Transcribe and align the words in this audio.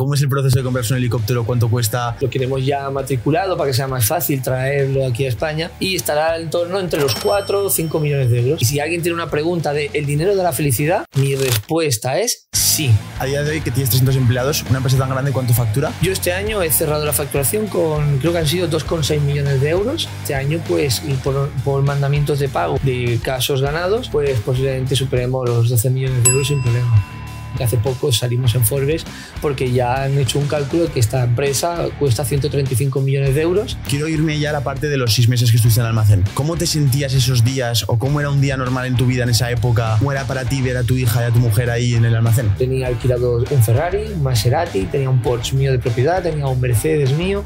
¿Cómo 0.00 0.14
es 0.14 0.22
el 0.22 0.30
proceso 0.30 0.56
de 0.56 0.64
comprarse 0.64 0.94
un 0.94 0.98
helicóptero? 0.98 1.44
¿Cuánto 1.44 1.68
cuesta? 1.68 2.16
Lo 2.22 2.30
queremos 2.30 2.64
ya 2.64 2.88
matriculado 2.88 3.54
para 3.58 3.68
que 3.68 3.76
sea 3.76 3.86
más 3.86 4.06
fácil 4.06 4.40
traerlo 4.40 5.06
aquí 5.06 5.26
a 5.26 5.28
España 5.28 5.70
y 5.78 5.94
estará 5.94 6.38
en 6.38 6.48
torno 6.48 6.80
entre 6.80 6.98
los 6.98 7.14
4 7.16 7.66
o 7.66 7.68
5 7.68 8.00
millones 8.00 8.30
de 8.30 8.40
euros. 8.40 8.62
Y 8.62 8.64
si 8.64 8.80
alguien 8.80 9.02
tiene 9.02 9.14
una 9.14 9.28
pregunta 9.28 9.74
de 9.74 9.90
¿el 9.92 10.06
dinero 10.06 10.34
de 10.34 10.42
la 10.42 10.52
felicidad? 10.52 11.04
Mi 11.16 11.36
respuesta 11.36 12.18
es 12.18 12.48
sí. 12.50 12.90
A 13.18 13.26
día 13.26 13.42
de 13.42 13.50
hoy 13.50 13.60
que 13.60 13.70
tienes 13.70 13.90
300 13.90 14.16
empleados, 14.16 14.64
una 14.70 14.78
empresa 14.78 14.96
tan 14.96 15.10
grande, 15.10 15.32
¿cuánto 15.32 15.52
factura? 15.52 15.92
Yo 16.00 16.12
este 16.12 16.32
año 16.32 16.62
he 16.62 16.70
cerrado 16.70 17.04
la 17.04 17.12
facturación 17.12 17.66
con, 17.66 18.20
creo 18.20 18.32
que 18.32 18.38
han 18.38 18.46
sido 18.46 18.70
2,6 18.70 19.20
millones 19.20 19.60
de 19.60 19.68
euros. 19.68 20.08
Este 20.22 20.34
año, 20.34 20.62
pues, 20.66 21.02
y 21.06 21.12
por, 21.12 21.50
por 21.62 21.82
mandamientos 21.82 22.38
de 22.38 22.48
pago 22.48 22.78
de 22.82 23.20
casos 23.22 23.60
ganados, 23.60 24.08
pues 24.08 24.40
posiblemente 24.40 24.96
superemos 24.96 25.46
los 25.46 25.68
12 25.68 25.90
millones 25.90 26.24
de 26.24 26.30
euros 26.30 26.48
sin 26.48 26.62
problema. 26.62 27.19
Hace 27.58 27.76
poco 27.76 28.12
salimos 28.12 28.54
en 28.54 28.64
Forbes 28.64 29.04
porque 29.40 29.72
ya 29.72 30.04
han 30.04 30.18
hecho 30.18 30.38
un 30.38 30.46
cálculo 30.46 30.92
que 30.92 31.00
esta 31.00 31.24
empresa 31.24 31.88
cuesta 31.98 32.24
135 32.24 33.00
millones 33.00 33.34
de 33.34 33.42
euros. 33.42 33.76
Quiero 33.88 34.08
irme 34.08 34.38
ya 34.38 34.50
a 34.50 34.52
la 34.52 34.64
parte 34.64 34.88
de 34.88 34.96
los 34.96 35.14
seis 35.14 35.28
meses 35.28 35.50
que 35.50 35.56
estuviste 35.56 35.80
en 35.80 35.86
el 35.86 35.90
almacén. 35.90 36.24
¿Cómo 36.34 36.56
te 36.56 36.66
sentías 36.66 37.14
esos 37.14 37.44
días 37.44 37.84
o 37.88 37.98
cómo 37.98 38.20
era 38.20 38.30
un 38.30 38.40
día 38.40 38.56
normal 38.56 38.86
en 38.86 38.96
tu 38.96 39.06
vida 39.06 39.24
en 39.24 39.30
esa 39.30 39.50
época? 39.50 39.96
¿Cómo 39.98 40.12
era 40.12 40.24
para 40.24 40.44
ti 40.44 40.62
ver 40.62 40.76
a 40.76 40.82
tu 40.84 40.94
hija 40.94 41.22
y 41.22 41.24
a 41.24 41.30
tu 41.30 41.38
mujer 41.38 41.70
ahí 41.70 41.94
en 41.94 42.04
el 42.04 42.14
almacén? 42.14 42.50
Tenía 42.56 42.86
alquilado 42.86 43.44
un 43.50 43.62
Ferrari, 43.62 44.04
un 44.14 44.22
Maserati, 44.22 44.84
tenía 44.84 45.10
un 45.10 45.22
Porsche 45.22 45.56
mío 45.56 45.72
de 45.72 45.78
propiedad, 45.78 46.22
tenía 46.22 46.46
un 46.46 46.60
Mercedes 46.60 47.12
mío. 47.12 47.44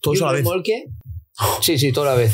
Todo 0.00 0.14
y 0.14 0.18
un 0.18 0.32
remolque. 0.32 0.84
Sí, 1.60 1.78
sí, 1.78 1.92
toda 1.92 2.10
la 2.10 2.16
vez. 2.16 2.32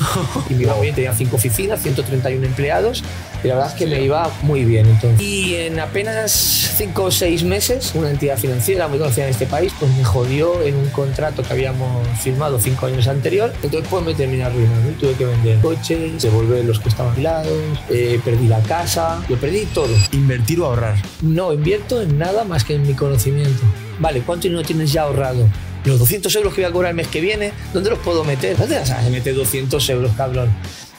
Y 0.51 0.55
me 0.55 0.65
iba 0.65 0.75
muy 0.75 0.83
bien, 0.83 0.95
tenía 0.95 1.15
cinco 1.15 1.37
oficinas, 1.37 1.83
131 1.83 2.45
empleados 2.45 3.03
y 3.43 3.49
la 3.49 3.55
verdad 3.55 3.73
es 3.73 3.79
que 3.79 3.87
me 3.87 4.03
iba 4.03 4.31
muy 4.43 4.65
bien 4.65 4.87
entonces. 4.87 5.21
Y 5.21 5.55
en 5.57 5.81
apenas 5.81 6.31
cinco 6.77 7.05
o 7.05 7.11
seis 7.11 7.43
meses, 7.43 7.93
una 7.95 8.11
entidad 8.11 8.37
financiera 8.39 8.89
muy 8.89 8.99
conocida 8.99 9.25
en 9.25 9.31
este 9.31 9.47
país, 9.47 9.73
pues 9.79 9.91
me 9.97 10.05
jodió 10.05 10.63
en 10.63 10.77
un 10.77 10.89
contrato 10.91 11.43
que 11.43 11.53
habíamos 11.53 12.07
firmado 12.19 12.59
cinco 12.61 12.87
años 12.87 13.09
anterior. 13.09 13.53
Entonces 13.63 13.89
pues 13.91 14.05
me 14.05 14.15
terminé 14.15 14.45
arruinando 14.45 14.91
y 14.91 14.95
tuve 14.95 15.15
que 15.15 15.25
vender 15.25 15.59
coches, 15.61 16.23
devolver 16.23 16.65
los 16.65 16.79
que 16.79 16.89
estaban 16.89 17.11
alquilados, 17.11 17.79
eh, 17.91 18.21
perdí 18.25 18.47
la 18.47 18.61
casa, 18.61 19.23
lo 19.29 19.37
perdí 19.37 19.67
todo. 19.67 19.95
Invertir 20.13 20.61
o 20.61 20.67
ahorrar. 20.67 20.97
No 21.23 21.53
invierto 21.53 22.03
en 22.03 22.19
nada 22.19 22.45
más 22.45 22.65
que 22.65 22.75
en 22.75 22.87
mi 22.87 22.95
conocimiento. 22.95 23.63
Vale, 23.99 24.21
¿cuánto 24.21 24.45
dinero 24.45 24.63
tienes 24.63 24.93
ya 24.93 25.03
ahorrado? 25.03 25.49
Los 25.85 25.99
200 25.99 26.35
euros 26.37 26.55
que 26.55 26.61
voy 26.61 26.71
a 26.71 26.73
cobrar 26.73 26.91
el 26.91 26.97
mes 26.97 27.09
que 27.09 27.21
viene, 27.21 27.53
¿dónde 27.73 27.91
los 27.91 27.99
puedo 27.99 28.23
meter? 28.23 28.57
¿Dónde 28.57 28.79
vas 28.79 28.91
a 28.91 29.03
meter 29.11 29.35
200 29.35 29.89
euros, 29.91 30.13
cabrón? 30.17 30.51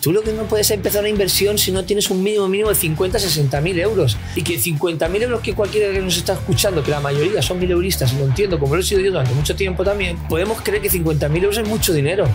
Tú 0.01 0.11
lo 0.11 0.21
que 0.21 0.33
no 0.33 0.43
puedes 0.43 0.67
es 0.67 0.71
empezar 0.71 0.99
una 0.99 1.09
inversión 1.09 1.57
si 1.57 1.71
no 1.71 1.85
tienes 1.85 2.09
un 2.09 2.21
mínimo 2.21 2.49
mínimo 2.49 2.67
de 2.67 2.75
50, 2.75 3.19
60 3.19 3.61
mil 3.61 3.79
euros. 3.79 4.17
Y 4.35 4.43
que 4.43 4.59
50 4.59 5.07
mil 5.07 5.23
euros 5.23 5.39
que 5.39 5.53
cualquiera 5.53 5.93
que 5.93 6.01
nos 6.01 6.17
está 6.17 6.33
escuchando, 6.33 6.83
que 6.83 6.91
la 6.91 6.99
mayoría 6.99 7.41
son 7.41 7.57
mil 7.59 7.71
euristas, 7.71 8.11
y 8.11 8.17
lo 8.17 8.25
entiendo, 8.25 8.59
como 8.59 8.75
lo 8.75 8.81
he 8.81 8.83
sido 8.83 8.99
yo 8.99 9.11
durante 9.11 9.33
mucho 9.33 9.55
tiempo 9.55 9.85
también, 9.85 10.17
podemos 10.27 10.61
creer 10.61 10.81
que 10.81 10.89
50 10.89 11.29
mil 11.29 11.43
euros 11.45 11.57
es 11.57 11.67
mucho 11.69 11.93
dinero. 11.93 12.29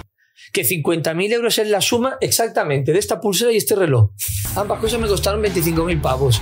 Que 0.51 0.65
50 0.65 1.13
mil 1.13 1.31
euros 1.31 1.59
es 1.59 1.69
la 1.69 1.83
suma 1.83 2.17
exactamente 2.23 2.95
de 2.95 2.99
esta 2.99 3.21
pulsera 3.21 3.53
y 3.53 3.59
este 3.59 3.75
reloj. 3.75 4.13
Ambas 4.57 4.81
cosas 4.81 4.99
me 4.99 5.07
costaron 5.07 5.43
25 5.43 5.85
mil 5.85 6.01
pavos. 6.01 6.41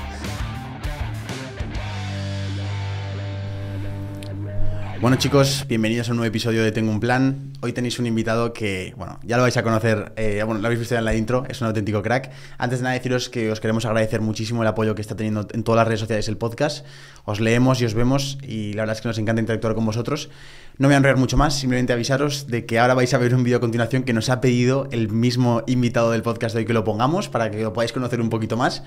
Bueno 4.99 5.19
chicos, 5.19 5.67
bienvenidos 5.69 6.09
a 6.09 6.13
un 6.13 6.17
nuevo 6.17 6.29
episodio 6.29 6.65
de 6.65 6.73
Tengo 6.73 6.91
un 6.91 7.01
Plan. 7.01 7.53
Hoy 7.61 7.75
tenéis 7.75 7.99
un 7.99 8.07
invitado 8.07 8.55
que, 8.55 8.95
bueno, 8.97 9.21
ya 9.23 9.37
lo 9.37 9.43
vais 9.43 9.57
a 9.59 9.63
conocer, 9.63 10.15
eh, 10.17 10.43
bueno, 10.43 10.61
lo 10.61 10.67
habéis 10.67 10.81
visto 10.81 10.95
ya 10.95 11.01
en 11.01 11.05
la 11.05 11.15
intro, 11.15 11.45
es 11.49 11.61
un 11.61 11.67
auténtico 11.67 12.03
crack. 12.03 12.31
Antes 12.57 12.79
de 12.79 12.85
nada 12.85 12.95
deciros 12.95 13.29
que 13.29 13.51
os 13.51 13.61
queremos 13.61 13.85
agradecer 13.85 14.23
muchísimo 14.23 14.63
el 14.63 14.69
apoyo 14.69 14.95
que 14.95 15.03
está 15.03 15.15
teniendo 15.15 15.47
en 15.53 15.65
todas 15.65 15.77
las 15.77 15.87
redes 15.87 16.01
sociales 16.01 16.29
el 16.29 16.39
podcast. 16.39 16.87
Os 17.27 17.41
leemos 17.41 17.83
y 17.83 17.85
os 17.85 17.93
vemos 17.93 18.39
y 18.43 18.73
la 18.73 18.83
verdad 18.83 18.97
es 18.97 19.03
que 19.03 19.09
nos 19.09 19.19
encanta 19.19 19.41
interactuar 19.41 19.75
con 19.75 19.85
vosotros. 19.85 20.31
No 20.79 20.89
voy 20.89 20.95
a 20.95 20.99
enrollar 20.99 21.17
mucho 21.17 21.39
más, 21.39 21.55
simplemente 21.55 21.95
avisaros 21.95 22.49
de 22.49 22.67
que 22.67 22.79
ahora 22.79 22.93
vais 22.93 23.15
a 23.15 23.17
ver 23.17 23.35
un 23.35 23.43
vídeo 23.43 23.57
a 23.57 23.61
continuación 23.61 24.03
que 24.03 24.13
nos 24.13 24.29
ha 24.29 24.43
pedido 24.43 24.89
el 24.91 25.09
mismo 25.09 25.63
invitado 25.67 26.11
del 26.11 26.21
podcast 26.21 26.55
de 26.55 26.59
hoy 26.59 26.67
que 26.67 26.75
lo 26.75 26.85
pongamos 26.85 27.31
para 27.31 27.51
que 27.51 27.63
lo 27.63 27.73
podáis 27.73 27.95
conocer 27.95 28.21
un 28.21 28.29
poquito 28.29 28.59
más. 28.59 28.83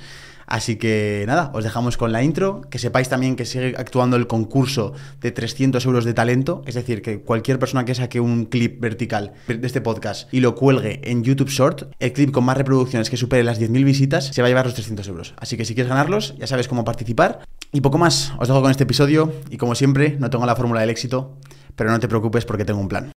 Así 0.46 0.76
que 0.76 1.24
nada, 1.26 1.50
os 1.56 1.64
dejamos 1.64 1.98
con 1.98 2.12
la 2.12 2.22
intro. 2.22 2.62
Que 2.70 2.78
sepáis 2.78 3.10
también 3.10 3.36
que 3.36 3.44
sigue 3.44 3.74
actuando 3.76 4.18
el 4.18 4.28
concurso 4.28 4.94
de 5.20 5.32
300 5.32 5.84
euros 5.84 6.06
de 6.06 6.14
talento. 6.14 6.62
Es 6.68 6.76
decir, 6.76 7.02
que 7.02 7.22
cualquier 7.22 7.58
persona 7.58 7.86
que 7.86 7.96
saque 7.96 8.20
un 8.20 8.46
clip 8.46 8.80
vertical 8.80 9.34
de 9.48 9.66
este 9.66 9.82
podcast 9.82 10.32
y 10.32 10.42
lo 10.42 10.54
cuelgue 10.54 11.02
en 11.10 11.24
YouTube 11.24 11.50
Short, 11.50 11.92
el 11.98 12.14
clip 12.14 12.30
con 12.30 12.44
más 12.44 12.56
reproducciones 12.56 13.10
que 13.10 13.18
supere 13.18 13.44
las 13.44 13.60
10.000 13.60 13.84
visitas, 13.84 14.28
se 14.28 14.44
va 14.44 14.48
a 14.48 14.50
llevar 14.50 14.66
los 14.66 14.76
300 14.76 15.08
euros. 15.08 15.34
Así 15.38 15.58
que 15.58 15.66
si 15.66 15.74
quieres 15.74 15.90
ganarlos, 15.90 16.36
ya 16.38 16.46
sabes 16.46 16.68
cómo 16.68 16.86
participar. 16.86 17.40
Y 17.72 17.82
poco 17.82 17.98
más, 17.98 18.34
os 18.38 18.48
dejo 18.48 18.62
con 18.62 18.70
este 18.70 18.84
episodio. 18.84 19.34
Y 19.50 19.58
como 19.58 19.74
siempre, 19.74 20.18
no 20.20 20.30
tengo 20.30 20.46
la 20.46 20.56
fórmula 20.56 20.82
del 20.82 20.92
éxito, 20.92 21.36
pero 21.80 21.92
no 21.92 22.00
te 22.02 22.10
preocupes 22.10 22.44
porque 22.44 22.66
tengo 22.66 22.82
un 22.82 22.90
plan. 22.90 23.10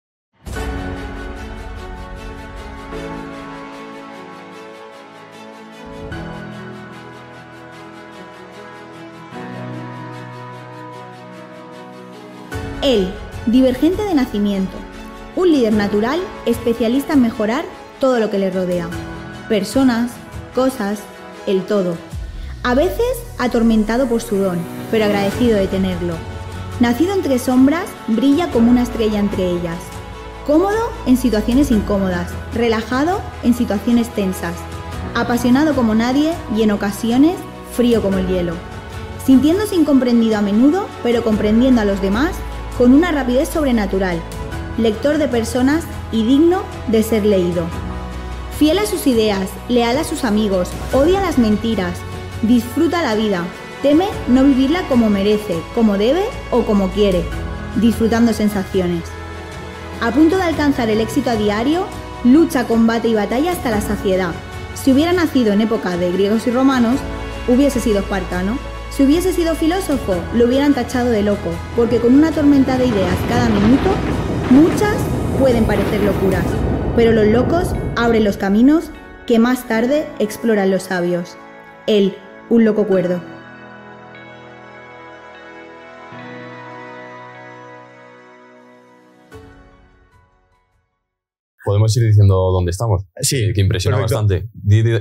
Él, 12.83 13.11
divergente 13.47 14.03
de 14.03 14.13
nacimiento, 14.13 14.77
un 15.35 15.51
líder 15.51 15.73
natural 15.73 16.19
especialista 16.45 17.13
en 17.13 17.23
mejorar 17.23 17.65
todo 17.99 18.19
lo 18.19 18.29
que 18.29 18.37
le 18.37 18.51
rodea. 18.51 18.87
Personas, 19.49 20.11
cosas, 20.53 20.99
el 21.47 21.63
todo. 21.63 21.95
A 22.61 22.75
veces 22.75 23.23
atormentado 23.39 24.05
por 24.05 24.21
su 24.21 24.35
don, 24.35 24.59
pero 24.91 25.05
agradecido 25.05 25.57
de 25.57 25.65
tenerlo. 25.65 26.13
Nacido 26.79 27.15
entre 27.15 27.39
sombras, 27.39 27.85
brilla 28.07 28.49
como 28.51 28.71
una 28.71 28.83
estrella 28.83 29.19
entre 29.19 29.49
ellas. 29.49 29.77
Cómodo 30.45 30.79
en 31.05 31.17
situaciones 31.17 31.71
incómodas, 31.71 32.31
relajado 32.53 33.21
en 33.43 33.53
situaciones 33.53 34.09
tensas. 34.09 34.55
Apasionado 35.13 35.75
como 35.75 35.93
nadie 35.95 36.33
y 36.55 36.63
en 36.63 36.71
ocasiones 36.71 37.35
frío 37.75 38.01
como 38.01 38.17
el 38.17 38.27
hielo. 38.27 38.53
Sintiéndose 39.25 39.75
incomprendido 39.75 40.37
a 40.37 40.41
menudo, 40.41 40.87
pero 41.03 41.23
comprendiendo 41.23 41.81
a 41.81 41.85
los 41.85 42.01
demás 42.01 42.31
con 42.77 42.93
una 42.93 43.11
rapidez 43.11 43.49
sobrenatural, 43.49 44.19
lector 44.77 45.17
de 45.17 45.27
personas 45.27 45.83
y 46.11 46.23
digno 46.25 46.63
de 46.87 47.03
ser 47.03 47.25
leído. 47.25 47.65
Fiel 48.57 48.79
a 48.79 48.85
sus 48.85 49.07
ideas, 49.07 49.49
leal 49.69 49.97
a 49.97 50.03
sus 50.03 50.23
amigos, 50.23 50.69
odia 50.93 51.21
las 51.21 51.37
mentiras, 51.37 51.93
disfruta 52.41 53.01
la 53.01 53.15
vida, 53.15 53.45
teme 53.81 54.07
no 54.27 54.43
vivirla 54.43 54.87
como 54.87 55.09
merece, 55.09 55.61
como 55.75 55.97
debe 55.97 56.23
o 56.51 56.63
como 56.63 56.89
quiere, 56.89 57.23
disfrutando 57.75 58.33
sensaciones. 58.33 59.03
A 60.01 60.11
punto 60.11 60.37
de 60.37 60.43
alcanzar 60.43 60.89
el 60.89 60.99
éxito 60.99 61.29
a 61.29 61.35
diario, 61.35 61.85
lucha, 62.23 62.65
combate 62.65 63.07
y 63.07 63.13
batalla 63.13 63.51
hasta 63.51 63.71
la 63.71 63.81
saciedad. 63.81 64.33
Si 64.73 64.91
hubiera 64.91 65.13
nacido 65.13 65.53
en 65.53 65.61
época 65.61 65.95
de 65.97 66.11
griegos 66.11 66.47
y 66.47 66.51
romanos, 66.51 66.99
hubiese 67.47 67.79
sido 67.79 67.99
espartano. 67.99 68.57
Si 68.89 69.03
hubiese 69.03 69.31
sido 69.31 69.55
filósofo, 69.55 70.15
lo 70.35 70.45
hubieran 70.45 70.73
tachado 70.73 71.11
de 71.11 71.23
loco, 71.23 71.49
porque 71.75 71.99
con 71.99 72.13
una 72.13 72.31
tormenta 72.31 72.77
de 72.77 72.87
ideas 72.87 73.15
cada 73.29 73.47
minuto, 73.47 73.89
muchas 74.49 74.95
pueden 75.39 75.65
parecer 75.65 76.01
locuras, 76.01 76.45
pero 76.95 77.11
los 77.11 77.27
locos 77.27 77.73
abren 77.95 78.23
los 78.23 78.37
caminos 78.37 78.91
que 79.25 79.39
más 79.39 79.67
tarde 79.67 80.07
exploran 80.19 80.71
los 80.71 80.83
sabios. 80.83 81.37
Él, 81.87 82.15
un 82.49 82.65
loco 82.65 82.85
cuerdo. 82.85 83.21
Podemos 91.71 91.95
ir 91.95 92.03
diciendo 92.05 92.35
dónde 92.51 92.71
estamos. 92.71 93.03
Sí, 93.21 93.53
que 93.55 93.61
impresiona 93.61 93.95
perfecto. 93.95 94.25
bastante. 94.25 94.49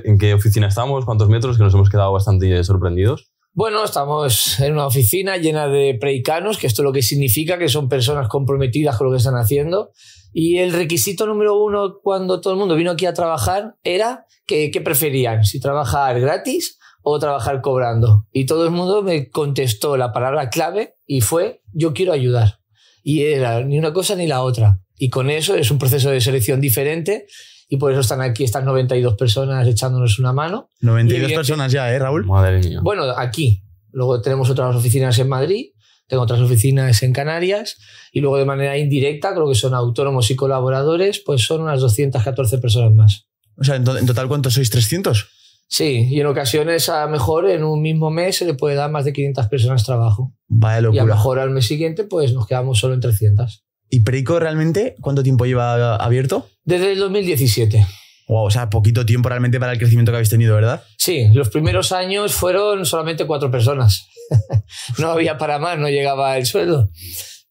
¿En 0.08 0.18
qué 0.18 0.34
oficina 0.34 0.68
estamos? 0.68 1.04
¿Cuántos 1.04 1.28
metros? 1.28 1.56
Que 1.56 1.64
nos 1.64 1.74
hemos 1.74 1.90
quedado 1.90 2.12
bastante 2.12 2.62
sorprendidos. 2.62 3.32
Bueno, 3.52 3.82
estamos 3.82 4.60
en 4.60 4.74
una 4.74 4.86
oficina 4.86 5.36
llena 5.36 5.66
de 5.66 5.98
preicanos, 6.00 6.58
que 6.58 6.68
esto 6.68 6.84
lo 6.84 6.92
que 6.92 7.02
significa 7.02 7.58
que 7.58 7.68
son 7.68 7.88
personas 7.88 8.28
comprometidas 8.28 8.96
con 8.96 9.08
lo 9.08 9.12
que 9.12 9.18
están 9.18 9.34
haciendo. 9.34 9.90
Y 10.32 10.58
el 10.58 10.72
requisito 10.72 11.26
número 11.26 11.60
uno 11.60 11.98
cuando 12.00 12.40
todo 12.40 12.52
el 12.52 12.60
mundo 12.60 12.76
vino 12.76 12.92
aquí 12.92 13.06
a 13.06 13.14
trabajar 13.14 13.74
era 13.82 14.26
que, 14.46 14.70
¿qué 14.70 14.80
preferían? 14.80 15.42
Si 15.42 15.58
trabajar 15.58 16.20
gratis 16.20 16.78
o 17.02 17.18
trabajar 17.18 17.60
cobrando. 17.60 18.28
Y 18.30 18.46
todo 18.46 18.64
el 18.64 18.70
mundo 18.70 19.02
me 19.02 19.28
contestó 19.28 19.96
la 19.96 20.12
palabra 20.12 20.48
clave 20.48 20.94
y 21.04 21.20
fue 21.20 21.62
yo 21.72 21.92
quiero 21.92 22.12
ayudar. 22.12 22.60
Y 23.02 23.22
era 23.22 23.64
ni 23.64 23.78
una 23.78 23.92
cosa 23.92 24.14
ni 24.14 24.28
la 24.28 24.42
otra. 24.42 24.78
Y 25.02 25.08
con 25.08 25.30
eso 25.30 25.54
es 25.54 25.70
un 25.70 25.78
proceso 25.78 26.10
de 26.10 26.20
selección 26.20 26.60
diferente 26.60 27.26
y 27.68 27.78
por 27.78 27.90
eso 27.90 28.00
están 28.02 28.20
aquí 28.20 28.44
estas 28.44 28.64
92 28.64 29.14
personas 29.16 29.66
echándonos 29.66 30.18
una 30.18 30.32
mano. 30.34 30.68
92 30.82 31.32
personas 31.32 31.72
ya, 31.72 31.90
¿eh, 31.92 31.98
Raúl? 31.98 32.26
Madre 32.26 32.58
mía. 32.60 32.80
Bueno, 32.82 33.04
aquí. 33.16 33.62
Luego 33.92 34.20
tenemos 34.20 34.50
otras 34.50 34.76
oficinas 34.76 35.18
en 35.18 35.28
Madrid, 35.28 35.66
tengo 36.06 36.22
otras 36.24 36.40
oficinas 36.40 37.02
en 37.02 37.12
Canarias 37.12 37.76
y 38.12 38.20
luego 38.20 38.36
de 38.36 38.44
manera 38.44 38.76
indirecta, 38.76 39.32
creo 39.34 39.48
que 39.48 39.54
son 39.54 39.72
autónomos 39.74 40.30
y 40.30 40.36
colaboradores, 40.36 41.22
pues 41.24 41.42
son 41.46 41.62
unas 41.62 41.80
214 41.80 42.58
personas 42.58 42.92
más. 42.92 43.26
O 43.56 43.64
sea, 43.64 43.76
en, 43.76 43.84
to- 43.84 43.96
en 43.98 44.06
total, 44.06 44.28
¿cuántos 44.28 44.54
sois? 44.54 44.70
¿300? 44.72 45.26
Sí, 45.66 46.08
y 46.10 46.20
en 46.20 46.26
ocasiones 46.26 46.88
a 46.88 47.04
lo 47.06 47.10
mejor 47.12 47.48
en 47.48 47.62
un 47.64 47.80
mismo 47.80 48.10
mes 48.10 48.36
se 48.36 48.44
le 48.44 48.54
puede 48.54 48.74
dar 48.74 48.90
más 48.90 49.04
de 49.04 49.12
500 49.12 49.46
personas 49.46 49.84
trabajo. 49.84 50.34
Vaya 50.48 50.74
Y 50.76 50.78
a 50.78 50.80
lo 50.82 50.90
locura. 50.92 51.14
mejor 51.14 51.38
al 51.38 51.50
mes 51.50 51.66
siguiente 51.66 52.04
pues 52.04 52.32
nos 52.34 52.46
quedamos 52.46 52.78
solo 52.80 52.94
en 52.94 53.00
300. 53.00 53.64
¿Y 53.90 54.00
Perico 54.00 54.38
realmente 54.38 54.94
cuánto 55.00 55.22
tiempo 55.22 55.44
lleva 55.44 55.96
abierto? 55.96 56.48
Desde 56.64 56.92
el 56.92 56.98
2017. 57.00 57.86
Wow, 58.28 58.44
o 58.44 58.50
sea, 58.50 58.70
poquito 58.70 59.04
tiempo 59.04 59.28
realmente 59.28 59.58
para 59.58 59.72
el 59.72 59.78
crecimiento 59.78 60.12
que 60.12 60.16
habéis 60.16 60.30
tenido, 60.30 60.54
¿verdad? 60.54 60.84
Sí, 60.96 61.26
los 61.32 61.48
primeros 61.48 61.90
años 61.90 62.32
fueron 62.32 62.86
solamente 62.86 63.26
cuatro 63.26 63.50
personas. 63.50 64.06
no 64.98 65.10
había 65.10 65.36
para 65.36 65.58
más, 65.58 65.76
no 65.78 65.88
llegaba 65.88 66.38
el 66.38 66.46
sueldo. 66.46 66.90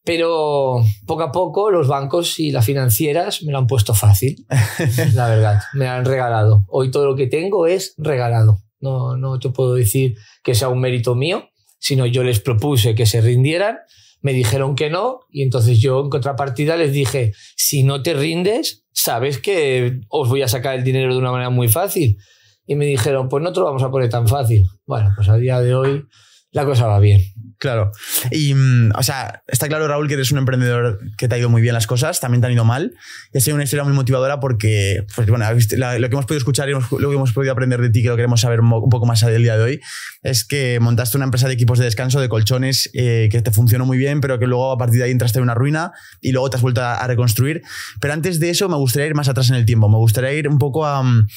Pero 0.06 0.82
poco 1.06 1.24
a 1.24 1.32
poco 1.34 1.70
los 1.70 1.90
bancos 1.90 2.40
y 2.40 2.52
las 2.52 2.66
financieras 2.66 3.44
me 3.44 3.52
lo 3.52 3.58
han 3.58 3.68
puesto 3.68 3.94
fácil, 3.94 4.46
la 5.14 5.28
verdad. 5.28 5.60
Me 5.74 5.90
han 5.90 6.06
regalado. 6.06 6.64
Hoy 6.70 6.92
todo 6.92 7.06
lo 7.06 7.16
que 7.18 7.28
tengo 7.28 7.68
es 7.68 7.94
regalado. 7.98 8.60
No, 8.80 9.18
no 9.18 9.38
te 9.40 9.50
puedo 9.50 9.74
decir 9.74 10.16
que 10.42 10.56
sea 10.56 10.70
un 10.70 10.80
mérito 10.80 11.14
mío, 11.14 11.50
sino 11.80 12.06
yo 12.06 12.24
les 12.24 12.40
propuse 12.40 12.96
que 12.96 13.06
se 13.06 13.20
rindieran, 13.20 13.80
me 14.22 14.34
dijeron 14.34 14.76
que 14.76 14.90
no, 14.90 15.22
y 15.30 15.44
entonces 15.44 15.80
yo 15.80 16.02
en 16.02 16.10
contrapartida 16.10 16.76
les 16.76 16.92
dije, 16.92 17.34
si 17.56 17.84
no 17.84 18.02
te 18.02 18.14
rindes, 18.14 18.86
sabes 18.92 19.40
que 19.40 20.00
os 20.10 20.30
voy 20.30 20.42
a 20.42 20.48
sacar 20.48 20.76
el 20.76 20.84
dinero 20.84 21.14
de 21.14 21.20
una 21.20 21.32
manera 21.32 21.50
muy 21.50 21.68
fácil. 21.68 22.18
Y 22.66 22.76
me 22.76 22.86
dijeron, 22.86 23.30
pues 23.30 23.44
no 23.44 23.52
te 23.52 23.60
lo 23.60 23.66
vamos 23.66 23.84
a 23.84 23.90
poner 23.90 24.10
tan 24.10 24.28
fácil. 24.28 24.66
Bueno, 24.86 25.12
pues 25.16 25.28
a 25.30 25.38
día 25.38 25.60
de 25.62 25.74
hoy 25.74 26.06
la 26.52 26.66
cosa 26.66 26.88
va 26.88 27.00
bien. 27.00 27.22
Claro. 27.60 27.92
Y, 28.32 28.54
mm, 28.54 28.92
o 28.96 29.04
sea, 29.04 29.44
está 29.48 29.68
claro, 29.68 29.88
Raúl, 29.88 30.08
que 30.08 30.14
eres 30.14 30.32
un 30.32 30.38
emprendedor 30.38 31.00
que 31.18 31.28
te 31.28 31.36
ha 31.36 31.38
ido 31.38 31.50
muy 31.50 31.62
bien 31.62 31.74
las 31.74 31.88
cosas, 31.88 32.22
también 32.22 32.40
te 32.40 32.48
han 32.48 32.54
ido 32.54 32.64
mal. 32.64 32.94
Y 33.34 33.38
ha 33.38 33.42
sido 33.42 33.56
una 33.56 33.66
historia 33.66 33.84
muy 33.84 33.94
motivadora 33.94 34.40
porque, 34.40 35.06
pues 35.14 35.30
bueno, 35.30 35.46
lo 35.52 36.10
que 36.10 36.14
hemos 36.14 36.26
podido 36.26 36.38
escuchar 36.38 36.70
y 36.70 36.72
lo 36.72 36.82
que 36.82 37.16
hemos 37.16 37.34
podido 37.34 37.52
aprender 37.52 37.82
de 37.82 37.90
ti, 37.90 38.02
que 38.02 38.08
lo 38.08 38.16
queremos 38.16 38.42
saber 38.42 38.62
un 38.62 38.90
poco 38.90 39.06
más 39.06 39.20
del 39.20 39.44
día 39.44 39.58
de 39.58 39.64
hoy, 39.64 39.82
es 40.24 40.46
que 40.46 40.80
montaste 40.80 41.18
una 41.18 41.26
empresa 41.26 41.48
de 41.48 41.54
equipos 41.54 41.80
de 41.80 41.86
descanso, 41.86 42.22
de 42.22 42.30
colchones, 42.30 42.90
eh, 42.94 43.28
que 43.30 43.42
te 43.42 43.52
funcionó 43.52 43.86
muy 43.86 43.98
bien, 43.98 44.22
pero 44.22 44.40
que 44.40 44.48
luego 44.48 44.72
a 44.72 44.78
partir 44.78 45.00
de 45.00 45.06
ahí 45.06 45.12
entraste 45.12 45.40
en 45.40 45.44
una 45.44 45.54
ruina 45.54 45.92
y 46.22 46.32
luego 46.32 46.50
te 46.50 46.56
has 46.56 46.62
vuelto 46.62 46.82
a, 46.82 47.06
reconstruir. 47.08 47.62
Pero 48.00 48.14
antes 48.14 48.40
de 48.40 48.52
eso, 48.52 48.70
me 48.70 48.78
gustaría 48.78 49.08
ir 49.08 49.16
más 49.16 49.28
atrás 49.28 49.50
en 49.50 49.58
el 49.58 49.66
tiempo. 49.66 49.90
Me 49.90 49.98
gustaría 49.98 50.32
ir 50.32 50.48
un 50.48 50.60
poco 50.60 50.86
a, 50.86 51.04
mm, 51.04 51.28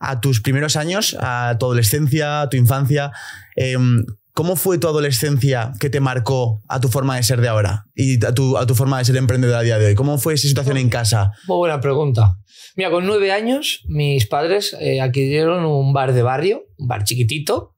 a 0.00 0.20
tus 0.20 0.42
primeros 0.42 0.76
años, 0.76 1.16
a 1.18 1.56
tu 1.58 1.66
adolescencia, 1.66 2.42
a 2.42 2.48
tu 2.50 2.56
infancia. 2.58 3.12
Em, 3.56 4.04
¿Cómo 4.34 4.56
fue 4.56 4.78
tu 4.78 4.88
adolescencia 4.88 5.72
que 5.78 5.90
te 5.90 6.00
marcó 6.00 6.62
a 6.66 6.80
tu 6.80 6.88
forma 6.88 7.16
de 7.16 7.22
ser 7.22 7.42
de 7.42 7.48
ahora 7.48 7.84
y 7.94 8.24
a 8.24 8.32
tu, 8.32 8.56
a 8.56 8.66
tu 8.66 8.74
forma 8.74 8.98
de 8.98 9.04
ser 9.04 9.16
emprendedor 9.16 9.56
a 9.56 9.62
día 9.62 9.78
de 9.78 9.86
hoy? 9.86 9.94
¿Cómo 9.94 10.16
fue 10.16 10.34
esa 10.34 10.48
situación 10.48 10.78
en 10.78 10.88
casa? 10.88 11.32
Muy 11.46 11.58
buena 11.58 11.80
pregunta. 11.80 12.38
Mira, 12.74 12.90
con 12.90 13.04
nueve 13.04 13.30
años 13.30 13.82
mis 13.88 14.26
padres 14.26 14.74
eh, 14.80 15.02
adquirieron 15.02 15.66
un 15.66 15.92
bar 15.92 16.14
de 16.14 16.22
barrio, 16.22 16.64
un 16.78 16.88
bar 16.88 17.04
chiquitito, 17.04 17.76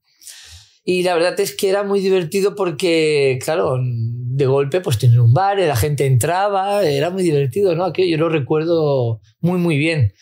y 0.87 1.03
la 1.03 1.15
verdad 1.15 1.37
es 1.39 1.55
que 1.55 1.67
era 1.67 1.83
muy 1.83 1.99
divertido 1.99 2.55
porque, 2.55 3.39
claro, 3.43 3.77
de 3.81 4.45
golpe 4.45 4.81
pues 4.81 4.99
tener 4.99 5.19
un 5.19 5.33
bar, 5.33 5.57
la 5.57 5.75
gente 5.75 6.05
entraba, 6.05 6.83
era 6.83 7.09
muy 7.09 7.23
divertido, 7.23 7.75
¿no? 7.75 7.85
Aquello 7.85 8.11
yo 8.11 8.17
lo 8.17 8.29
recuerdo 8.29 9.19
muy, 9.39 9.57
muy 9.57 9.77
bien. 9.77 10.13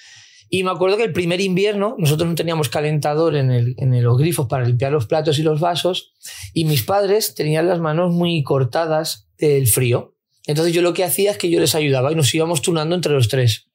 Y 0.55 0.63
me 0.63 0.69
acuerdo 0.69 0.97
que 0.97 1.03
el 1.03 1.13
primer 1.13 1.41
invierno 1.41 1.95
nosotros 1.97 2.29
no 2.29 2.35
teníamos 2.35 2.69
calentador 2.69 3.35
en, 3.35 3.49
en 3.75 4.03
los 4.03 4.15
grifos 4.19 4.45
para 4.45 4.63
limpiar 4.63 4.91
los 4.91 5.07
platos 5.07 5.39
y 5.39 5.41
los 5.41 5.59
vasos 5.59 6.13
y 6.53 6.65
mis 6.65 6.83
padres 6.83 7.33
tenían 7.33 7.67
las 7.67 7.79
manos 7.79 8.13
muy 8.13 8.43
cortadas 8.43 9.31
del 9.39 9.65
frío. 9.65 10.15
Entonces 10.45 10.71
yo 10.71 10.83
lo 10.83 10.93
que 10.93 11.03
hacía 11.03 11.31
es 11.31 11.39
que 11.39 11.49
yo 11.49 11.59
les 11.59 11.73
ayudaba 11.73 12.11
y 12.11 12.15
nos 12.15 12.31
íbamos 12.35 12.61
turnando 12.61 12.93
entre 12.93 13.13
los 13.13 13.29
tres. 13.29 13.71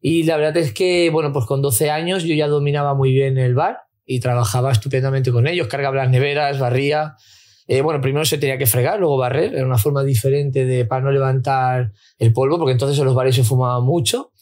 Y 0.00 0.24
la 0.24 0.36
verdad 0.36 0.56
es 0.56 0.72
que, 0.72 1.10
bueno, 1.10 1.32
pues 1.32 1.46
con 1.46 1.62
12 1.62 1.92
años 1.92 2.24
yo 2.24 2.34
ya 2.34 2.48
dominaba 2.48 2.92
muy 2.94 3.12
bien 3.12 3.38
el 3.38 3.54
bar 3.54 3.78
y 4.04 4.18
trabajaba 4.18 4.72
estupendamente 4.72 5.30
con 5.30 5.46
ellos, 5.46 5.68
cargaba 5.68 5.94
las 5.94 6.10
neveras, 6.10 6.58
barría. 6.58 7.14
Eh, 7.68 7.82
bueno, 7.82 8.00
primero 8.00 8.24
se 8.24 8.36
tenía 8.36 8.58
que 8.58 8.66
fregar, 8.66 8.98
luego 8.98 9.16
barrer, 9.16 9.54
era 9.54 9.64
una 9.64 9.78
forma 9.78 10.02
diferente 10.02 10.66
de 10.66 10.84
para 10.86 11.02
no 11.02 11.12
levantar 11.12 11.92
el 12.18 12.32
polvo, 12.32 12.58
porque 12.58 12.72
entonces 12.72 12.98
en 12.98 13.04
los 13.04 13.14
bares 13.14 13.36
se 13.36 13.44
fumaba 13.44 13.80
mucho 13.80 14.32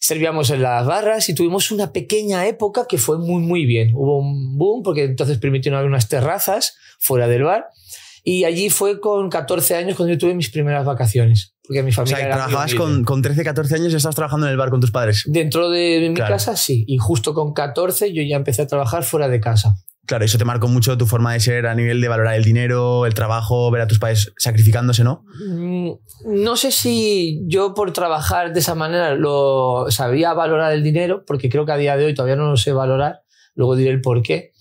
servíamos 0.00 0.50
en 0.50 0.62
las 0.62 0.86
barras 0.86 1.28
y 1.28 1.34
tuvimos 1.34 1.70
una 1.70 1.92
pequeña 1.92 2.46
época 2.46 2.86
que 2.88 2.98
fue 2.98 3.18
muy, 3.18 3.42
muy 3.42 3.66
bien. 3.66 3.90
Hubo 3.94 4.18
un 4.18 4.56
boom 4.56 4.82
porque 4.82 5.04
entonces 5.04 5.38
permitieron 5.38 5.78
haber 5.78 5.88
unas 5.90 6.08
terrazas 6.08 6.76
fuera 6.98 7.28
del 7.28 7.42
bar 7.44 7.66
y 8.24 8.44
allí 8.44 8.70
fue 8.70 9.00
con 9.00 9.30
14 9.30 9.76
años 9.76 9.96
cuando 9.96 10.12
yo 10.14 10.18
tuve 10.18 10.34
mis 10.34 10.50
primeras 10.50 10.84
vacaciones. 10.84 11.54
Porque 11.66 11.82
mi 11.82 11.90
O 11.90 11.94
familia 11.94 12.16
sea, 12.16 12.26
era 12.26 12.34
trabajabas 12.36 12.74
con, 12.74 13.04
con 13.04 13.22
13, 13.22 13.42
14 13.44 13.74
años 13.76 13.92
y 13.92 13.96
estabas 13.96 14.14
trabajando 14.14 14.46
en 14.46 14.52
el 14.52 14.58
bar 14.58 14.70
con 14.70 14.80
tus 14.80 14.90
padres. 14.92 15.22
Dentro 15.26 15.68
de 15.70 16.06
mi 16.08 16.14
Claro. 16.14 16.34
casa, 16.34 16.56
sí. 16.56 16.84
Y 16.86 16.98
justo 16.98 17.34
con 17.34 17.52
14 17.54 18.12
yo 18.12 18.22
ya 18.22 18.36
empecé 18.36 18.62
a 18.62 18.66
trabajar 18.66 19.02
fuera 19.04 19.28
de 19.28 19.40
casa. 19.40 19.74
Claro, 20.06 20.24
eso 20.24 20.38
te 20.38 20.44
marcó 20.44 20.68
mucho 20.68 20.96
tu 20.96 21.04
forma 21.06 21.32
de 21.32 21.40
ser 21.40 21.66
a 21.66 21.74
nivel 21.74 22.00
de 22.00 22.06
valorar 22.08 22.36
el 22.36 22.44
dinero, 22.44 23.06
el 23.06 23.14
trabajo, 23.14 23.70
ver 23.72 23.82
a 23.82 23.86
tus 23.88 23.98
padres 23.98 24.32
sacrificándose, 24.38 25.02
¿no? 25.02 25.24
Mm, 25.44 25.90
No 26.26 26.56
sé 26.56 26.70
si 26.70 27.42
yo 27.46 27.74
por 27.74 27.92
trabajar 27.92 28.52
de 28.52 28.60
esa 28.60 28.74
manera 28.76 29.14
lo 29.14 29.86
sabía 29.90 30.32
valorar 30.32 30.72
el 30.72 30.84
dinero, 30.84 31.24
porque 31.26 31.48
creo 31.48 31.66
que 31.66 31.72
a 31.72 31.76
día 31.76 31.96
de 31.96 32.04
hoy 32.06 32.14
todavía 32.14 32.36
no 32.36 32.48
lo 32.50 32.56
sé 32.56 32.72
valorar, 32.72 33.22
luego 33.54 33.74
diré 33.74 33.90
el 33.90 34.00
por 34.00 34.22
qué. 34.22 34.52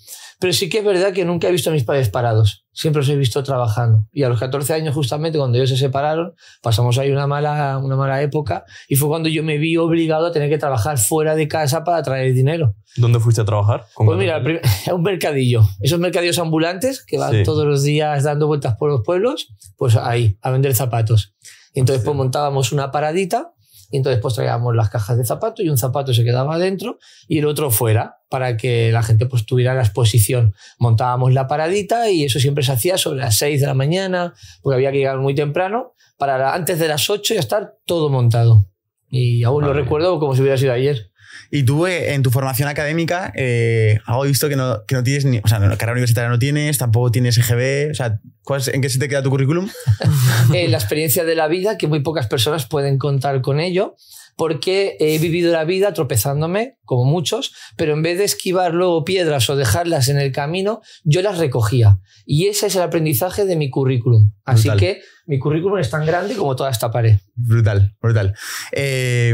Pero 0.45 0.53
sí 0.53 0.69
que 0.69 0.77
es 0.77 0.85
verdad 0.85 1.11
que 1.11 1.25
nunca 1.25 1.47
he 1.47 1.51
visto 1.51 1.71
a 1.71 1.73
mis 1.73 1.83
padres 1.83 2.09
parados, 2.09 2.67
siempre 2.71 3.01
los 3.01 3.09
he 3.09 3.15
visto 3.15 3.41
trabajando. 3.41 4.05
Y 4.11 4.21
a 4.21 4.29
los 4.29 4.39
14 4.39 4.75
años, 4.75 4.93
justamente 4.93 5.39
cuando 5.39 5.57
ellos 5.57 5.71
se 5.71 5.77
separaron, 5.77 6.35
pasamos 6.61 6.99
ahí 6.99 7.09
una 7.09 7.25
mala, 7.25 7.79
una 7.83 7.95
mala 7.95 8.21
época 8.21 8.63
y 8.87 8.95
fue 8.95 9.07
cuando 9.09 9.27
yo 9.27 9.41
me 9.41 9.57
vi 9.57 9.75
obligado 9.77 10.27
a 10.27 10.31
tener 10.31 10.47
que 10.51 10.59
trabajar 10.59 10.99
fuera 10.99 11.33
de 11.35 11.47
casa 11.47 11.83
para 11.83 12.03
traer 12.03 12.31
dinero. 12.35 12.75
¿Dónde 12.95 13.19
fuiste 13.19 13.41
a 13.41 13.45
trabajar? 13.45 13.85
¿Con 13.95 14.05
Pues 14.05 14.19
mira, 14.19 14.43
prim- 14.43 14.59
un 14.93 15.01
mercadillo. 15.01 15.63
Esos 15.81 15.97
mercadillos 15.99 16.37
ambulantes 16.37 17.03
que 17.03 17.17
van 17.17 17.31
Sí. 17.31 17.43
todos 17.43 17.65
los 17.65 17.81
días 17.81 18.23
dando 18.23 18.45
vueltas 18.45 18.75
por 18.77 18.91
los 18.91 19.01
pueblos, 19.03 19.47
pues 19.77 19.95
ahí, 19.95 20.37
a 20.43 20.51
vender 20.51 20.75
zapatos. 20.75 21.33
Y 21.73 21.79
entonces 21.79 22.05
pues 22.05 22.15
montábamos 22.15 22.71
una 22.71 22.91
paradita 22.91 23.51
y 23.91 23.97
entonces 23.97 24.21
pues 24.21 24.35
traíamos 24.35 24.75
las 24.75 24.89
cajas 24.89 25.17
de 25.17 25.25
zapatos 25.25 25.65
y 25.65 25.69
un 25.69 25.77
zapato 25.77 26.13
se 26.13 26.23
quedaba 26.23 26.57
dentro 26.57 26.97
y 27.27 27.39
el 27.39 27.45
otro 27.45 27.71
fuera 27.71 28.17
para 28.29 28.57
que 28.57 28.91
la 28.91 29.03
gente 29.03 29.25
pues 29.25 29.45
tuviera 29.45 29.73
la 29.73 29.81
exposición. 29.81 30.53
Montábamos 30.79 31.33
la 31.33 31.47
paradita 31.47 32.09
y 32.09 32.23
eso 32.23 32.39
siempre 32.39 32.63
se 32.63 32.71
hacía 32.71 32.97
sobre 32.97 33.19
las 33.19 33.37
6 33.37 33.61
de 33.61 33.67
la 33.67 33.73
mañana 33.73 34.33
porque 34.61 34.75
había 34.75 34.91
que 34.91 34.97
llegar 34.99 35.19
muy 35.19 35.35
temprano 35.35 35.93
para 36.17 36.53
antes 36.53 36.79
de 36.79 36.87
las 36.87 37.09
8 37.09 37.33
ya 37.33 37.39
estar 37.39 37.75
todo 37.85 38.09
montado. 38.09 38.67
Y 39.09 39.43
aún 39.43 39.63
lo 39.63 39.73
recuerdo 39.73 40.19
como 40.19 40.35
si 40.35 40.41
hubiera 40.41 40.57
sido 40.57 40.73
ayer. 40.73 41.11
Y 41.51 41.63
tú, 41.63 41.85
eh, 41.87 42.13
en 42.13 42.23
tu 42.23 42.31
formación 42.31 42.67
académica, 42.69 43.31
eh, 43.35 43.99
hago 44.05 44.23
visto 44.23 44.49
que 44.49 44.55
no, 44.55 44.85
que 44.85 44.95
no 44.95 45.03
tienes 45.03 45.25
ni. 45.25 45.39
O 45.43 45.47
sea, 45.47 45.59
no, 45.59 45.69
carrera 45.77 45.93
universitaria 45.93 46.29
no 46.29 46.39
tienes, 46.39 46.77
tampoco 46.77 47.11
tienes 47.11 47.37
EGB. 47.37 47.91
O 47.91 47.93
sea, 47.93 48.19
¿cuál 48.43 48.61
es- 48.61 48.67
¿en 48.69 48.81
qué 48.81 48.89
se 48.89 48.99
te 48.99 49.07
queda 49.07 49.23
tu 49.23 49.29
currículum? 49.29 49.69
eh, 50.53 50.67
la 50.67 50.77
experiencia 50.77 51.23
de 51.23 51.35
la 51.35 51.47
vida, 51.47 51.77
que 51.77 51.87
muy 51.87 52.01
pocas 52.01 52.27
personas 52.27 52.65
pueden 52.67 52.97
contar 52.97 53.41
con 53.41 53.59
ello, 53.59 53.95
porque 54.37 54.97
he 54.99 55.17
vivido 55.19 55.53
la 55.53 55.63
vida 55.63 55.93
tropezándome, 55.93 56.77
como 56.83 57.05
muchos, 57.05 57.53
pero 57.77 57.93
en 57.93 58.01
vez 58.01 58.17
de 58.17 58.25
esquivar 58.25 58.73
luego 58.73 59.05
piedras 59.05 59.49
o 59.49 59.55
dejarlas 59.55 60.09
en 60.09 60.17
el 60.17 60.33
camino, 60.33 60.81
yo 61.05 61.21
las 61.21 61.37
recogía. 61.37 61.99
Y 62.25 62.47
ese 62.47 62.67
es 62.67 62.75
el 62.75 62.81
aprendizaje 62.81 63.45
de 63.45 63.55
mi 63.55 63.69
currículum. 63.69 64.31
Así 64.43 64.67
Brutal. 64.67 64.79
que 64.79 65.01
mi 65.25 65.39
currículum 65.39 65.77
es 65.79 65.89
tan 65.89 66.05
grande 66.05 66.35
como 66.35 66.53
toda 66.57 66.69
esta 66.69 66.91
pared. 66.91 67.17
Brutal, 67.35 67.95
brutal. 68.01 68.35
Eh, 68.73 69.33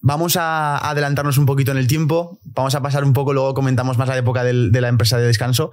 vamos 0.00 0.36
a 0.36 0.78
adelantarnos 0.90 1.38
un 1.38 1.46
poquito 1.46 1.72
en 1.72 1.78
el 1.78 1.86
tiempo. 1.86 2.38
Vamos 2.44 2.74
a 2.74 2.82
pasar 2.82 3.04
un 3.04 3.12
poco, 3.12 3.32
luego 3.32 3.54
comentamos 3.54 3.98
más 3.98 4.08
la 4.08 4.16
época 4.16 4.44
de 4.44 4.80
la 4.80 4.88
empresa 4.88 5.18
de 5.18 5.26
descanso. 5.26 5.70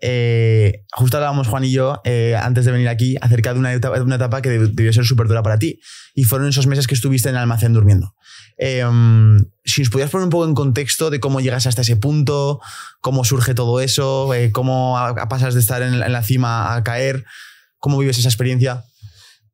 Eh, 0.00 0.84
justo 0.92 1.16
hablábamos 1.16 1.48
Juan 1.48 1.64
y 1.64 1.72
yo 1.72 2.00
eh, 2.04 2.36
antes 2.40 2.64
de 2.64 2.72
venir 2.72 2.88
aquí 2.88 3.16
acerca 3.20 3.52
de 3.52 3.60
una 3.60 3.72
etapa, 3.74 4.42
que 4.42 4.50
deb- 4.58 4.72
debió 4.72 4.92
ser 4.92 5.04
súper 5.04 5.28
dura 5.28 5.42
para 5.42 5.58
ti. 5.58 5.80
Y 6.14 6.24
fueron 6.24 6.48
esos 6.48 6.66
meses 6.66 6.86
que 6.86 6.94
estuviste 6.94 7.28
en 7.28 7.34
el 7.34 7.42
almacén 7.42 7.72
durmiendo. 7.72 8.14
Eh, 8.58 8.82
si 9.64 9.82
nos 9.82 9.90
podías 9.90 10.08
poner 10.10 10.24
un 10.24 10.30
poco 10.30 10.46
en 10.46 10.54
contexto 10.54 11.10
de 11.10 11.20
cómo 11.20 11.40
llegas 11.40 11.66
hasta 11.66 11.82
ese 11.82 11.96
punto, 11.96 12.60
cómo 13.00 13.24
surge 13.24 13.54
todo 13.54 13.80
eso, 13.80 14.32
eh, 14.32 14.50
cómo 14.52 14.96
a- 14.98 15.28
pasas 15.28 15.52
de 15.54 15.60
estar 15.60 15.82
en 15.82 15.98
la 16.00 16.22
cima 16.22 16.74
a 16.74 16.82
caer, 16.82 17.24
cómo 17.78 17.98
vives 17.98 18.18
esa 18.18 18.28
experiencia. 18.28 18.84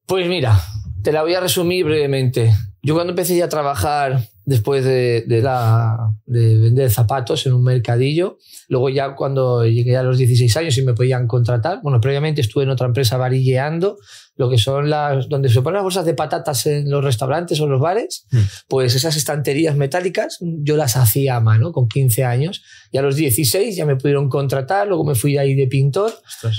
Pues 0.06 0.28
mira, 0.28 0.60
te 1.02 1.10
la 1.12 1.22
voy 1.22 1.34
a 1.34 1.40
resumir 1.40 1.84
brevemente. 1.84 2.54
Yo 2.82 2.94
cuando 2.94 3.12
empecé 3.12 3.36
ya 3.36 3.44
a 3.44 3.48
trabajar 3.48 4.28
después 4.44 4.84
de, 4.84 5.22
de 5.28 5.40
la, 5.40 6.16
de 6.26 6.58
vender 6.58 6.90
zapatos 6.90 7.46
en 7.46 7.52
un 7.52 7.62
mercadillo. 7.62 8.38
Luego 8.68 8.88
ya 8.88 9.14
cuando 9.14 9.64
llegué 9.64 9.96
a 9.96 10.02
los 10.02 10.18
16 10.18 10.56
años 10.56 10.76
y 10.78 10.82
me 10.82 10.94
podían 10.94 11.28
contratar, 11.28 11.78
bueno, 11.82 12.00
previamente 12.00 12.40
estuve 12.40 12.64
en 12.64 12.70
otra 12.70 12.88
empresa 12.88 13.16
varilleando, 13.16 13.98
lo 14.34 14.50
que 14.50 14.58
son 14.58 14.90
las, 14.90 15.28
donde 15.28 15.48
se 15.48 15.62
ponen 15.62 15.74
las 15.74 15.84
bolsas 15.84 16.04
de 16.04 16.14
patatas 16.14 16.66
en 16.66 16.90
los 16.90 17.04
restaurantes 17.04 17.60
o 17.60 17.68
los 17.68 17.80
bares, 17.80 18.26
Mm. 18.32 18.38
pues 18.66 18.94
esas 18.96 19.16
estanterías 19.16 19.76
metálicas 19.76 20.38
yo 20.40 20.76
las 20.76 20.96
hacía 20.96 21.36
a 21.36 21.40
mano 21.40 21.70
con 21.70 21.86
15 21.86 22.24
años 22.24 22.62
y 22.90 22.98
a 22.98 23.02
los 23.02 23.14
16 23.14 23.76
ya 23.76 23.86
me 23.86 23.94
pudieron 23.96 24.28
contratar, 24.28 24.88
luego 24.88 25.04
me 25.04 25.14
fui 25.14 25.36
ahí 25.36 25.54
de 25.54 25.66
pintor, 25.68 26.12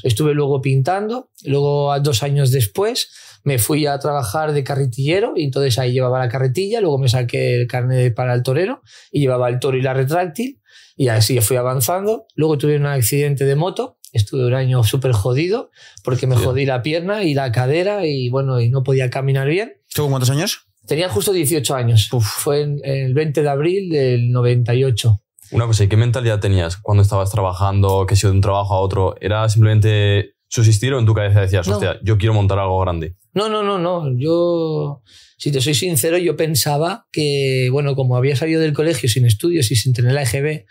estuve 0.03 0.33
luego 0.33 0.61
pintando, 0.61 1.31
luego 1.43 1.91
a 1.91 1.99
dos 1.99 2.23
años 2.23 2.51
después 2.51 3.09
me 3.43 3.59
fui 3.59 3.85
a 3.85 3.99
trabajar 3.99 4.53
de 4.53 4.63
carretillero 4.63 5.33
y 5.35 5.43
entonces 5.43 5.77
ahí 5.79 5.93
llevaba 5.93 6.19
la 6.19 6.29
carretilla, 6.29 6.81
luego 6.81 6.97
me 6.97 7.09
saqué 7.09 7.55
el 7.55 7.67
carnet 7.67 8.13
para 8.13 8.33
el 8.33 8.43
torero 8.43 8.81
y 9.11 9.21
llevaba 9.21 9.49
el 9.49 9.59
toro 9.59 9.77
y 9.77 9.81
la 9.81 9.93
retráctil 9.93 10.61
y 10.95 11.09
así 11.09 11.39
fui 11.41 11.57
avanzando. 11.57 12.25
Luego 12.35 12.57
tuve 12.57 12.77
un 12.77 12.85
accidente 12.85 13.45
de 13.45 13.55
moto, 13.55 13.97
estuve 14.11 14.45
un 14.45 14.53
año 14.53 14.83
súper 14.83 15.11
jodido 15.11 15.71
porque 16.03 16.27
me 16.27 16.35
jodí 16.35 16.65
la 16.65 16.81
pierna 16.81 17.23
y 17.23 17.33
la 17.33 17.51
cadera 17.51 18.05
y 18.05 18.29
bueno, 18.29 18.61
y 18.61 18.69
no 18.69 18.83
podía 18.83 19.09
caminar 19.09 19.47
bien. 19.47 19.73
¿Tú 19.93 20.03
con 20.03 20.11
cuántos 20.11 20.29
años? 20.29 20.67
Tenía 20.85 21.09
justo 21.09 21.31
18 21.31 21.75
años. 21.75 22.09
Fue 22.09 22.61
en, 22.61 22.79
en 22.83 23.05
el 23.05 23.13
20 23.13 23.41
de 23.41 23.49
abril 23.49 23.89
del 23.89 24.31
98. 24.31 25.19
Una 25.51 25.67
cosa, 25.67 25.83
¿y 25.83 25.87
qué 25.87 25.97
mentalidad 25.97 26.39
tenías 26.39 26.77
cuando 26.77 27.03
estabas 27.03 27.29
trabajando, 27.29 28.05
que 28.07 28.15
si 28.15 28.25
de 28.25 28.33
un 28.33 28.41
trabajo 28.41 28.73
a 28.73 28.79
otro? 28.79 29.15
¿Era 29.21 29.47
simplemente 29.49 30.32
subsistir 30.53 30.93
o 30.93 30.99
en 30.99 31.05
tu 31.07 31.15
cabeza 31.15 31.41
decías, 31.41 31.67
No. 31.67 31.73
hostia, 31.73 31.97
yo 32.03 32.19
quiero 32.19 32.35
montar 32.35 32.59
algo 32.59 32.79
grande? 32.79 33.15
No, 33.33 33.49
no, 33.49 33.63
no, 33.63 33.79
no. 33.79 34.15
Yo, 34.19 35.01
si 35.37 35.51
te 35.51 35.59
soy 35.61 35.73
sincero, 35.73 36.19
yo 36.19 36.35
pensaba 36.37 37.07
que, 37.11 37.69
bueno, 37.71 37.95
como 37.95 38.15
había 38.17 38.35
salido 38.35 38.61
del 38.61 38.73
colegio 38.73 39.09
sin 39.09 39.25
estudios 39.25 39.71
y 39.71 39.75
sin 39.75 39.93
tener 39.93 40.13
la 40.13 40.21
EGB, 40.21 40.65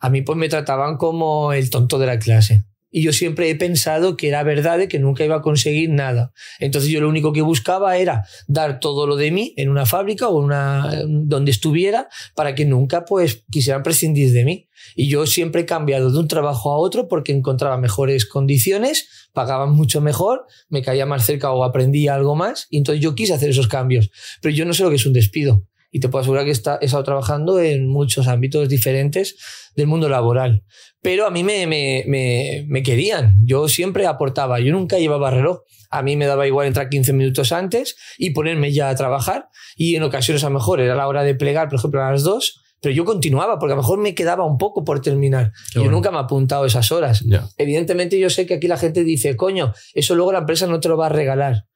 a 0.00 0.08
mí 0.08 0.22
pues 0.22 0.38
me 0.38 0.48
trataban 0.48 0.96
como 0.96 1.52
el 1.52 1.68
tonto 1.68 1.98
de 1.98 2.06
la 2.06 2.18
clase. 2.18 2.64
Y 2.90 3.02
yo 3.02 3.12
siempre 3.12 3.50
he 3.50 3.56
pensado 3.56 4.16
que 4.16 4.28
era 4.28 4.42
verdad 4.42 4.78
de 4.78 4.88
que 4.88 4.98
nunca 4.98 5.24
iba 5.24 5.36
a 5.36 5.42
conseguir 5.42 5.90
nada. 5.90 6.32
Entonces 6.60 6.90
yo 6.90 7.00
lo 7.00 7.08
único 7.08 7.32
que 7.32 7.42
buscaba 7.42 7.96
era 7.96 8.24
dar 8.46 8.80
todo 8.80 9.06
lo 9.06 9.16
de 9.16 9.30
mí 9.30 9.54
en 9.56 9.68
una 9.68 9.86
fábrica 9.86 10.28
o 10.28 10.38
una, 10.38 11.02
donde 11.06 11.50
estuviera 11.50 12.08
para 12.34 12.54
que 12.54 12.64
nunca 12.64 13.04
pues 13.04 13.44
quisieran 13.50 13.82
prescindir 13.82 14.32
de 14.32 14.44
mí. 14.44 14.68
Y 14.94 15.08
yo 15.08 15.26
siempre 15.26 15.62
he 15.62 15.66
cambiado 15.66 16.10
de 16.10 16.18
un 16.18 16.28
trabajo 16.28 16.72
a 16.72 16.78
otro 16.78 17.08
porque 17.08 17.32
encontraba 17.32 17.76
mejores 17.76 18.24
condiciones, 18.26 19.28
pagaban 19.32 19.72
mucho 19.72 20.00
mejor, 20.00 20.46
me 20.68 20.82
caía 20.82 21.06
más 21.06 21.26
cerca 21.26 21.52
o 21.52 21.64
aprendía 21.64 22.14
algo 22.14 22.36
más. 22.36 22.66
Y 22.70 22.78
entonces 22.78 23.02
yo 23.02 23.14
quise 23.14 23.34
hacer 23.34 23.50
esos 23.50 23.68
cambios. 23.68 24.10
Pero 24.40 24.54
yo 24.54 24.64
no 24.64 24.72
sé 24.74 24.84
lo 24.84 24.90
que 24.90 24.96
es 24.96 25.06
un 25.06 25.12
despido. 25.12 25.66
Y 25.90 26.00
te 26.00 26.08
puedo 26.08 26.20
asegurar 26.20 26.44
que 26.44 26.50
he 26.50 26.84
estado 26.84 27.04
trabajando 27.04 27.60
en 27.60 27.88
muchos 27.88 28.26
ámbitos 28.26 28.68
diferentes 28.68 29.36
del 29.76 29.86
mundo 29.86 30.08
laboral. 30.08 30.64
Pero 31.06 31.24
a 31.24 31.30
mí 31.30 31.44
me, 31.44 31.68
me, 31.68 32.02
me, 32.08 32.64
me 32.66 32.82
querían. 32.82 33.36
Yo 33.44 33.68
siempre 33.68 34.08
aportaba. 34.08 34.58
Yo 34.58 34.72
nunca 34.72 34.98
llevaba 34.98 35.30
reloj. 35.30 35.60
A 35.88 36.02
mí 36.02 36.16
me 36.16 36.26
daba 36.26 36.48
igual 36.48 36.66
entrar 36.66 36.88
15 36.88 37.12
minutos 37.12 37.52
antes 37.52 37.94
y 38.18 38.30
ponerme 38.30 38.72
ya 38.72 38.88
a 38.88 38.94
trabajar. 38.96 39.48
Y 39.76 39.94
en 39.94 40.02
ocasiones 40.02 40.42
a 40.42 40.48
lo 40.48 40.54
mejor 40.54 40.80
era 40.80 40.96
la 40.96 41.06
hora 41.06 41.22
de 41.22 41.36
plegar, 41.36 41.68
por 41.68 41.78
ejemplo, 41.78 42.02
a 42.02 42.10
las 42.10 42.24
2. 42.24 42.60
Pero 42.80 42.92
yo 42.92 43.04
continuaba 43.04 43.60
porque 43.60 43.74
a 43.74 43.76
lo 43.76 43.82
mejor 43.82 44.00
me 44.00 44.16
quedaba 44.16 44.44
un 44.44 44.58
poco 44.58 44.82
por 44.82 45.00
terminar. 45.00 45.52
Qué 45.72 45.74
yo 45.74 45.82
bueno. 45.82 45.92
nunca 45.92 46.10
me 46.10 46.16
he 46.16 46.22
apuntado 46.22 46.66
esas 46.66 46.90
horas. 46.90 47.24
Evidentemente 47.56 48.18
yo 48.18 48.28
sé 48.28 48.44
que 48.44 48.54
aquí 48.54 48.66
la 48.66 48.76
gente 48.76 49.04
dice, 49.04 49.36
coño, 49.36 49.74
eso 49.94 50.16
luego 50.16 50.32
la 50.32 50.40
empresa 50.40 50.66
no 50.66 50.80
te 50.80 50.88
lo 50.88 50.96
va 50.96 51.06
a 51.06 51.10
regalar. 51.10 51.66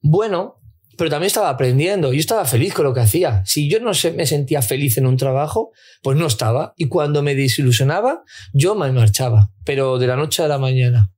Bueno, 0.00 0.60
pero 0.96 1.10
también 1.10 1.26
estaba 1.26 1.48
aprendiendo. 1.50 2.12
Yo 2.12 2.20
estaba 2.20 2.44
feliz 2.44 2.72
con 2.74 2.84
lo 2.84 2.94
que 2.94 3.00
hacía. 3.00 3.42
Si 3.46 3.68
yo 3.70 3.80
no 3.80 3.94
se- 3.94 4.12
me 4.12 4.26
sentía 4.26 4.62
feliz 4.62 4.96
en 4.98 5.06
un 5.06 5.16
trabajo, 5.16 5.72
pues 6.02 6.16
no 6.16 6.26
estaba. 6.26 6.72
Y 6.76 6.88
cuando 6.88 7.22
me 7.22 7.34
desilusionaba, 7.34 8.22
yo 8.52 8.74
me 8.74 8.90
marchaba. 8.92 9.50
Pero 9.64 9.98
de 9.98 10.06
la 10.06 10.16
noche 10.16 10.42
a 10.42 10.48
la 10.48 10.58
mañana. 10.58 11.10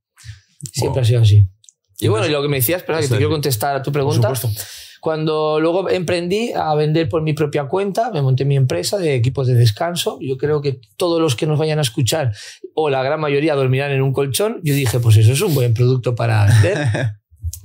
Siempre 0.73 1.01
ha 1.01 1.05
sido 1.05 1.21
así. 1.21 1.47
Y 1.99 2.07
bueno, 2.07 2.27
y 2.27 2.29
lo 2.29 2.41
que 2.41 2.47
me 2.47 2.57
decías, 2.57 2.81
espera, 2.81 2.99
que 2.99 3.07
te 3.07 3.15
quiero 3.15 3.27
es- 3.29 3.33
contestar 3.33 3.75
a 3.75 3.81
tu 3.81 3.91
Por 3.91 4.01
pregunta. 4.01 4.33
supuesto. 4.35 4.61
Cuando 5.01 5.61
luego 5.61 5.89
emprendí 5.89 6.51
a 6.53 6.75
vender 6.75 7.07
por 7.07 7.21
mi 7.21 7.31
propia 7.31 7.69
cuenta, 7.69 8.11
me 8.11 8.21
monté 8.21 8.43
mi 8.43 8.57
empresa 8.57 8.97
de 8.97 9.15
equipos 9.15 9.47
de 9.47 9.53
descanso. 9.55 10.17
Yo 10.21 10.37
creo 10.37 10.61
que 10.61 10.81
todos 10.97 11.21
los 11.21 11.37
que 11.37 11.45
nos 11.45 11.57
vayan 11.57 11.79
a 11.79 11.83
escuchar, 11.83 12.33
o 12.75 12.89
la 12.89 13.01
gran 13.01 13.19
mayoría, 13.21 13.55
dormirán 13.55 13.91
en 13.91 14.01
un 14.01 14.11
colchón. 14.11 14.59
Yo 14.61 14.73
dije, 14.73 14.99
pues 14.99 15.15
eso 15.15 15.31
es 15.31 15.39
un 15.41 15.55
buen 15.55 15.73
producto 15.73 16.15
para 16.15 16.45
vender. 16.45 16.77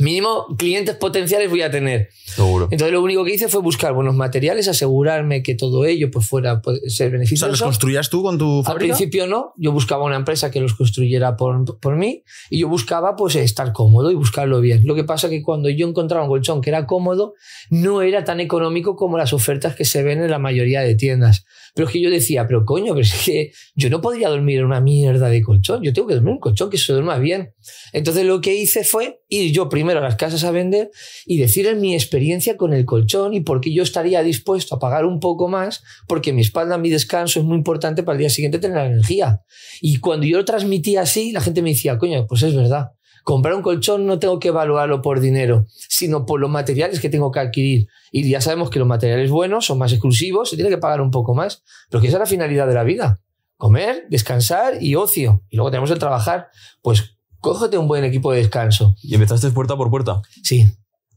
Mínimo 0.04 0.46
clientes 0.58 0.94
potenciales 0.96 1.49
voy 1.49 1.62
a 1.62 1.70
tener. 1.70 2.08
Seguro. 2.26 2.68
Entonces 2.70 2.92
lo 2.92 3.02
único 3.02 3.25
que 3.25 3.34
hice 3.34 3.49
fue 3.49 3.62
buscar 3.62 3.94
buenos 3.94 4.14
materiales, 4.14 4.68
asegurarme 4.68 5.42
que 5.42 5.54
todo 5.54 5.84
ello 5.87 6.11
pues 6.11 6.28
fuera 6.28 6.61
pues, 6.61 6.78
ser 6.80 6.87
O 6.87 6.90
sea, 6.90 7.06
¿los 7.06 7.12
beneficioso. 7.12 7.64
construías 7.64 8.11
tú 8.11 8.23
con 8.23 8.37
tu 8.38 8.58
Al 8.58 8.64
fábrica? 8.64 8.94
principio 8.94 9.26
no, 9.26 9.52
yo 9.56 9.73
buscaba 9.73 10.04
una 10.04 10.16
empresa 10.16 10.50
que 10.50 10.61
los 10.61 10.75
construyera 10.75 11.37
por, 11.37 11.78
por 11.80 11.96
mí 11.96 12.23
y 12.50 12.58
yo 12.58 12.68
buscaba 12.68 13.16
pues 13.16 13.37
estar 13.37 13.73
cómodo 13.73 14.11
y 14.11 14.14
buscarlo 14.14 14.61
bien. 14.61 14.82
Lo 14.84 14.94
que 14.94 15.04
pasa 15.04 15.30
que 15.30 15.42
cuando 15.42 15.68
yo 15.70 15.88
encontraba 15.88 16.25
un 16.25 16.28
colchón 16.30 16.61
que 16.61 16.70
era 16.70 16.87
cómodo, 16.87 17.34
no 17.70 18.02
era 18.02 18.25
tan 18.25 18.40
económico 18.40 18.96
como 18.96 19.16
las 19.16 19.32
ofertas 19.32 19.75
que 19.75 19.84
se 19.84 20.02
ven 20.02 20.23
en 20.23 20.30
la 20.30 20.38
mayoría 20.38 20.80
de 20.82 20.94
tiendas. 20.96 21.44
Pero 21.75 21.88
es 21.88 21.92
que 21.92 22.00
yo 22.00 22.11
decía, 22.11 22.46
pero 22.46 22.64
coño, 22.64 22.94
pero 22.94 23.00
es 23.04 23.14
que 23.25 23.52
yo 23.75 23.90
no 23.90 24.00
podría 24.00 24.28
dormir 24.28 24.58
en 24.61 24.66
una 24.66 24.80
mierda 24.80 25.28
de 25.28 25.42
colchón, 25.42 25.82
yo 25.82 25.92
tengo 25.92 26.06
que 26.08 26.14
dormir 26.14 26.30
en 26.30 26.34
un 26.34 26.40
colchón 26.40 26.70
que 26.70 26.78
se 26.78 26.92
duerma 26.92 27.18
bien. 27.18 27.52
Entonces 27.92 28.25
lo 28.25 28.40
que 28.40 28.54
hice 28.54 28.84
fue 28.84 29.20
ir 29.28 29.52
yo 29.52 29.68
primero 29.68 29.93
a 29.96 30.00
las 30.00 30.16
casas 30.16 30.44
a 30.44 30.50
vender 30.50 30.90
y 31.26 31.38
decirles 31.38 31.76
mi 31.76 31.94
experiencia 31.94 32.56
con 32.56 32.72
el 32.72 32.84
colchón 32.84 33.34
y 33.34 33.40
por 33.40 33.60
qué 33.60 33.72
yo 33.72 33.82
estaría 33.82 34.22
dispuesto 34.22 34.74
a 34.74 34.78
pagar 34.78 35.04
un 35.04 35.20
poco 35.20 35.48
más 35.48 35.82
porque 36.06 36.32
mi 36.32 36.42
espalda, 36.42 36.78
mi 36.78 36.90
descanso 36.90 37.40
es 37.40 37.46
muy 37.46 37.56
importante 37.56 38.02
para 38.02 38.14
el 38.14 38.20
día 38.20 38.30
siguiente 38.30 38.58
tener 38.58 38.76
la 38.76 38.86
energía. 38.86 39.42
Y 39.80 39.98
cuando 39.98 40.26
yo 40.26 40.38
lo 40.38 40.44
transmitía 40.44 41.02
así, 41.02 41.32
la 41.32 41.40
gente 41.40 41.62
me 41.62 41.70
decía, 41.70 41.98
coño, 41.98 42.26
pues 42.26 42.42
es 42.42 42.54
verdad. 42.54 42.92
Comprar 43.24 43.54
un 43.54 43.62
colchón 43.62 44.04
no 44.04 44.18
tengo 44.18 44.38
que 44.38 44.48
evaluarlo 44.48 45.00
por 45.00 45.18
dinero, 45.18 45.64
sino 45.70 46.26
por 46.26 46.40
los 46.40 46.50
materiales 46.50 47.00
que 47.00 47.08
tengo 47.08 47.30
que 47.30 47.40
adquirir. 47.40 47.86
Y 48.12 48.28
ya 48.28 48.42
sabemos 48.42 48.68
que 48.68 48.78
los 48.78 48.86
materiales 48.86 49.30
buenos 49.30 49.64
son 49.64 49.78
más 49.78 49.92
exclusivos, 49.92 50.50
se 50.50 50.56
tiene 50.56 50.70
que 50.70 50.76
pagar 50.76 51.00
un 51.00 51.10
poco 51.10 51.34
más. 51.34 51.62
Pero 51.88 52.02
que 52.02 52.08
esa 52.08 52.18
es 52.18 52.20
la 52.20 52.26
finalidad 52.26 52.66
de 52.66 52.74
la 52.74 52.84
vida. 52.84 53.20
Comer, 53.56 54.04
descansar 54.10 54.82
y 54.82 54.94
ocio. 54.94 55.42
Y 55.48 55.56
luego 55.56 55.70
tenemos 55.70 55.90
el 55.90 55.98
trabajar. 55.98 56.48
Pues 56.82 57.13
cógete 57.44 57.76
un 57.76 57.86
buen 57.86 58.04
equipo 58.04 58.32
de 58.32 58.38
descanso. 58.38 58.96
¿Y 59.02 59.14
empezaste 59.14 59.50
puerta 59.50 59.76
por 59.76 59.90
puerta? 59.90 60.22
Sí, 60.42 60.66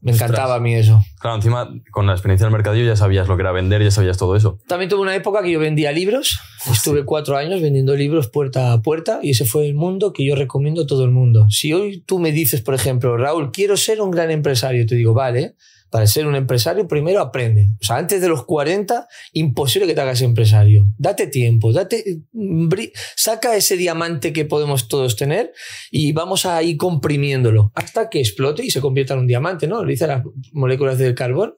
me 0.02 0.12
encantaba 0.12 0.56
a 0.56 0.60
mí 0.60 0.74
eso. 0.74 1.02
Claro, 1.18 1.36
encima, 1.36 1.74
con 1.90 2.06
la 2.06 2.12
experiencia 2.12 2.44
del 2.44 2.52
mercadillo 2.52 2.84
ya 2.84 2.96
sabías 2.96 3.28
lo 3.28 3.36
que 3.36 3.42
era 3.42 3.50
vender, 3.50 3.82
ya 3.82 3.90
sabías 3.90 4.18
todo 4.18 4.36
eso. 4.36 4.58
También 4.68 4.90
tuve 4.90 5.00
una 5.00 5.14
época 5.14 5.42
que 5.42 5.50
yo 5.50 5.58
vendía 5.58 5.90
libros. 5.90 6.38
Estuve 6.70 7.06
cuatro 7.06 7.38
años 7.38 7.62
vendiendo 7.62 7.96
libros 7.96 8.28
puerta 8.28 8.74
a 8.74 8.82
puerta 8.82 9.20
y 9.22 9.30
ese 9.30 9.46
fue 9.46 9.66
el 9.66 9.74
mundo 9.74 10.12
que 10.12 10.26
yo 10.26 10.36
recomiendo 10.36 10.82
a 10.82 10.86
todo 10.86 11.04
el 11.04 11.12
mundo. 11.12 11.46
Si 11.48 11.72
hoy 11.72 12.02
tú 12.02 12.18
me 12.18 12.30
dices, 12.30 12.60
por 12.60 12.74
ejemplo, 12.74 13.16
Raúl, 13.16 13.50
quiero 13.50 13.78
ser 13.78 14.02
un 14.02 14.10
gran 14.10 14.30
empresario, 14.30 14.86
te 14.86 14.96
digo, 14.96 15.14
vale, 15.14 15.56
para 15.90 16.06
ser 16.06 16.26
un 16.26 16.34
empresario 16.34 16.86
primero 16.86 17.20
aprende. 17.20 17.68
O 17.80 17.84
sea, 17.84 17.96
antes 17.96 18.20
de 18.20 18.28
los 18.28 18.44
40, 18.44 19.06
imposible 19.32 19.86
que 19.86 19.94
te 19.94 20.00
hagas 20.00 20.20
empresario. 20.22 20.86
Date 20.98 21.26
tiempo, 21.26 21.72
date, 21.72 22.04
bri- 22.32 22.92
saca 23.16 23.56
ese 23.56 23.76
diamante 23.76 24.32
que 24.32 24.44
podemos 24.44 24.88
todos 24.88 25.16
tener 25.16 25.52
y 25.90 26.12
vamos 26.12 26.46
a 26.46 26.62
ir 26.62 26.76
comprimiéndolo 26.76 27.72
hasta 27.74 28.08
que 28.10 28.20
explote 28.20 28.64
y 28.64 28.70
se 28.70 28.80
convierta 28.80 29.14
en 29.14 29.20
un 29.20 29.26
diamante, 29.26 29.66
¿no? 29.66 29.82
Lo 29.82 29.88
dicen 29.88 30.08
las 30.08 30.22
moléculas 30.52 30.98
del 30.98 31.14
carbón. 31.14 31.54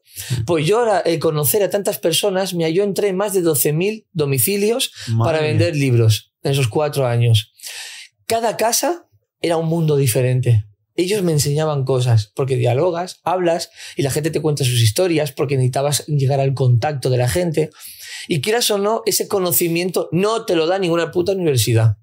Pues 0.46 0.66
yo 0.66 0.78
ahora, 0.80 1.00
el 1.00 1.18
conocer 1.18 1.62
a 1.62 1.70
tantas 1.70 1.98
personas, 1.98 2.54
me 2.54 2.72
yo 2.72 2.84
entré 2.84 3.08
en 3.08 3.16
más 3.16 3.32
de 3.32 3.42
12.000 3.42 4.06
domicilios 4.12 4.92
para 5.24 5.40
vender 5.40 5.74
libros 5.76 6.32
en 6.42 6.52
esos 6.52 6.68
cuatro 6.68 7.06
años. 7.06 7.52
Cada 8.26 8.56
casa 8.56 9.06
era 9.40 9.56
un 9.56 9.66
mundo 9.66 9.96
diferente. 9.96 10.66
Ellos 11.00 11.22
me 11.22 11.32
enseñaban 11.32 11.84
cosas, 11.84 12.30
porque 12.34 12.56
dialogas, 12.56 13.20
hablas 13.24 13.70
y 13.96 14.02
la 14.02 14.10
gente 14.10 14.30
te 14.30 14.42
cuenta 14.42 14.64
sus 14.64 14.82
historias, 14.82 15.32
porque 15.32 15.56
necesitabas 15.56 16.04
llegar 16.06 16.40
al 16.40 16.52
contacto 16.52 17.08
de 17.08 17.16
la 17.16 17.26
gente. 17.26 17.70
Y 18.28 18.42
quieras 18.42 18.70
o 18.70 18.76
no, 18.76 19.00
ese 19.06 19.26
conocimiento 19.26 20.10
no 20.12 20.44
te 20.44 20.56
lo 20.56 20.66
da 20.66 20.78
ninguna 20.78 21.10
puta 21.10 21.32
universidad. 21.32 21.96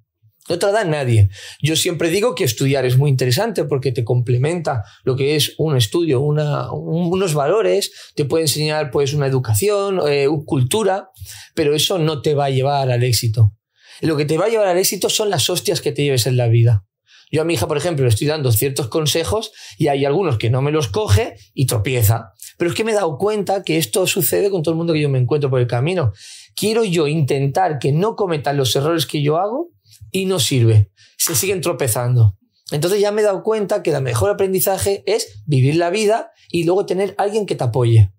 No 0.49 0.57
te 0.57 0.65
lo 0.65 0.71
da 0.71 0.83
nadie. 0.83 1.29
Yo 1.61 1.75
siempre 1.75 2.09
digo 2.09 2.33
que 2.33 2.43
estudiar 2.43 2.85
es 2.85 2.97
muy 2.97 3.11
interesante 3.11 3.65
porque 3.65 3.91
te 3.91 4.03
complementa 4.03 4.83
lo 5.03 5.15
que 5.15 5.35
es 5.35 5.53
un 5.59 5.77
estudio, 5.77 6.21
unos 6.21 7.33
valores, 7.35 7.91
te 8.15 8.25
puede 8.25 8.45
enseñar 8.45 8.89
pues 8.89 9.13
una 9.13 9.27
educación, 9.27 9.99
eh, 10.07 10.27
cultura, 10.45 11.11
pero 11.53 11.75
eso 11.75 11.99
no 11.99 12.23
te 12.23 12.33
va 12.33 12.45
a 12.45 12.49
llevar 12.49 12.89
al 12.89 13.03
éxito. 13.03 13.53
Lo 14.01 14.17
que 14.17 14.25
te 14.25 14.39
va 14.39 14.45
a 14.45 14.49
llevar 14.49 14.69
al 14.69 14.79
éxito 14.79 15.09
son 15.09 15.29
las 15.29 15.51
hostias 15.51 15.81
que 15.81 15.91
te 15.91 16.03
lleves 16.03 16.25
en 16.25 16.37
la 16.37 16.47
vida. 16.47 16.86
Yo 17.31 17.41
a 17.41 17.45
mi 17.45 17.55
hija, 17.55 17.67
por 17.67 17.77
ejemplo, 17.77 18.03
le 18.03 18.09
estoy 18.09 18.27
dando 18.27 18.51
ciertos 18.51 18.87
consejos 18.87 19.51
y 19.77 19.87
hay 19.87 20.05
algunos 20.05 20.37
que 20.37 20.49
no 20.49 20.61
me 20.61 20.71
los 20.71 20.87
coge 20.87 21.35
y 21.53 21.65
tropieza. 21.65 22.33
Pero 22.57 22.71
es 22.71 22.75
que 22.75 22.83
me 22.83 22.91
he 22.91 22.95
dado 22.95 23.17
cuenta 23.17 23.63
que 23.63 23.77
esto 23.77 24.07
sucede 24.07 24.49
con 24.49 24.63
todo 24.63 24.73
el 24.73 24.77
mundo 24.77 24.93
que 24.93 25.01
yo 25.01 25.09
me 25.09 25.19
encuentro 25.19 25.49
por 25.49 25.59
el 25.59 25.67
camino. 25.67 26.13
Quiero 26.55 26.83
yo 26.83 27.07
intentar 27.07 27.79
que 27.79 27.91
no 27.91 28.15
cometan 28.15 28.57
los 28.57 28.75
errores 28.75 29.05
que 29.05 29.21
yo 29.21 29.37
hago 29.37 29.69
y 30.11 30.25
no 30.25 30.39
sirve. 30.39 30.91
Se 31.17 31.35
siguen 31.35 31.61
tropezando. 31.61 32.37
Entonces 32.71 32.99
ya 32.99 33.11
me 33.11 33.21
he 33.21 33.25
dado 33.25 33.43
cuenta 33.43 33.83
que 33.83 33.91
el 33.91 34.01
mejor 34.01 34.29
aprendizaje 34.29 35.03
es 35.05 35.43
vivir 35.45 35.75
la 35.75 35.89
vida 35.89 36.31
y 36.49 36.63
luego 36.63 36.85
tener 36.85 37.13
alguien 37.17 37.45
que 37.45 37.55
te 37.55 37.63
apoye. 37.63 38.11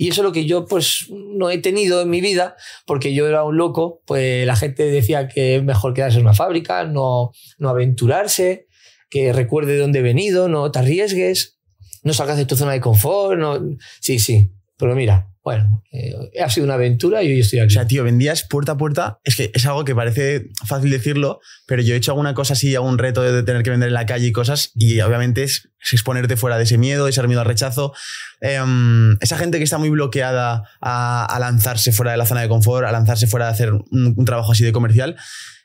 Y 0.00 0.08
eso 0.08 0.22
es 0.22 0.24
lo 0.24 0.32
que 0.32 0.46
yo 0.46 0.64
pues 0.64 1.06
no 1.10 1.50
he 1.50 1.58
tenido 1.58 2.00
en 2.00 2.08
mi 2.08 2.20
vida, 2.20 2.56
porque 2.86 3.12
yo 3.12 3.26
era 3.26 3.42
un 3.42 3.56
loco, 3.56 4.00
pues 4.06 4.46
la 4.46 4.54
gente 4.54 4.84
decía 4.84 5.26
que 5.26 5.56
es 5.56 5.64
mejor 5.64 5.92
quedarse 5.92 6.18
en 6.18 6.24
una 6.24 6.34
fábrica, 6.34 6.84
no, 6.84 7.32
no 7.58 7.68
aventurarse, 7.68 8.68
que 9.10 9.32
recuerde 9.32 9.72
de 9.72 9.78
dónde 9.78 9.98
he 9.98 10.02
venido, 10.02 10.48
no 10.48 10.70
te 10.70 10.78
arriesgues, 10.78 11.58
no 12.04 12.14
salgas 12.14 12.36
de 12.36 12.46
tu 12.46 12.56
zona 12.56 12.72
de 12.72 12.80
confort, 12.80 13.40
no... 13.40 13.58
Sí, 14.00 14.20
sí, 14.20 14.52
pero 14.78 14.94
mira, 14.94 15.28
bueno, 15.42 15.82
eh, 15.92 16.12
ha 16.44 16.50
sido 16.50 16.66
una 16.66 16.74
aventura 16.74 17.22
y 17.22 17.32
hoy 17.32 17.40
estoy 17.40 17.58
aquí. 17.60 17.68
O 17.68 17.70
sea, 17.70 17.86
tío, 17.86 18.04
vendías 18.04 18.46
puerta 18.46 18.72
a 18.72 18.76
puerta. 18.76 19.18
Es 19.24 19.34
que 19.34 19.50
es 19.54 19.64
algo 19.64 19.84
que 19.84 19.94
parece 19.94 20.50
fácil 20.66 20.90
decirlo, 20.90 21.40
pero 21.66 21.80
yo 21.80 21.94
he 21.94 21.96
hecho 21.96 22.12
alguna 22.12 22.34
cosa 22.34 22.52
así, 22.52 22.74
algún 22.74 22.98
reto 22.98 23.22
de 23.22 23.42
tener 23.42 23.62
que 23.62 23.70
vender 23.70 23.88
en 23.88 23.94
la 23.94 24.04
calle 24.04 24.26
y 24.26 24.32
cosas, 24.32 24.72
y 24.74 25.00
obviamente 25.00 25.42
es, 25.42 25.70
es 25.82 25.92
exponerte 25.94 26.36
fuera 26.36 26.58
de 26.58 26.64
ese 26.64 26.76
miedo, 26.76 27.06
de 27.06 27.10
ese 27.12 27.26
miedo 27.26 27.40
al 27.40 27.46
rechazo. 27.46 27.94
Em, 28.40 29.16
esa 29.20 29.38
gente 29.38 29.58
que 29.58 29.64
está 29.64 29.78
muy 29.78 29.88
bloqueada 29.88 30.64
a, 30.80 31.24
a, 31.24 31.38
lanzarse 31.40 31.92
fuera 31.92 32.12
de 32.12 32.18
la 32.18 32.26
zona 32.26 32.42
de 32.42 32.48
confort, 32.48 32.86
a 32.86 32.92
lanzarse 32.92 33.26
fuera 33.26 33.46
de 33.46 33.52
hacer 33.52 33.72
un, 33.72 34.14
un 34.16 34.24
trabajo 34.26 34.52
así 34.52 34.64
de 34.64 34.72
comercial, 34.72 35.16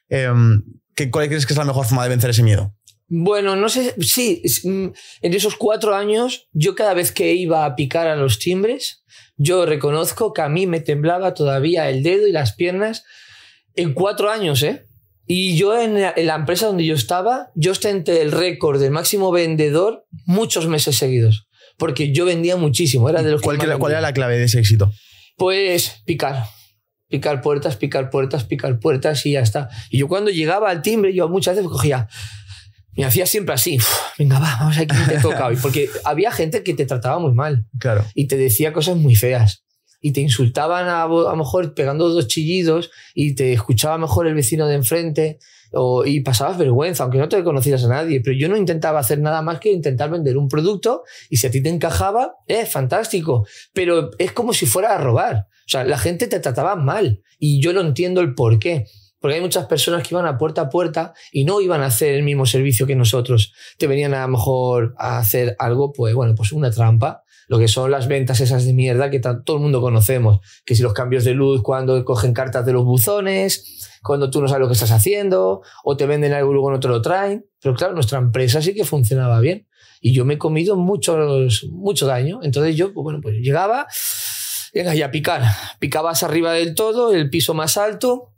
em, 0.08 0.64
¿qué, 0.96 1.12
¿cuál 1.12 1.28
crees 1.28 1.46
que 1.46 1.54
es 1.54 1.58
la 1.58 1.66
mejor 1.66 1.86
forma 1.86 2.04
de 2.04 2.10
vencer 2.10 2.30
ese 2.30 2.42
miedo? 2.42 2.74
Bueno, 3.10 3.56
no 3.56 3.70
sé, 3.70 3.94
sí, 4.00 4.42
mm, 4.64 4.88
en 5.22 5.34
esos 5.34 5.56
cuatro 5.56 5.94
años, 5.94 6.48
yo 6.52 6.74
cada 6.74 6.94
vez 6.94 7.12
que 7.12 7.34
iba 7.34 7.66
a 7.66 7.76
picar 7.76 8.08
a 8.08 8.16
los 8.16 8.40
timbres, 8.40 9.03
yo 9.44 9.66
reconozco 9.66 10.34
que 10.34 10.42
a 10.42 10.50
mí 10.50 10.68
me 10.68 10.80
temblaba 10.80 11.34
todavía 11.34 11.90
el 11.90 12.02
dedo 12.02 12.28
y 12.28 12.32
las 12.32 12.54
piernas 12.54 13.04
en 13.76 13.94
cuatro 13.94 14.32
años, 14.32 14.64
¿eh? 14.64 14.86
Y 15.26 15.56
yo 15.56 15.80
en 15.80 16.02
la, 16.02 16.14
en 16.16 16.28
la 16.28 16.36
empresa 16.36 16.68
donde 16.68 16.86
yo 16.86 16.96
estaba, 16.96 17.50
yo 17.56 17.72
ostenté 17.72 18.22
el 18.22 18.32
récord 18.32 18.80
del 18.80 18.92
máximo 18.92 19.32
vendedor 19.32 20.06
muchos 20.26 20.68
meses 20.68 20.98
seguidos. 20.98 21.48
Porque 21.78 22.14
yo 22.14 22.26
vendía 22.26 22.56
muchísimo, 22.56 23.10
era 23.10 23.24
de 23.24 23.32
los 23.32 23.42
¿Cuál, 23.42 23.58
que 23.58 23.68
más 23.68 23.78
¿Cuál 23.78 23.94
era 23.94 24.02
la 24.02 24.14
clave 24.14 24.38
de 24.38 24.46
ese 24.46 24.60
éxito? 24.60 24.92
Pues 25.38 26.04
picar. 26.06 26.46
Picar 27.10 27.42
puertas, 27.42 27.78
picar 27.78 28.10
puertas, 28.10 28.44
picar 28.44 28.80
puertas 28.80 29.26
y 29.26 29.34
ya 29.34 29.42
está. 29.42 29.70
Y 29.90 30.00
yo 30.00 30.08
cuando 30.08 30.32
llegaba 30.32 30.70
al 30.70 30.82
timbre, 30.82 31.14
yo 31.14 31.30
muchas 31.30 31.56
veces 31.56 31.70
cogía, 31.70 32.08
me 32.98 33.06
hacía 33.06 33.26
siempre 33.26 33.54
así, 33.56 33.78
"Uf, 33.78 33.88
venga, 34.18 34.40
va, 34.40 34.56
vamos 34.60 34.76
a 34.78 34.80
ver 34.82 34.88
quién 34.88 35.08
te 35.08 35.18
toca 35.20 35.48
hoy. 35.48 35.58
Porque 35.62 35.90
había 36.06 36.32
gente 36.32 36.64
que 36.64 36.74
te 36.74 36.86
trataba 36.86 37.20
muy 37.20 37.34
mal 37.34 37.66
Claro. 37.80 38.06
y 38.14 38.28
te 38.28 38.38
decía 38.38 38.74
cosas 38.74 38.98
muy 38.98 39.16
feas. 39.16 39.64
Y 40.02 40.12
te 40.12 40.20
insultaban 40.22 40.88
a, 40.90 41.04
a 41.04 41.08
lo 41.08 41.36
mejor 41.36 41.74
pegando 41.74 42.10
dos 42.10 42.28
chillidos 42.28 42.92
y 43.16 43.36
te 43.36 43.54
escuchaba 43.54 43.98
mejor 43.98 44.28
el 44.28 44.34
vecino 44.34 44.68
de 44.68 44.76
enfrente 44.76 45.40
o, 45.72 46.06
y 46.06 46.20
pasabas 46.20 46.58
vergüenza, 46.58 47.04
aunque 47.04 47.18
no 47.20 47.30
te 47.30 47.42
conocieras 47.44 47.86
a 47.86 47.88
nadie. 47.88 48.20
Pero 48.22 48.36
yo 48.38 48.50
no 48.50 48.58
intentaba 48.58 49.00
hacer 49.00 49.20
nada 49.20 49.42
más 49.42 49.60
que 49.62 49.72
intentar 49.72 50.10
vender 50.12 50.38
un 50.38 50.50
producto 50.50 51.04
y 51.30 51.38
si 51.38 51.48
a 51.48 51.52
ti 51.52 51.64
te 51.64 51.70
encajaba, 51.70 52.34
es 52.48 52.70
fantástico. 52.70 53.48
Pero 53.74 54.12
es 54.20 54.34
como 54.34 54.54
si 54.54 54.66
fuera 54.66 54.94
a 54.94 54.98
robar. 54.98 55.48
O 55.66 55.70
sea, 55.70 55.86
la 55.86 55.98
gente 55.98 56.28
te 56.28 56.42
trataba 56.42 56.76
mal 56.76 57.22
y 57.40 57.62
yo 57.62 57.72
no 57.72 57.80
entiendo 57.80 58.20
el 58.20 58.36
por 58.36 58.60
qué. 58.60 58.86
Porque 59.24 59.36
hay 59.36 59.42
muchas 59.42 59.68
personas 59.68 60.06
que 60.06 60.14
iban 60.14 60.26
a 60.26 60.38
puerta 60.38 60.64
a 60.64 60.70
puerta 60.70 61.14
y 61.32 61.46
no 61.46 61.62
iban 61.62 61.82
a 61.82 61.86
hacer 61.86 62.14
el 62.14 62.24
mismo 62.24 62.46
servicio 62.46 62.86
que 62.86 62.94
nosotros. 62.94 63.54
Te 63.78 63.88
venían 63.88 64.14
a 64.14 64.24
lo 64.24 64.28
mejor 64.28 64.96
a 64.98 65.18
hacer 65.18 65.56
algo, 65.60 65.94
pues 65.94 66.14
bueno, 66.14 66.36
pues 66.36 66.52
una 66.52 66.72
trampa. 66.72 67.24
Lo 67.48 67.58
que 67.58 67.70
son 67.70 67.90
las 67.90 68.10
ventas 68.10 68.42
esas 68.42 68.66
de 68.66 68.74
mierda 68.74 69.10
que 69.10 69.22
todo 69.22 69.56
el 69.56 69.62
mundo 69.62 69.80
conocemos. 69.80 70.42
Que 70.66 70.76
si 70.76 70.84
los 70.84 70.92
cambios 70.92 71.24
de 71.24 71.36
luz 71.36 71.62
cuando 71.64 72.04
cogen 72.04 72.34
cartas 72.34 72.66
de 72.66 72.74
los 72.74 72.84
buzones, 72.84 73.90
cuando 74.04 74.30
tú 74.30 74.42
no 74.42 74.50
sabes 74.50 74.60
lo 74.60 74.68
que 74.68 74.74
estás 74.74 74.92
haciendo, 74.92 75.62
o 75.86 75.96
te 75.96 76.06
venden 76.06 76.34
algo 76.34 76.52
y 76.52 76.56
luego 76.56 76.72
no 76.72 76.82
te 76.82 76.90
lo 76.90 77.02
traen. 77.02 77.46
Pero 77.62 77.76
claro, 77.76 77.94
nuestra 77.94 78.20
empresa 78.20 78.62
sí 78.62 78.74
que 78.74 78.84
funcionaba 78.84 79.40
bien. 79.40 79.70
Y 80.02 80.12
yo 80.12 80.26
me 80.26 80.34
he 80.34 80.38
comido 80.38 80.76
muchos, 80.76 81.64
mucho 81.72 82.08
daño. 82.08 82.42
Entonces 82.44 82.76
yo, 82.76 82.94
pues 82.94 83.04
bueno, 83.04 83.22
pues 83.22 83.38
llegaba, 83.38 83.88
venga, 84.74 84.94
y 84.94 85.02
a 85.02 85.12
picar. 85.12 85.44
Picabas 85.80 86.24
arriba 86.24 86.52
del 86.52 86.76
todo, 86.76 87.14
el 87.14 87.30
piso 87.30 87.54
más 87.54 87.78
alto, 87.78 88.33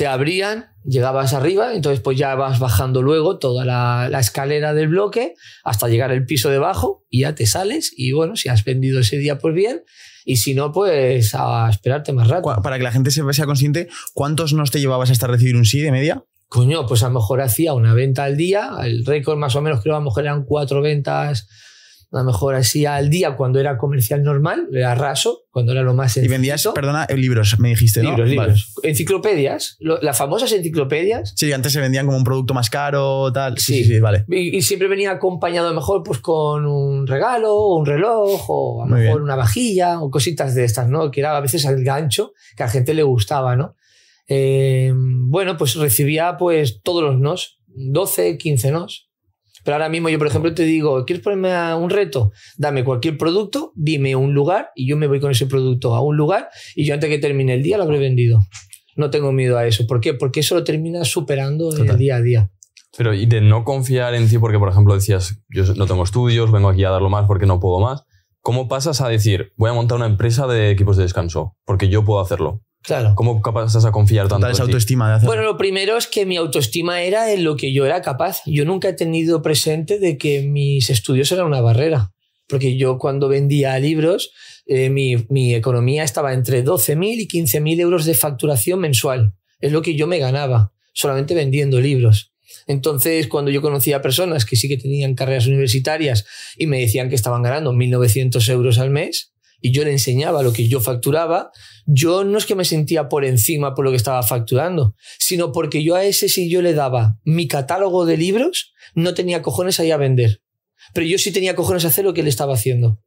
te 0.00 0.06
abrían, 0.06 0.70
llegabas 0.82 1.34
arriba, 1.34 1.74
entonces 1.74 2.00
pues 2.00 2.16
ya 2.16 2.34
vas 2.34 2.58
bajando 2.58 3.02
luego 3.02 3.38
toda 3.38 3.66
la, 3.66 4.08
la 4.10 4.18
escalera 4.18 4.72
del 4.72 4.88
bloque 4.88 5.34
hasta 5.62 5.88
llegar 5.88 6.10
al 6.10 6.24
piso 6.24 6.48
debajo 6.48 7.04
y 7.10 7.20
ya 7.20 7.34
te 7.34 7.44
sales 7.44 7.92
y 7.94 8.12
bueno, 8.12 8.34
si 8.34 8.48
has 8.48 8.64
vendido 8.64 8.98
ese 9.00 9.18
día 9.18 9.36
pues 9.36 9.54
bien 9.54 9.82
y 10.24 10.36
si 10.36 10.54
no 10.54 10.72
pues 10.72 11.34
a 11.34 11.68
esperarte 11.68 12.14
más 12.14 12.28
rato. 12.28 12.50
Para 12.62 12.78
que 12.78 12.82
la 12.84 12.92
gente 12.92 13.10
se- 13.10 13.30
sea 13.34 13.44
consciente, 13.44 13.88
¿cuántos 14.14 14.54
nos 14.54 14.70
te 14.70 14.80
llevabas 14.80 15.10
hasta 15.10 15.26
recibir 15.26 15.54
un 15.54 15.66
sí 15.66 15.80
de 15.82 15.92
media? 15.92 16.24
Coño, 16.48 16.86
pues 16.86 17.02
a 17.02 17.08
lo 17.08 17.14
mejor 17.20 17.42
hacía 17.42 17.74
una 17.74 17.92
venta 17.92 18.24
al 18.24 18.38
día, 18.38 18.70
el 18.82 19.04
récord 19.04 19.36
más 19.36 19.54
o 19.56 19.60
menos 19.60 19.82
creo 19.82 19.96
a 19.96 19.98
lo 19.98 20.06
mejor 20.06 20.22
eran 20.22 20.44
cuatro 20.46 20.80
ventas, 20.80 21.46
a 22.12 22.18
lo 22.18 22.24
mejor 22.24 22.56
así 22.56 22.86
al 22.86 23.08
día 23.08 23.36
cuando 23.36 23.60
era 23.60 23.78
comercial 23.78 24.22
normal, 24.24 24.68
era 24.72 24.94
raso, 24.96 25.44
cuando 25.52 25.70
era 25.72 25.82
lo 25.82 25.94
más 25.94 26.10
Y 26.12 26.14
sencillo. 26.14 26.32
vendías, 26.32 26.68
perdona, 26.74 27.04
eh, 27.04 27.16
libros, 27.16 27.58
me 27.60 27.68
dijiste, 27.68 28.02
¿no? 28.02 28.10
libros, 28.10 28.28
Vale. 28.28 28.40
libros. 28.52 28.74
Enciclopedias, 28.82 29.76
lo- 29.78 30.00
las 30.02 30.18
famosas 30.18 30.50
enciclopedias 30.52 31.32
Sí, 31.36 31.52
antes 31.52 31.72
se 31.72 31.80
vendían 31.80 32.06
como 32.06 32.18
un 32.18 32.24
producto 32.24 32.52
más 32.52 32.68
caro, 32.68 33.32
tal. 33.32 33.56
Sí, 33.58 33.84
sí, 33.84 33.94
Sí. 33.94 34.00
vale. 34.00 34.24
Y, 34.28 34.56
y 34.56 34.62
siempre 34.62 34.88
venía 34.88 35.12
acompañado 35.12 35.68
a 35.68 35.70
lo 35.70 35.76
mejor 35.76 36.02
pues 36.02 36.18
con 36.18 36.66
un 36.66 37.06
regalo, 37.06 37.54
o 37.54 37.76
un 37.78 37.86
reloj, 37.86 38.44
o 38.48 38.82
a 38.82 38.88
lo 38.88 38.96
mejor 38.96 39.12
bien. 39.18 39.22
una 39.24 39.36
vajilla, 39.36 40.00
o 40.00 40.10
cositas 40.10 40.54
de 40.54 40.64
estas, 40.64 40.88
¿no? 40.88 41.10
Que 41.10 41.20
era 41.20 41.36
a 41.36 41.40
veces 41.40 41.64
el 41.64 41.84
gancho 41.84 42.32
que 42.56 42.62
a 42.64 42.66
la 42.66 42.72
gente 42.72 42.92
le 42.94 43.02
gustaba, 43.04 43.54
¿no? 43.56 43.76
Eh, 44.28 44.92
bueno, 44.94 45.56
pues 45.56 45.74
recibía 45.76 46.36
pues 46.36 46.80
todos 46.82 47.02
los 47.02 47.18
nos, 47.20 47.58
12, 47.66 48.36
15 48.38 48.70
nos. 48.70 49.09
Pero 49.64 49.74
ahora 49.74 49.88
mismo 49.88 50.08
yo, 50.08 50.18
por 50.18 50.26
ejemplo, 50.26 50.54
te 50.54 50.64
digo, 50.64 51.04
¿quieres 51.04 51.22
ponerme 51.22 51.52
a 51.52 51.76
un 51.76 51.90
reto? 51.90 52.32
Dame 52.56 52.84
cualquier 52.84 53.18
producto, 53.18 53.72
dime 53.74 54.16
un 54.16 54.34
lugar 54.34 54.70
y 54.74 54.88
yo 54.88 54.96
me 54.96 55.06
voy 55.06 55.20
con 55.20 55.30
ese 55.30 55.46
producto 55.46 55.94
a 55.94 56.00
un 56.00 56.16
lugar 56.16 56.48
y 56.74 56.84
yo 56.86 56.94
antes 56.94 57.08
que 57.08 57.18
termine 57.18 57.54
el 57.54 57.62
día 57.62 57.76
lo 57.76 57.84
habré 57.84 57.98
vendido. 57.98 58.40
No 58.96 59.10
tengo 59.10 59.32
miedo 59.32 59.56
a 59.56 59.66
eso. 59.66 59.86
¿Por 59.86 60.00
qué? 60.00 60.14
Porque 60.14 60.40
eso 60.40 60.54
lo 60.54 60.64
terminas 60.64 61.08
superando 61.08 61.74
en 61.76 61.88
el 61.88 61.96
día 61.96 62.16
a 62.16 62.20
día. 62.20 62.50
Pero 62.96 63.14
y 63.14 63.26
de 63.26 63.40
no 63.40 63.64
confiar 63.64 64.14
en 64.14 64.28
ti 64.28 64.38
porque, 64.38 64.58
por 64.58 64.68
ejemplo, 64.68 64.94
decías, 64.94 65.40
yo 65.48 65.64
no 65.74 65.86
tengo 65.86 66.02
estudios, 66.02 66.50
vengo 66.50 66.68
aquí 66.68 66.84
a 66.84 66.90
darlo 66.90 67.08
más 67.08 67.26
porque 67.26 67.46
no 67.46 67.60
puedo 67.60 67.80
más. 67.80 68.04
¿Cómo 68.40 68.68
pasas 68.68 69.00
a 69.00 69.08
decir, 69.08 69.52
voy 69.56 69.70
a 69.70 69.74
montar 69.74 69.96
una 69.96 70.06
empresa 70.06 70.46
de 70.46 70.70
equipos 70.70 70.96
de 70.96 71.04
descanso 71.04 71.56
porque 71.64 71.88
yo 71.88 72.04
puedo 72.04 72.20
hacerlo? 72.20 72.62
Claro. 72.82 73.12
¿Cómo 73.14 73.42
pasas 73.42 73.84
a 73.84 73.92
confiar 73.92 74.26
tanto 74.26 74.36
Total, 74.36 74.52
esa 74.52 74.62
autoestima 74.62 75.08
de 75.08 75.16
hacer. 75.16 75.26
Bueno, 75.26 75.42
lo 75.42 75.58
primero 75.58 75.96
es 75.96 76.06
que 76.06 76.24
mi 76.24 76.36
autoestima 76.36 77.02
era 77.02 77.30
en 77.32 77.44
lo 77.44 77.56
que 77.56 77.72
yo 77.72 77.84
era 77.84 78.00
capaz. 78.00 78.40
Yo 78.46 78.64
nunca 78.64 78.88
he 78.88 78.92
tenido 78.94 79.42
presente 79.42 79.98
de 79.98 80.16
que 80.16 80.42
mis 80.42 80.88
estudios 80.88 81.30
eran 81.32 81.46
una 81.46 81.60
barrera. 81.60 82.12
Porque 82.48 82.76
yo 82.76 82.98
cuando 82.98 83.28
vendía 83.28 83.78
libros, 83.78 84.32
eh, 84.66 84.90
mi, 84.90 85.16
mi 85.28 85.54
economía 85.54 86.04
estaba 86.04 86.32
entre 86.32 86.64
12.000 86.64 87.20
y 87.20 87.28
15.000 87.28 87.80
euros 87.80 88.04
de 88.06 88.14
facturación 88.14 88.80
mensual. 88.80 89.34
Es 89.60 89.72
lo 89.72 89.82
que 89.82 89.94
yo 89.94 90.06
me 90.06 90.18
ganaba, 90.18 90.72
solamente 90.92 91.34
vendiendo 91.34 91.80
libros. 91.80 92.32
Entonces, 92.66 93.28
cuando 93.28 93.50
yo 93.50 93.62
conocía 93.62 93.96
a 93.96 94.02
personas 94.02 94.44
que 94.44 94.56
sí 94.56 94.68
que 94.68 94.76
tenían 94.76 95.14
carreras 95.14 95.46
universitarias 95.46 96.24
y 96.56 96.66
me 96.66 96.80
decían 96.80 97.08
que 97.08 97.14
estaban 97.14 97.42
ganando 97.42 97.72
1.900 97.72 98.48
euros 98.48 98.78
al 98.78 98.90
mes, 98.90 99.32
y 99.60 99.72
yo 99.72 99.84
le 99.84 99.92
enseñaba 99.92 100.42
lo 100.42 100.52
que 100.52 100.68
yo 100.68 100.80
facturaba, 100.80 101.50
yo 101.86 102.24
no 102.24 102.38
es 102.38 102.46
que 102.46 102.54
me 102.54 102.64
sentía 102.64 103.08
por 103.08 103.24
encima 103.24 103.74
por 103.74 103.84
lo 103.84 103.90
que 103.90 103.96
estaba 103.96 104.22
facturando, 104.22 104.94
sino 105.18 105.52
porque 105.52 105.82
yo 105.82 105.94
a 105.94 106.04
ese 106.04 106.28
si 106.28 106.50
yo 106.50 106.62
le 106.62 106.74
daba 106.74 107.18
mi 107.24 107.48
catálogo 107.48 108.06
de 108.06 108.16
libros, 108.16 108.72
no 108.94 109.14
tenía 109.14 109.42
cojones 109.42 109.80
ahí 109.80 109.90
a 109.90 109.96
vender. 109.96 110.42
Pero 110.94 111.06
yo 111.06 111.18
sí 111.18 111.32
tenía 111.32 111.54
cojones 111.54 111.84
a 111.84 111.88
hacer 111.88 112.04
lo 112.04 112.14
que 112.14 112.22
él 112.22 112.28
estaba 112.28 112.54
haciendo. 112.54 113.02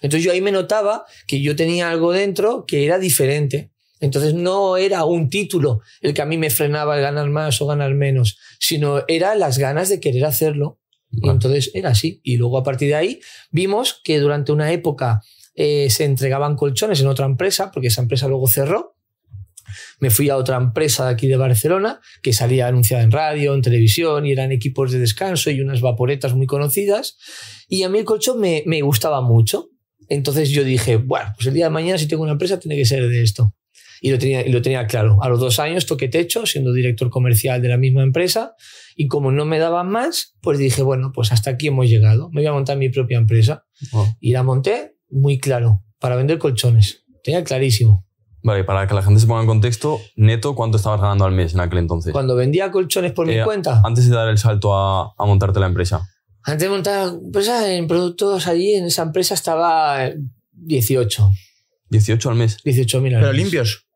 Entonces 0.00 0.24
yo 0.24 0.32
ahí 0.32 0.40
me 0.40 0.52
notaba 0.52 1.04
que 1.26 1.40
yo 1.40 1.56
tenía 1.56 1.90
algo 1.90 2.12
dentro 2.12 2.64
que 2.66 2.84
era 2.84 2.98
diferente. 2.98 3.72
Entonces 4.00 4.34
no 4.34 4.76
era 4.76 5.04
un 5.04 5.28
título 5.28 5.80
el 6.00 6.14
que 6.14 6.22
a 6.22 6.26
mí 6.26 6.38
me 6.38 6.50
frenaba 6.50 6.96
el 6.96 7.02
ganar 7.02 7.28
más 7.30 7.60
o 7.60 7.66
ganar 7.66 7.94
menos, 7.94 8.38
sino 8.60 9.02
era 9.08 9.34
las 9.34 9.58
ganas 9.58 9.88
de 9.88 10.00
querer 10.00 10.24
hacerlo. 10.24 10.80
Y 11.10 11.28
entonces 11.28 11.70
era 11.74 11.90
así. 11.90 12.20
Y 12.22 12.36
luego 12.36 12.58
a 12.58 12.62
partir 12.62 12.88
de 12.88 12.94
ahí 12.94 13.20
vimos 13.50 14.00
que 14.04 14.18
durante 14.18 14.52
una 14.52 14.70
época 14.72 15.22
eh, 15.60 15.90
se 15.90 16.04
entregaban 16.04 16.54
colchones 16.54 17.00
en 17.00 17.08
otra 17.08 17.26
empresa, 17.26 17.72
porque 17.72 17.88
esa 17.88 18.00
empresa 18.00 18.28
luego 18.28 18.46
cerró. 18.46 18.94
Me 19.98 20.08
fui 20.08 20.30
a 20.30 20.36
otra 20.36 20.56
empresa 20.56 21.06
de 21.06 21.10
aquí 21.10 21.26
de 21.26 21.36
Barcelona 21.36 22.00
que 22.22 22.32
salía 22.32 22.68
anunciada 22.68 23.02
en 23.02 23.10
radio, 23.10 23.54
en 23.54 23.62
televisión 23.62 24.24
y 24.24 24.30
eran 24.30 24.52
equipos 24.52 24.92
de 24.92 25.00
descanso 25.00 25.50
y 25.50 25.60
unas 25.60 25.80
vaporetas 25.80 26.34
muy 26.34 26.46
conocidas. 26.46 27.18
Y 27.66 27.82
a 27.82 27.88
mí 27.88 27.98
el 27.98 28.04
colchón 28.04 28.38
me, 28.38 28.62
me 28.66 28.82
gustaba 28.82 29.20
mucho. 29.20 29.70
Entonces 30.08 30.50
yo 30.50 30.62
dije, 30.62 30.94
bueno, 30.94 31.32
pues 31.34 31.48
el 31.48 31.54
día 31.54 31.64
de 31.64 31.70
mañana 31.70 31.98
si 31.98 32.06
tengo 32.06 32.22
una 32.22 32.32
empresa 32.32 32.60
tiene 32.60 32.76
que 32.76 32.84
ser 32.84 33.08
de 33.08 33.20
esto. 33.24 33.52
Y 34.00 34.12
lo 34.12 34.18
tenía, 34.20 34.46
y 34.46 34.52
lo 34.52 34.62
tenía 34.62 34.86
claro. 34.86 35.18
A 35.24 35.28
los 35.28 35.40
dos 35.40 35.58
años 35.58 35.86
toqué 35.86 36.06
techo 36.06 36.46
siendo 36.46 36.72
director 36.72 37.10
comercial 37.10 37.60
de 37.60 37.68
la 37.68 37.78
misma 37.78 38.04
empresa 38.04 38.54
y 38.94 39.08
como 39.08 39.32
no 39.32 39.44
me 39.44 39.58
daban 39.58 39.88
más, 39.88 40.36
pues 40.40 40.56
dije, 40.58 40.82
bueno, 40.82 41.10
pues 41.12 41.32
hasta 41.32 41.50
aquí 41.50 41.66
hemos 41.66 41.88
llegado. 41.88 42.30
Me 42.30 42.42
voy 42.42 42.46
a 42.46 42.52
montar 42.52 42.78
mi 42.78 42.90
propia 42.90 43.18
empresa. 43.18 43.66
Oh. 43.92 44.06
Y 44.20 44.30
la 44.30 44.44
monté 44.44 44.97
muy 45.10 45.38
claro, 45.38 45.82
para 45.98 46.16
vender 46.16 46.38
colchones. 46.38 47.04
Tenía 47.22 47.42
clarísimo. 47.44 48.04
Vale, 48.42 48.62
para 48.64 48.86
que 48.86 48.94
la 48.94 49.02
gente 49.02 49.20
se 49.20 49.26
ponga 49.26 49.40
en 49.40 49.46
contexto, 49.48 50.00
neto, 50.16 50.54
¿cuánto 50.54 50.76
estabas 50.76 51.00
ganando 51.00 51.24
al 51.24 51.32
mes 51.32 51.54
en 51.54 51.60
aquel 51.60 51.80
entonces? 51.80 52.12
Cuando 52.12 52.36
vendía 52.36 52.70
colchones 52.70 53.12
por 53.12 53.26
mi 53.26 53.34
Eh, 53.34 53.42
cuenta, 53.44 53.82
Antes 53.84 54.08
de 54.08 54.14
dar 54.14 54.28
el 54.28 54.38
salto 54.38 54.74
a, 54.76 55.12
a 55.18 55.26
montarte 55.26 55.58
la 55.60 55.66
empresa. 55.66 56.08
antes 56.44 56.62
de 56.62 56.68
montar 56.70 57.08
empresa 57.08 57.72
en 57.74 57.86
productos 57.88 58.46
allí, 58.46 58.74
en 58.74 58.84
esa 58.84 59.02
empresa 59.02 59.34
estaba 59.34 60.08
18. 60.52 61.30
18 61.90 62.28
al 62.30 62.36
mes. 62.36 62.58
18.000 62.64 62.96
al 63.14 63.20
¿Pero 63.20 63.26
mes. 63.32 63.36
limpios? 63.36 63.87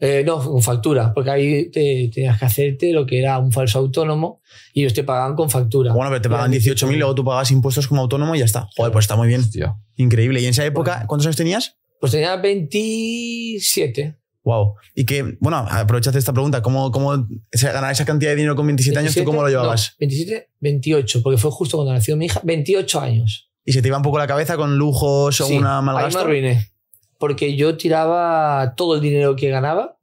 Eh, 0.00 0.22
no, 0.24 0.38
con 0.38 0.62
factura, 0.62 1.12
porque 1.12 1.30
ahí 1.30 1.70
te, 1.70 2.10
tenías 2.14 2.38
que 2.38 2.44
hacerte 2.44 2.92
lo 2.92 3.04
que 3.04 3.18
era 3.18 3.38
un 3.38 3.50
falso 3.50 3.80
autónomo 3.80 4.40
y 4.72 4.82
ellos 4.82 4.94
te 4.94 5.02
pagaban 5.02 5.34
con 5.34 5.50
factura. 5.50 5.92
Bueno, 5.92 6.10
pero 6.10 6.22
te 6.22 6.28
pagan 6.28 6.52
18.000 6.52 6.94
y 6.94 6.96
luego 6.96 7.14
tú 7.16 7.24
pagas 7.24 7.50
impuestos 7.50 7.88
como 7.88 8.02
autónomo 8.02 8.34
y 8.36 8.38
ya 8.38 8.44
está. 8.44 8.68
Joder, 8.76 8.92
pues 8.92 9.04
está 9.04 9.16
muy 9.16 9.26
bien. 9.26 9.40
Hostia. 9.40 9.74
Increíble. 9.96 10.40
¿Y 10.40 10.44
en 10.44 10.50
esa 10.50 10.64
época 10.64 11.04
cuántos 11.08 11.26
años 11.26 11.36
tenías? 11.36 11.76
Pues 12.00 12.12
tenía 12.12 12.36
27. 12.36 14.16
Wow. 14.44 14.74
Y 14.94 15.04
que, 15.04 15.36
bueno, 15.40 15.66
aprovechate 15.68 16.18
esta 16.18 16.32
pregunta. 16.32 16.62
¿Cómo, 16.62 16.90
cómo 16.90 17.26
ganar 17.60 17.92
esa 17.92 18.04
cantidad 18.04 18.30
de 18.30 18.36
dinero 18.36 18.56
con 18.56 18.66
27, 18.66 18.98
años? 18.98 19.12
¿Tú 19.12 19.18
27, 19.20 19.24
cómo 19.26 19.42
lo 19.42 19.48
llevabas? 19.48 19.96
no, 19.98 20.06
27, 20.06 20.50
28, 20.60 21.22
porque 21.22 21.38
fue 21.38 21.50
justo 21.50 21.76
cuando 21.76 21.92
nació 21.92 22.16
mi 22.16 22.26
hija. 22.26 22.40
28 22.44 23.00
años. 23.00 23.50
¿Y 23.64 23.72
se 23.72 23.82
te 23.82 23.88
iba 23.88 23.96
un 23.96 24.02
poco 24.02 24.16
la 24.18 24.26
cabeza 24.26 24.56
con 24.56 24.78
lujos 24.78 25.40
o 25.40 25.44
Sí, 25.46 25.58
una 25.58 25.78
Ahí 25.78 25.84
me 25.84 25.92
malgasto? 25.92 26.20
arruiné. 26.20 26.70
Porque 27.18 27.56
yo 27.56 27.76
tiraba 27.76 28.74
todo 28.76 28.94
el 28.96 29.00
dinero 29.00 29.36
que 29.36 29.48
ganaba. 29.50 29.98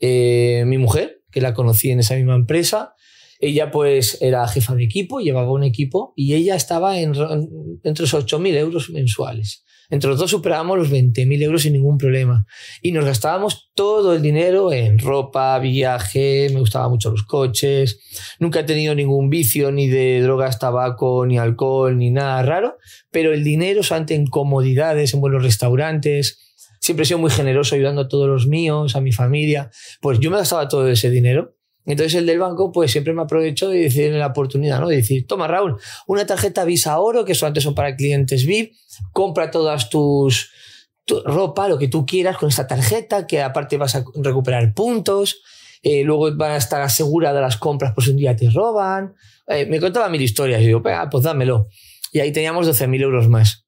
Eh, 0.00 0.64
mi 0.66 0.78
mujer, 0.78 1.22
que 1.30 1.40
la 1.40 1.54
conocí 1.54 1.90
en 1.90 2.00
esa 2.00 2.14
misma 2.16 2.34
empresa, 2.34 2.92
ella 3.40 3.70
pues 3.70 4.18
era 4.22 4.46
jefa 4.48 4.74
de 4.74 4.84
equipo, 4.84 5.20
llevaba 5.20 5.52
un 5.52 5.62
equipo 5.64 6.12
y 6.16 6.34
ella 6.34 6.54
estaba 6.56 6.98
en, 6.98 7.14
en- 7.14 7.48
entre 7.84 8.02
los 8.02 8.14
8.000 8.14 8.56
euros 8.56 8.90
mensuales. 8.90 9.62
Entre 9.88 10.10
los 10.10 10.18
dos 10.18 10.32
superábamos 10.32 10.78
los 10.78 10.90
20.000 10.90 11.42
euros 11.42 11.62
sin 11.62 11.74
ningún 11.74 11.96
problema. 11.96 12.44
Y 12.82 12.90
nos 12.90 13.04
gastábamos 13.04 13.70
todo 13.74 14.14
el 14.16 14.22
dinero 14.22 14.72
en 14.72 14.98
ropa, 14.98 15.56
viaje, 15.60 16.48
me 16.52 16.58
gustaban 16.58 16.90
mucho 16.90 17.10
los 17.10 17.22
coches. 17.22 18.00
Nunca 18.40 18.60
he 18.60 18.64
tenido 18.64 18.96
ningún 18.96 19.30
vicio 19.30 19.70
ni 19.70 19.86
de 19.86 20.20
drogas, 20.22 20.58
tabaco, 20.58 21.24
ni 21.24 21.38
alcohol, 21.38 21.96
ni 21.98 22.10
nada 22.10 22.42
raro. 22.42 22.78
Pero 23.12 23.32
el 23.32 23.44
dinero, 23.44 23.84
solamente 23.84 24.16
en 24.16 24.26
comodidades, 24.26 25.14
en 25.14 25.20
buenos 25.20 25.44
restaurantes. 25.44 26.45
Siempre 26.86 27.02
he 27.02 27.06
sido 27.06 27.18
muy 27.18 27.32
generoso 27.32 27.74
ayudando 27.74 28.02
a 28.02 28.08
todos 28.08 28.28
los 28.28 28.46
míos, 28.46 28.94
a 28.94 29.00
mi 29.00 29.10
familia. 29.10 29.72
Pues 30.00 30.20
yo 30.20 30.30
me 30.30 30.36
gastaba 30.36 30.68
todo 30.68 30.86
ese 30.86 31.10
dinero. 31.10 31.56
Entonces 31.84 32.14
el 32.14 32.26
del 32.26 32.38
banco 32.38 32.70
pues 32.70 32.92
siempre 32.92 33.12
me 33.12 33.22
aprovechó 33.22 33.68
de 33.68 33.78
decirle 33.78 34.20
la 34.20 34.28
oportunidad, 34.28 34.78
¿no? 34.78 34.86
De 34.86 34.94
decir, 34.94 35.26
toma 35.26 35.48
Raúl, 35.48 35.80
una 36.06 36.26
tarjeta 36.26 36.64
Visa 36.64 36.96
Oro, 37.00 37.24
que 37.24 37.34
solamente 37.34 37.60
son 37.60 37.74
para 37.74 37.96
clientes 37.96 38.46
VIP, 38.46 38.72
compra 39.12 39.50
todas 39.50 39.90
tus 39.90 40.52
tu 41.04 41.20
ropa, 41.24 41.66
lo 41.66 41.76
que 41.76 41.88
tú 41.88 42.06
quieras 42.06 42.36
con 42.36 42.50
esta 42.50 42.68
tarjeta, 42.68 43.26
que 43.26 43.42
aparte 43.42 43.76
vas 43.78 43.96
a 43.96 44.04
recuperar 44.22 44.72
puntos, 44.72 45.40
eh, 45.82 46.04
luego 46.04 46.36
van 46.36 46.52
a 46.52 46.56
estar 46.56 46.82
aseguradas 46.82 47.42
las 47.42 47.56
compras 47.56 47.94
por 47.94 48.04
si 48.04 48.10
un 48.10 48.16
día 48.16 48.36
te 48.36 48.48
roban. 48.48 49.14
Eh, 49.48 49.66
me 49.66 49.80
contaba 49.80 50.08
mil 50.08 50.22
historias 50.22 50.62
y 50.62 50.66
digo, 50.66 50.82
"Venga, 50.82 51.10
pues 51.10 51.24
dámelo. 51.24 51.66
Y 52.12 52.20
ahí 52.20 52.30
teníamos 52.30 52.66
12.000 52.66 53.02
euros 53.02 53.28
más. 53.28 53.65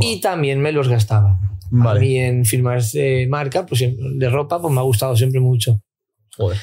Y 0.00 0.20
también 0.20 0.60
me 0.60 0.72
los 0.72 0.88
gastaba. 0.88 1.40
A 1.40 1.68
Vale. 1.70 2.00
mí 2.00 2.18
en 2.18 2.44
firmas 2.44 2.92
de 2.92 3.26
marca, 3.28 3.66
pues 3.66 3.80
de 3.80 4.30
ropa, 4.30 4.60
pues 4.60 4.72
me 4.72 4.80
ha 4.80 4.84
gustado 4.84 5.16
siempre 5.16 5.40
mucho. 5.40 5.80
Joder. 6.36 6.58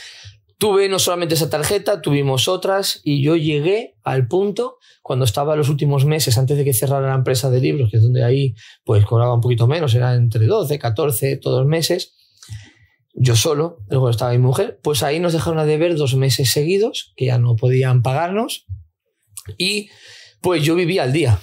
Tuve 0.60 0.90
no 0.90 0.98
solamente 0.98 1.36
esa 1.36 1.50
tarjeta, 1.50 2.02
tuvimos 2.02 2.48
otras 2.48 3.00
y 3.04 3.22
yo 3.22 3.36
llegué 3.36 3.96
al 4.04 4.28
punto 4.28 4.78
cuando 5.04 5.24
estaba 5.24 5.56
los 5.56 5.70
últimos 5.70 6.04
meses 6.06 6.38
antes 6.38 6.58
de 6.58 6.66
que 6.66 6.74
cerrara 6.74 7.10
la 7.10 7.16
empresa 7.16 7.52
de 7.52 7.62
libros, 7.62 7.92
que 7.92 7.98
es 7.98 8.04
donde 8.04 8.24
ahí 8.24 8.56
pues 8.84 9.06
cobraba 9.06 9.36
un 9.36 9.42
poquito 9.42 9.68
menos, 9.68 9.94
era 9.94 10.16
entre 10.16 10.48
12, 10.48 10.80
14 10.80 11.38
todos 11.38 11.60
los 11.60 11.68
meses. 11.68 12.16
Yo 13.14 13.36
solo, 13.36 13.84
luego 13.88 14.10
estaba 14.10 14.32
mi 14.32 14.40
mujer, 14.40 14.80
pues 14.82 15.04
ahí 15.04 15.20
nos 15.20 15.34
dejaron 15.34 15.60
a 15.60 15.66
deber 15.66 15.96
dos 15.96 16.16
meses 16.16 16.52
seguidos, 16.52 17.14
que 17.16 17.26
ya 17.26 17.38
no 17.38 17.56
podían 17.56 18.02
pagarnos, 18.02 18.66
y 19.58 19.90
pues 20.42 20.64
yo 20.64 20.76
vivía 20.76 21.04
al 21.04 21.14
día. 21.14 21.40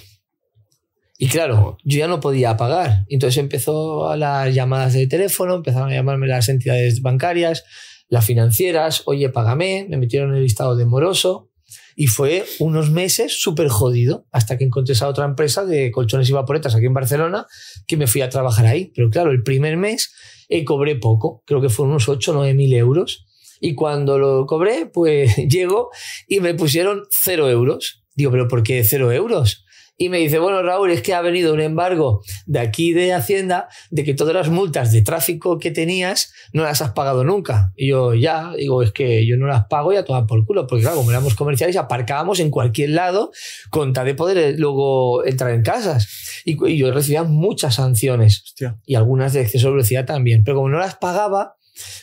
Y 1.17 1.27
claro, 1.27 1.77
yo 1.83 1.99
ya 1.99 2.07
no 2.07 2.19
podía 2.19 2.57
pagar. 2.57 3.05
Entonces 3.07 3.37
empezó 3.37 4.15
las 4.17 4.53
llamadas 4.53 4.93
de 4.93 5.07
teléfono, 5.07 5.55
empezaron 5.55 5.89
a 5.89 5.93
llamarme 5.95 6.27
las 6.27 6.49
entidades 6.49 7.01
bancarias, 7.01 7.63
las 8.09 8.25
financieras, 8.25 9.03
oye, 9.05 9.29
págame, 9.29 9.87
me 9.89 9.97
metieron 9.97 10.31
en 10.31 10.37
el 10.37 10.43
listado 10.43 10.75
de 10.75 10.85
moroso. 10.85 11.49
Y 11.95 12.07
fue 12.07 12.45
unos 12.59 12.91
meses 12.91 13.41
súper 13.41 13.69
jodido 13.69 14.27
hasta 14.31 14.57
que 14.57 14.65
encontré 14.65 14.93
esa 14.93 15.07
otra 15.07 15.23
empresa 15.23 15.65
de 15.65 15.91
colchones 15.91 16.29
y 16.29 16.33
vaporetas 16.33 16.75
aquí 16.75 16.85
en 16.85 16.93
Barcelona 16.93 17.47
que 17.87 17.95
me 17.95 18.07
fui 18.07 18.21
a 18.21 18.29
trabajar 18.29 18.65
ahí. 18.65 18.91
Pero 18.93 19.09
claro, 19.09 19.31
el 19.31 19.43
primer 19.43 19.77
mes 19.77 20.13
eh, 20.49 20.65
cobré 20.65 20.97
poco, 20.97 21.43
creo 21.45 21.61
que 21.61 21.69
fueron 21.69 21.91
unos 21.91 22.09
8 22.09 22.31
o 22.31 22.35
9 22.35 22.53
mil 22.53 22.73
euros. 22.73 23.25
Y 23.61 23.73
cuando 23.73 24.19
lo 24.19 24.45
cobré, 24.45 24.85
pues 24.85 25.35
llego 25.49 25.89
y 26.27 26.41
me 26.41 26.53
pusieron 26.53 27.03
cero 27.09 27.49
euros. 27.49 28.03
Digo, 28.13 28.31
¿pero 28.31 28.47
por 28.49 28.63
qué 28.63 28.83
cero 28.83 29.11
euros? 29.13 29.64
Y 29.97 30.09
me 30.09 30.17
dice, 30.17 30.39
bueno, 30.39 30.61
Raúl, 30.61 30.91
es 30.91 31.01
que 31.01 31.13
ha 31.13 31.21
venido 31.21 31.53
un 31.53 31.61
embargo 31.61 32.21
de 32.45 32.59
aquí 32.59 32.91
de 32.91 33.13
Hacienda 33.13 33.69
de 33.91 34.03
que 34.03 34.13
todas 34.13 34.33
las 34.33 34.49
multas 34.49 34.91
de 34.91 35.01
tráfico 35.01 35.57
que 35.57 35.71
tenías 35.71 36.33
no 36.51 36.63
las 36.63 36.81
has 36.81 36.91
pagado 36.91 37.23
nunca. 37.23 37.71
Y 37.77 37.89
yo, 37.89 38.13
ya, 38.13 38.51
digo, 38.57 38.83
es 38.83 38.91
que 38.91 39.25
yo 39.25 39.37
no 39.37 39.47
las 39.47 39.67
pago 39.67 39.93
y 39.93 39.95
a 39.95 40.03
tomar 40.03 40.25
por 40.25 40.45
culo, 40.45 40.67
porque 40.67 40.83
claro, 40.83 40.97
como 40.97 41.11
éramos 41.11 41.35
comerciales, 41.35 41.77
aparcábamos 41.77 42.41
en 42.41 42.49
cualquier 42.49 42.89
lado 42.89 43.31
con 43.69 43.93
tal 43.93 44.05
de 44.05 44.15
poder 44.15 44.37
eh, 44.37 44.55
luego 44.57 45.25
entrar 45.25 45.51
en 45.51 45.63
casas. 45.63 46.41
Y, 46.43 46.57
y 46.69 46.77
yo 46.77 46.91
recibía 46.91 47.23
muchas 47.23 47.75
sanciones 47.75 48.43
Hostia. 48.43 48.77
y 48.85 48.95
algunas 48.95 49.31
de 49.31 49.41
exceso 49.41 49.67
de 49.67 49.73
velocidad 49.73 50.05
también. 50.05 50.43
Pero 50.43 50.57
como 50.57 50.69
no 50.69 50.77
las 50.77 50.95
pagaba, 50.95 51.55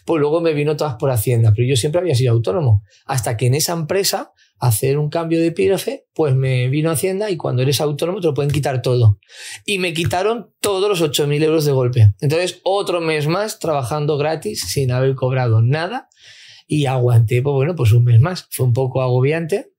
pues 0.04 0.20
luego 0.20 0.40
me 0.40 0.54
vino 0.54 0.76
todas 0.76 0.94
por 0.96 1.10
Hacienda. 1.10 1.52
Pero 1.54 1.68
yo 1.68 1.76
siempre 1.76 2.00
había 2.00 2.14
sido 2.14 2.32
autónomo. 2.32 2.82
Hasta 3.06 3.36
que 3.36 3.46
en 3.46 3.54
esa 3.54 3.72
empresa, 3.72 4.32
hacer 4.62 4.96
un 4.96 5.10
cambio 5.10 5.40
de 5.40 5.48
epígrafe, 5.48 6.06
pues 6.14 6.36
me 6.36 6.68
vino 6.68 6.88
Hacienda 6.88 7.30
y 7.30 7.36
cuando 7.36 7.62
eres 7.62 7.80
autónomo 7.80 8.20
te 8.20 8.28
lo 8.28 8.34
pueden 8.34 8.52
quitar 8.52 8.80
todo. 8.80 9.18
Y 9.66 9.78
me 9.78 9.92
quitaron 9.92 10.52
todos 10.60 10.88
los 10.88 11.02
8.000 11.02 11.42
euros 11.42 11.64
de 11.64 11.72
golpe. 11.72 12.14
Entonces, 12.20 12.60
otro 12.62 13.00
mes 13.00 13.26
más 13.26 13.58
trabajando 13.58 14.16
gratis 14.18 14.60
sin 14.68 14.92
haber 14.92 15.16
cobrado 15.16 15.62
nada. 15.62 16.08
Y 16.68 16.86
aguanté, 16.86 17.42
pues 17.42 17.54
bueno, 17.54 17.74
pues 17.74 17.90
un 17.90 18.04
mes 18.04 18.20
más. 18.20 18.46
Fue 18.52 18.64
un 18.64 18.72
poco 18.72 19.02
agobiante. 19.02 19.72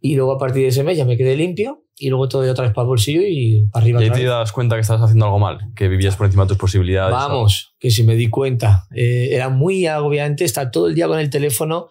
Y 0.00 0.16
luego 0.16 0.32
a 0.32 0.38
partir 0.38 0.62
de 0.62 0.68
ese 0.68 0.84
mes 0.84 0.96
ya 0.96 1.04
me 1.04 1.18
quedé 1.18 1.36
limpio. 1.36 1.84
Y 1.98 2.08
luego 2.08 2.30
todo 2.30 2.40
de 2.40 2.50
otra 2.50 2.64
vez 2.64 2.72
para 2.72 2.84
el 2.84 2.88
bolsillo 2.88 3.20
y 3.22 3.68
para 3.70 3.84
arriba. 3.84 4.00
Y 4.00 4.04
ahí 4.04 4.10
te 4.10 4.24
das 4.24 4.52
cuenta 4.52 4.74
que 4.76 4.80
estabas 4.80 5.02
haciendo 5.02 5.26
algo 5.26 5.38
mal, 5.38 5.58
que 5.76 5.86
vivías 5.86 6.16
por 6.16 6.24
encima 6.24 6.44
de 6.44 6.48
tus 6.48 6.56
posibilidades. 6.56 7.12
Vamos, 7.12 7.74
que 7.78 7.90
si 7.90 8.04
me 8.04 8.16
di 8.16 8.30
cuenta. 8.30 8.86
Eh, 8.94 9.28
era 9.32 9.50
muy 9.50 9.84
agobiante 9.86 10.46
estar 10.46 10.70
todo 10.70 10.86
el 10.86 10.94
día 10.94 11.08
con 11.08 11.18
el 11.18 11.28
teléfono, 11.28 11.90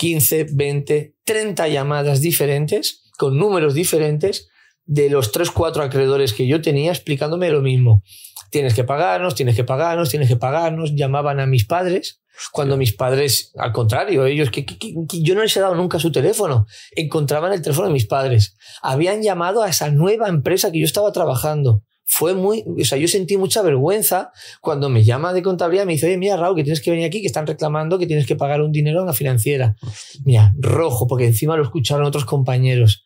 15, 0.00 0.46
20, 0.54 1.14
30 1.24 1.68
llamadas 1.68 2.22
diferentes, 2.22 3.02
con 3.18 3.36
números 3.36 3.74
diferentes, 3.74 4.48
de 4.86 5.10
los 5.10 5.30
3, 5.30 5.50
4 5.50 5.82
acreedores 5.82 6.32
que 6.32 6.46
yo 6.46 6.62
tenía 6.62 6.90
explicándome 6.90 7.50
lo 7.50 7.60
mismo. 7.60 8.02
Tienes 8.50 8.72
que 8.72 8.82
pagarnos, 8.82 9.34
tienes 9.34 9.56
que 9.56 9.62
pagarnos, 9.64 10.08
tienes 10.08 10.26
que 10.28 10.36
pagarnos. 10.36 10.94
Llamaban 10.94 11.38
a 11.38 11.46
mis 11.46 11.66
padres, 11.66 12.22
cuando 12.50 12.78
mis 12.78 12.94
padres, 12.94 13.52
al 13.58 13.72
contrario, 13.72 14.24
ellos, 14.24 14.50
que, 14.50 14.64
que- 14.64 14.94
yo 15.22 15.34
no 15.34 15.42
les 15.42 15.54
he 15.58 15.60
dado 15.60 15.74
nunca 15.74 15.98
su 15.98 16.10
teléfono, 16.10 16.64
encontraban 16.96 17.52
el 17.52 17.60
teléfono 17.60 17.88
de 17.88 17.92
mis 17.92 18.06
padres. 18.06 18.56
Habían 18.80 19.20
llamado 19.22 19.62
a 19.62 19.68
esa 19.68 19.90
nueva 19.90 20.28
empresa 20.28 20.72
que 20.72 20.80
yo 20.80 20.86
estaba 20.86 21.12
trabajando. 21.12 21.82
Fue 22.12 22.34
muy, 22.34 22.64
o 22.66 22.84
sea, 22.84 22.98
yo 22.98 23.06
sentí 23.06 23.36
mucha 23.36 23.62
vergüenza 23.62 24.32
cuando 24.60 24.88
me 24.88 25.04
llama 25.04 25.32
de 25.32 25.42
contabilidad 25.42 25.84
y 25.84 25.86
me 25.86 25.92
dice, 25.92 26.06
oye, 26.06 26.18
mira, 26.18 26.36
Raúl, 26.36 26.56
que 26.56 26.64
tienes 26.64 26.80
que 26.80 26.90
venir 26.90 27.06
aquí, 27.06 27.20
que 27.20 27.28
están 27.28 27.46
reclamando 27.46 28.00
que 28.00 28.06
tienes 28.08 28.26
que 28.26 28.34
pagar 28.34 28.62
un 28.62 28.72
dinero 28.72 28.98
a 28.98 29.04
una 29.04 29.12
financiera. 29.12 29.76
Mira, 30.24 30.52
rojo, 30.58 31.06
porque 31.06 31.26
encima 31.26 31.56
lo 31.56 31.62
escucharon 31.62 32.04
otros 32.04 32.24
compañeros. 32.24 33.04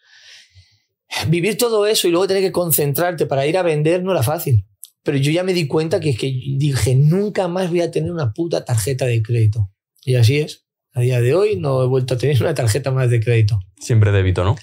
Vivir 1.28 1.58
todo 1.58 1.86
eso 1.86 2.08
y 2.08 2.12
luego 2.12 2.26
tener 2.26 2.42
que 2.42 2.50
concentrarte 2.50 3.26
para 3.26 3.46
ir 3.46 3.58
a 3.58 3.62
vender 3.62 4.02
no 4.02 4.10
era 4.10 4.22
fácil. 4.22 4.66
Pero 5.02 5.18
yo 5.18 5.30
ya 5.30 5.44
me 5.44 5.52
di 5.52 5.66
cuenta 5.66 6.00
que 6.00 6.08
es 6.08 6.18
que 6.18 6.28
dije, 6.56 6.94
nunca 6.94 7.46
más 7.46 7.68
voy 7.68 7.82
a 7.82 7.90
tener 7.90 8.10
una 8.10 8.32
puta 8.32 8.64
tarjeta 8.64 9.04
de 9.04 9.22
crédito. 9.22 9.70
Y 10.02 10.14
así 10.14 10.38
es. 10.38 10.64
A 10.94 11.02
día 11.02 11.20
de 11.20 11.34
hoy 11.34 11.56
no 11.56 11.82
he 11.82 11.86
vuelto 11.86 12.14
a 12.14 12.16
tener 12.16 12.40
una 12.40 12.54
tarjeta 12.54 12.90
más 12.90 13.10
de 13.10 13.20
crédito. 13.20 13.60
Siempre 13.78 14.12
débito, 14.12 14.44
¿no? 14.44 14.56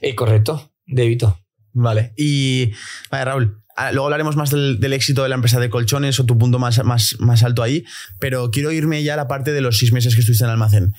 Eh, 0.00 0.14
correcto, 0.14 0.74
débito. 0.86 1.40
Vale. 1.72 2.12
Y, 2.16 2.70
vale, 3.10 3.24
Raúl, 3.24 3.62
luego 3.92 4.06
hablaremos 4.06 4.36
más 4.36 4.50
del, 4.50 4.92
éxito 4.92 5.22
de 5.22 5.28
la 5.28 5.34
empresa 5.34 5.60
de 5.60 5.70
colchones 5.70 6.20
o 6.20 6.26
tu 6.26 6.36
punto 6.38 6.58
más, 6.58 6.82
más, 6.84 7.16
más 7.18 7.42
alto 7.42 7.62
ahí, 7.62 7.84
pero 8.18 8.50
quiero 8.50 8.72
irme 8.72 9.02
ya 9.02 9.14
a 9.14 9.16
la 9.16 9.28
parte 9.28 9.52
de 9.52 9.60
los 9.60 9.78
seis 9.78 9.92
meses 9.92 10.14
que 10.14 10.20
estuviste 10.20 10.44
en 10.44 10.50
el 10.50 10.52
almacén. 10.52 10.94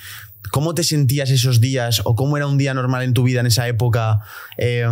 ¿Cómo 0.49 0.73
te 0.73 0.83
sentías 0.83 1.29
esos 1.29 1.61
días 1.61 2.01
o 2.03 2.15
cómo 2.15 2.35
era 2.35 2.47
un 2.47 2.57
día 2.57 2.73
normal 2.73 3.03
en 3.03 3.13
tu 3.13 3.23
vida 3.23 3.39
en 3.39 3.45
esa 3.45 3.67
época? 3.67 4.21
Eh, 4.57 4.85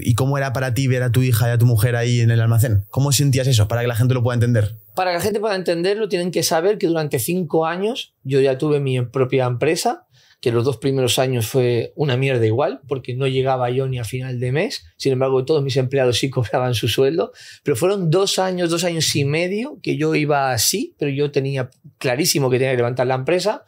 ¿Y 0.00 0.14
cómo 0.14 0.36
era 0.36 0.52
para 0.52 0.74
ti 0.74 0.88
ver 0.88 1.02
a 1.02 1.12
tu 1.12 1.22
hija 1.22 1.48
y 1.48 1.52
a 1.52 1.58
tu 1.58 1.66
mujer 1.66 1.96
ahí 1.96 2.20
en 2.20 2.30
el 2.30 2.40
almacén? 2.40 2.84
¿Cómo 2.90 3.12
sentías 3.12 3.46
eso 3.46 3.68
para 3.68 3.82
que 3.82 3.86
la 3.86 3.94
gente 3.94 4.14
lo 4.14 4.22
pueda 4.22 4.34
entender? 4.34 4.74
Para 4.94 5.12
que 5.12 5.18
la 5.18 5.22
gente 5.22 5.40
pueda 5.40 5.54
entenderlo, 5.54 6.08
tienen 6.08 6.32
que 6.32 6.42
saber 6.42 6.76
que 6.76 6.88
durante 6.88 7.20
cinco 7.20 7.66
años 7.66 8.14
yo 8.24 8.40
ya 8.40 8.58
tuve 8.58 8.80
mi 8.80 9.00
propia 9.02 9.46
empresa, 9.46 10.07
que 10.40 10.52
los 10.52 10.64
dos 10.64 10.76
primeros 10.76 11.18
años 11.18 11.48
fue 11.48 11.92
una 11.96 12.16
mierda 12.16 12.46
igual, 12.46 12.80
porque 12.86 13.14
no 13.14 13.26
llegaba 13.26 13.70
yo 13.70 13.88
ni 13.88 13.98
a 13.98 14.04
final 14.04 14.38
de 14.38 14.52
mes. 14.52 14.84
Sin 14.96 15.12
embargo, 15.12 15.44
todos 15.44 15.62
mis 15.62 15.76
empleados 15.76 16.18
sí 16.18 16.30
cobraban 16.30 16.74
su 16.74 16.88
sueldo. 16.88 17.32
Pero 17.62 17.76
fueron 17.76 18.10
dos 18.10 18.38
años, 18.38 18.70
dos 18.70 18.84
años 18.84 19.14
y 19.16 19.24
medio 19.24 19.78
que 19.82 19.96
yo 19.96 20.14
iba 20.14 20.52
así, 20.52 20.94
pero 20.98 21.10
yo 21.10 21.32
tenía 21.32 21.70
clarísimo 21.98 22.50
que 22.50 22.58
tenía 22.58 22.72
que 22.72 22.78
levantar 22.78 23.06
la 23.06 23.16
empresa. 23.16 23.64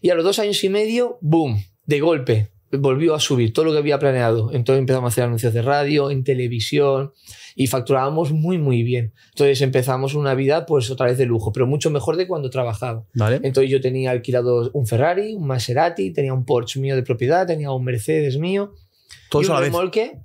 Y 0.00 0.10
a 0.10 0.14
los 0.14 0.24
dos 0.24 0.38
años 0.38 0.62
y 0.64 0.68
medio, 0.68 1.18
boom, 1.20 1.64
de 1.86 2.00
golpe. 2.00 2.50
Volvió 2.72 3.14
a 3.14 3.20
subir 3.20 3.52
todo 3.52 3.66
lo 3.66 3.72
que 3.72 3.78
había 3.78 3.98
planeado. 3.98 4.50
Entonces 4.52 4.80
empezamos 4.80 5.04
a 5.04 5.12
hacer 5.12 5.24
anuncios 5.24 5.52
de 5.54 5.62
radio, 5.62 6.10
en 6.10 6.24
televisión 6.24 7.12
y 7.54 7.66
facturábamos 7.66 8.32
muy, 8.32 8.58
muy 8.58 8.82
bien. 8.82 9.12
Entonces 9.30 9.60
empezamos 9.60 10.14
una 10.14 10.34
vida 10.34 10.64
pues 10.66 10.90
otra 10.90 11.06
vez 11.06 11.18
de 11.18 11.26
lujo, 11.26 11.52
pero 11.52 11.66
mucho 11.66 11.90
mejor 11.90 12.16
de 12.16 12.26
cuando 12.26 12.48
trabajaba. 12.50 13.04
Vale. 13.14 13.40
Entonces 13.42 13.70
yo 13.70 13.80
tenía 13.80 14.10
alquilado 14.10 14.70
un 14.72 14.86
Ferrari, 14.86 15.34
un 15.34 15.46
Maserati, 15.46 16.12
tenía 16.12 16.32
un 16.32 16.44
Porsche 16.44 16.80
mío 16.80 16.96
de 16.96 17.02
propiedad, 17.02 17.46
tenía 17.46 17.70
un 17.72 17.84
Mercedes 17.84 18.38
mío. 18.38 18.72
Todo 19.30 19.42
y 19.42 19.46
un 19.46 19.58
remolque. 19.60 20.18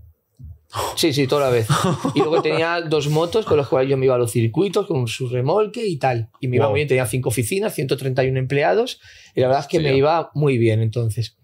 Sí, 0.98 1.14
sí, 1.14 1.28
toda 1.28 1.44
la 1.46 1.50
vez. 1.50 1.68
Y 2.14 2.20
luego 2.20 2.42
tenía 2.42 2.82
dos 2.90 3.08
motos 3.10 3.46
con 3.46 3.56
las 3.58 3.68
cuales 3.68 3.90
yo 3.90 3.98
me 3.98 4.06
iba 4.06 4.16
a 4.16 4.18
los 4.18 4.32
circuitos 4.32 4.86
con 4.86 5.08
su 5.08 5.30
remolque 5.30 5.86
y 5.88 5.98
tal. 5.98 6.30
Y 6.42 6.48
me 6.50 6.58
iba 6.58 6.66
Wow. 6.66 6.72
muy 6.74 6.80
bien, 6.80 6.88
tenía 6.90 7.06
cinco 7.06 7.30
oficinas, 7.30 7.74
131 7.74 8.38
empleados 8.38 9.00
y 9.34 9.40
la 9.42 9.48
verdad 9.48 9.62
es 9.64 9.68
que 9.68 9.78
Sí, 9.78 9.84
me 9.84 9.96
iba 9.96 10.30
muy 10.34 10.58
bien 10.58 10.82
entonces. 10.82 11.38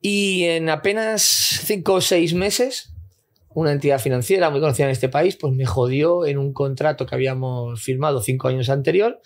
Y 0.00 0.44
en 0.44 0.68
apenas 0.68 1.22
cinco 1.22 1.94
o 1.94 2.00
seis 2.00 2.32
meses, 2.34 2.92
una 3.54 3.72
entidad 3.72 3.98
financiera 3.98 4.50
muy 4.50 4.60
conocida 4.60 4.86
en 4.86 4.92
este 4.92 5.08
país, 5.08 5.36
pues 5.36 5.52
me 5.52 5.66
jodió 5.66 6.24
en 6.26 6.38
un 6.38 6.52
contrato 6.52 7.06
que 7.06 7.14
habíamos 7.16 7.82
firmado 7.82 8.20
cinco 8.22 8.46
años 8.48 8.68
anterior. 8.68 9.20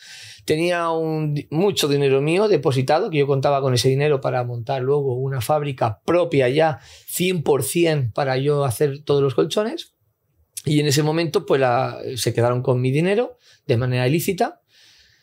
Tenía 0.46 0.88
un, 0.90 1.34
mucho 1.50 1.86
dinero 1.88 2.22
mío 2.22 2.48
depositado, 2.48 3.10
que 3.10 3.18
yo 3.18 3.26
contaba 3.26 3.60
con 3.60 3.74
ese 3.74 3.90
dinero 3.90 4.20
para 4.22 4.42
montar 4.44 4.80
luego 4.82 5.14
una 5.16 5.40
fábrica 5.42 6.00
propia 6.06 6.48
ya, 6.48 6.78
100% 7.14 8.12
para 8.14 8.38
yo 8.38 8.64
hacer 8.64 9.04
todos 9.04 9.22
los 9.22 9.34
colchones. 9.34 9.94
Y 10.64 10.80
en 10.80 10.86
ese 10.86 11.02
momento, 11.02 11.44
pues 11.44 11.60
la- 11.60 11.98
se 12.16 12.32
quedaron 12.32 12.62
con 12.62 12.80
mi 12.80 12.90
dinero 12.90 13.36
de 13.66 13.76
manera 13.76 14.08
ilícita. 14.08 14.61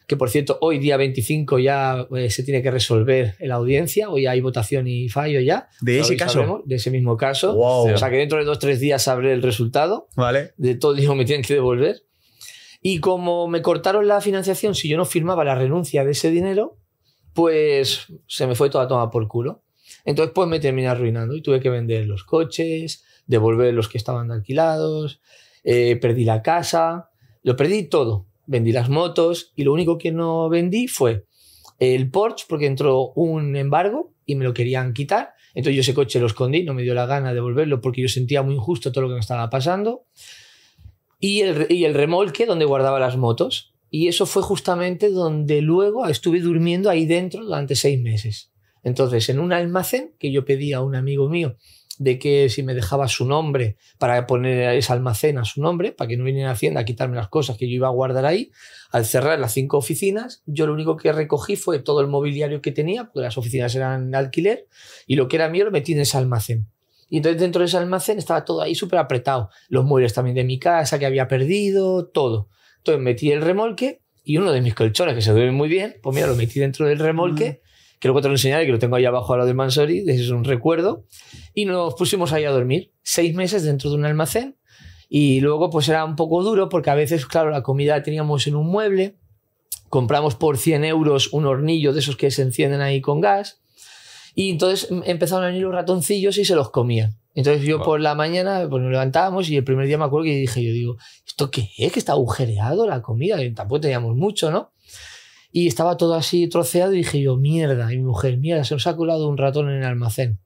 Que 0.10 0.18
por 0.18 0.32
cierto, 0.32 0.58
hoy 0.62 0.80
día 0.80 0.98
25 0.98 1.60
ya 1.60 2.08
eh, 2.18 2.32
se 2.32 2.42
tiene 2.42 2.64
que 2.64 2.72
resolver 2.72 3.36
en 3.38 3.50
la 3.50 3.56
audiencia. 3.56 4.10
Hoy 4.10 4.26
hay 4.26 4.42
votación 4.42 4.88
y 4.88 5.08
fallo 5.08 5.40
ya. 5.40 5.70
¿De 5.82 6.00
ese 6.00 6.18
caso? 6.18 6.64
de 6.66 6.78
ese 6.78 6.90
mismo 6.90 7.16
caso. 7.16 7.54
Wow. 7.54 7.94
O 7.94 7.98
sea 7.98 8.10
que 8.10 8.16
dentro 8.16 8.40
de 8.40 8.44
dos 8.44 8.58
o 8.58 8.60
tres 8.60 8.80
días 8.80 9.04
sabré 9.04 9.34
el 9.34 9.44
resultado 9.44 10.08
Vale. 10.16 10.54
de 10.58 10.74
todo 10.74 10.96
que 10.96 11.08
me 11.10 11.26
tienen 11.26 11.44
que 11.44 11.54
devolver. 11.54 12.02
Y 12.82 13.02
como 13.02 13.48
me 13.48 13.62
cortaron 13.62 14.08
la 14.08 14.20
financiación, 14.20 14.74
si 14.74 14.90
yo 14.90 14.98
no 14.98 15.06
firmaba 15.06 15.44
la 15.44 15.54
renuncia 15.54 16.04
de 16.04 16.14
ese 16.14 16.32
dinero, 16.32 16.80
pues 17.36 18.08
se 18.26 18.48
me 18.48 18.56
fue 18.56 18.72
toda 18.72 18.88
toma 18.88 19.12
por 19.12 19.28
culo. 19.28 19.62
Entonces, 20.06 20.32
pues 20.34 20.48
me 20.50 20.60
terminé 20.60 20.88
arruinando 20.88 21.36
y 21.36 21.44
tuve 21.44 21.60
que 21.60 21.70
vender 21.70 22.08
los 22.08 22.24
coches, 22.24 23.06
devolver 23.28 23.76
los 23.76 23.88
que 23.88 24.00
estaban 24.00 24.32
alquilados, 24.32 25.22
eh, 25.64 25.98
perdí 25.98 26.26
la 26.26 26.42
casa, 26.42 27.12
lo 27.44 27.56
perdí 27.56 27.84
todo. 27.84 28.29
Vendí 28.50 28.72
las 28.72 28.90
motos 28.90 29.54
y 29.56 29.64
lo 29.64 29.72
único 29.72 30.00
que 30.00 30.12
no 30.12 30.50
vendí 30.50 30.88
fue 30.88 31.26
el 31.78 32.10
Porsche 32.10 32.48
porque 32.50 32.66
entró 32.66 33.12
un 33.14 33.56
embargo 33.56 34.16
y 34.26 34.34
me 34.34 34.44
lo 34.44 34.56
querían 34.56 34.94
quitar. 34.94 35.34
Entonces 35.54 35.76
yo 35.76 35.82
ese 35.82 35.94
coche 35.94 36.20
lo 36.20 36.26
escondí, 36.26 36.64
no 36.64 36.74
me 36.74 36.82
dio 36.82 36.96
la 36.96 37.06
gana 37.06 37.30
de 37.30 37.36
devolverlo 37.36 37.80
porque 37.80 38.02
yo 38.02 38.10
sentía 38.10 38.42
muy 38.42 38.56
injusto 38.56 38.92
todo 38.92 39.04
lo 39.04 39.10
que 39.10 39.14
me 39.14 39.20
estaba 39.20 39.52
pasando. 39.52 40.08
Y 41.20 41.42
el, 41.42 41.68
y 41.70 41.86
el 41.86 41.94
remolque 41.94 42.48
donde 42.48 42.66
guardaba 42.66 43.00
las 43.00 43.18
motos. 43.18 43.76
Y 43.92 44.08
eso 44.08 44.26
fue 44.26 44.42
justamente 44.42 45.12
donde 45.12 45.62
luego 45.62 46.08
estuve 46.08 46.40
durmiendo 46.40 46.90
ahí 46.90 47.06
dentro 47.06 47.46
durante 47.46 47.76
seis 47.76 48.02
meses. 48.02 48.52
Entonces, 48.82 49.30
en 49.30 49.40
un 49.40 49.54
almacén 49.54 50.16
que 50.18 50.32
yo 50.32 50.44
pedí 50.44 50.74
a 50.74 50.82
un 50.82 50.96
amigo 50.96 51.30
mío 51.30 51.56
de 52.00 52.18
que 52.18 52.50
si 52.50 52.64
me 52.64 52.74
dejaba 52.74 53.08
su 53.08 53.26
nombre 53.26 53.76
para 54.00 54.26
poner 54.26 54.74
ese 54.76 54.92
almacén 54.92 55.38
a 55.38 55.46
su 55.46 55.62
nombre, 55.62 55.92
para 55.92 56.08
que 56.08 56.18
no 56.18 56.24
viniera 56.24 56.50
a 56.50 56.54
Hacienda 56.54 56.80
a 56.80 56.86
quitarme 56.86 57.18
las 57.18 57.28
cosas 57.28 57.58
que 57.58 57.70
yo 57.70 57.76
iba 57.76 57.88
a 57.88 57.92
guardar 57.92 58.26
ahí, 58.26 58.52
al 58.90 59.06
cerrar 59.06 59.38
las 59.38 59.54
cinco 59.54 59.78
oficinas, 59.78 60.42
yo 60.46 60.66
lo 60.66 60.74
único 60.74 60.98
que 60.98 61.12
recogí 61.12 61.58
fue 61.58 61.80
todo 61.80 62.02
el 62.02 62.08
mobiliario 62.08 62.62
que 62.62 62.72
tenía, 62.72 63.04
porque 63.04 63.20
las 63.20 63.38
oficinas 63.38 63.76
eran 63.76 64.16
alquiler, 64.16 64.68
y 65.06 65.18
lo 65.18 65.28
que 65.28 65.36
era 65.36 65.50
mío 65.50 65.66
lo 65.66 65.72
metí 65.72 65.92
en 65.92 66.00
ese 66.00 66.18
almacén. 66.18 66.68
Y 67.10 67.18
entonces 67.18 67.42
dentro 67.42 67.60
de 67.60 67.66
ese 67.66 67.78
almacén 67.78 68.18
estaba 68.18 68.46
todo 68.46 68.62
ahí 68.62 68.76
súper 68.76 69.00
apretado. 69.00 69.50
Los 69.68 69.84
muebles 69.84 70.14
también 70.14 70.36
de 70.36 70.44
mi 70.46 70.58
casa 70.58 71.00
que 71.00 71.06
había 71.06 71.28
perdido, 71.28 72.08
todo. 72.08 72.48
Entonces 72.78 73.04
metí 73.04 73.32
el 73.32 73.42
remolque 73.42 74.02
y 74.24 74.38
uno 74.38 74.52
de 74.52 74.62
mis 74.62 74.76
colchones 74.76 75.16
que 75.16 75.22
se 75.22 75.32
duerme 75.32 75.52
muy 75.52 75.68
bien, 75.68 75.98
pues 76.02 76.16
mira, 76.16 76.28
lo 76.28 76.36
metí 76.36 76.60
dentro 76.60 76.86
del 76.86 77.00
remolque, 77.00 77.62
que 78.00 78.08
luego 78.08 78.22
te 78.22 78.28
lo 78.30 78.36
enseñaré, 78.36 78.66
que 78.66 78.72
lo 78.72 78.80
tengo 78.80 78.96
ahí 78.96 79.06
abajo 79.06 79.34
a 79.34 79.38
lo 79.38 79.46
de 79.46 79.54
Mansori, 79.54 80.04
es 80.08 80.30
un 80.30 80.44
recuerdo. 80.46 81.06
Y 81.54 81.66
nos 81.66 81.96
pusimos 81.96 82.32
ahí 82.34 82.46
a 82.46 82.52
dormir, 82.52 82.94
seis 83.04 83.36
meses 83.36 83.64
dentro 83.64 83.90
de 83.90 83.98
un 83.98 84.06
almacén. 84.06 84.58
Y 85.10 85.42
luego 85.42 85.70
pues 85.70 85.90
era 85.90 86.06
un 86.06 86.16
poco 86.16 86.44
duro 86.44 86.70
porque 86.70 86.90
a 86.92 86.96
veces, 86.96 87.26
claro, 87.26 87.50
la 87.50 87.64
comida 87.64 87.98
la 87.98 88.04
teníamos 88.04 88.46
en 88.48 88.56
un 88.56 88.68
mueble, 88.68 89.18
compramos 89.90 90.36
por 90.36 90.58
100 90.58 90.84
euros 90.86 91.34
un 91.34 91.46
hornillo 91.46 91.94
de 91.94 92.00
esos 92.00 92.16
que 92.16 92.30
se 92.32 92.44
encienden 92.44 92.82
ahí 92.82 93.02
con 93.02 93.20
gas. 93.22 93.62
Y 94.36 94.52
entonces 94.52 94.90
em- 94.92 95.02
empezaron 95.06 95.44
a 95.44 95.48
venir 95.48 95.64
los 95.64 95.74
ratoncillos 95.74 96.38
y 96.38 96.46
se 96.46 96.56
los 96.56 96.70
comían. 96.70 97.18
Entonces 97.36 97.64
yo 97.64 97.78
Wow. 97.78 97.86
por 97.86 98.02
la 98.02 98.16
mañana 98.16 98.68
pues 98.70 98.82
nos 98.84 98.92
levantábamos 98.92 99.50
y 99.50 99.56
el 99.58 99.64
primer 99.64 99.88
día 99.88 99.98
me 99.98 100.06
acuerdo 100.06 100.26
que 100.26 100.36
dije, 100.36 100.64
yo 100.64 100.72
digo, 100.72 100.98
¿esto 101.28 101.50
qué 101.50 101.70
es? 101.78 101.92
Que 101.92 102.00
está 102.00 102.12
agujereado 102.14 102.86
la 102.88 103.02
comida. 103.02 103.44
Y 103.44 103.52
tampoco 103.54 103.82
teníamos 103.82 104.16
mucho, 104.16 104.52
¿no? 104.52 104.72
Y 105.52 105.68
estaba 105.68 105.98
todo 105.98 106.16
así 106.16 106.48
troceado 106.48 106.94
y 106.94 106.98
dije 106.98 107.22
yo, 107.22 107.38
mierda. 107.38 107.92
Y 107.92 107.98
mi 107.98 108.04
mujer, 108.04 108.38
mierda, 108.38 108.64
se 108.64 108.76
nos 108.76 108.86
ha 108.88 108.96
colado 108.96 109.28
un 109.28 109.38
ratón 109.38 109.70
en 109.70 109.78
el 109.78 109.86
almacén. 109.86 110.40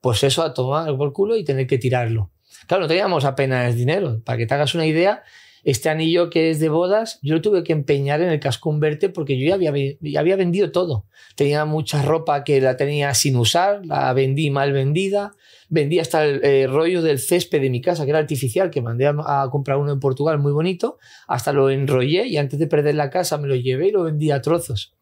Pues 0.00 0.22
eso 0.24 0.42
a 0.42 0.52
tomar 0.52 0.96
por 0.96 1.12
culo 1.12 1.36
y 1.36 1.44
tener 1.44 1.66
que 1.66 1.78
tirarlo. 1.78 2.30
Claro, 2.66 2.82
no 2.82 2.88
teníamos 2.88 3.24
apenas 3.24 3.74
dinero. 3.74 4.20
Para 4.24 4.38
que 4.38 4.46
te 4.46 4.54
hagas 4.54 4.74
una 4.74 4.86
idea, 4.86 5.22
este 5.64 5.88
anillo 5.88 6.28
que 6.30 6.50
es 6.50 6.58
de 6.60 6.68
bodas, 6.68 7.18
yo 7.22 7.34
lo 7.34 7.40
tuve 7.42 7.62
que 7.62 7.72
empeñar 7.72 8.20
en 8.20 8.28
el 8.30 8.40
casco 8.40 8.76
verte 8.78 9.08
porque 9.08 9.38
yo 9.38 9.46
ya 9.48 9.54
había, 9.54 9.72
ya 10.00 10.20
había 10.20 10.36
vendido 10.36 10.72
todo. 10.72 11.06
Tenía 11.36 11.64
mucha 11.64 12.02
ropa 12.02 12.42
que 12.44 12.60
la 12.60 12.76
tenía 12.76 13.14
sin 13.14 13.36
usar, 13.36 13.84
la 13.86 14.12
vendí 14.12 14.50
mal 14.50 14.72
vendida. 14.72 15.32
Vendí 15.68 16.00
hasta 16.00 16.24
el 16.26 16.44
eh, 16.44 16.66
rollo 16.66 17.00
del 17.00 17.18
césped 17.18 17.60
de 17.62 17.70
mi 17.70 17.80
casa, 17.80 18.04
que 18.04 18.10
era 18.10 18.18
artificial, 18.18 18.70
que 18.70 18.82
mandé 18.82 19.06
a, 19.06 19.14
a 19.42 19.48
comprar 19.50 19.78
uno 19.78 19.92
en 19.92 20.00
Portugal 20.00 20.38
muy 20.38 20.52
bonito. 20.52 20.98
Hasta 21.28 21.52
lo 21.52 21.70
enrollé 21.70 22.26
y 22.26 22.36
antes 22.36 22.58
de 22.58 22.66
perder 22.66 22.94
la 22.96 23.08
casa 23.08 23.38
me 23.38 23.48
lo 23.48 23.54
llevé 23.54 23.88
y 23.88 23.92
lo 23.92 24.02
vendí 24.02 24.30
a 24.30 24.42
trozos. 24.42 24.94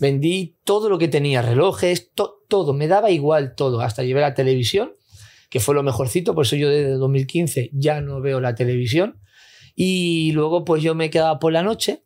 Vendí 0.00 0.56
todo 0.64 0.88
lo 0.88 0.98
que 0.98 1.08
tenía, 1.08 1.42
relojes, 1.42 2.12
to- 2.14 2.42
todo, 2.48 2.72
me 2.72 2.88
daba 2.88 3.10
igual 3.10 3.54
todo. 3.54 3.80
Hasta 3.80 4.02
llevé 4.02 4.20
la 4.20 4.34
televisión, 4.34 4.94
que 5.50 5.60
fue 5.60 5.74
lo 5.74 5.82
mejorcito, 5.82 6.34
por 6.34 6.44
eso 6.44 6.56
yo 6.56 6.70
desde 6.70 6.92
2015 6.92 7.70
ya 7.72 8.00
no 8.00 8.20
veo 8.20 8.40
la 8.40 8.54
televisión. 8.54 9.18
Y 9.76 10.32
luego 10.32 10.64
pues 10.64 10.82
yo 10.82 10.94
me 10.94 11.10
quedaba 11.10 11.38
por 11.38 11.52
la 11.52 11.62
noche, 11.62 12.02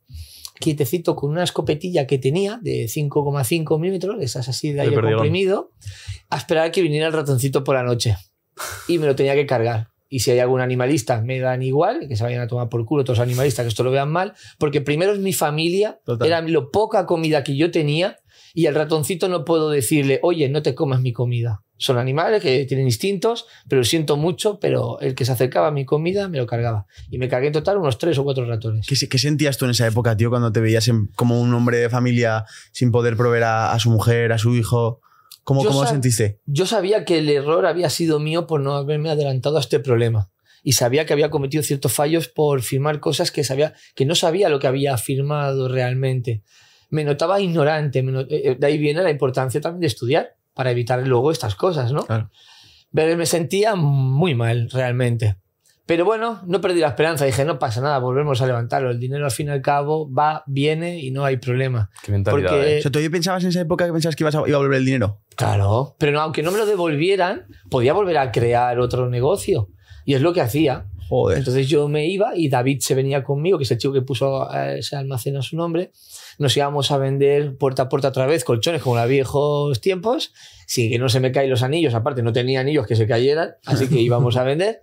quietecito 0.59 1.17
con 1.17 1.31
una 1.31 1.45
escopetilla 1.45 2.07
que 2.07 2.19
tenía 2.19 2.59
de 2.61 2.85
5,5 2.85 3.79
milímetros, 3.79 4.17
esas 4.21 4.49
así 4.49 4.73
de 4.73 4.83
aire 4.83 5.01
comprimido, 5.01 5.71
a 6.29 6.37
esperar 6.37 6.67
a 6.67 6.73
que 6.73 6.83
viniera 6.83 7.07
el 7.07 7.13
ratoncito 7.13 7.65
por 7.65 7.77
la 7.77 7.85
noche. 7.85 8.17
Y 8.89 8.99
me 8.99 9.07
lo 9.07 9.15
tenía 9.15 9.35
que 9.35 9.47
cargar. 9.47 9.89
Y 10.13 10.21
si 10.21 10.33
hay 10.33 10.41
algún 10.41 10.61
animalista, 10.61 11.23
me 11.23 11.39
dan 11.39 11.63
igual, 11.63 12.09
que 12.09 12.17
se 12.17 12.25
vayan 12.25 12.43
a 12.43 12.49
tomar 12.49 12.69
por 12.69 12.85
culo 12.85 13.05
todos 13.05 13.19
los 13.19 13.25
animalistas, 13.25 13.65
que 13.65 13.69
esto 13.69 13.85
lo 13.85 13.93
vean 13.93 14.11
mal, 14.11 14.35
porque 14.59 14.81
primero 14.81 15.13
es 15.13 15.21
mi 15.21 15.33
familia, 15.33 16.01
Total. 16.05 16.27
era 16.27 16.41
lo 16.41 16.73
poca 16.73 17.07
comida 17.07 17.45
que 17.45 17.57
yo 17.57 17.71
tenía, 17.71 18.19
y 18.55 18.67
al 18.67 18.75
ratoncito 18.75 19.29
no 19.29 19.45
puedo 19.45 19.71
decirle, 19.71 20.21
oye, 20.23 20.49
no 20.49 20.63
te 20.63 20.75
comas 20.75 21.01
mi 21.01 21.13
comida. 21.13 21.63
Son 21.77 21.97
animales 21.97 22.43
que 22.43 22.67
tienen 22.67 22.87
instintos, 22.87 23.47
pero 23.69 23.85
siento 23.85 24.19
mucho, 24.19 24.59
pero 24.61 25.01
el 25.01 25.15
que 25.15 25.25
se 25.25 25.33
acercaba 25.33 25.69
a 25.69 25.71
mi 25.71 25.87
comida 25.87 26.29
me 26.29 26.37
lo 26.37 26.47
cargaba. 26.47 26.87
Y 27.11 27.17
me 27.17 27.27
cargué 27.29 27.47
en 27.47 27.55
total 27.55 27.79
unos 27.79 27.97
tres 27.97 28.19
o 28.19 28.25
cuatro 28.25 28.45
ratones. 28.45 28.87
¿Qué, 28.87 28.97
se- 28.97 29.09
qué 29.09 29.17
sentías 29.19 29.57
tú 29.57 29.65
en 29.65 29.71
esa 29.71 29.87
época, 29.87 30.15
tío, 30.17 30.29
cuando 30.29 30.53
te 30.53 30.61
veías 30.61 30.87
en- 30.89 31.07
como 31.17 31.41
un 31.41 31.55
hombre 31.55 31.79
de 31.79 31.89
familia 31.89 32.45
sin 32.73 32.91
poder 32.93 33.17
proveer 33.17 33.45
a, 33.45 33.73
a 33.73 33.79
su 33.79 33.91
mujer, 33.91 34.33
a 34.33 34.37
su 34.39 34.55
hijo? 34.55 35.01
¿Cómo, 35.43 35.65
cómo 35.65 35.83
sab- 35.85 35.89
sentiste? 35.93 36.41
Yo 36.45 36.67
sabía 36.67 37.07
que 37.07 37.19
el 37.19 37.31
error 37.31 37.65
había 37.65 37.89
sido 37.89 38.21
mío 38.21 38.47
por 38.47 38.61
no 38.61 38.75
haberme 38.75 39.09
adelantado 39.09 39.57
a 39.57 39.61
este 39.61 39.81
problema. 39.81 40.31
Y 40.63 40.73
sabía 40.73 41.07
que 41.07 41.15
había 41.15 41.31
cometido 41.31 41.63
ciertos 41.63 41.93
fallos 41.95 42.29
por 42.29 42.61
firmar 42.61 43.01
cosas 43.01 43.31
que, 43.33 43.43
sabía, 43.43 43.73
que 43.95 44.05
no 44.05 44.15
sabía 44.15 44.51
lo 44.51 44.59
que 44.59 44.67
había 44.67 44.99
firmado 44.99 45.69
realmente. 45.69 46.43
Me 46.91 47.05
notaba 47.05 47.41
ignorante. 47.41 48.03
me 48.03 48.13
no- 48.13 48.21
eh, 48.29 48.57
de 48.59 48.67
ahí 48.67 48.79
viene 48.79 49.03
la 49.03 49.11
importancia 49.11 49.61
también 49.61 49.81
de 49.81 49.87
estudiar 49.87 50.35
para 50.55 50.71
evitar 50.71 51.07
luego 51.07 51.31
estas 51.31 51.55
cosas, 51.55 51.93
¿no? 51.93 52.05
Claro. 52.05 52.31
Pero 52.93 53.17
me 53.17 53.27
sentía 53.27 53.75
muy 53.77 54.35
mal, 54.35 54.69
realmente. 54.71 55.37
Pero 55.87 56.05
bueno, 56.05 56.41
no 56.47 56.61
perdí 56.61 56.79
la 56.81 56.89
esperanza. 56.89 57.25
Dije, 57.25 57.45
no 57.45 57.59
pasa 57.59 57.81
nada, 57.81 57.99
volvemos 57.99 58.41
a 58.43 58.47
levantarlo. 58.47 58.91
El 58.91 59.01
dinero 59.01 59.25
al 59.25 59.31
fin 59.33 59.49
y 59.49 59.51
al 59.51 59.61
cabo 59.63 60.13
va, 60.13 60.45
viene 60.47 60.99
y 61.01 61.11
no 61.11 61.25
hay 61.25 61.37
problema. 61.39 61.91
Qué 62.05 62.13
mentalidad, 62.13 62.51
Porque- 62.51 62.77
¿eh? 62.77 62.79
O 62.79 62.83
sea, 62.83 62.91
¿todavía 62.93 63.11
pensabas 63.11 63.43
en 63.43 63.49
esa 63.51 63.61
época 63.61 63.87
que 63.87 63.93
pensabas 63.93 64.15
que 64.15 64.23
ibas 64.23 64.35
a- 64.37 64.43
iba 64.47 64.57
a 64.57 64.61
volver 64.61 64.79
el 64.79 64.85
dinero? 64.85 65.21
Claro, 65.37 65.97
pero 65.99 66.13
no, 66.13 66.21
aunque 66.21 66.43
no 66.45 66.53
me 66.53 66.59
lo 66.59 66.67
devolvieran, 66.67 67.47
podía 67.71 67.93
volver 67.93 68.19
a 68.19 68.31
crear 68.31 68.79
otro 68.79 69.09
negocio. 69.09 69.69
Y 70.05 70.15
es 70.15 70.23
lo 70.23 70.33
que 70.33 70.41
hacía. 70.41 70.87
Joder. 71.09 71.39
Entonces 71.39 71.69
yo 71.69 71.89
me 71.89 72.07
iba 72.07 72.37
y 72.37 72.49
David 72.49 72.79
se 72.81 72.95
venía 72.95 73.25
conmigo, 73.25 73.59
que 73.59 73.65
es 73.65 73.71
el 73.73 73.79
chico 73.79 73.93
que 73.93 74.03
puso 74.03 74.49
eh, 74.55 74.79
ese 74.79 74.95
almacén 74.95 75.37
a 75.37 75.43
su 75.43 75.57
nombre. 75.57 75.91
Nos 76.41 76.57
íbamos 76.57 76.91
a 76.91 76.97
vender 76.97 77.59
puerta 77.59 77.83
a 77.83 77.89
puerta 77.91 78.09
otra 78.09 78.25
vez 78.25 78.45
colchones 78.45 78.81
como 78.81 78.99
en 78.99 79.07
viejos 79.11 79.79
tiempos, 79.83 80.33
sin 80.67 80.91
que 80.91 80.99
no 80.99 81.11
se 81.11 81.21
me 81.21 81.33
caen 81.33 81.51
los 81.51 81.63
anillos. 81.63 81.93
Aparte, 81.93 82.23
no 82.23 82.33
tenía 82.33 82.61
anillos 82.61 82.87
que 82.87 82.97
se 82.97 83.07
cayeran, 83.07 83.57
así 83.67 83.89
que 83.89 84.01
íbamos 84.01 84.39
a 84.39 84.43
vender. 84.43 84.81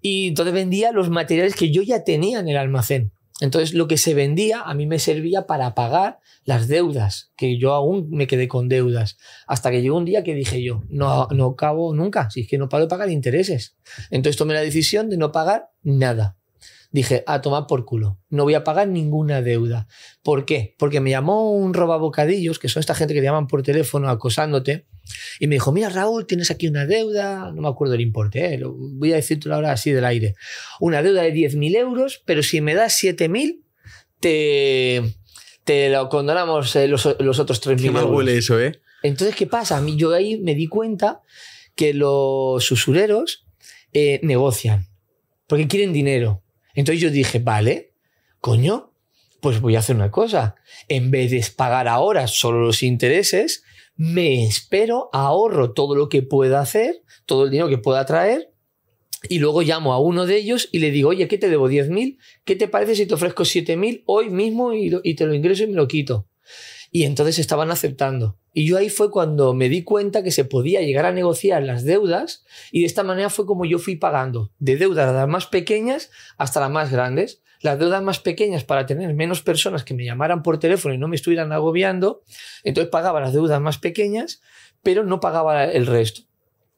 Y 0.00 0.26
entonces 0.26 0.52
vendía 0.52 0.90
los 0.90 1.08
materiales 1.08 1.54
que 1.54 1.70
yo 1.70 1.82
ya 1.82 2.02
tenía 2.02 2.40
en 2.40 2.48
el 2.48 2.56
almacén. 2.56 3.12
Entonces 3.40 3.72
lo 3.72 3.86
que 3.86 3.98
se 3.98 4.14
vendía 4.14 4.62
a 4.62 4.74
mí 4.74 4.86
me 4.86 4.98
servía 4.98 5.46
para 5.46 5.76
pagar 5.76 6.18
las 6.44 6.66
deudas, 6.66 7.30
que 7.36 7.56
yo 7.56 7.72
aún 7.74 8.08
me 8.10 8.26
quedé 8.26 8.48
con 8.48 8.68
deudas. 8.68 9.16
Hasta 9.46 9.70
que 9.70 9.82
llegó 9.82 9.98
un 9.98 10.06
día 10.06 10.24
que 10.24 10.34
dije 10.34 10.60
yo, 10.60 10.82
no, 10.88 11.28
no 11.30 11.46
acabo 11.50 11.94
nunca, 11.94 12.30
si 12.30 12.40
es 12.40 12.48
que 12.48 12.58
no 12.58 12.68
paro 12.68 12.86
de 12.86 12.88
pagar 12.88 13.10
intereses. 13.10 13.76
Entonces 14.10 14.36
tomé 14.36 14.54
la 14.54 14.62
decisión 14.62 15.08
de 15.08 15.18
no 15.18 15.30
pagar 15.30 15.68
nada. 15.84 16.35
Dije, 16.96 17.24
a 17.26 17.42
tomar 17.42 17.66
por 17.66 17.84
culo, 17.84 18.18
no 18.30 18.44
voy 18.44 18.54
a 18.54 18.64
pagar 18.64 18.88
ninguna 18.88 19.42
deuda. 19.42 19.86
¿Por 20.22 20.46
qué? 20.46 20.74
Porque 20.78 21.00
me 21.00 21.10
llamó 21.10 21.52
un 21.52 21.74
robabocadillos, 21.74 22.58
que 22.58 22.70
son 22.70 22.80
esta 22.80 22.94
gente 22.94 23.12
que 23.12 23.20
te 23.20 23.26
llaman 23.26 23.48
por 23.48 23.62
teléfono 23.62 24.08
acosándote, 24.08 24.86
y 25.38 25.46
me 25.46 25.56
dijo, 25.56 25.72
mira 25.72 25.90
Raúl, 25.90 26.26
tienes 26.26 26.50
aquí 26.50 26.68
una 26.68 26.86
deuda, 26.86 27.52
no 27.54 27.60
me 27.60 27.68
acuerdo 27.68 27.92
el 27.92 28.00
importe, 28.00 28.54
¿eh? 28.54 28.56
Lo 28.56 28.72
voy 28.72 29.12
a 29.12 29.16
decirte 29.16 29.52
ahora 29.52 29.72
así 29.72 29.90
del 29.90 30.06
aire, 30.06 30.36
una 30.80 31.02
deuda 31.02 31.20
de 31.20 31.34
10.000 31.34 31.76
euros, 31.76 32.22
pero 32.24 32.42
si 32.42 32.62
me 32.62 32.74
das 32.74 32.98
7.000, 33.04 33.60
te, 34.18 35.02
te 35.64 35.90
lo 35.90 36.08
condonamos 36.08 36.74
eh, 36.76 36.88
los, 36.88 37.14
los 37.20 37.38
otros 37.38 37.60
3.000 37.62 37.76
Qué 37.82 37.90
mal 37.90 38.04
euros. 38.04 38.16
huele 38.16 38.38
eso, 38.38 38.58
¿eh? 38.58 38.80
Entonces, 39.02 39.36
¿qué 39.36 39.46
pasa? 39.46 39.76
A 39.76 39.82
mí 39.82 39.96
yo 39.96 40.14
ahí 40.14 40.38
me 40.40 40.54
di 40.54 40.66
cuenta 40.66 41.20
que 41.74 41.92
los 41.92 42.70
usureros 42.72 43.46
eh, 43.92 44.18
negocian, 44.22 44.88
porque 45.46 45.68
quieren 45.68 45.92
dinero. 45.92 46.42
Entonces 46.76 47.02
yo 47.02 47.10
dije, 47.10 47.40
vale, 47.40 47.92
coño, 48.40 48.92
pues 49.40 49.60
voy 49.60 49.74
a 49.74 49.80
hacer 49.80 49.96
una 49.96 50.12
cosa. 50.12 50.54
En 50.88 51.10
vez 51.10 51.32
de 51.32 51.44
pagar 51.56 51.88
ahora 51.88 52.28
solo 52.28 52.60
los 52.60 52.84
intereses, 52.84 53.64
me 53.96 54.44
espero, 54.44 55.10
ahorro 55.12 55.72
todo 55.72 55.96
lo 55.96 56.08
que 56.08 56.22
pueda 56.22 56.60
hacer, 56.60 57.02
todo 57.24 57.44
el 57.44 57.50
dinero 57.50 57.68
que 57.68 57.78
pueda 57.78 58.06
traer, 58.06 58.52
y 59.28 59.38
luego 59.38 59.62
llamo 59.62 59.92
a 59.92 60.00
uno 60.00 60.26
de 60.26 60.36
ellos 60.36 60.68
y 60.72 60.78
le 60.78 60.90
digo, 60.90 61.10
oye, 61.10 61.26
¿qué 61.28 61.38
te 61.38 61.48
debo? 61.48 61.68
¿10.000? 61.68 62.18
¿Qué 62.44 62.56
te 62.56 62.68
parece 62.68 62.94
si 62.94 63.06
te 63.06 63.14
ofrezco 63.14 63.44
7.000 63.44 64.02
hoy 64.06 64.30
mismo 64.30 64.72
y, 64.72 65.14
te 65.14 65.26
lo 65.26 65.34
ingreso 65.34 65.64
y 65.64 65.68
me 65.68 65.74
lo 65.74 65.88
quito? 65.88 66.28
Y 66.90 67.04
entonces 67.04 67.38
estaban 67.38 67.70
aceptando. 67.70 68.38
Y 68.52 68.66
yo 68.66 68.78
ahí 68.78 68.88
fue 68.88 69.10
cuando 69.10 69.52
me 69.54 69.68
di 69.68 69.82
cuenta 69.82 70.22
que 70.22 70.30
se 70.30 70.44
podía 70.44 70.80
llegar 70.80 71.04
a 71.04 71.12
negociar 71.12 71.62
las 71.62 71.84
deudas 71.84 72.44
y 72.72 72.80
de 72.80 72.86
esta 72.86 73.02
manera 73.02 73.28
fue 73.28 73.44
como 73.44 73.64
yo 73.64 73.78
fui 73.78 73.96
pagando, 73.96 74.50
de 74.58 74.76
deudas 74.76 75.12
las 75.12 75.28
más 75.28 75.46
pequeñas 75.46 76.10
hasta 76.38 76.60
las 76.60 76.70
más 76.70 76.90
grandes. 76.90 77.42
Las 77.60 77.78
deudas 77.78 78.02
más 78.02 78.20
pequeñas 78.20 78.64
para 78.64 78.84
tener 78.86 79.12
menos 79.14 79.42
personas 79.42 79.82
que 79.82 79.94
me 79.94 80.04
llamaran 80.04 80.42
por 80.42 80.58
teléfono 80.58 80.94
y 80.94 80.98
no 80.98 81.08
me 81.08 81.16
estuvieran 81.16 81.52
agobiando, 81.52 82.22
entonces 82.64 82.90
pagaba 82.90 83.20
las 83.20 83.32
deudas 83.32 83.60
más 83.62 83.78
pequeñas, 83.78 84.42
pero 84.82 85.04
no 85.04 85.20
pagaba 85.20 85.64
el 85.64 85.86
resto. 85.86 86.22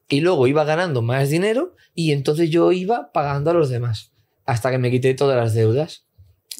Y 0.07 0.21
luego 0.21 0.47
iba 0.47 0.63
ganando 0.63 1.01
más 1.01 1.29
dinero 1.29 1.75
y 1.93 2.13
entonces 2.13 2.49
yo 2.49 2.71
iba 2.71 3.11
pagando 3.11 3.51
a 3.51 3.53
los 3.53 3.69
demás 3.69 4.13
hasta 4.45 4.71
que 4.71 4.79
me 4.79 4.89
quité 4.89 5.13
todas 5.13 5.37
las 5.37 5.53
deudas. 5.53 6.07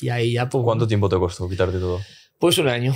Y 0.02 0.10
ahí 0.10 0.34
ya 0.34 0.48
pues, 0.50 0.64
¿Cuánto 0.64 0.88
tiempo 0.88 1.10
te 1.10 1.18
costó 1.18 1.50
quitarte 1.50 1.80
todo? 1.80 2.00
pues 2.38 2.58
un 2.58 2.68
año. 2.68 2.94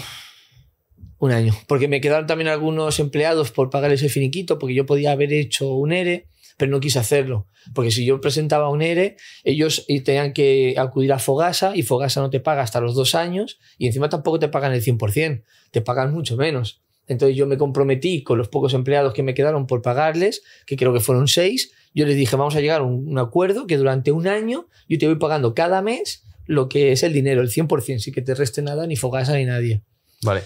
Un 1.23 1.31
año. 1.31 1.53
Porque 1.67 1.87
me 1.87 2.01
quedaron 2.01 2.27
también 2.27 2.49
algunos 2.49 2.99
empleados 2.99 3.49
por 3.49 3.69
pagar 3.69 3.93
ese 3.93 4.09
finiquito, 4.09 4.59
porque 4.59 4.75
yo 4.75 4.85
podía 4.85 5.13
haber 5.13 5.31
hecho 5.31 5.73
un 5.73 5.93
ERE, 5.93 6.27
pero 6.57 6.69
no 6.69 6.81
quise 6.81 6.99
hacerlo. 6.99 7.47
Porque 7.73 7.91
si 7.91 8.03
yo 8.03 8.19
presentaba 8.19 8.67
un 8.67 8.81
ERE, 8.81 9.15
ellos 9.45 9.85
tenían 10.03 10.33
que 10.33 10.75
acudir 10.77 11.13
a 11.13 11.19
Fogasa 11.19 11.77
y 11.77 11.83
Fogasa 11.83 12.19
no 12.19 12.29
te 12.29 12.41
paga 12.41 12.61
hasta 12.61 12.81
los 12.81 12.93
dos 12.93 13.15
años 13.15 13.57
y 13.77 13.87
encima 13.87 14.09
tampoco 14.09 14.37
te 14.37 14.49
pagan 14.49 14.73
el 14.73 14.83
100%, 14.83 15.45
te 15.71 15.79
pagan 15.79 16.13
mucho 16.13 16.35
menos. 16.35 16.81
Entonces 17.07 17.37
yo 17.37 17.47
me 17.47 17.57
comprometí 17.57 18.21
con 18.21 18.37
los 18.37 18.49
pocos 18.49 18.73
empleados 18.73 19.13
que 19.13 19.23
me 19.23 19.33
quedaron 19.33 19.65
por 19.65 19.81
pagarles, 19.81 20.43
que 20.65 20.75
creo 20.75 20.91
que 20.91 20.99
fueron 20.99 21.29
seis. 21.29 21.71
Yo 21.93 22.05
les 22.05 22.17
dije, 22.17 22.35
vamos 22.35 22.57
a 22.57 22.59
llegar 22.59 22.81
a 22.81 22.83
un, 22.83 23.07
un 23.07 23.17
acuerdo 23.17 23.65
que 23.65 23.77
durante 23.77 24.11
un 24.11 24.27
año 24.27 24.67
yo 24.89 24.97
te 24.97 25.07
voy 25.07 25.15
pagando 25.15 25.53
cada 25.53 25.81
mes 25.81 26.25
lo 26.47 26.67
que 26.67 26.91
es 26.91 27.01
el 27.01 27.13
dinero, 27.13 27.41
el 27.41 27.49
100%, 27.49 27.99
sin 27.99 28.13
que 28.13 28.21
te 28.21 28.35
reste 28.35 28.61
nada, 28.61 28.87
ni 28.87 28.97
Fogasa 28.97 29.37
ni 29.37 29.45
nadie. 29.45 29.83
Vale. 30.21 30.41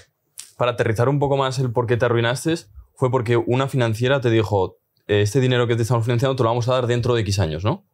Para 0.58 0.72
aterrizar 0.72 1.08
un 1.08 1.20
poco 1.20 1.38
más 1.38 1.60
el 1.60 1.72
por 1.72 1.88
qué 1.88 1.96
te 1.96 2.06
arruinaste, 2.06 2.56
fue 2.96 3.10
porque 3.12 3.38
una 3.38 3.67
financiera 3.67 4.20
te 4.20 4.30
dijo, 4.30 4.78
"Eh, 5.08 5.22
este 5.22 5.39
dinero 5.39 5.67
que 5.67 5.76
te 5.76 5.84
estamos 5.84 6.04
financiando 6.04 6.36
te 6.36 6.43
lo 6.43 6.50
vamos 6.50 6.67
a 6.67 6.74
dar 6.74 6.88
dentro 6.88 7.13
de 7.13 7.22
X 7.22 7.39
años, 7.39 7.63
¿no? 7.63 7.86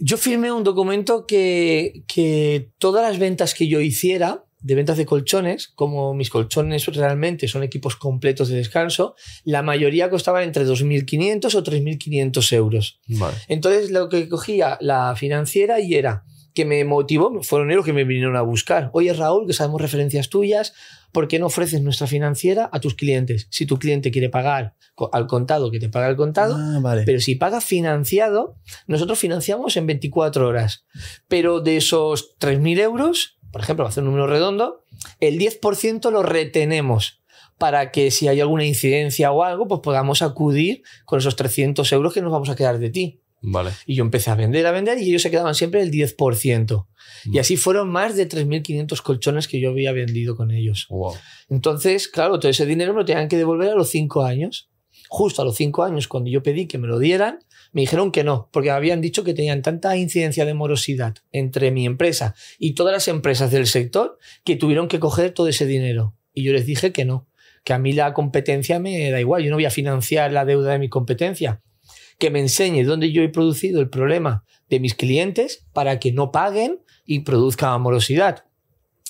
Yo 0.00 0.16
firmé 0.16 0.52
un 0.52 0.62
documento 0.62 1.26
que, 1.26 2.04
que 2.06 2.70
todas 2.78 3.02
las 3.02 3.18
ventas 3.18 3.54
que 3.54 3.66
yo 3.66 3.80
hiciera, 3.80 4.44
de 4.60 4.74
ventas 4.74 4.96
de 4.96 5.06
colchones, 5.06 5.68
como 5.68 6.14
mis 6.14 6.30
colchones 6.30 6.86
realmente 6.86 7.48
son 7.48 7.62
equipos 7.62 7.96
completos 7.96 8.48
de 8.48 8.56
descanso, 8.56 9.16
la 9.44 9.62
mayoría 9.62 10.10
costaban 10.10 10.44
entre 10.44 10.64
2.500 10.64 11.54
o 11.54 11.62
3.500 11.64 12.52
euros. 12.52 13.00
Vale. 13.08 13.36
Entonces 13.48 13.90
lo 13.90 14.08
que 14.08 14.28
cogía 14.28 14.78
la 14.80 15.16
financiera 15.16 15.80
y 15.80 15.94
era 15.94 16.24
que 16.54 16.64
me 16.64 16.84
motivó, 16.84 17.42
fueron 17.42 17.70
ellos 17.70 17.84
que 17.84 17.92
me 17.92 18.04
vinieron 18.04 18.36
a 18.36 18.42
buscar. 18.42 18.90
Oye 18.92 19.12
Raúl, 19.12 19.46
que 19.46 19.52
sabemos 19.52 19.80
referencias 19.80 20.28
tuyas, 20.28 20.72
¿por 21.12 21.28
qué 21.28 21.38
no 21.38 21.46
ofreces 21.46 21.80
nuestra 21.82 22.06
financiera 22.06 22.68
a 22.72 22.80
tus 22.80 22.94
clientes? 22.94 23.46
Si 23.50 23.66
tu 23.66 23.78
cliente 23.78 24.10
quiere 24.10 24.28
pagar 24.28 24.74
al 25.12 25.26
contado, 25.26 25.70
que 25.70 25.78
te 25.80 25.88
paga 25.88 26.06
al 26.06 26.16
contado, 26.16 26.56
Ah, 26.58 26.78
vale. 26.82 27.04
pero 27.06 27.20
si 27.20 27.34
paga 27.36 27.60
financiado, 27.60 28.56
nosotros 28.86 29.18
financiamos 29.18 29.76
en 29.76 29.86
24 29.86 30.46
horas. 30.46 30.84
Pero 31.28 31.60
de 31.60 31.76
esos 31.78 32.36
3.000 32.38 32.78
euros, 32.80 33.38
por 33.52 33.62
ejemplo, 33.62 33.84
va 33.84 33.88
a 33.88 33.90
hacer 33.90 34.02
un 34.02 34.10
número 34.10 34.26
redondo, 34.26 34.84
el 35.20 35.38
10% 35.38 36.10
lo 36.10 36.22
retenemos 36.22 37.22
para 37.58 37.90
que 37.90 38.10
si 38.10 38.26
hay 38.28 38.40
alguna 38.40 38.64
incidencia 38.64 39.32
o 39.32 39.42
algo, 39.44 39.68
pues 39.68 39.80
podamos 39.82 40.22
acudir 40.22 40.82
con 41.04 41.18
esos 41.18 41.36
300 41.36 41.90
euros 41.92 42.12
que 42.14 42.22
nos 42.22 42.32
vamos 42.32 42.48
a 42.50 42.56
quedar 42.56 42.78
de 42.78 42.90
ti. 42.90 43.20
Vale. 43.42 43.70
Y 43.86 43.94
yo 43.94 44.04
empecé 44.04 44.30
a 44.30 44.34
vender, 44.34 44.66
a 44.66 44.70
vender 44.70 44.98
y 44.98 45.08
ellos 45.08 45.22
se 45.22 45.30
quedaban 45.30 45.54
siempre 45.54 45.80
el 45.82 45.90
10%. 45.90 46.86
Y 47.24 47.30
Mm. 47.30 47.38
así 47.38 47.56
fueron 47.56 47.88
más 47.90 48.16
de 48.16 48.26
3.500 48.26 49.02
colchones 49.02 49.48
que 49.48 49.60
yo 49.60 49.70
había 49.70 49.92
vendido 49.92 50.36
con 50.36 50.50
ellos. 50.50 50.86
Wow. 50.90 51.14
Entonces, 51.48 52.08
claro, 52.08 52.38
todo 52.38 52.50
ese 52.50 52.66
dinero 52.66 52.92
me 52.92 53.00
lo 53.00 53.04
tenían 53.04 53.28
que 53.28 53.36
devolver 53.36 53.70
a 53.70 53.74
los 53.74 53.90
cinco 53.90 54.24
años. 54.24 54.68
Justo 55.08 55.42
a 55.42 55.44
los 55.44 55.56
cinco 55.56 55.82
años, 55.82 56.06
cuando 56.06 56.30
yo 56.30 56.42
pedí 56.42 56.66
que 56.66 56.78
me 56.78 56.86
lo 56.86 56.98
dieran, 56.98 57.40
me 57.72 57.80
dijeron 57.80 58.12
que 58.12 58.22
no, 58.24 58.48
porque 58.52 58.70
habían 58.70 59.00
dicho 59.00 59.24
que 59.24 59.34
tenían 59.34 59.62
tanta 59.62 59.96
incidencia 59.96 60.44
de 60.44 60.54
morosidad 60.54 61.16
entre 61.32 61.70
mi 61.70 61.84
empresa 61.86 62.34
y 62.58 62.74
todas 62.74 62.92
las 62.92 63.08
empresas 63.08 63.50
del 63.50 63.66
sector 63.66 64.18
que 64.44 64.56
tuvieron 64.56 64.86
que 64.88 65.00
coger 65.00 65.32
todo 65.32 65.48
ese 65.48 65.66
dinero. 65.66 66.14
Y 66.32 66.44
yo 66.44 66.52
les 66.52 66.64
dije 66.66 66.92
que 66.92 67.04
no, 67.04 67.26
que 67.64 67.72
a 67.72 67.78
mí 67.78 67.92
la 67.92 68.12
competencia 68.14 68.78
me 68.78 69.10
da 69.10 69.18
igual, 69.20 69.42
yo 69.42 69.50
no 69.50 69.56
voy 69.56 69.64
a 69.64 69.70
financiar 69.70 70.30
la 70.32 70.44
deuda 70.44 70.72
de 70.72 70.78
mi 70.78 70.88
competencia. 70.88 71.60
Que 72.20 72.30
me 72.30 72.38
enseñe 72.38 72.84
dónde 72.84 73.10
yo 73.10 73.22
he 73.22 73.28
producido 73.28 73.80
el 73.80 73.88
problema 73.90 74.44
de 74.68 74.78
mis 74.78 74.94
clientes 74.94 75.66
para 75.72 75.98
que 75.98 76.12
no 76.12 76.30
paguen 76.30 76.80
y 77.04 77.20
produzcan 77.20 77.80
morosidad. 77.82 78.44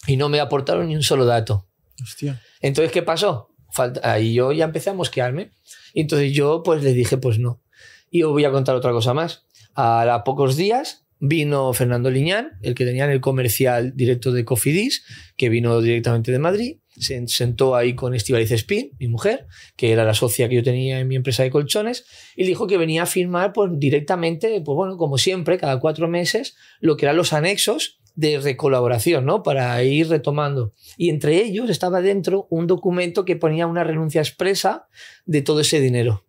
Y 0.06 0.16
no 0.16 0.30
me 0.30 0.40
aportaron 0.40 0.88
ni 0.88 0.96
un 0.96 1.02
solo 1.02 1.26
dato. 1.26 1.68
Hostia. 2.02 2.40
Entonces, 2.62 2.90
¿qué 2.92 3.02
pasó? 3.02 3.50
Falta- 3.72 4.00
ahí 4.10 4.32
yo 4.32 4.52
ya 4.52 4.64
empecé 4.64 4.88
a 4.88 4.94
mosquearme. 4.94 5.50
Y 5.92 6.00
entonces 6.00 6.32
yo 6.32 6.62
pues 6.62 6.82
le 6.82 6.94
dije, 6.94 7.18
pues 7.18 7.38
no. 7.38 7.62
Y 8.10 8.22
os 8.22 8.32
voy 8.32 8.44
a 8.46 8.50
contar 8.50 8.74
otra 8.74 8.92
cosa 8.92 9.12
más. 9.12 9.44
A, 9.74 10.04
la 10.06 10.24
pocos 10.24 10.56
días 10.56 11.04
vino 11.18 11.72
Fernando 11.74 12.10
Liñán, 12.10 12.52
el 12.62 12.74
que 12.74 12.86
tenía 12.86 13.04
en 13.04 13.10
el 13.10 13.20
comercial 13.20 13.92
directo 13.94 14.32
de 14.32 14.44
Cofidis, 14.46 15.04
que 15.36 15.48
vino 15.50 15.80
directamente 15.82 16.32
de 16.32 16.38
Madrid. 16.38 16.78
Se 17.00 17.26
sentó 17.28 17.74
ahí 17.74 17.94
con 17.94 18.14
Estivaliz 18.14 18.52
Spin, 18.52 18.92
mi 18.98 19.08
mujer, 19.08 19.46
que 19.76 19.90
era 19.90 20.04
la 20.04 20.14
socia 20.14 20.48
que 20.48 20.56
yo 20.56 20.62
tenía 20.62 21.00
en 21.00 21.08
mi 21.08 21.16
empresa 21.16 21.42
de 21.42 21.50
colchones, 21.50 22.04
y 22.36 22.44
dijo 22.44 22.66
que 22.66 22.76
venía 22.76 23.02
a 23.02 23.06
firmar 23.06 23.52
pues, 23.52 23.70
directamente, 23.74 24.60
pues 24.60 24.76
bueno, 24.76 24.96
como 24.96 25.18
siempre, 25.18 25.58
cada 25.58 25.80
cuatro 25.80 26.08
meses, 26.08 26.56
lo 26.80 26.96
que 26.96 27.06
eran 27.06 27.16
los 27.16 27.32
anexos 27.32 28.00
de 28.14 28.38
recolaboración, 28.38 29.24
¿no? 29.24 29.42
Para 29.42 29.82
ir 29.82 30.08
retomando. 30.08 30.74
Y 30.96 31.08
entre 31.08 31.42
ellos 31.42 31.70
estaba 31.70 32.02
dentro 32.02 32.46
un 32.50 32.66
documento 32.66 33.24
que 33.24 33.36
ponía 33.36 33.66
una 33.66 33.82
renuncia 33.82 34.20
expresa 34.20 34.88
de 35.24 35.42
todo 35.42 35.60
ese 35.60 35.80
dinero. 35.80 36.26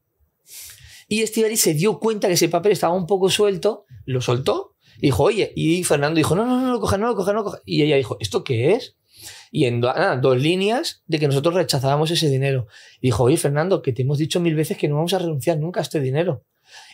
Y 1.08 1.22
Estivali 1.22 1.58
se 1.58 1.74
dio 1.74 2.00
cuenta 2.00 2.30
que 2.30 2.36
ese 2.36 2.48
papel 2.48 2.72
estaba 2.72 2.94
un 2.94 3.06
poco 3.06 3.30
suelto, 3.30 3.86
lo 4.06 4.22
soltó 4.22 4.76
y 4.98 5.08
dijo, 5.08 5.24
oye, 5.24 5.52
y 5.56 5.84
Fernando 5.84 6.18
dijo, 6.18 6.36
no, 6.36 6.46
no, 6.46 6.62
no 6.62 6.72
lo 6.72 6.80
coja, 6.80 6.98
no 6.98 7.08
lo 7.08 7.16
coja, 7.16 7.34
no 7.34 7.40
lo 7.40 7.44
coja. 7.44 7.62
Y 7.66 7.82
ella 7.82 7.98
dijo, 7.98 8.18
¿esto 8.20 8.44
qué 8.44 8.74
es? 8.74 8.96
Y 9.52 9.66
en 9.66 9.84
ah, 9.86 10.18
dos 10.22 10.40
líneas 10.42 11.04
de 11.08 11.20
que 11.20 11.28
nosotros 11.28 11.54
rechazábamos 11.56 12.10
ese 12.10 12.30
dinero. 12.30 12.68
Y 13.02 13.08
dijo, 13.08 13.24
oye, 13.24 13.36
Fernando, 13.38 13.82
que 13.82 13.92
te 13.92 14.04
hemos 14.04 14.18
dicho 14.18 14.40
mil 14.40 14.56
veces 14.56 14.78
que 14.78 14.88
no 14.88 14.96
vamos 14.96 15.14
a 15.14 15.20
renunciar 15.20 15.58
nunca 15.60 15.82
a 15.82 15.84
este 15.84 16.00
dinero. 16.00 16.46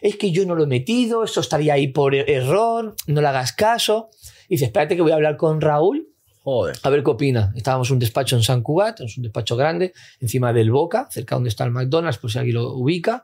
Es 0.02 0.16
que 0.16 0.32
yo 0.32 0.44
no 0.46 0.56
lo 0.56 0.64
he 0.64 0.68
metido, 0.68 1.24
esto 1.24 1.40
estaría 1.40 1.74
ahí 1.74 1.90
por 1.90 2.16
er- 2.16 2.28
error, 2.28 2.96
no 3.06 3.22
le 3.22 3.28
hagas 3.28 3.54
caso. 3.54 4.10
Y 4.50 4.56
dice, 4.56 4.66
espérate 4.66 4.96
que 4.96 5.04
voy 5.04 5.12
a 5.12 5.16
hablar 5.16 5.38
con 5.38 5.62
Raúl 5.62 6.10
Joder. 6.42 6.78
a 6.82 6.90
ver 6.90 7.04
qué 7.04 7.12
opina. 7.12 7.54
Estábamos 7.56 7.90
en 7.90 7.96
un 7.96 8.00
despacho 8.00 8.36
en 8.38 8.42
San 8.42 8.64
Cugat, 8.64 9.02
es 9.02 9.18
un 9.18 9.24
despacho 9.24 9.56
grande, 9.56 9.94
encima 10.20 10.52
del 10.52 10.72
Boca, 10.72 11.08
cerca 11.12 11.36
donde 11.36 11.50
está 11.50 11.64
el 11.66 11.72
McDonald's, 11.72 12.18
por 12.18 12.32
si 12.32 12.40
alguien 12.40 12.56
lo 12.56 12.74
ubica. 12.74 13.24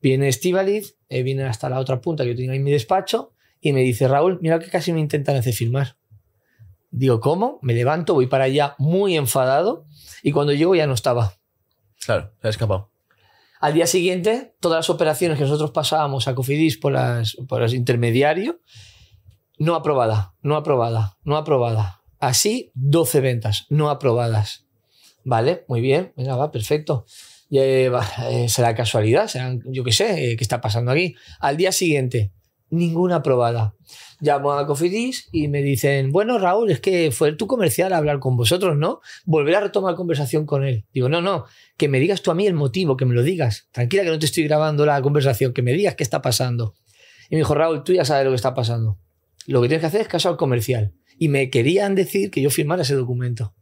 Viene 0.00 0.28
Estivaliz, 0.28 0.96
eh, 1.10 1.22
viene 1.22 1.42
hasta 1.42 1.68
la 1.68 1.80
otra 1.80 2.00
punta 2.00 2.22
que 2.24 2.30
yo 2.30 2.36
tenía 2.36 2.54
en 2.54 2.62
mi 2.64 2.70
despacho, 2.70 3.34
y 3.60 3.72
me 3.74 3.80
dice, 3.80 4.08
Raúl, 4.08 4.38
mira 4.40 4.58
que 4.58 4.70
casi 4.70 4.92
me 4.92 5.00
intentan 5.00 5.36
hacer 5.36 5.52
firmar. 5.52 5.96
Digo, 6.90 7.20
¿cómo? 7.20 7.58
Me 7.62 7.74
levanto, 7.74 8.14
voy 8.14 8.26
para 8.26 8.44
allá 8.44 8.74
muy 8.78 9.16
enfadado, 9.16 9.86
y 10.22 10.32
cuando 10.32 10.52
llego 10.52 10.74
ya 10.74 10.86
no 10.86 10.94
estaba. 10.94 11.34
Claro, 12.04 12.32
se 12.40 12.46
ha 12.46 12.50
escapado. 12.50 12.90
Al 13.60 13.74
día 13.74 13.86
siguiente, 13.86 14.54
todas 14.60 14.78
las 14.78 14.90
operaciones 14.90 15.36
que 15.36 15.44
nosotros 15.44 15.70
pasábamos 15.70 16.26
a 16.28 16.34
Cofidis 16.34 16.78
por, 16.78 16.92
las, 16.92 17.36
por 17.46 17.60
los 17.60 17.74
intermediarios, 17.74 18.56
no 19.58 19.74
aprobada, 19.74 20.34
no 20.40 20.56
aprobada, 20.56 21.18
no 21.22 21.36
aprobada. 21.36 22.00
Así, 22.18 22.72
12 22.74 23.20
ventas, 23.20 23.66
no 23.68 23.90
aprobadas. 23.90 24.66
Vale, 25.24 25.64
muy 25.68 25.82
bien, 25.82 26.12
venga, 26.16 26.36
va, 26.36 26.50
perfecto. 26.50 27.04
Eh, 27.50 27.90
eh, 28.30 28.48
será 28.48 28.74
casualidad, 28.74 29.28
será, 29.28 29.54
yo 29.66 29.84
qué 29.84 29.92
sé, 29.92 30.32
eh, 30.32 30.36
qué 30.36 30.44
está 30.44 30.60
pasando 30.60 30.92
aquí. 30.92 31.14
Al 31.40 31.56
día 31.56 31.72
siguiente, 31.72 32.32
ninguna 32.70 33.16
aprobada. 33.16 33.74
Llamo 34.20 34.52
a 34.52 34.66
Cofidis 34.66 35.28
y 35.32 35.48
me 35.48 35.62
dicen, 35.62 36.12
bueno, 36.12 36.38
Raúl, 36.38 36.70
es 36.70 36.80
que 36.80 37.10
fue 37.10 37.32
tu 37.32 37.46
comercial 37.46 37.92
a 37.92 37.96
hablar 37.96 38.18
con 38.18 38.36
vosotros, 38.36 38.76
¿no? 38.76 39.00
Volver 39.24 39.56
a 39.56 39.60
retomar 39.60 39.94
conversación 39.94 40.44
con 40.44 40.64
él. 40.64 40.84
Digo, 40.92 41.08
no, 41.08 41.22
no, 41.22 41.46
que 41.76 41.88
me 41.88 41.98
digas 42.00 42.20
tú 42.20 42.30
a 42.30 42.34
mí 42.34 42.46
el 42.46 42.54
motivo, 42.54 42.96
que 42.96 43.06
me 43.06 43.14
lo 43.14 43.22
digas. 43.22 43.68
Tranquila 43.72 44.02
que 44.02 44.10
no 44.10 44.18
te 44.18 44.26
estoy 44.26 44.44
grabando 44.44 44.84
la 44.84 45.00
conversación, 45.00 45.54
que 45.54 45.62
me 45.62 45.72
digas 45.72 45.94
qué 45.94 46.02
está 46.02 46.20
pasando. 46.20 46.74
Y 47.30 47.36
me 47.36 47.38
dijo, 47.38 47.54
Raúl, 47.54 47.82
tú 47.82 47.94
ya 47.94 48.04
sabes 48.04 48.24
lo 48.24 48.30
que 48.30 48.36
está 48.36 48.54
pasando. 48.54 48.98
Lo 49.46 49.62
que 49.62 49.68
tienes 49.68 49.80
que 49.80 49.86
hacer 49.86 50.00
es 50.02 50.08
caso 50.08 50.28
al 50.28 50.36
comercial. 50.36 50.92
Y 51.18 51.28
me 51.28 51.48
querían 51.48 51.94
decir 51.94 52.30
que 52.30 52.42
yo 52.42 52.50
firmara 52.50 52.82
ese 52.82 52.94
documento. 52.94 53.54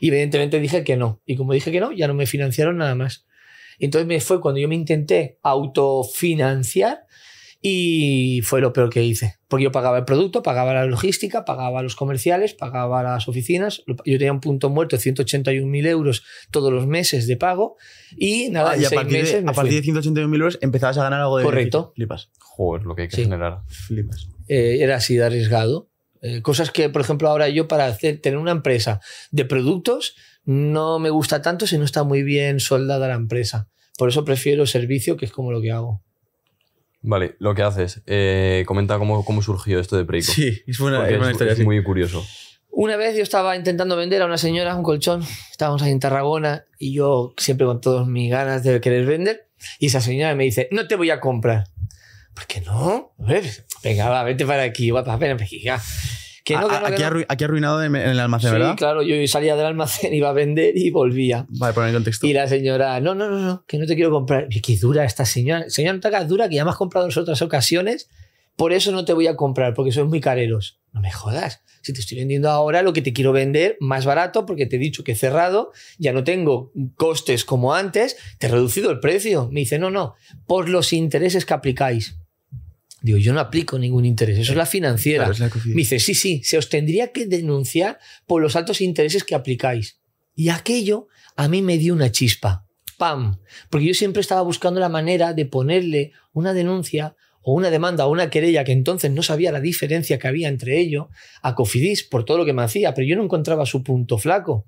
Y 0.00 0.08
evidentemente 0.08 0.60
dije 0.60 0.84
que 0.84 0.96
no. 0.96 1.20
Y 1.26 1.36
como 1.36 1.52
dije 1.52 1.72
que 1.72 1.80
no, 1.80 1.92
ya 1.92 2.06
no 2.08 2.14
me 2.14 2.26
financiaron 2.26 2.76
nada 2.76 2.94
más. 2.94 3.26
Entonces 3.78 4.06
me 4.06 4.20
fue 4.20 4.40
cuando 4.40 4.60
yo 4.60 4.68
me 4.68 4.74
intenté 4.74 5.38
autofinanciar 5.42 7.06
y 7.62 8.40
fue 8.44 8.60
lo 8.60 8.72
peor 8.72 8.90
que 8.90 9.02
hice. 9.02 9.36
Porque 9.48 9.64
yo 9.64 9.72
pagaba 9.72 9.98
el 9.98 10.04
producto, 10.04 10.42
pagaba 10.42 10.72
la 10.74 10.86
logística, 10.86 11.44
pagaba 11.44 11.82
los 11.82 11.96
comerciales, 11.96 12.54
pagaba 12.54 13.02
las 13.02 13.28
oficinas. 13.28 13.82
Yo 13.86 14.18
tenía 14.18 14.32
un 14.32 14.40
punto 14.40 14.70
muerto 14.70 14.96
de 14.96 15.02
181.000 15.02 15.86
euros 15.86 16.22
todos 16.50 16.72
los 16.72 16.86
meses 16.86 17.26
de 17.26 17.36
pago. 17.36 17.76
Y 18.16 18.50
nada, 18.50 18.72
Ah, 18.72 18.74
en 18.76 18.82
y 18.82 18.84
a 18.84 18.88
seis 18.88 19.00
partir, 19.00 19.18
meses 19.18 19.34
de, 19.36 19.42
me 19.42 19.50
a 19.50 19.54
partir 19.54 19.82
fui. 19.84 19.92
de 19.92 20.00
181.000 20.00 20.34
euros 20.40 20.58
empezabas 20.60 20.98
a 20.98 21.02
ganar 21.04 21.20
algo 21.20 21.38
de 21.38 21.44
Correcto. 21.44 21.78
beneficio. 21.78 21.94
Flipas. 21.94 22.30
Joder, 22.38 22.82
lo 22.86 22.94
que 22.94 23.02
hay 23.02 23.08
que 23.08 23.16
Sí. 23.16 23.22
generar. 23.24 23.60
Flipas. 23.68 24.28
eh, 24.48 24.78
era 24.80 24.96
así 24.96 25.16
de 25.16 25.24
arriesgado. 25.24 25.90
Eh, 26.22 26.40
cosas 26.42 26.70
que, 26.70 26.88
por 26.88 27.00
ejemplo, 27.02 27.28
ahora 27.28 27.48
yo 27.48 27.68
para 27.68 27.86
hacer, 27.86 28.20
tener 28.20 28.38
una 28.38 28.52
empresa 28.52 29.00
de 29.32 29.44
productos 29.44 30.14
no 30.44 30.98
me 31.00 31.10
gusta 31.10 31.42
tanto 31.42 31.66
si 31.66 31.76
no 31.78 31.84
está 31.84 32.04
muy 32.04 32.22
bien 32.22 32.60
soldada 32.60 33.08
la 33.08 33.14
empresa. 33.14 33.68
Por 33.98 34.08
eso 34.08 34.24
prefiero 34.24 34.66
servicio, 34.66 35.16
que 35.16 35.24
es 35.24 35.32
como 35.32 35.50
lo 35.52 35.60
que 35.60 35.72
hago. 35.72 36.02
Vale, 37.08 37.36
lo 37.38 37.54
que 37.54 37.62
haces. 37.62 38.02
eh, 38.06 38.64
comenta 38.66 38.98
cómo, 38.98 39.24
cómo 39.24 39.40
surgió 39.40 39.78
esto 39.78 39.96
de 39.96 40.04
Preco. 40.04 40.32
Sí, 40.32 40.60
es 40.66 40.80
una, 40.80 40.98
Porque 40.98 41.14
es 41.14 41.18
una 41.18 41.28
es, 41.28 41.32
historia 41.34 41.52
es 41.52 41.58
así. 41.60 41.64
muy 41.64 41.82
curioso. 41.84 42.26
Una 42.70 42.96
vez 42.96 43.16
yo 43.16 43.22
estaba 43.22 43.56
intentando 43.56 43.96
vender 43.96 44.20
a 44.22 44.26
una 44.26 44.36
señora 44.36 44.74
un 44.74 44.82
colchón, 44.82 45.22
estábamos 45.50 45.80
ahí 45.82 45.92
en 45.92 46.00
Tarragona 46.00 46.66
y 46.78 46.92
yo 46.92 47.32
siempre 47.38 47.64
con 47.66 47.80
todas 47.80 48.06
mis 48.08 48.30
ganas 48.30 48.64
de 48.64 48.80
querer 48.80 49.06
vender 49.06 49.48
y 49.78 49.86
esa 49.86 50.00
señora 50.00 50.34
me 50.34 50.44
dice, 50.44 50.68
no 50.72 50.86
te 50.88 50.96
voy 50.96 51.10
a 51.10 51.20
comprar. 51.20 51.68
¿Por 52.34 52.46
qué 52.46 52.60
no? 52.60 53.14
A 53.18 53.24
ver, 53.24 53.44
venga, 53.82 54.10
va, 54.10 54.22
vete 54.24 54.44
para 54.44 54.64
aquí, 54.64 54.90
guapa, 54.90 55.16
ven 55.16 55.38
ya. 55.62 55.80
Que 56.46 56.54
no, 56.54 56.68
que 56.68 56.78
que 56.78 56.86
aquí, 56.86 57.02
no. 57.02 57.08
arru- 57.10 57.26
aquí 57.28 57.42
arruinado 57.42 57.82
en, 57.82 57.96
el 57.96 58.20
almacén, 58.20 58.50
Sí, 58.50 58.52
¿verdad? 58.56 58.76
claro, 58.76 59.02
yo 59.02 59.14
salía 59.26 59.56
del 59.56 59.66
almacén, 59.66 60.14
iba 60.14 60.28
a 60.28 60.32
vender 60.32 60.76
y 60.76 60.90
volvía. 60.90 61.44
Vale, 61.48 61.74
poner 61.74 61.88
en 61.90 61.96
contexto. 61.96 62.24
Y 62.24 62.32
la 62.34 62.46
señora, 62.46 63.00
no, 63.00 63.16
no, 63.16 63.28
no, 63.28 63.40
no, 63.40 63.64
que 63.66 63.78
no 63.78 63.86
te 63.86 63.96
quiero 63.96 64.12
comprar. 64.12 64.46
Qué 64.48 64.76
dura 64.78 65.04
esta 65.04 65.24
señora. 65.24 65.68
Señora, 65.68 65.94
no 65.94 66.00
te 66.00 66.06
hagas 66.08 66.28
dura, 66.28 66.48
que 66.48 66.54
ya 66.54 66.64
me 66.64 66.70
has 66.70 66.76
comprado 66.76 67.08
en 67.10 67.18
otras 67.18 67.42
ocasiones. 67.42 68.08
Por 68.54 68.72
eso 68.72 68.92
no 68.92 69.04
te 69.04 69.12
voy 69.12 69.26
a 69.26 69.34
comprar, 69.36 69.74
porque 69.74 69.90
sois 69.90 70.06
muy 70.08 70.20
careros. 70.20 70.80
No 70.92 71.00
me 71.00 71.10
jodas. 71.10 71.62
Si 71.82 71.92
te 71.92 72.00
estoy 72.00 72.16
vendiendo 72.18 72.48
ahora 72.48 72.82
lo 72.82 72.92
que 72.92 73.02
te 73.02 73.12
quiero 73.12 73.32
vender 73.32 73.76
más 73.80 74.06
barato, 74.06 74.46
porque 74.46 74.66
te 74.66 74.76
he 74.76 74.78
dicho 74.78 75.02
que 75.04 75.12
he 75.12 75.16
cerrado, 75.16 75.72
ya 75.98 76.12
no 76.12 76.22
tengo 76.24 76.72
costes 76.96 77.44
como 77.44 77.74
antes, 77.74 78.16
te 78.38 78.46
he 78.46 78.50
reducido 78.50 78.90
el 78.92 79.00
precio. 79.00 79.48
Me 79.52 79.60
dice, 79.60 79.78
no, 79.78 79.90
no, 79.90 80.14
por 80.46 80.68
los 80.68 80.92
intereses 80.92 81.44
que 81.44 81.54
aplicáis. 81.54 82.16
Digo, 83.06 83.18
yo 83.18 83.32
no 83.32 83.38
aplico 83.38 83.78
ningún 83.78 84.04
interés, 84.04 84.36
eso 84.36 84.50
es 84.50 84.58
la 84.58 84.66
financiera. 84.66 85.26
Claro, 85.26 85.32
es 85.32 85.38
la. 85.38 85.62
Me 85.66 85.76
dice, 85.76 86.00
sí, 86.00 86.12
sí, 86.12 86.42
se 86.42 86.58
os 86.58 86.68
tendría 86.68 87.12
que 87.12 87.26
denunciar 87.26 88.00
por 88.26 88.42
los 88.42 88.56
altos 88.56 88.80
intereses 88.80 89.22
que 89.22 89.36
aplicáis. 89.36 90.00
Y 90.34 90.48
aquello 90.48 91.06
a 91.36 91.46
mí 91.46 91.62
me 91.62 91.78
dio 91.78 91.94
una 91.94 92.10
chispa. 92.10 92.66
¡Pam! 92.98 93.38
Porque 93.70 93.86
yo 93.86 93.94
siempre 93.94 94.22
estaba 94.22 94.42
buscando 94.42 94.80
la 94.80 94.88
manera 94.88 95.34
de 95.34 95.46
ponerle 95.46 96.10
una 96.32 96.52
denuncia 96.52 97.14
o 97.42 97.52
una 97.52 97.70
demanda 97.70 98.06
o 98.06 98.10
una 98.10 98.28
querella 98.28 98.64
que 98.64 98.72
entonces 98.72 99.12
no 99.12 99.22
sabía 99.22 99.52
la 99.52 99.60
diferencia 99.60 100.18
que 100.18 100.26
había 100.26 100.48
entre 100.48 100.80
ello 100.80 101.08
a 101.42 101.54
Cofidis 101.54 102.02
por 102.02 102.24
todo 102.24 102.38
lo 102.38 102.44
que 102.44 102.54
me 102.54 102.64
hacía, 102.64 102.92
pero 102.92 103.06
yo 103.06 103.14
no 103.14 103.22
encontraba 103.22 103.66
su 103.66 103.84
punto 103.84 104.18
flaco. 104.18 104.66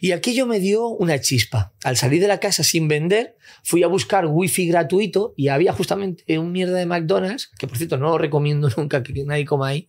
Y 0.00 0.12
aquello 0.12 0.46
me 0.46 0.60
dio 0.60 0.88
una 0.88 1.20
chispa. 1.20 1.72
Al 1.84 1.96
salir 1.96 2.20
de 2.20 2.28
la 2.28 2.40
casa 2.40 2.62
sin 2.62 2.88
vender, 2.88 3.36
fui 3.62 3.82
a 3.82 3.86
buscar 3.86 4.26
wifi 4.26 4.66
gratuito 4.66 5.34
y 5.36 5.48
había 5.48 5.72
justamente 5.72 6.38
un 6.38 6.52
mierda 6.52 6.78
de 6.78 6.86
McDonald's, 6.86 7.50
que 7.58 7.66
por 7.66 7.76
cierto 7.76 7.96
no 7.96 8.10
lo 8.10 8.18
recomiendo 8.18 8.68
nunca 8.76 9.02
que 9.02 9.12
nadie 9.24 9.44
coma 9.44 9.68
ahí. 9.68 9.88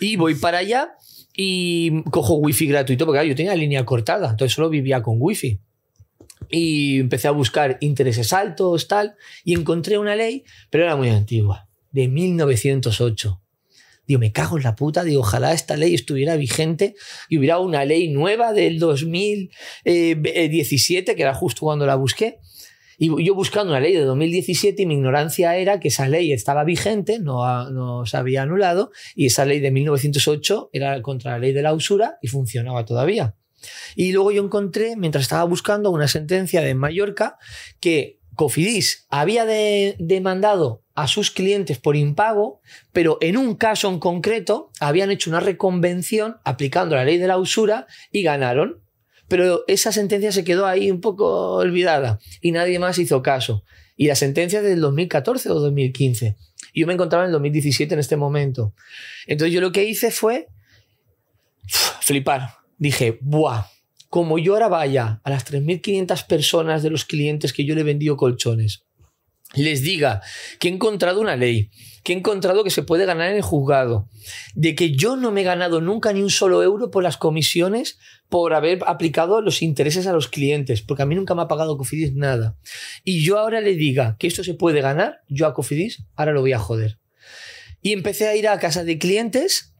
Y 0.00 0.16
voy 0.16 0.34
para 0.34 0.58
allá 0.58 0.92
y 1.34 2.02
cojo 2.10 2.36
wifi 2.36 2.66
gratuito, 2.66 3.06
porque 3.06 3.28
yo 3.28 3.34
tenía 3.34 3.54
línea 3.54 3.84
cortada, 3.84 4.30
entonces 4.30 4.54
solo 4.54 4.70
vivía 4.70 5.02
con 5.02 5.16
wifi. 5.18 5.60
Y 6.48 7.00
empecé 7.00 7.28
a 7.28 7.32
buscar 7.32 7.76
intereses 7.80 8.32
altos, 8.32 8.88
tal, 8.88 9.16
y 9.44 9.54
encontré 9.54 9.98
una 9.98 10.14
ley, 10.14 10.44
pero 10.70 10.84
era 10.84 10.96
muy 10.96 11.08
antigua, 11.08 11.68
de 11.90 12.08
1908. 12.08 13.40
Digo, 14.06 14.20
me 14.20 14.32
cago 14.32 14.56
en 14.56 14.62
la 14.64 14.74
puta, 14.76 15.02
digo, 15.04 15.20
ojalá 15.20 15.52
esta 15.52 15.76
ley 15.76 15.94
estuviera 15.94 16.36
vigente 16.36 16.94
y 17.28 17.38
hubiera 17.38 17.58
una 17.58 17.84
ley 17.84 18.08
nueva 18.08 18.52
del 18.52 18.78
2017, 19.84 21.14
que 21.16 21.22
era 21.22 21.34
justo 21.34 21.60
cuando 21.62 21.86
la 21.86 21.96
busqué. 21.96 22.38
Y 22.98 23.10
yo 23.24 23.34
buscando 23.34 23.72
una 23.72 23.80
ley 23.80 23.92
de 23.92 24.00
2017 24.00 24.82
y 24.82 24.86
mi 24.86 24.94
ignorancia 24.94 25.54
era 25.56 25.80
que 25.80 25.88
esa 25.88 26.08
ley 26.08 26.32
estaba 26.32 26.64
vigente, 26.64 27.18
no, 27.18 27.68
no 27.70 28.06
se 28.06 28.16
había 28.16 28.42
anulado, 28.42 28.90
y 29.14 29.26
esa 29.26 29.44
ley 29.44 29.60
de 29.60 29.70
1908 29.70 30.70
era 30.72 31.02
contra 31.02 31.32
la 31.32 31.38
ley 31.38 31.52
de 31.52 31.60
la 31.60 31.74
usura 31.74 32.16
y 32.22 32.28
funcionaba 32.28 32.86
todavía. 32.86 33.36
Y 33.96 34.12
luego 34.12 34.32
yo 34.32 34.42
encontré, 34.42 34.96
mientras 34.96 35.22
estaba 35.24 35.44
buscando, 35.44 35.90
una 35.90 36.08
sentencia 36.08 36.62
de 36.62 36.74
Mallorca 36.74 37.36
que 37.80 38.20
Cofidis 38.34 39.06
había 39.10 39.44
de- 39.44 39.96
demandado 39.98 40.82
a 40.96 41.06
sus 41.06 41.30
clientes 41.30 41.78
por 41.78 41.94
impago, 41.94 42.60
pero 42.92 43.18
en 43.20 43.36
un 43.36 43.54
caso 43.54 43.88
en 43.88 44.00
concreto 44.00 44.70
habían 44.80 45.10
hecho 45.10 45.30
una 45.30 45.40
reconvención 45.40 46.38
aplicando 46.42 46.96
la 46.96 47.04
ley 47.04 47.18
de 47.18 47.28
la 47.28 47.38
usura 47.38 47.86
y 48.10 48.22
ganaron. 48.22 48.80
Pero 49.28 49.64
esa 49.68 49.92
sentencia 49.92 50.32
se 50.32 50.44
quedó 50.44 50.66
ahí 50.66 50.90
un 50.90 51.00
poco 51.00 51.56
olvidada 51.56 52.18
y 52.40 52.52
nadie 52.52 52.78
más 52.78 52.98
hizo 52.98 53.22
caso. 53.22 53.62
Y 53.96 54.06
la 54.06 54.14
sentencia 54.14 54.60
es 54.60 54.64
del 54.64 54.80
2014 54.80 55.50
o 55.50 55.54
2015. 55.54 56.36
Y 56.72 56.80
yo 56.80 56.86
me 56.86 56.94
encontraba 56.94 57.24
en 57.24 57.28
el 57.28 57.32
2017 57.32 57.92
en 57.92 58.00
este 58.00 58.16
momento. 58.16 58.74
Entonces 59.26 59.52
yo 59.52 59.60
lo 59.60 59.72
que 59.72 59.84
hice 59.84 60.10
fue 60.10 60.48
flipar. 62.00 62.54
Dije, 62.78 63.18
¡buah! 63.20 63.64
Como 64.08 64.38
yo 64.38 64.54
ahora 64.54 64.68
vaya 64.68 65.20
a 65.24 65.30
las 65.30 65.44
3.500 65.50 66.26
personas 66.26 66.82
de 66.82 66.90
los 66.90 67.04
clientes 67.04 67.52
que 67.52 67.66
yo 67.66 67.74
le 67.74 67.90
he 67.90 68.16
colchones, 68.16 68.85
les 69.54 69.82
diga 69.82 70.22
que 70.58 70.68
he 70.68 70.72
encontrado 70.72 71.20
una 71.20 71.36
ley, 71.36 71.70
que 72.02 72.12
he 72.12 72.16
encontrado 72.16 72.64
que 72.64 72.70
se 72.70 72.82
puede 72.82 73.06
ganar 73.06 73.30
en 73.30 73.36
el 73.36 73.42
juzgado, 73.42 74.08
de 74.54 74.74
que 74.74 74.92
yo 74.92 75.16
no 75.16 75.30
me 75.32 75.42
he 75.42 75.44
ganado 75.44 75.80
nunca 75.80 76.12
ni 76.12 76.22
un 76.22 76.30
solo 76.30 76.62
euro 76.62 76.90
por 76.90 77.02
las 77.02 77.16
comisiones 77.16 77.98
por 78.28 78.54
haber 78.54 78.80
aplicado 78.86 79.40
los 79.40 79.62
intereses 79.62 80.06
a 80.06 80.12
los 80.12 80.28
clientes, 80.28 80.82
porque 80.82 81.02
a 81.02 81.06
mí 81.06 81.14
nunca 81.14 81.34
me 81.34 81.42
ha 81.42 81.48
pagado 81.48 81.76
Cofidis 81.76 82.14
nada. 82.14 82.56
Y 83.04 83.24
yo 83.24 83.38
ahora 83.38 83.60
le 83.60 83.74
diga 83.74 84.16
que 84.18 84.26
esto 84.26 84.42
se 84.42 84.54
puede 84.54 84.80
ganar, 84.80 85.20
yo 85.28 85.46
a 85.46 85.54
Cofidis 85.54 86.04
ahora 86.16 86.32
lo 86.32 86.40
voy 86.40 86.52
a 86.52 86.58
joder. 86.58 86.98
Y 87.82 87.92
empecé 87.92 88.26
a 88.26 88.34
ir 88.34 88.48
a 88.48 88.58
casa 88.58 88.82
de 88.82 88.98
clientes. 88.98 89.75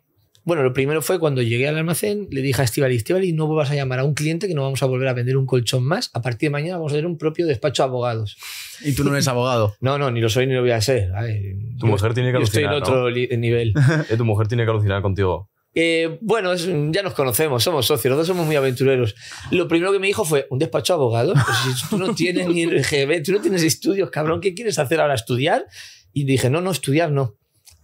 Bueno, 0.47 0.63
lo 0.63 0.73
primero 0.73 1.03
fue 1.03 1.19
cuando 1.19 1.43
llegué 1.43 1.67
al 1.69 1.77
almacén, 1.77 2.29
le 2.31 2.41
dije 2.41 2.63
a 2.63 2.65
Estivali, 2.65 2.97
Estivali, 2.97 3.33
no 3.33 3.47
vuelvas 3.49 3.71
a 3.71 3.75
llamar 3.75 3.99
a 3.99 4.05
un 4.05 4.15
cliente 4.15 4.47
que 4.49 4.55
no 4.55 4.63
vamos 4.63 4.83
a 4.83 4.87
volver 4.87 5.09
a 5.09 5.13
vender 5.13 5.37
un 5.37 5.45
colchón 5.45 5.85
más. 5.85 6.09
A 6.15 6.23
partir 6.23 6.47
de 6.49 6.53
mañana 6.53 6.77
vamos 6.79 6.93
a 6.93 6.95
tener 6.95 7.07
un 7.07 7.19
propio 7.19 7.47
despacho 7.47 7.83
de 7.83 7.89
abogados. 7.89 8.37
Y 8.85 8.95
tú 8.95 9.03
no 9.05 9.13
eres 9.13 9.27
abogado. 9.29 9.75
No, 9.81 9.99
no, 9.99 10.11
ni 10.11 10.21
lo 10.21 10.29
soy 10.31 10.47
ni 10.47 10.55
lo 10.55 10.61
voy 10.63 10.71
a 10.71 10.81
ser. 10.81 11.13
A 11.15 11.23
ver, 11.23 11.41
Tu 11.79 11.87
yo- 11.87 11.91
mujer 11.93 12.15
tiene 12.15 12.31
que 12.33 12.39
yo 12.39 12.45
estoy 12.45 12.63
en 12.63 12.69
alucinar, 12.71 12.89
¿no? 12.91 12.97
otro 12.97 13.11
li- 13.11 13.29
nivel. 13.37 13.75
Eh, 14.09 14.17
tu 14.17 14.25
mujer 14.25 14.47
tiene 14.49 14.65
que 14.65 14.71
alucinar 14.71 15.03
contigo. 15.03 15.51
Eh, 15.75 16.17
bueno, 16.23 16.53
es- 16.53 16.67
ya 16.91 17.03
nos 17.03 17.13
conocemos, 17.15 17.63
somos 17.65 17.85
socios, 17.85 18.11
los 18.11 18.19
dos 18.19 18.27
somos 18.29 18.47
muy 18.47 18.55
aventureros. 18.57 19.15
Lo 19.51 19.67
primero 19.69 19.93
que 19.93 19.99
me 19.99 20.07
dijo 20.07 20.25
fue, 20.25 20.47
¿un 20.51 20.59
despacho 20.61 20.93
de 20.95 20.99
abogados? 20.99 21.37
Pues 21.45 21.59
si 21.81 21.89
tú 21.91 21.99
no 21.99 22.15
tienes 22.15 22.47
ni 22.49 22.65
RGB, 22.67 23.23
tú 23.25 23.33
no 23.33 23.41
tienes 23.41 23.63
estudios, 23.65 24.11
cabrón, 24.11 24.41
¿qué 24.41 24.55
quieres 24.55 24.79
hacer 24.79 25.01
ahora? 25.01 25.15
¿Estudiar? 25.15 25.67
Y 26.13 26.25
dije, 26.25 26.49
no, 26.51 26.61
no, 26.63 26.71
estudiar 26.71 27.11
no. 27.11 27.35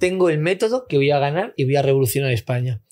Tengo 0.02 0.30
el 0.30 0.40
método 0.40 0.88
que 0.88 0.96
voy 0.96 1.12
a 1.12 1.20
ganar 1.20 1.54
y 1.56 1.62
voy 1.62 1.76
a 1.76 1.82
revolucionar 1.82 2.32
España. 2.32 2.82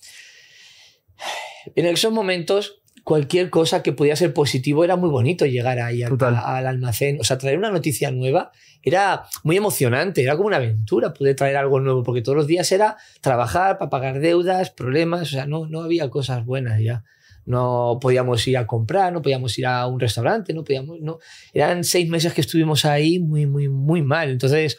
En 1.75 1.85
esos 1.85 2.13
momentos, 2.13 2.83
cualquier 3.03 3.49
cosa 3.49 3.83
que 3.83 3.91
podía 3.91 4.15
ser 4.15 4.33
positivo 4.33 4.85
era 4.85 4.95
muy 4.95 5.09
bonito 5.09 5.45
llegar 5.45 5.77
ahí 5.79 6.03
al, 6.03 6.17
al 6.21 6.67
almacén. 6.67 7.17
O 7.19 7.25
sea, 7.25 7.37
traer 7.37 7.57
una 7.57 7.69
noticia 7.69 8.11
nueva 8.11 8.53
era 8.81 9.23
muy 9.43 9.57
emocionante, 9.57 10.23
era 10.23 10.37
como 10.37 10.47
una 10.47 10.55
aventura 10.55 11.13
poder 11.13 11.35
traer 11.35 11.57
algo 11.57 11.81
nuevo, 11.81 12.01
porque 12.01 12.21
todos 12.21 12.37
los 12.37 12.47
días 12.47 12.71
era 12.71 12.95
trabajar 13.19 13.77
para 13.77 13.89
pagar 13.89 14.21
deudas, 14.21 14.71
problemas, 14.71 15.23
o 15.23 15.25
sea, 15.25 15.45
no, 15.45 15.67
no 15.67 15.81
había 15.81 16.09
cosas 16.09 16.45
buenas 16.45 16.79
ya. 16.79 17.03
No 17.43 17.97
podíamos 18.01 18.47
ir 18.47 18.57
a 18.57 18.67
comprar, 18.67 19.11
no 19.11 19.21
podíamos 19.21 19.59
ir 19.59 19.65
a 19.65 19.85
un 19.85 19.99
restaurante, 19.99 20.53
no 20.53 20.63
podíamos, 20.63 21.01
no. 21.01 21.19
Eran 21.53 21.83
seis 21.83 22.07
meses 22.07 22.33
que 22.33 22.39
estuvimos 22.39 22.85
ahí 22.85 23.19
muy, 23.19 23.47
muy, 23.47 23.67
muy 23.67 24.01
mal. 24.01 24.29
Entonces, 24.29 24.77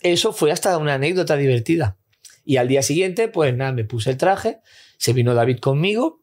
eso 0.00 0.32
fue 0.32 0.52
hasta 0.52 0.76
una 0.78 0.94
anécdota 0.94 1.36
divertida. 1.36 1.98
Y 2.44 2.56
al 2.56 2.68
día 2.68 2.82
siguiente, 2.82 3.28
pues 3.28 3.54
nada, 3.54 3.72
me 3.72 3.84
puse 3.84 4.10
el 4.10 4.16
traje, 4.16 4.60
se 4.96 5.12
vino 5.12 5.34
David 5.34 5.58
conmigo 5.58 6.22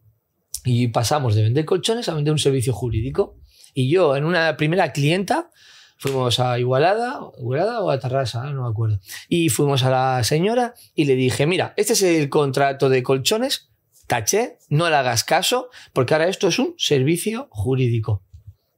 y 0.63 0.87
pasamos 0.87 1.35
de 1.35 1.43
vender 1.43 1.65
colchones 1.65 2.09
a 2.09 2.15
vender 2.15 2.31
un 2.31 2.39
servicio 2.39 2.73
jurídico. 2.73 3.37
Y 3.73 3.89
yo, 3.89 4.15
en 4.15 4.25
una 4.25 4.57
primera 4.57 4.91
clienta, 4.91 5.49
fuimos 5.97 6.39
a 6.39 6.57
Igualada, 6.59 7.19
Igualada 7.37 7.81
o 7.81 7.91
a 7.91 7.99
Tarrasa, 7.99 8.43
no 8.51 8.63
me 8.63 8.69
acuerdo. 8.69 8.99
Y 9.29 9.49
fuimos 9.49 9.83
a 9.83 9.89
la 9.89 10.23
señora 10.23 10.73
y 10.95 11.05
le 11.05 11.15
dije, 11.15 11.45
mira, 11.45 11.73
este 11.77 11.93
es 11.93 12.01
el 12.01 12.29
contrato 12.29 12.89
de 12.89 13.03
colchones, 13.03 13.69
taché, 14.07 14.57
no 14.69 14.89
le 14.89 14.95
hagas 14.95 15.23
caso, 15.23 15.69
porque 15.93 16.13
ahora 16.13 16.27
esto 16.27 16.47
es 16.47 16.57
un 16.57 16.73
servicio 16.77 17.47
jurídico. 17.51 18.23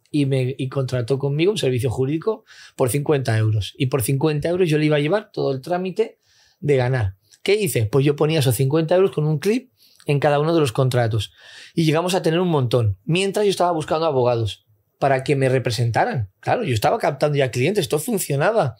Y 0.09 0.25
me 0.25 0.55
y 0.57 0.69
contrató 0.69 1.19
conmigo 1.19 1.51
un 1.51 1.57
servicio 1.57 1.89
jurídico 1.89 2.45
por 2.75 2.89
50 2.89 3.37
euros. 3.37 3.73
Y 3.77 3.87
por 3.87 4.01
50 4.01 4.47
euros 4.47 4.69
yo 4.69 4.77
le 4.77 4.85
iba 4.85 4.97
a 4.97 5.01
llevar 5.01 5.31
todo 5.31 5.51
el 5.51 5.61
trámite 5.61 6.19
de 6.59 6.77
ganar. 6.77 7.15
¿Qué 7.43 7.55
hice? 7.55 7.85
Pues 7.85 8.05
yo 8.05 8.15
ponía 8.15 8.39
esos 8.39 8.55
50 8.55 8.95
euros 8.95 9.11
con 9.11 9.25
un 9.25 9.39
clip 9.39 9.71
en 10.05 10.19
cada 10.19 10.39
uno 10.39 10.53
de 10.53 10.61
los 10.61 10.71
contratos. 10.71 11.33
Y 11.73 11.85
llegamos 11.85 12.15
a 12.15 12.21
tener 12.21 12.39
un 12.39 12.47
montón. 12.47 12.97
Mientras 13.03 13.45
yo 13.45 13.51
estaba 13.51 13.71
buscando 13.71 14.05
abogados 14.05 14.65
para 14.99 15.23
que 15.23 15.35
me 15.35 15.49
representaran. 15.49 16.31
Claro, 16.39 16.63
yo 16.63 16.73
estaba 16.73 16.97
captando 16.97 17.37
ya 17.37 17.51
clientes, 17.51 17.83
esto 17.83 17.99
funcionaba. 17.99 18.77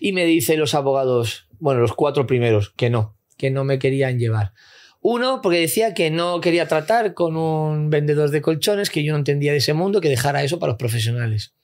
Y 0.00 0.12
me 0.12 0.24
dicen 0.24 0.60
los 0.60 0.74
abogados, 0.74 1.48
bueno, 1.58 1.80
los 1.80 1.92
cuatro 1.92 2.26
primeros, 2.26 2.70
que 2.70 2.90
no, 2.90 3.16
que 3.36 3.50
no 3.50 3.64
me 3.64 3.78
querían 3.78 4.18
llevar. 4.18 4.52
Uno, 5.00 5.40
porque 5.42 5.60
decía 5.60 5.94
que 5.94 6.10
no 6.10 6.40
quería 6.40 6.68
tratar 6.68 7.14
con 7.14 7.36
un 7.36 7.90
vendedor 7.90 8.30
de 8.30 8.42
colchones, 8.42 8.90
que 8.90 9.04
yo 9.04 9.12
no 9.12 9.18
entendía 9.18 9.52
de 9.52 9.58
ese 9.58 9.72
mundo, 9.72 10.00
que 10.00 10.08
dejara 10.08 10.42
eso 10.42 10.58
para 10.58 10.72
los 10.72 10.78
profesionales. 10.78 11.54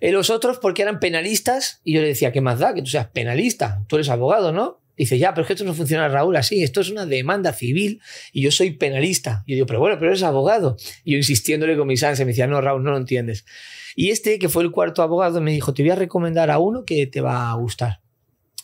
Y 0.00 0.10
los 0.10 0.30
otros, 0.30 0.58
porque 0.58 0.82
eran 0.82 1.00
penalistas, 1.00 1.80
y 1.84 1.94
yo 1.94 2.00
le 2.00 2.08
decía, 2.08 2.32
¿qué 2.32 2.40
más 2.40 2.58
da 2.58 2.74
que 2.74 2.82
tú 2.82 2.88
seas 2.88 3.08
penalista? 3.08 3.84
Tú 3.88 3.96
eres 3.96 4.08
abogado, 4.08 4.52
¿no? 4.52 4.80
Dice, 4.96 5.16
ya, 5.16 5.32
pero 5.32 5.42
es 5.42 5.46
que 5.46 5.52
esto 5.52 5.64
no 5.64 5.74
funciona, 5.74 6.08
Raúl, 6.08 6.36
así. 6.36 6.62
Esto 6.62 6.80
es 6.80 6.90
una 6.90 7.06
demanda 7.06 7.52
civil 7.52 8.00
y 8.32 8.42
yo 8.42 8.50
soy 8.50 8.72
penalista. 8.72 9.44
Y 9.46 9.52
yo 9.52 9.54
digo, 9.56 9.66
pero 9.66 9.78
bueno, 9.78 9.96
pero 9.98 10.10
eres 10.10 10.24
abogado. 10.24 10.76
Y 11.04 11.12
yo 11.12 11.18
insistiéndole 11.18 11.76
con 11.76 11.86
mis 11.86 12.02
ansias, 12.02 12.26
me 12.26 12.32
decía, 12.32 12.48
no, 12.48 12.60
Raúl, 12.60 12.82
no 12.82 12.90
lo 12.90 12.96
entiendes. 12.96 13.44
Y 13.94 14.10
este, 14.10 14.40
que 14.40 14.48
fue 14.48 14.64
el 14.64 14.72
cuarto 14.72 15.02
abogado, 15.02 15.40
me 15.40 15.52
dijo, 15.52 15.72
te 15.72 15.82
voy 15.82 15.90
a 15.90 15.94
recomendar 15.94 16.50
a 16.50 16.58
uno 16.58 16.84
que 16.84 17.06
te 17.06 17.20
va 17.20 17.50
a 17.50 17.54
gustar. 17.54 18.00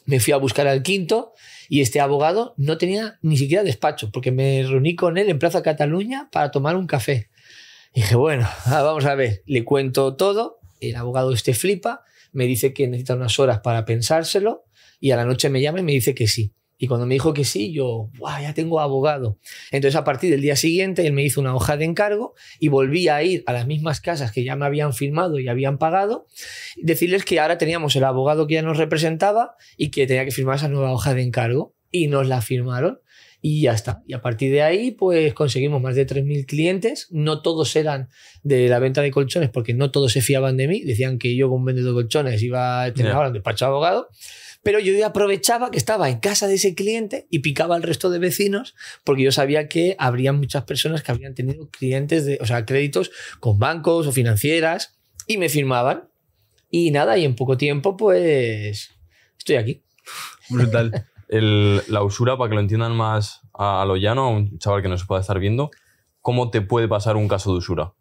Me 0.06 0.20
fui 0.20 0.32
a 0.32 0.36
buscar 0.36 0.66
al 0.66 0.82
quinto 0.82 1.32
y 1.68 1.80
este 1.80 2.00
abogado 2.00 2.54
no 2.56 2.78
tenía 2.78 3.18
ni 3.22 3.36
siquiera 3.36 3.62
despacho, 3.64 4.10
porque 4.10 4.32
me 4.32 4.62
reuní 4.62 4.96
con 4.96 5.18
él 5.18 5.28
en 5.28 5.38
Plaza 5.38 5.62
Cataluña 5.62 6.28
para 6.30 6.50
tomar 6.50 6.76
un 6.76 6.86
café. 6.86 7.30
Y 7.94 8.02
dije, 8.02 8.16
bueno, 8.16 8.48
ah, 8.66 8.82
vamos 8.82 9.04
a 9.04 9.14
ver, 9.14 9.42
le 9.46 9.64
cuento 9.64 10.16
todo, 10.16 10.58
el 10.80 10.96
abogado 10.96 11.32
este 11.32 11.54
flipa, 11.54 12.02
me 12.32 12.46
dice 12.46 12.74
que 12.74 12.88
necesita 12.88 13.14
unas 13.14 13.38
horas 13.38 13.60
para 13.60 13.84
pensárselo 13.84 14.64
y 15.00 15.12
a 15.12 15.16
la 15.16 15.24
noche 15.24 15.48
me 15.48 15.60
llama 15.60 15.80
y 15.80 15.84
me 15.84 15.92
dice 15.92 16.14
que 16.14 16.26
sí. 16.26 16.52
Y 16.76 16.86
cuando 16.86 17.06
me 17.06 17.14
dijo 17.14 17.32
que 17.32 17.44
sí, 17.44 17.72
yo. 17.72 18.10
Ya 18.40 18.52
tengo 18.54 18.80
abogado. 18.80 19.38
Entonces, 19.70 19.96
a 19.96 20.04
partir 20.04 20.30
del 20.30 20.40
día 20.40 20.56
siguiente, 20.56 21.06
él 21.06 21.12
me 21.12 21.22
hizo 21.22 21.40
una 21.40 21.54
hoja 21.54 21.76
de 21.76 21.84
encargo 21.84 22.34
y 22.58 22.68
volví 22.68 23.08
a 23.08 23.22
ir 23.22 23.42
a 23.46 23.52
las 23.52 23.66
mismas 23.66 24.00
casas 24.00 24.32
que 24.32 24.44
ya 24.44 24.56
me 24.56 24.66
habían 24.66 24.92
firmado 24.92 25.38
y 25.38 25.48
habían 25.48 25.78
pagado, 25.78 26.26
decirles 26.76 27.24
que 27.24 27.40
ahora 27.40 27.58
teníamos 27.58 27.94
el 27.96 28.04
abogado 28.04 28.46
que 28.46 28.54
ya 28.54 28.62
nos 28.62 28.78
representaba 28.78 29.54
y 29.76 29.90
que 29.90 30.06
tenía 30.06 30.24
que 30.24 30.30
firmar 30.30 30.56
esa 30.56 30.68
nueva 30.68 30.92
hoja 30.92 31.14
de 31.14 31.22
encargo. 31.22 31.74
Y 31.90 32.08
nos 32.08 32.26
la 32.26 32.40
firmaron 32.40 32.98
y 33.46 33.60
ya 33.60 33.72
está. 33.72 34.02
Y 34.06 34.14
a 34.14 34.22
partir 34.22 34.50
de 34.50 34.62
ahí, 34.62 34.90
pues 34.90 35.34
conseguimos 35.34 35.82
más 35.82 35.94
de 35.94 36.06
3.000 36.06 36.46
clientes. 36.46 37.08
No 37.10 37.42
todos 37.42 37.76
eran 37.76 38.08
de 38.42 38.68
la 38.68 38.78
venta 38.78 39.02
de 39.02 39.10
colchones, 39.10 39.50
porque 39.50 39.74
no 39.74 39.90
todos 39.90 40.12
se 40.12 40.22
fiaban 40.22 40.56
de 40.56 40.66
mí. 40.66 40.80
Decían 40.80 41.18
que 41.18 41.36
yo, 41.36 41.50
como 41.50 41.62
vendedor 41.62 41.94
de 41.94 42.02
colchones, 42.02 42.42
iba 42.42 42.84
a 42.84 42.94
tener 42.94 43.12
ahora 43.12 43.28
un 43.28 43.34
despacho 43.34 43.66
de 43.66 43.68
abogado. 43.68 44.08
Pero 44.64 44.80
yo 44.80 45.06
aprovechaba 45.06 45.70
que 45.70 45.78
estaba 45.78 46.08
en 46.10 46.18
casa 46.18 46.48
de 46.48 46.54
ese 46.54 46.74
cliente 46.74 47.26
y 47.30 47.38
picaba 47.40 47.76
al 47.76 47.82
resto 47.82 48.10
de 48.10 48.18
vecinos, 48.18 48.74
porque 49.04 49.22
yo 49.22 49.30
sabía 49.30 49.68
que 49.68 49.94
habría 49.98 50.32
muchas 50.32 50.64
personas 50.64 51.02
que 51.02 51.12
habrían 51.12 51.34
tenido 51.34 51.68
clientes, 51.70 52.24
de, 52.24 52.38
o 52.40 52.46
sea, 52.46 52.64
créditos 52.64 53.12
con 53.40 53.58
bancos 53.58 54.06
o 54.06 54.12
financieras 54.12 54.98
y 55.26 55.36
me 55.36 55.48
firmaban. 55.48 56.08
Y 56.70 56.90
nada, 56.90 57.16
y 57.18 57.24
en 57.24 57.36
poco 57.36 57.56
tiempo, 57.56 57.96
pues 57.96 58.90
estoy 59.38 59.56
aquí. 59.56 59.82
Brutal. 60.48 61.06
El- 61.28 61.82
la 61.88 62.02
usura, 62.02 62.36
para 62.36 62.48
que 62.50 62.54
lo 62.54 62.60
entiendan 62.60 62.94
más 62.96 63.40
a, 63.54 63.82
a 63.82 63.86
lo 63.86 63.96
llano, 63.96 64.24
a 64.24 64.28
un 64.30 64.58
chaval 64.58 64.82
que 64.82 64.88
no 64.88 64.98
se 64.98 65.06
pueda 65.06 65.20
estar 65.20 65.38
viendo, 65.38 65.70
¿cómo 66.20 66.50
te 66.50 66.60
puede 66.60 66.88
pasar 66.88 67.16
un 67.16 67.28
caso 67.28 67.52
de 67.52 67.58
usura? 67.58 67.92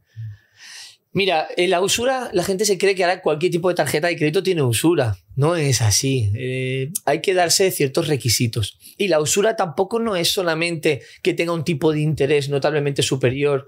Mira, 1.14 1.48
en 1.58 1.70
la 1.70 1.82
usura 1.82 2.32
la 2.34 2.44
gente 2.44 2.66
se 2.66 2.80
cree 2.80 2.96
que 2.96 3.04
ahora 3.04 3.22
cualquier 3.22 3.52
tipo 3.52 3.70
de 3.70 3.76
tarjeta 3.76 4.08
de 4.08 4.18
crédito 4.18 4.42
tiene 4.42 4.64
usura. 4.64 5.16
No 5.36 5.56
es 5.56 5.82
así. 5.82 6.32
Eh, 6.36 6.90
hay 7.06 7.22
que 7.22 7.36
darse 7.36 7.70
ciertos 7.70 8.08
requisitos. 8.08 8.80
Y 8.98 9.08
la 9.08 9.20
usura 9.22 9.56
tampoco 9.56 10.00
no 10.00 10.16
es 10.16 10.32
solamente 10.32 11.02
que 11.22 11.36
tenga 11.36 11.54
un 11.54 11.64
tipo 11.64 11.94
de 11.94 12.02
interés 12.02 12.50
notablemente 12.50 13.04
superior 13.04 13.68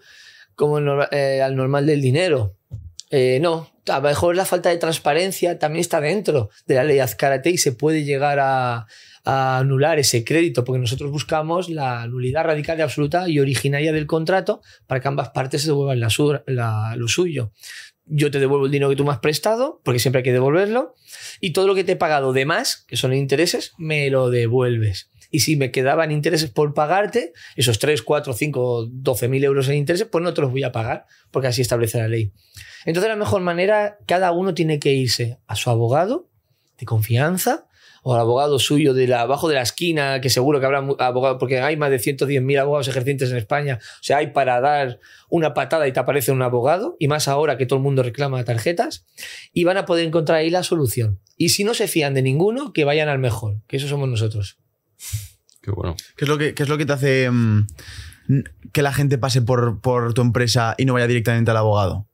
como 0.56 0.80
eh, 1.12 1.42
al 1.42 1.56
normal 1.56 1.86
del 1.86 2.02
dinero. 2.02 2.58
Eh, 3.12 3.40
no, 3.40 3.70
a 3.88 3.98
lo 3.98 4.02
mejor 4.02 4.36
la 4.36 4.46
falta 4.46 4.70
de 4.70 4.78
transparencia 4.78 5.60
también 5.60 5.82
está 5.82 6.02
dentro 6.02 6.50
de 6.66 6.76
la 6.76 6.84
ley 6.84 7.00
Azcárate 7.00 7.52
y 7.52 7.58
se 7.60 7.72
puede 7.72 8.04
llegar 8.04 8.40
a, 8.40 8.88
a 9.26 9.58
anular 9.58 10.00
ese 10.00 10.24
crédito, 10.24 10.64
porque 10.64 10.80
nosotros 10.80 11.12
buscamos 11.12 11.70
la 11.70 12.08
nulidad 12.08 12.46
radical 12.46 12.78
y 12.78 12.84
absoluta 12.84 13.28
y 13.28 13.40
originaria 13.40 13.92
del 13.92 14.06
contrato 14.06 14.62
para 14.88 15.02
que 15.02 15.08
ambas 15.08 15.30
partes 15.30 15.64
se 15.64 15.70
devuelvan 15.70 16.00
la 16.00 16.96
lo 16.96 17.08
suyo. 17.08 17.52
Yo 18.06 18.30
te 18.30 18.40
devuelvo 18.40 18.68
el 18.68 18.72
dinero 18.72 18.90
que 18.90 18.96
tú 18.96 19.04
me 19.04 19.12
has 19.12 19.20
prestado, 19.20 19.82
porque 19.84 20.00
siempre 20.00 20.20
hay 20.20 20.24
que 20.24 20.32
devolverlo, 20.32 20.94
y 21.42 21.54
todo 21.54 21.66
lo 21.66 21.74
que 21.74 21.84
te 21.84 21.94
he 21.94 21.96
pagado 21.96 22.34
de 22.34 22.46
más, 22.46 22.86
que 22.88 22.98
son 22.98 23.14
intereses, 23.14 23.74
me 23.80 24.12
lo 24.12 24.30
devuelves. 24.30 25.10
Y 25.32 25.40
si 25.40 25.56
me 25.56 25.72
quedaban 25.72 26.12
intereses 26.12 26.52
por 26.52 26.76
pagarte, 26.76 27.34
esos 27.56 27.80
3, 27.80 28.04
4, 28.04 28.34
5, 28.34 28.90
12 28.92 29.28
mil 29.28 29.44
euros 29.44 29.68
en 29.70 29.76
intereses, 29.76 30.08
pues 30.08 30.24
no 30.24 30.36
te 30.36 30.42
los 30.42 30.52
voy 30.52 30.64
a 30.64 30.72
pagar, 30.72 31.08
porque 31.32 31.48
así 31.48 31.64
establece 31.64 31.98
la 31.98 32.08
ley. 32.08 32.32
Entonces, 32.86 33.10
la 33.10 33.16
mejor 33.16 33.42
manera, 33.42 33.98
cada 34.06 34.32
uno 34.32 34.54
tiene 34.54 34.78
que 34.78 34.94
irse 34.94 35.40
a 35.48 35.56
su 35.56 35.72
abogado 35.72 36.30
de 36.78 36.86
confianza 36.86 37.66
o 38.08 38.14
al 38.14 38.22
abogado 38.22 38.60
suyo 38.60 38.94
de 38.94 39.08
la, 39.08 39.22
abajo 39.22 39.50
de 39.50 39.56
la 39.56 39.64
esquina, 39.64 40.22
que 40.22 40.30
seguro 40.30 40.60
que 40.60 40.68
habrá 40.68 40.78
abogados, 40.78 41.38
porque 41.40 41.60
hay 41.60 41.76
más 41.76 41.90
de 41.90 41.98
110.000 41.98 42.60
abogados 42.60 42.88
ejercientes 42.88 43.32
en 43.32 43.38
España. 43.38 43.80
O 43.82 44.04
sea, 44.04 44.18
hay 44.18 44.28
para 44.28 44.62
dar 44.62 45.00
una 45.28 45.56
patada 45.56 45.88
y 45.88 45.92
te 45.92 46.00
aparece 46.00 46.32
un 46.32 46.44
abogado, 46.44 46.98
y 47.00 47.08
más 47.08 47.28
ahora 47.28 47.58
que 47.58 47.66
todo 47.66 47.78
el 47.78 47.84
mundo 47.84 48.04
reclama 48.04 48.44
tarjetas, 48.44 49.08
y 49.54 49.64
van 49.64 49.78
a 49.78 49.88
poder 49.88 50.06
encontrar 50.06 50.38
ahí 50.38 50.52
la 50.52 50.62
solución. 50.62 51.20
Y 51.36 51.50
si 51.50 51.64
no 51.64 51.74
se 51.74 51.88
fían 51.88 52.14
de 52.14 52.22
ninguno, 52.22 52.74
que 52.74 52.84
vayan 52.84 53.10
al 53.10 53.18
mejor, 53.18 53.58
que 53.66 53.78
eso 53.78 53.88
somos 53.88 54.08
nosotros. 54.08 54.60
Qué 55.64 55.72
bueno. 55.72 55.96
¿Qué 56.16 56.26
es 56.26 56.30
lo 56.30 56.38
que, 56.38 56.54
qué 56.54 56.62
es 56.62 56.70
lo 56.70 56.78
que 56.78 56.86
te 56.86 56.94
hace 56.94 57.32
mm, 57.32 57.66
que 58.72 58.84
la 58.84 58.94
gente 58.94 59.18
pase 59.18 59.42
por, 59.42 59.82
por 59.82 60.14
tu 60.14 60.22
empresa 60.22 60.76
y 60.78 60.86
no 60.86 60.94
vaya 60.94 61.08
directamente 61.08 61.50
al 61.50 61.58
abogado? 61.58 62.08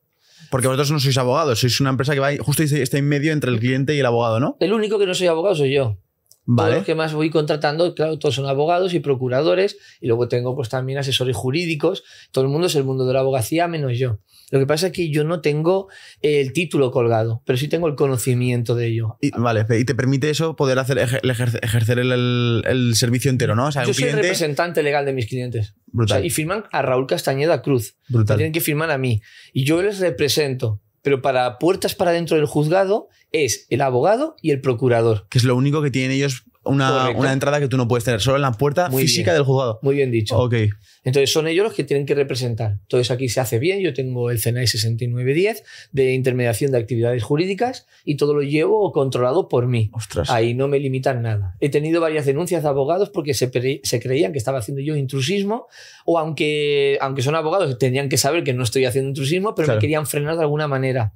Porque 0.50 0.68
vosotros 0.68 0.92
no 0.92 1.00
sois 1.00 1.18
abogados, 1.18 1.60
sois 1.60 1.80
una 1.80 1.92
empresa 1.92 2.14
que 2.14 2.20
va 2.20 2.32
justo 2.40 2.64
está 2.64 2.98
en 2.98 3.08
medio 3.08 3.32
entre 3.32 3.52
el 3.52 3.60
cliente 3.60 3.96
y 3.96 4.00
el 4.00 4.06
abogado, 4.06 4.40
¿no? 4.40 4.58
El 4.60 4.74
único 4.74 5.00
que 5.00 5.06
no 5.06 5.14
soy 5.14 5.28
abogado 5.28 5.56
soy 5.56 5.74
yo. 5.74 5.98
Todos 6.46 6.58
Vale. 6.58 6.76
los 6.78 6.86
que 6.86 6.96
más 6.96 7.14
voy 7.14 7.30
contratando, 7.30 7.94
claro, 7.94 8.18
todos 8.18 8.36
son 8.36 8.48
abogados 8.48 8.94
y 8.94 9.00
procuradores, 9.00 9.78
y 10.02 10.08
luego 10.08 10.28
tengo 10.28 10.56
pues 10.56 10.70
también 10.70 10.98
asesores 10.98 11.36
jurídicos. 11.36 12.04
Todo 12.32 12.44
el 12.44 12.50
mundo 12.50 12.68
es 12.68 12.76
el 12.76 12.84
mundo 12.84 13.06
de 13.06 13.14
la 13.14 13.20
abogacía, 13.20 13.68
menos 13.68 13.98
yo. 13.98 14.18
Lo 14.52 14.60
que 14.60 14.68
pasa 14.68 14.88
es 14.88 14.94
que 14.94 15.10
yo 15.10 15.24
no 15.24 15.42
tengo 15.42 15.88
el 16.22 16.54
título 16.54 16.92
colgado, 16.92 17.42
pero 17.46 17.58
sí 17.58 17.68
tengo 17.68 17.88
el 17.88 17.96
conocimiento 17.96 18.76
de 18.76 18.88
ello. 18.88 19.18
Y, 19.22 19.32
vale, 19.32 19.66
y 19.80 19.86
te 19.86 19.96
permite 19.96 20.30
eso 20.30 20.56
poder 20.56 20.78
hacer 20.78 20.98
ejer- 20.98 21.22
ejer- 21.24 21.60
ejercer 21.64 21.98
el, 22.00 22.12
el- 22.12 22.64
el 22.68 22.96
servicio 22.96 23.32
entero, 23.32 23.56
¿no? 23.56 23.68
O 23.68 23.72
sea, 23.72 23.84
Yo 23.84 23.90
un 23.90 23.94
soy 23.96 24.04
el 24.04 24.10
cliente. 24.10 24.28
representante 24.28 24.84
legal 24.84 25.06
de 25.06 25.14
mis 25.14 25.28
clientes. 25.28 25.74
O 25.94 25.98
Brutal. 25.98 26.20
sea, 26.20 26.26
y 26.26 26.30
firman 26.30 26.66
a 26.72 26.82
Raúl 26.82 27.08
Castañeda 27.08 27.62
Cruz. 27.62 27.96
brutal. 28.10 28.38
Tienen 28.38 28.54
que 28.54 28.62
firmar 28.62 28.92
a 28.92 28.98
mí. 28.98 29.22
Y 29.54 29.64
yo 29.66 29.82
les 29.82 30.00
represento. 30.00 30.82
Pero 31.04 31.22
para 31.24 31.58
puertas 31.58 31.96
para 31.96 32.12
dentro 32.12 32.38
del 32.38 32.46
juzgado 32.46 33.08
es 33.32 33.66
el 33.72 33.82
abogado 33.82 34.36
y 34.42 34.52
el 34.52 34.62
procurador. 34.62 35.26
Que 35.32 35.40
es 35.40 35.44
lo 35.44 35.56
único 35.56 35.82
que 35.82 35.90
tienen 35.90 36.12
ellos, 36.12 36.44
una, 36.64 37.10
una 37.10 37.34
entrada 37.34 37.60
que 37.60 37.68
tú 37.68 37.78
no 37.78 37.88
puedes 37.88 38.04
tener, 38.04 38.22
solo 38.22 38.36
en 38.38 38.44
la 38.44 38.52
puerta 38.52 38.90
Muy 38.90 39.04
física 39.04 39.32
bien. 39.32 39.36
del 39.38 39.44
juzgado. 39.46 39.80
Muy 39.82 39.96
bien 39.96 40.12
dicho. 40.12 40.38
Ok. 40.38 40.56
Entonces 41.04 41.32
son 41.32 41.48
ellos 41.48 41.64
los 41.64 41.74
que 41.74 41.84
tienen 41.84 42.06
que 42.06 42.14
representar. 42.14 42.74
Entonces 42.84 43.10
aquí 43.10 43.28
se 43.28 43.40
hace 43.40 43.58
bien, 43.58 43.80
yo 43.80 43.92
tengo 43.94 44.30
el 44.30 44.40
CNAE 44.40 44.68
6910 44.68 45.64
de 45.92 46.14
intermediación 46.14 46.72
de 46.72 46.78
actividades 46.78 47.24
jurídicas 47.24 47.88
y 48.06 48.18
todo 48.18 48.36
lo 48.36 48.44
llevo 48.44 48.92
controlado 48.92 49.48
por 49.48 49.66
mí. 49.66 49.90
Ostras. 49.94 50.30
Ahí 50.30 50.54
no 50.54 50.68
me 50.68 50.80
limitan 50.80 51.24
nada. 51.24 51.56
He 51.60 51.70
tenido 51.70 52.02
varias 52.02 52.28
denuncias 52.28 52.62
de 52.62 52.70
abogados 52.70 53.10
porque 53.10 53.34
se, 53.34 53.50
creían 53.50 54.32
que 54.32 54.38
estaba 54.38 54.60
haciendo 54.60 54.82
yo 54.84 54.96
intrusismo 54.96 55.66
o 56.06 56.20
aunque, 56.20 57.00
aunque 57.02 57.24
son 57.24 57.34
abogados 57.34 57.76
tenían 57.80 58.08
que 58.08 58.18
saber 58.18 58.44
que 58.44 58.54
no 58.54 58.62
estoy 58.64 58.86
haciendo 58.86 59.10
intrusismo, 59.10 59.56
pero 59.56 59.66
Claro. 59.66 59.78
me 59.78 59.82
querían 59.82 60.06
frenar 60.06 60.36
de 60.36 60.42
alguna 60.44 60.68
manera. 60.68 61.14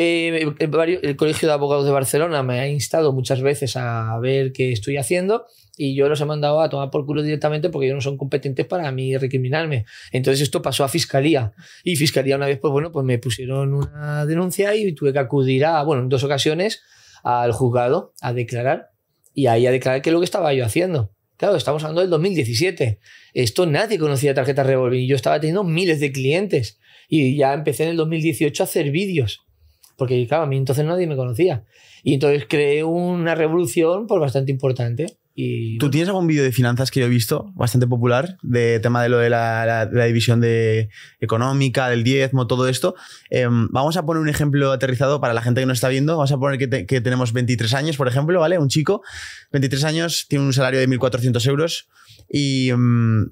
Eh, 0.00 0.46
el, 0.60 0.68
vario- 0.68 1.00
el 1.02 1.16
Colegio 1.16 1.48
de 1.48 1.54
Abogados 1.54 1.84
de 1.84 1.90
Barcelona 1.90 2.44
me 2.44 2.60
ha 2.60 2.68
instado 2.68 3.12
muchas 3.12 3.40
veces 3.42 3.76
a 3.76 4.16
ver 4.22 4.52
qué 4.52 4.70
estoy 4.70 4.96
haciendo 4.96 5.46
y 5.76 5.96
yo 5.96 6.08
los 6.08 6.20
he 6.20 6.24
mandado 6.24 6.60
a 6.60 6.68
tomar 6.68 6.90
por 6.90 7.04
culo 7.04 7.20
directamente 7.24 7.68
porque 7.68 7.86
ellos 7.86 7.96
no 7.96 8.00
son 8.00 8.16
competentes 8.16 8.64
para 8.66 8.92
mí 8.92 9.16
recriminarme. 9.16 9.86
Entonces 10.12 10.40
esto 10.42 10.62
pasó 10.62 10.84
a 10.84 10.88
Fiscalía 10.88 11.52
y 11.82 11.96
Fiscalía 11.96 12.36
una 12.36 12.46
vez, 12.46 12.60
pues 12.60 12.70
bueno, 12.70 12.92
pues 12.92 13.04
me 13.04 13.18
pusieron 13.18 13.74
una 13.74 14.24
denuncia 14.24 14.76
y 14.76 14.92
tuve 14.94 15.12
que 15.12 15.18
acudir 15.18 15.64
a, 15.64 15.82
bueno, 15.82 16.02
en 16.04 16.08
dos 16.08 16.22
ocasiones 16.22 16.80
al 17.24 17.50
juzgado 17.50 18.12
a 18.20 18.32
declarar 18.32 18.90
y 19.34 19.48
ahí 19.48 19.66
a 19.66 19.72
declarar 19.72 20.00
qué 20.00 20.10
es 20.10 20.14
lo 20.14 20.20
que 20.20 20.26
estaba 20.26 20.54
yo 20.54 20.64
haciendo. 20.64 21.12
Claro, 21.38 21.56
estamos 21.56 21.82
hablando 21.82 22.02
del 22.02 22.10
2017. 22.10 23.00
Esto 23.34 23.66
nadie 23.66 23.98
conocía 23.98 24.32
tarjetas 24.32 24.64
revolving 24.64 25.00
y 25.02 25.08
yo 25.08 25.16
estaba 25.16 25.40
teniendo 25.40 25.64
miles 25.64 25.98
de 25.98 26.12
clientes. 26.12 26.78
Y 27.08 27.36
ya 27.36 27.52
empecé 27.54 27.82
en 27.84 27.90
el 27.90 27.96
2018 27.96 28.62
a 28.62 28.64
hacer 28.64 28.92
vídeos. 28.92 29.44
Porque, 29.98 30.24
claro, 30.28 30.44
a 30.44 30.46
mí 30.46 30.56
entonces 30.56 30.84
nadie 30.84 31.08
me 31.08 31.16
conocía. 31.16 31.64
Y 32.04 32.14
entonces 32.14 32.46
creé 32.48 32.84
una 32.84 33.34
revolución 33.34 34.06
pues, 34.06 34.20
bastante 34.20 34.52
importante. 34.52 35.06
Y, 35.34 35.76
¿Tú 35.78 35.90
tienes 35.90 36.08
algún 36.08 36.28
vídeo 36.28 36.44
de 36.44 36.52
finanzas 36.52 36.92
que 36.92 37.00
yo 37.00 37.06
he 37.06 37.08
visto, 37.08 37.52
bastante 37.56 37.88
popular, 37.88 38.38
de 38.42 38.78
tema 38.78 39.02
de 39.02 39.08
lo 39.08 39.18
de 39.18 39.28
la, 39.28 39.86
división 40.06 40.40
económica, 41.20 41.88
del 41.88 42.04
diezmo, 42.04 42.46
todo 42.46 42.68
esto? 42.68 42.94
Em, 43.28 43.68
vamos 43.72 43.96
a 43.96 44.06
poner 44.06 44.20
un 44.20 44.28
ejemplo 44.28 44.70
aterrizado 44.70 45.20
para 45.20 45.34
la 45.34 45.42
gente 45.42 45.60
que 45.60 45.66
nos 45.66 45.78
está 45.78 45.88
viendo. 45.88 46.16
Vamos 46.16 46.30
a 46.30 46.38
poner 46.38 46.86
que 46.86 47.00
tenemos 47.00 47.32
23 47.32 47.74
años, 47.74 47.96
por 47.96 48.06
ejemplo, 48.06 48.38
¿vale? 48.38 48.56
Un 48.58 48.68
chico, 48.68 49.02
23 49.50 49.82
años, 49.82 50.26
tiene 50.28 50.44
un 50.44 50.52
salario 50.52 50.78
de 50.78 50.88
1.400 50.88 51.44
euros 51.48 51.88
y, 52.28 52.70
em, 52.70 53.30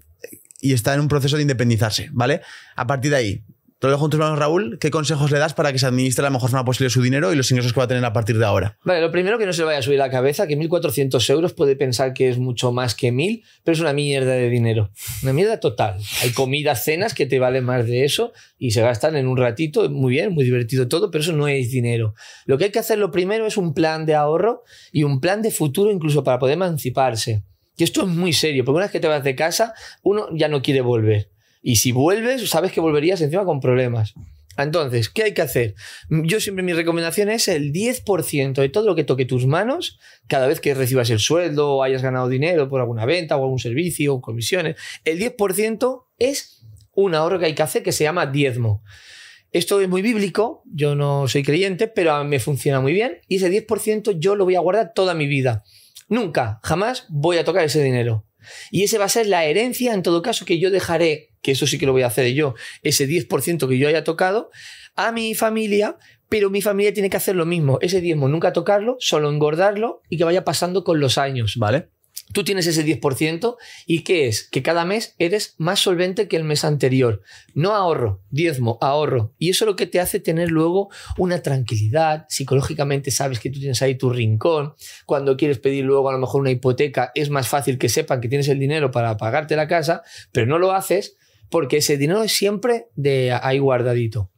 y 0.60 0.72
está 0.72 0.94
en 0.94 1.00
un 1.00 1.08
proceso 1.08 1.36
de 1.36 1.42
independizarse, 1.42 2.08
¿vale? 2.12 2.40
A 2.74 2.88
partir 2.88 3.12
de 3.12 3.16
ahí, 3.16 3.44
te 3.79 3.89
lo 3.89 3.93
dejo 3.93 4.07
en 4.07 4.11
tus 4.11 4.18
manos, 4.18 4.39
Raúl. 4.39 4.79
¿Qué 4.81 4.91
consejos 4.91 5.31
le 5.31 5.39
das 5.39 5.53
para 5.53 5.70
que 5.70 5.79
se 5.79 5.85
administre 5.87 6.22
la 6.22 6.31
mejor 6.31 6.49
forma 6.49 6.64
posible 6.64 6.89
su 6.89 7.03
dinero 7.03 7.33
y 7.33 7.37
los 7.37 7.51
ingresos 7.51 7.74
que 7.74 7.81
va 7.81 7.85
a 7.85 7.89
tener 7.89 8.05
a 8.07 8.12
partir 8.14 8.39
de 8.39 8.45
ahora? 8.47 8.79
Vale, 8.85 9.03
lo 9.03 9.12
primero 9.12 9.37
que 9.37 9.45
no 9.45 9.53
se 9.53 9.61
le 9.61 9.66
vaya 9.66 9.79
a 9.79 9.83
subir 9.83 9.99
la 9.99 10.11
cabeza, 10.11 10.47
que 10.47 10.57
1.400 10.57 11.31
euros 11.31 11.53
puede 11.53 11.77
pensar 11.77 12.14
que 12.14 12.31
es 12.31 12.39
mucho 12.39 12.72
más 12.72 12.95
que 12.95 13.12
1.000, 13.12 13.43
pero 13.64 13.74
es 13.74 13.81
una 13.81 13.93
mierda 13.93 14.33
de 14.33 14.49
dinero. 14.49 14.91
Una 15.22 15.35
mierda 15.35 15.61
total. 15.61 15.99
Hay 16.22 16.31
comidas, 16.31 16.85
cenas 16.85 17.12
que 17.12 17.27
te 17.27 17.39
valen 17.39 17.64
más 17.64 17.87
de 17.87 18.05
eso 18.05 18.33
y 18.59 18.70
se 18.70 18.81
gastan 18.81 19.14
en 19.14 19.27
un 19.27 19.37
ratito, 19.37 19.91
muy 19.91 20.12
bien, 20.12 20.33
muy 20.33 20.45
divertido 20.45 20.89
todo, 20.89 21.11
pero 21.11 21.22
eso 21.22 21.33
no 21.33 21.47
es 21.47 21.70
dinero. 21.70 22.14
Lo 22.47 22.57
que 22.57 22.64
hay 22.64 22.70
que 22.70 22.79
hacer 22.79 22.99
lo 22.99 23.11
primero 23.11 23.47
es 23.47 23.59
un 23.59 23.74
plan 23.74 24.07
de 24.07 24.14
ahorro 24.14 24.62
y 24.91 25.03
un 25.03 25.20
plan 25.20 25.43
de 25.43 25.51
futuro 25.51 25.91
incluso 25.91 26.24
para 26.24 26.39
poder 26.39 26.55
emanciparse. 26.55 27.43
Y 27.77 27.85
esto 27.85 28.03
es 28.03 28.09
muy 28.09 28.33
serio, 28.33 28.64
porque 28.64 28.77
una 28.77 28.87
vez 28.87 28.93
que 28.93 29.01
te 29.01 29.09
vas 29.09 29.22
de 29.22 29.37
casa, 29.37 29.74
uno 30.03 30.29
ya 30.33 30.49
no 30.49 30.62
quiere 30.62 30.81
volver. 30.81 31.36
Y 31.68 31.76
si 31.76 31.90
vuelves, 31.90 32.48
sabes 32.48 32.70
que 32.70 32.80
volverías 32.80 33.20
encima 33.20 33.44
con 33.44 33.58
problemas. 33.58 34.14
Entonces, 34.56 35.08
¿qué 35.08 35.24
hay 35.24 35.34
que 35.34 35.42
hacer? 35.42 35.74
Yo 36.08 36.38
siempre 36.38 36.62
mi 36.62 36.72
recomendación 36.72 37.28
es 37.28 37.48
el 37.48 37.72
10% 37.72 38.52
de 38.52 38.68
todo 38.68 38.86
lo 38.86 38.94
que 38.94 39.02
toque 39.02 39.24
tus 39.24 39.48
manos, 39.48 39.98
cada 40.28 40.46
vez 40.46 40.60
que 40.60 40.74
recibas 40.74 41.10
el 41.10 41.18
sueldo 41.18 41.72
o 41.72 41.82
hayas 41.82 42.02
ganado 42.02 42.28
dinero 42.28 42.68
por 42.68 42.80
alguna 42.80 43.04
venta 43.04 43.36
o 43.36 43.42
algún 43.42 43.58
servicio 43.58 44.14
o 44.14 44.20
comisiones, 44.20 44.76
el 45.04 45.18
10% 45.18 46.04
es 46.20 46.64
un 46.94 47.16
ahorro 47.16 47.40
que 47.40 47.46
hay 47.46 47.56
que 47.56 47.64
hacer 47.64 47.82
que 47.82 47.90
se 47.90 48.04
llama 48.04 48.26
diezmo. 48.26 48.84
Esto 49.50 49.80
es 49.80 49.88
muy 49.88 50.02
bíblico, 50.02 50.62
yo 50.66 50.94
no 50.94 51.26
soy 51.26 51.42
creyente, 51.42 51.88
pero 51.88 52.22
me 52.22 52.38
funciona 52.38 52.80
muy 52.80 52.92
bien 52.92 53.18
y 53.26 53.36
ese 53.36 53.50
10% 53.50 54.20
yo 54.20 54.36
lo 54.36 54.44
voy 54.44 54.54
a 54.54 54.60
guardar 54.60 54.92
toda 54.94 55.14
mi 55.14 55.26
vida. 55.26 55.64
Nunca, 56.08 56.60
jamás 56.62 57.06
voy 57.08 57.38
a 57.38 57.44
tocar 57.44 57.64
ese 57.64 57.82
dinero. 57.82 58.24
Y 58.70 58.84
ese 58.84 58.98
va 58.98 59.06
a 59.06 59.08
ser 59.08 59.26
la 59.26 59.44
herencia, 59.44 59.94
en 59.94 60.02
todo 60.02 60.22
caso, 60.22 60.44
que 60.44 60.58
yo 60.58 60.70
dejaré, 60.70 61.30
que 61.47 61.53
eso 61.53 61.68
sí 61.68 61.78
que 61.78 61.86
lo 61.86 61.92
voy 61.92 62.03
a 62.03 62.09
hacer 62.09 62.26
yo, 62.34 62.57
ese 62.82 63.09
10% 63.09 63.68
que 63.68 63.78
yo 63.78 63.86
haya 63.86 64.03
tocado, 64.03 64.51
a 64.97 65.12
mi 65.12 65.36
familia, 65.36 65.97
pero 66.28 66.51
mi 66.51 66.61
familia 66.61 66.92
tiene 66.92 67.09
que 67.09 67.18
hacer 67.18 67.36
lo 67.36 67.47
mismo. 67.47 67.78
Ese 67.82 68.01
diezmo 68.01 68.26
nunca 68.26 68.53
tocarlo, 68.53 68.97
solo 68.99 69.30
engordarlo 69.30 70.03
y 70.11 70.16
que 70.16 70.24
vaya 70.24 70.44
pasando 70.44 70.82
con 70.82 70.99
los 70.99 71.18
años. 71.18 71.55
¿Vale? 71.57 71.90
Tú 72.32 72.42
tienes 72.42 72.66
ese 72.66 72.84
10% 72.84 73.57
y 73.86 74.03
¿qué 74.03 74.26
es? 74.26 74.42
Que 74.42 74.61
cada 74.61 74.84
mes 74.84 75.14
eres 75.20 75.55
más 75.59 75.78
solvente 75.78 76.26
que 76.26 76.36
el 76.36 76.42
mes 76.42 76.64
anterior. 76.64 77.22
No 77.55 77.76
ahorro, 77.76 78.22
diezmo, 78.30 78.78
ahorro. 78.80 79.32
Y 79.38 79.51
eso 79.51 79.64
es 79.64 79.66
lo 79.66 79.76
que 79.76 79.86
te 79.86 80.01
hace 80.01 80.18
tener 80.18 80.51
luego 80.51 80.90
una 81.16 81.42
tranquilidad. 81.42 82.26
Psicológicamente 82.28 83.12
sabes 83.12 83.38
que 83.38 83.51
tú 83.51 83.61
tienes 83.61 83.80
ahí 83.82 83.94
tu 83.94 84.11
rincón. 84.11 84.74
Cuando 85.05 85.36
quieres 85.36 85.61
pedir 85.61 85.84
luego 85.84 86.09
a 86.09 86.12
lo 86.12 86.18
mejor 86.18 86.40
una 86.40 86.51
hipoteca, 86.51 87.12
es 87.14 87.30
más 87.30 87.47
fácil 87.47 87.78
que 87.78 87.88
sepan 87.88 88.20
que 88.20 88.28
tienes 88.28 88.49
el 88.49 88.59
dinero 88.59 88.90
para 88.90 89.16
pagarte 89.16 89.55
la 89.55 89.68
casa, 89.68 90.03
pero 90.32 90.47
no 90.47 90.59
lo 90.59 90.72
haces 90.72 91.16
porque 91.51 91.78
ese 91.78 91.97
dinero 91.97 92.22
es 92.22 92.32
siempre 92.32 92.86
de 92.94 93.32
ahí 93.32 93.59
guardadito. 93.59 94.30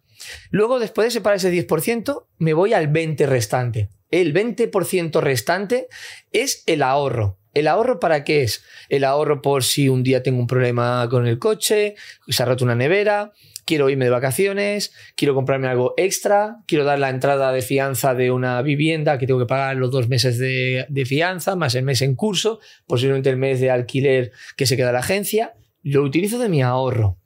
Luego, 0.50 0.78
después 0.78 1.06
de 1.06 1.10
separar 1.10 1.36
ese 1.36 1.52
10%, 1.52 2.26
me 2.38 2.54
voy 2.54 2.72
al 2.72 2.92
20% 2.92 3.26
restante. 3.26 3.90
El 4.10 4.34
20% 4.34 5.20
restante 5.20 5.88
es 6.32 6.62
el 6.66 6.82
ahorro. 6.82 7.38
¿El 7.54 7.66
ahorro 7.66 7.98
para 7.98 8.24
qué 8.24 8.42
es? 8.42 8.62
El 8.88 9.04
ahorro 9.04 9.42
por 9.42 9.64
si 9.64 9.88
un 9.88 10.02
día 10.02 10.22
tengo 10.22 10.38
un 10.38 10.46
problema 10.46 11.06
con 11.10 11.26
el 11.26 11.38
coche, 11.38 11.94
se 12.28 12.42
ha 12.42 12.46
roto 12.46 12.64
una 12.64 12.74
nevera, 12.74 13.32
quiero 13.64 13.90
irme 13.90 14.04
de 14.04 14.10
vacaciones, 14.10 14.92
quiero 15.16 15.34
comprarme 15.34 15.68
algo 15.68 15.92
extra, 15.96 16.58
quiero 16.66 16.84
dar 16.84 16.98
la 16.98 17.10
entrada 17.10 17.52
de 17.52 17.62
fianza 17.62 18.14
de 18.14 18.30
una 18.30 18.62
vivienda 18.62 19.18
que 19.18 19.26
tengo 19.26 19.40
que 19.40 19.46
pagar 19.46 19.76
los 19.76 19.90
dos 19.90 20.08
meses 20.08 20.38
de, 20.38 20.86
de 20.88 21.04
fianza, 21.04 21.56
más 21.56 21.74
el 21.74 21.84
mes 21.84 22.00
en 22.00 22.14
curso, 22.14 22.60
posiblemente 22.86 23.28
el 23.30 23.36
mes 23.36 23.60
de 23.60 23.70
alquiler 23.70 24.32
que 24.56 24.66
se 24.66 24.76
queda 24.76 24.92
la 24.92 25.00
agencia. 25.00 25.54
Lo 25.90 26.02
utilizo 26.02 26.38
de 26.38 26.48
mi 26.48 26.62
ahorro 26.62 27.18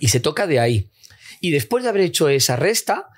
y 0.00 0.08
se 0.08 0.20
toca 0.20 0.46
de 0.46 0.60
ahí. 0.60 0.90
Y 1.40 1.50
después 1.50 1.84
de 1.84 1.90
haber 1.90 2.02
hecho 2.02 2.28
esa 2.28 2.56
resta, 2.56 3.08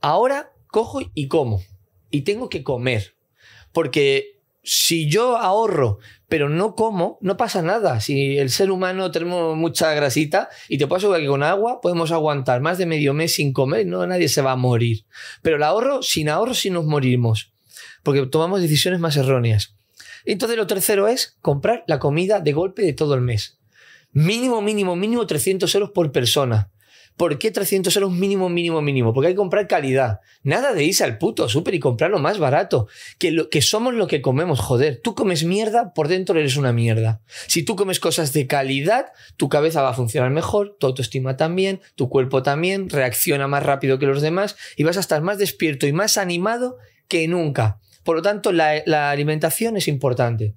ahora 0.00 0.52
cojo 0.68 1.00
y 1.14 1.28
como. 1.28 1.62
Y 2.10 2.22
tengo 2.22 2.48
que 2.48 2.62
comer. 2.62 3.16
Porque 3.72 4.40
si 4.62 5.08
yo 5.08 5.36
ahorro 5.36 5.98
pero 6.32 6.48
no 6.48 6.74
como, 6.74 7.18
no 7.20 7.36
pasa 7.36 7.60
nada. 7.60 8.00
Si 8.00 8.38
el 8.38 8.48
ser 8.48 8.70
humano 8.70 9.10
tenemos 9.10 9.54
mucha 9.54 9.92
grasita 9.92 10.48
y 10.66 10.78
te 10.78 10.84
asegurar 10.84 11.20
que 11.20 11.26
con 11.26 11.42
agua 11.42 11.82
podemos 11.82 12.10
aguantar 12.10 12.62
más 12.62 12.78
de 12.78 12.86
medio 12.86 13.12
mes 13.12 13.34
sin 13.34 13.52
comer 13.52 13.84
no 13.86 14.06
nadie 14.06 14.30
se 14.30 14.40
va 14.40 14.52
a 14.52 14.56
morir. 14.56 15.04
Pero 15.42 15.56
el 15.56 15.62
ahorro, 15.62 16.02
sin 16.02 16.30
ahorro 16.30 16.54
sí 16.54 16.70
nos 16.70 16.86
morimos. 16.86 17.52
Porque 18.02 18.24
tomamos 18.24 18.62
decisiones 18.62 18.98
más 18.98 19.18
erróneas. 19.18 19.74
Entonces 20.24 20.56
lo 20.56 20.66
tercero 20.66 21.06
es 21.06 21.36
comprar 21.42 21.84
la 21.86 21.98
comida 21.98 22.40
de 22.40 22.54
golpe 22.54 22.80
de 22.80 22.94
todo 22.94 23.12
el 23.12 23.20
mes. 23.20 23.58
Mínimo, 24.12 24.60
mínimo, 24.60 24.94
mínimo 24.94 25.26
300 25.26 25.74
euros 25.74 25.90
por 25.90 26.12
persona. 26.12 26.70
¿Por 27.16 27.38
qué 27.38 27.50
300 27.50 27.94
euros 27.96 28.12
mínimo, 28.12 28.48
mínimo, 28.48 28.80
mínimo? 28.80 29.12
Porque 29.12 29.28
hay 29.28 29.32
que 29.34 29.38
comprar 29.38 29.68
calidad. 29.68 30.20
Nada 30.42 30.72
de 30.72 30.84
irse 30.84 31.04
al 31.04 31.18
puto 31.18 31.48
súper 31.48 31.74
y 31.74 31.80
comprar 31.80 32.10
lo 32.10 32.18
más 32.18 32.38
barato. 32.38 32.88
Que, 33.18 33.30
lo, 33.30 33.50
que 33.50 33.60
somos 33.60 33.94
lo 33.94 34.06
que 34.06 34.22
comemos, 34.22 34.60
joder. 34.60 35.00
Tú 35.02 35.14
comes 35.14 35.44
mierda, 35.44 35.92
por 35.92 36.08
dentro 36.08 36.38
eres 36.38 36.56
una 36.56 36.72
mierda. 36.72 37.20
Si 37.46 37.62
tú 37.62 37.76
comes 37.76 38.00
cosas 38.00 38.32
de 38.32 38.46
calidad, 38.46 39.12
tu 39.36 39.48
cabeza 39.48 39.82
va 39.82 39.90
a 39.90 39.94
funcionar 39.94 40.30
mejor, 40.30 40.76
tu 40.80 40.86
autoestima 40.86 41.36
también, 41.36 41.80
tu 41.96 42.08
cuerpo 42.08 42.42
también, 42.42 42.88
reacciona 42.88 43.46
más 43.46 43.62
rápido 43.62 43.98
que 43.98 44.06
los 44.06 44.22
demás 44.22 44.56
y 44.76 44.84
vas 44.84 44.96
a 44.96 45.00
estar 45.00 45.22
más 45.22 45.38
despierto 45.38 45.86
y 45.86 45.92
más 45.92 46.16
animado 46.16 46.78
que 47.08 47.28
nunca. 47.28 47.78
Por 48.04 48.16
lo 48.16 48.22
tanto, 48.22 48.52
la, 48.52 48.82
la 48.86 49.10
alimentación 49.10 49.76
es 49.76 49.86
importante. 49.86 50.54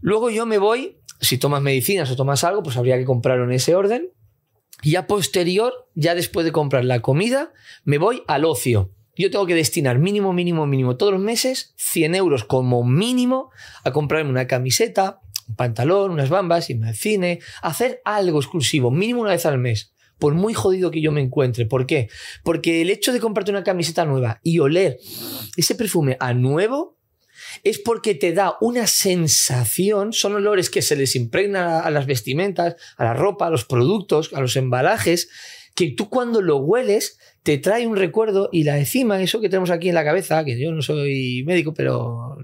Luego 0.00 0.30
yo 0.30 0.46
me 0.46 0.58
voy, 0.58 0.98
si 1.22 1.38
tomas 1.38 1.62
medicinas 1.62 2.10
o 2.10 2.16
tomas 2.16 2.44
algo, 2.44 2.62
pues 2.62 2.76
habría 2.76 2.98
que 2.98 3.04
comprarlo 3.04 3.44
en 3.44 3.52
ese 3.52 3.74
orden. 3.74 4.10
Y 4.82 4.96
a 4.96 5.06
posterior, 5.06 5.72
ya 5.94 6.14
después 6.14 6.44
de 6.44 6.52
comprar 6.52 6.84
la 6.84 7.00
comida, 7.00 7.52
me 7.84 7.98
voy 7.98 8.24
al 8.26 8.44
ocio. 8.44 8.90
Yo 9.16 9.30
tengo 9.30 9.46
que 9.46 9.54
destinar 9.54 9.98
mínimo, 9.98 10.32
mínimo, 10.32 10.66
mínimo 10.66 10.96
todos 10.96 11.12
los 11.12 11.22
meses 11.22 11.74
100 11.76 12.16
euros 12.16 12.44
como 12.44 12.82
mínimo 12.82 13.50
a 13.84 13.92
comprarme 13.92 14.30
una 14.30 14.48
camiseta, 14.48 15.20
un 15.48 15.54
pantalón, 15.54 16.10
unas 16.10 16.28
bambas, 16.28 16.68
irme 16.70 16.88
al 16.88 16.96
cine, 16.96 17.38
hacer 17.62 18.00
algo 18.04 18.40
exclusivo, 18.40 18.90
mínimo 18.90 19.20
una 19.20 19.30
vez 19.30 19.46
al 19.46 19.58
mes. 19.58 19.94
Por 20.18 20.34
muy 20.34 20.54
jodido 20.54 20.90
que 20.90 21.00
yo 21.00 21.12
me 21.12 21.20
encuentre. 21.20 21.66
¿Por 21.66 21.86
qué? 21.86 22.08
Porque 22.42 22.80
el 22.80 22.90
hecho 22.90 23.12
de 23.12 23.20
comprarte 23.20 23.52
una 23.52 23.64
camiseta 23.64 24.04
nueva 24.04 24.40
y 24.42 24.58
oler 24.58 24.98
ese 25.56 25.74
perfume 25.76 26.16
a 26.18 26.34
nuevo 26.34 26.98
es 27.64 27.78
porque 27.78 28.14
te 28.14 28.32
da 28.32 28.56
una 28.60 28.86
sensación, 28.86 30.12
son 30.12 30.34
olores 30.34 30.70
que 30.70 30.82
se 30.82 30.96
les 30.96 31.16
impregna 31.16 31.80
a 31.80 31.90
las 31.90 32.06
vestimentas, 32.06 32.76
a 32.96 33.04
la 33.04 33.14
ropa, 33.14 33.46
a 33.46 33.50
los 33.50 33.64
productos, 33.64 34.32
a 34.32 34.40
los 34.40 34.56
embalajes, 34.56 35.28
que 35.74 35.90
tú 35.90 36.08
cuando 36.08 36.42
lo 36.42 36.58
hueles 36.58 37.18
te 37.42 37.58
trae 37.58 37.86
un 37.86 37.96
recuerdo 37.96 38.48
y 38.52 38.64
la 38.64 38.78
encima, 38.78 39.20
eso 39.22 39.40
que 39.40 39.48
tenemos 39.48 39.70
aquí 39.70 39.88
en 39.88 39.94
la 39.94 40.04
cabeza, 40.04 40.44
que 40.44 40.58
yo 40.58 40.70
no 40.72 40.82
soy 40.82 41.42
médico, 41.44 41.74
pero 41.74 42.36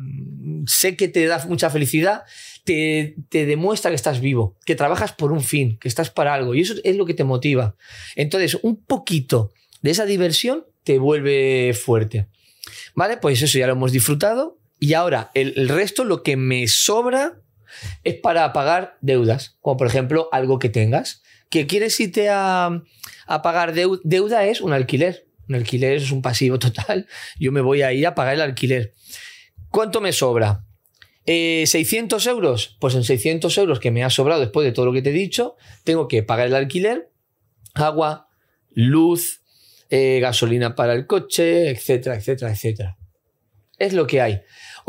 sé 0.66 0.96
que 0.96 1.08
te 1.08 1.26
da 1.26 1.44
mucha 1.46 1.70
felicidad, 1.70 2.22
te, 2.64 3.16
te, 3.28 3.46
demuestra 3.46 3.90
que 3.90 3.96
estás 3.96 4.20
vivo, 4.20 4.56
que 4.64 4.74
trabajas 4.74 5.12
por 5.12 5.32
un 5.32 5.42
fin, 5.42 5.78
que 5.78 5.88
estás 5.88 6.10
para 6.10 6.34
algo 6.34 6.54
y 6.54 6.62
eso 6.62 6.74
es 6.82 6.96
lo 6.96 7.06
que 7.06 7.14
te 7.14 7.24
motiva. 7.24 7.76
Entonces, 8.16 8.58
un 8.62 8.82
poquito 8.84 9.52
de 9.82 9.90
esa 9.92 10.04
diversión 10.04 10.66
te 10.82 10.98
vuelve 10.98 11.74
fuerte. 11.74 12.26
Vale, 12.94 13.16
pues 13.18 13.40
eso 13.40 13.58
ya 13.58 13.66
lo 13.66 13.74
hemos 13.74 13.92
disfrutado 13.92 14.57
y 14.80 14.94
ahora 14.94 15.30
el, 15.34 15.68
resto, 15.68 16.04
lo 16.04 16.22
que 16.22 16.36
me 16.36 16.66
sobra 16.68 17.40
es 18.04 18.14
para 18.14 18.52
pagar 18.52 18.96
deudas, 19.00 19.56
como 19.60 19.76
por 19.76 19.86
ejemplo 19.86 20.28
algo 20.32 20.58
que 20.58 20.68
tengas. 20.68 21.22
Que 21.50 21.66
quieres 21.66 21.98
irte 21.98 22.28
a, 22.28 22.82
a 23.26 23.42
pagar 23.42 23.72
deuda, 23.72 24.00
deuda 24.04 24.46
es 24.46 24.60
un 24.60 24.72
alquiler. 24.72 25.26
Un 25.48 25.54
alquiler 25.54 25.94
es 25.94 26.10
un 26.10 26.22
pasivo 26.22 26.58
total. 26.58 27.06
Yo 27.38 27.52
me 27.52 27.60
voy 27.60 27.82
a 27.82 27.92
ir 27.92 28.06
a 28.06 28.14
pagar 28.14 28.34
el 28.34 28.42
alquiler. 28.42 28.94
¿Cuánto 29.70 30.00
me 30.00 30.12
sobra? 30.12 30.64
Eh, 31.30 31.64
¿600 31.66 32.26
euros? 32.26 32.76
Pues 32.80 32.94
en 32.94 33.04
600 33.04 33.58
euros 33.58 33.80
que 33.80 33.90
me 33.90 34.02
ha 34.02 34.08
sobrado 34.08 34.40
después 34.40 34.64
de 34.64 34.72
todo 34.72 34.86
lo 34.86 34.94
que 34.94 35.02
te 35.02 35.10
he 35.10 35.12
dicho, 35.12 35.56
tengo 35.84 36.08
que 36.08 36.22
pagar 36.22 36.46
el 36.46 36.54
alquiler, 36.54 37.10
agua, 37.74 38.28
luz, 38.70 39.42
eh, 39.90 40.20
gasolina 40.20 40.74
para 40.74 40.94
el 40.94 41.06
coche, 41.06 41.68
etcétera, 41.68 42.16
etcétera, 42.16 42.52
etcétera. 42.52 42.98
Es 43.78 43.92
lo 43.92 44.06
que 44.06 44.22
hay. 44.22 44.40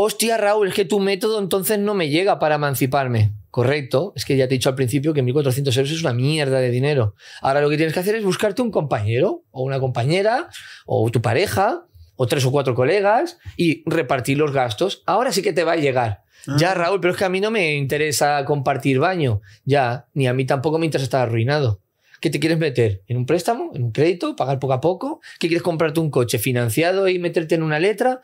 Hostia, 0.02 0.38
Raúl, 0.38 0.70
es 0.70 0.74
que 0.74 0.86
tu 0.86 1.02
método 1.02 1.40
entonces 1.40 1.78
no 1.78 1.94
me 1.94 2.08
llega 2.08 2.40
para 2.40 2.56
emanciparme. 2.56 3.34
Correcto, 3.52 4.14
es 4.16 4.24
que 4.24 4.38
ya 4.38 4.48
te 4.48 4.54
he 4.54 4.58
dicho 4.58 4.70
al 4.70 4.76
principio 4.76 5.14
que 5.14 5.22
1.400 5.22 5.76
euros 5.76 5.92
es 5.92 6.02
una 6.02 6.14
mierda 6.14 6.60
de 6.60 6.72
dinero. 6.72 7.16
Ahora 7.42 7.60
lo 7.60 7.70
que 7.70 7.76
tienes 7.76 7.94
que 7.94 8.00
hacer 8.00 8.16
es 8.16 8.24
buscarte 8.24 8.62
un 8.62 8.72
compañero 8.72 9.44
o 9.52 9.64
una 9.64 9.78
compañera 9.82 10.48
o 10.86 11.12
tu 11.12 11.22
pareja 11.22 11.86
o 12.16 12.28
tres 12.28 12.46
o 12.46 12.52
cuatro 12.52 12.76
colegas 12.76 13.40
y 13.58 13.84
repartir 13.86 14.38
los 14.38 14.54
gastos. 14.54 15.04
Ahora 15.06 15.34
sí 15.34 15.42
que 15.42 15.52
te 15.52 15.66
va 15.66 15.74
a 15.74 15.78
llegar. 15.78 16.24
Ya, 16.58 16.74
Raúl, 16.74 17.02
pero 17.02 17.12
es 17.12 17.18
que 17.18 17.26
a 17.26 17.30
mí 17.30 17.42
no 17.42 17.52
me 17.52 17.76
interesa 17.76 18.46
compartir 18.46 19.00
baño. 19.00 19.42
Ya, 19.66 20.08
ni 20.14 20.28
a 20.28 20.34
mí 20.34 20.46
tampoco 20.46 20.80
me 20.80 20.86
interesa 20.86 21.04
estar 21.04 21.28
arruinado. 21.28 21.82
¿Qué 22.22 22.30
te 22.30 22.40
quieres 22.40 22.58
meter? 22.58 23.02
¿En 23.08 23.18
un 23.18 23.26
préstamo? 23.26 23.72
¿En 23.74 23.84
un 23.84 23.92
crédito? 23.92 24.36
¿Pagar 24.36 24.60
poco 24.60 24.74
a 24.74 24.82
poco? 24.82 25.22
¿Qué 25.40 25.48
quieres 25.48 25.64
comprarte 25.64 26.02
un 26.02 26.12
coche 26.12 26.38
financiado 26.38 27.08
y 27.08 27.18
meterte 27.18 27.56
en 27.56 27.64
una 27.64 27.80
letra? 27.80 28.22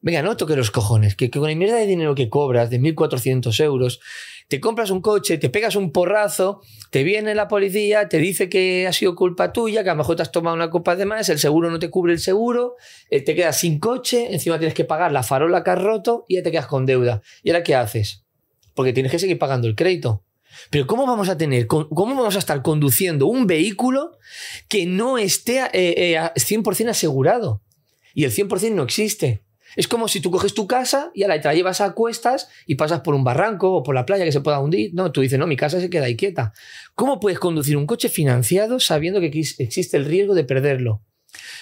Venga, 0.00 0.22
no 0.22 0.36
toque 0.36 0.54
los 0.54 0.70
cojones, 0.70 1.16
que, 1.16 1.28
con 1.28 1.48
la 1.48 1.54
mierda 1.56 1.76
de 1.76 1.86
dinero 1.86 2.14
que 2.14 2.28
cobras 2.28 2.70
de 2.70 2.80
1.400 2.80 3.64
euros, 3.64 4.00
te 4.46 4.60
compras 4.60 4.90
un 4.90 5.00
coche, 5.00 5.38
te 5.38 5.50
pegas 5.50 5.74
un 5.74 5.90
porrazo, 5.90 6.62
te 6.90 7.02
viene 7.02 7.34
la 7.34 7.48
policía, 7.48 8.08
te 8.08 8.18
dice 8.18 8.48
que 8.48 8.86
ha 8.86 8.92
sido 8.92 9.16
culpa 9.16 9.52
tuya, 9.52 9.82
que 9.82 9.90
a 9.90 9.94
lo 9.94 9.98
mejor 9.98 10.14
te 10.14 10.22
has 10.22 10.30
tomado 10.30 10.54
una 10.54 10.70
copa 10.70 10.94
de 10.94 11.04
más, 11.04 11.28
el 11.28 11.40
seguro 11.40 11.68
no 11.70 11.80
te 11.80 11.90
cubre 11.90 12.12
el 12.12 12.20
seguro, 12.20 12.76
eh, 13.10 13.22
te 13.22 13.34
quedas 13.34 13.58
sin 13.58 13.80
coche, 13.80 14.32
encima 14.32 14.58
tienes 14.58 14.74
que 14.74 14.84
pagar 14.84 15.10
la 15.10 15.24
farola 15.24 15.64
que 15.64 15.70
has 15.70 15.82
roto 15.82 16.24
y 16.28 16.36
ya 16.36 16.44
te 16.44 16.52
quedas 16.52 16.68
con 16.68 16.86
deuda. 16.86 17.20
¿Y 17.42 17.50
ahora 17.50 17.64
qué 17.64 17.74
haces? 17.74 18.24
Porque 18.74 18.92
tienes 18.92 19.10
que 19.10 19.18
seguir 19.18 19.38
pagando 19.38 19.66
el 19.66 19.74
crédito. 19.74 20.22
Pero 20.70 20.86
¿cómo 20.86 21.06
vamos 21.06 21.28
a 21.28 21.36
tener, 21.36 21.66
cómo 21.66 22.14
vamos 22.14 22.36
a 22.36 22.38
estar 22.38 22.62
conduciendo 22.62 23.26
un 23.26 23.48
vehículo 23.48 24.16
que 24.68 24.86
no 24.86 25.18
esté 25.18 25.58
eh, 25.72 26.14
eh, 26.14 26.18
100% 26.36 26.88
asegurado? 26.88 27.62
Y 28.14 28.24
el 28.24 28.32
100% 28.32 28.72
no 28.72 28.84
existe. 28.84 29.42
Es 29.78 29.86
como 29.86 30.08
si 30.08 30.18
tú 30.18 30.32
coges 30.32 30.54
tu 30.54 30.66
casa 30.66 31.12
y 31.14 31.22
ahora 31.22 31.40
te 31.40 31.46
la 31.46 31.54
llevas 31.54 31.80
a 31.80 31.92
cuestas 31.92 32.48
y 32.66 32.74
pasas 32.74 33.02
por 33.02 33.14
un 33.14 33.22
barranco 33.22 33.72
o 33.74 33.84
por 33.84 33.94
la 33.94 34.06
playa 34.06 34.24
que 34.24 34.32
se 34.32 34.40
pueda 34.40 34.58
hundir. 34.58 34.90
No, 34.92 35.12
tú 35.12 35.20
dices, 35.20 35.38
no, 35.38 35.46
mi 35.46 35.54
casa 35.54 35.80
se 35.80 35.88
queda 35.88 36.06
ahí 36.06 36.16
quieta. 36.16 36.52
¿Cómo 36.96 37.20
puedes 37.20 37.38
conducir 37.38 37.76
un 37.76 37.86
coche 37.86 38.08
financiado 38.08 38.80
sabiendo 38.80 39.20
que 39.20 39.28
existe 39.28 39.96
el 39.96 40.04
riesgo 40.04 40.34
de 40.34 40.42
perderlo? 40.42 41.04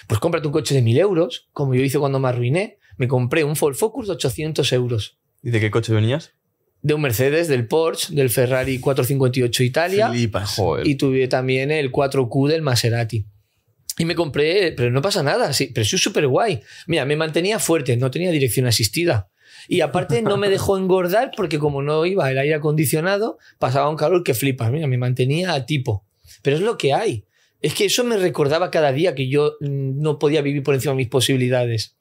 Pues 0.07 0.19
cómprate 0.19 0.47
un 0.47 0.53
coche 0.53 0.73
de 0.73 0.81
1000 0.81 0.97
euros, 0.97 1.47
como 1.53 1.75
yo 1.75 1.83
hice 1.83 1.99
cuando 1.99 2.19
me 2.19 2.27
arruiné. 2.27 2.79
Me 2.97 3.07
compré 3.07 3.43
un 3.43 3.55
Ford 3.55 3.75
Focus 3.75 4.07
de 4.07 4.13
800 4.13 4.73
euros. 4.73 5.19
¿Y 5.43 5.51
de 5.51 5.59
qué 5.59 5.69
coche 5.69 5.93
venías? 5.93 6.33
De 6.81 6.95
un 6.95 7.01
Mercedes, 7.01 7.47
del 7.47 7.67
Porsche, 7.67 8.15
del 8.15 8.31
Ferrari 8.31 8.79
458 8.79 9.61
Italia. 9.61 10.09
Flipas. 10.09 10.55
Joder. 10.55 10.87
Y 10.87 10.95
tuve 10.95 11.27
también 11.27 11.69
el 11.69 11.91
4Q 11.91 12.47
del 12.47 12.63
Maserati. 12.63 13.27
Y 13.97 14.05
me 14.05 14.15
compré, 14.15 14.73
pero 14.73 14.91
no 14.91 15.01
pasa 15.01 15.23
nada, 15.23 15.53
sí, 15.53 15.71
pero 15.73 15.85
soy 15.85 15.97
súper 15.97 16.27
guay. 16.27 16.61
Mira, 16.85 17.05
me 17.05 17.15
mantenía 17.15 17.57
fuerte, 17.57 17.97
no 17.97 18.11
tenía 18.11 18.31
dirección 18.31 18.67
asistida. 18.67 19.29
Y 19.67 19.81
aparte 19.81 20.21
no 20.21 20.37
me 20.37 20.49
dejó 20.49 20.77
engordar 20.77 21.31
porque 21.35 21.59
como 21.59 21.81
no 21.81 22.05
iba 22.05 22.29
el 22.29 22.37
aire 22.37 22.55
acondicionado, 22.55 23.37
pasaba 23.59 23.89
un 23.89 23.97
calor 23.97 24.23
que 24.23 24.33
flipas. 24.33 24.71
Mira, 24.71 24.87
me 24.87 24.97
mantenía 24.97 25.53
a 25.53 25.65
tipo. 25.65 26.05
Pero 26.41 26.55
es 26.57 26.61
lo 26.61 26.77
que 26.77 26.93
hay. 26.93 27.25
Es 27.61 27.73
que 27.73 27.85
eso 27.85 28.03
me 28.03 28.17
recordaba 28.17 28.71
cada 28.71 28.91
día 28.91 29.15
que 29.15 29.27
yo 29.27 29.55
mm, 29.59 29.99
no 29.99 30.19
podía 30.19 30.41
vivir 30.41 30.63
por 30.63 30.75
encima 30.75 30.91
de 30.91 30.97
mis 30.97 31.09
posibilidades. 31.09 31.96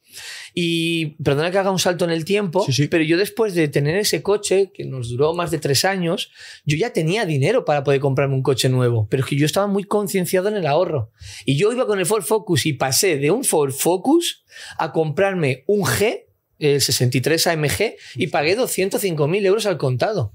Y 0.55 1.17
perdona 1.23 1.51
que 1.51 1.59
haga 1.59 1.71
un 1.71 1.79
salto 1.79 2.05
en 2.05 2.11
el 2.11 2.25
tiempo, 2.25 2.65
Sí, 2.65 2.73
sí. 2.73 2.89
pero 2.89 3.05
yo 3.05 3.17
después 3.17 3.55
de 3.55 3.69
tener 3.69 3.97
ese 3.97 4.23
coche, 4.23 4.71
que 4.73 4.85
nos 4.85 5.09
duró 5.11 5.35
más 5.35 5.51
de 5.51 5.59
tres 5.59 5.85
años, 5.85 6.31
yo 6.65 6.77
ya 6.77 6.93
tenía 6.93 7.27
dinero 7.27 7.65
para 7.65 7.85
poder 7.85 8.01
comprarme 8.01 8.35
un 8.35 8.43
coche 8.43 8.69
nuevo, 8.69 9.07
pero 9.11 9.23
es 9.23 9.29
que 9.29 9.37
yo 9.37 9.47
estaba 9.47 9.67
muy 9.67 9.85
concienciado 9.85 10.49
en 10.49 10.57
el 10.57 10.67
ahorro. 10.67 11.11
Y 11.45 11.57
yo 11.57 11.73
iba 11.73 11.87
con 11.87 11.99
el 11.99 12.07
Ford 12.07 12.23
Focus 12.25 12.67
y 12.67 12.73
pasé 12.73 13.19
de 13.19 13.31
un 13.31 13.45
Ford 13.45 13.73
Focus 13.73 14.45
a 14.79 14.93
comprarme 14.93 15.65
un 15.67 15.83
G, 15.83 16.25
el 16.59 16.81
63 16.81 17.47
AMG, 17.49 17.97
y 18.15 18.29
pagué 18.29 18.57
205.000 18.57 19.45
euros 19.45 19.67
al 19.67 19.77
contado. 19.79 20.33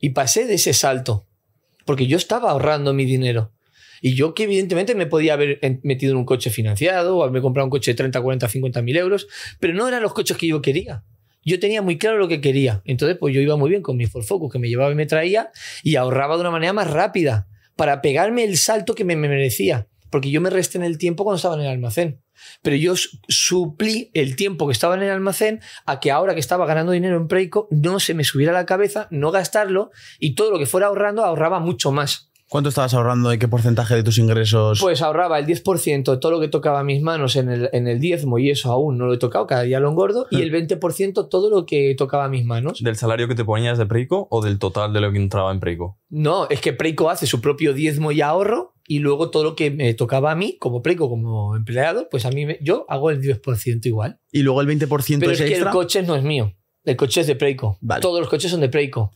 Y 0.00 0.10
pasé 0.10 0.46
de 0.46 0.54
ese 0.54 0.72
salto, 0.72 1.28
porque 1.84 2.08
yo 2.08 2.16
estaba 2.16 2.50
ahorrando 2.50 2.92
mi 2.92 3.04
dinero. 3.04 3.52
Y 4.02 4.14
yo 4.14 4.34
que 4.34 4.42
evidentemente 4.42 4.94
me 4.94 5.06
podía 5.06 5.32
haber 5.32 5.58
metido 5.82 6.12
en 6.12 6.18
un 6.18 6.24
coche 6.26 6.50
financiado 6.50 7.16
o 7.16 7.22
haberme 7.22 7.40
comprado 7.40 7.64
un 7.66 7.70
coche 7.70 7.92
de 7.92 7.94
30, 7.96 8.20
40, 8.20 8.48
50 8.48 8.82
mil 8.82 8.96
euros, 8.96 9.28
pero 9.60 9.72
no 9.72 9.88
eran 9.88 10.02
los 10.02 10.12
coches 10.12 10.36
que 10.36 10.48
yo 10.48 10.60
quería. 10.60 11.04
Yo 11.44 11.58
tenía 11.58 11.80
muy 11.82 11.96
claro 11.98 12.18
lo 12.18 12.28
que 12.28 12.40
quería. 12.40 12.82
Entonces, 12.84 13.16
pues 13.18 13.34
yo 13.34 13.40
iba 13.40 13.56
muy 13.56 13.70
bien 13.70 13.80
con 13.82 13.96
mi 13.96 14.06
Ford 14.06 14.24
Focus, 14.24 14.52
que 14.52 14.58
me 14.58 14.68
llevaba 14.68 14.92
y 14.92 14.94
me 14.96 15.06
traía, 15.06 15.50
y 15.82 15.96
ahorraba 15.96 16.34
de 16.34 16.42
una 16.42 16.50
manera 16.50 16.72
más 16.72 16.90
rápida 16.90 17.48
para 17.76 18.02
pegarme 18.02 18.44
el 18.44 18.58
salto 18.58 18.94
que 18.94 19.04
me, 19.04 19.16
me 19.16 19.28
merecía. 19.28 19.88
Porque 20.10 20.30
yo 20.30 20.40
me 20.42 20.50
resté 20.50 20.76
en 20.78 20.84
el 20.84 20.98
tiempo 20.98 21.24
cuando 21.24 21.36
estaba 21.36 21.54
en 21.54 21.62
el 21.62 21.68
almacén. 21.68 22.20
Pero 22.60 22.76
yo 22.76 22.96
su- 22.96 23.18
suplí 23.28 24.10
el 24.14 24.36
tiempo 24.36 24.66
que 24.66 24.72
estaba 24.72 24.94
en 24.94 25.02
el 25.02 25.10
almacén 25.10 25.60
a 25.86 26.00
que 26.00 26.10
ahora 26.10 26.34
que 26.34 26.40
estaba 26.40 26.66
ganando 26.66 26.92
dinero 26.92 27.16
en 27.16 27.28
Preco 27.28 27.66
no 27.70 27.98
se 27.98 28.14
me 28.14 28.24
subiera 28.24 28.52
la 28.52 28.66
cabeza, 28.66 29.08
no 29.10 29.30
gastarlo 29.30 29.90
y 30.18 30.34
todo 30.34 30.50
lo 30.50 30.58
que 30.58 30.66
fuera 30.66 30.88
ahorrando 30.88 31.24
ahorraba 31.24 31.60
mucho 31.60 31.92
más. 31.92 32.31
¿Cuánto 32.52 32.68
estabas 32.68 32.92
ahorrando? 32.92 33.30
¿De 33.30 33.38
qué 33.38 33.48
porcentaje 33.48 33.94
de 33.94 34.02
tus 34.02 34.18
ingresos? 34.18 34.78
Pues 34.78 35.00
ahorraba 35.00 35.38
el 35.38 35.46
10% 35.46 36.10
de 36.12 36.18
todo 36.18 36.32
lo 36.32 36.38
que 36.38 36.48
tocaba 36.48 36.80
a 36.80 36.84
mis 36.84 37.00
manos 37.00 37.34
en 37.36 37.48
el, 37.48 37.70
en 37.72 37.88
el 37.88 37.98
diezmo 37.98 38.38
y 38.38 38.50
eso 38.50 38.70
aún 38.70 38.98
no 38.98 39.06
lo 39.06 39.14
he 39.14 39.16
tocado, 39.16 39.46
cada 39.46 39.62
día 39.62 39.80
lo 39.80 39.88
engordo, 39.88 40.26
y 40.30 40.42
el 40.42 40.52
20% 40.52 41.30
todo 41.30 41.48
lo 41.48 41.64
que 41.64 41.94
tocaba 41.96 42.26
a 42.26 42.28
mis 42.28 42.44
manos. 42.44 42.82
¿Del 42.82 42.96
salario 42.96 43.26
que 43.26 43.34
te 43.34 43.46
ponías 43.46 43.78
de 43.78 43.86
Preico 43.86 44.28
o 44.30 44.42
del 44.42 44.58
total 44.58 44.92
de 44.92 45.00
lo 45.00 45.10
que 45.10 45.16
entraba 45.16 45.50
en 45.50 45.60
Preico? 45.60 45.98
No, 46.10 46.46
es 46.50 46.60
que 46.60 46.74
Preco 46.74 47.08
hace 47.08 47.26
su 47.26 47.40
propio 47.40 47.72
diezmo 47.72 48.12
y 48.12 48.20
ahorro 48.20 48.74
y 48.86 48.98
luego 48.98 49.30
todo 49.30 49.44
lo 49.44 49.56
que 49.56 49.70
me 49.70 49.94
tocaba 49.94 50.32
a 50.32 50.34
mí 50.34 50.58
como 50.60 50.82
Preco, 50.82 51.08
como 51.08 51.56
empleado, 51.56 52.08
pues 52.10 52.26
a 52.26 52.30
mí 52.32 52.44
me- 52.44 52.58
yo 52.60 52.84
hago 52.90 53.08
el 53.08 53.22
10% 53.22 53.86
igual. 53.86 54.20
y 54.30 54.42
luego 54.42 54.60
el 54.60 54.66
20% 54.66 55.20
Pero 55.20 55.32
es 55.32 55.40
es 55.40 55.46
que 55.46 55.52
extra. 55.52 55.70
el 55.70 55.74
coche 55.74 56.02
no 56.02 56.16
es 56.16 56.22
mío, 56.22 56.52
el 56.84 56.96
coche 56.96 57.22
es 57.22 57.28
de. 57.28 57.56
Vale. 57.80 58.02
Todos 58.02 58.20
los 58.20 58.28
coches 58.28 58.50
son 58.50 58.60
de 58.60 58.68
Preco. 58.68 59.10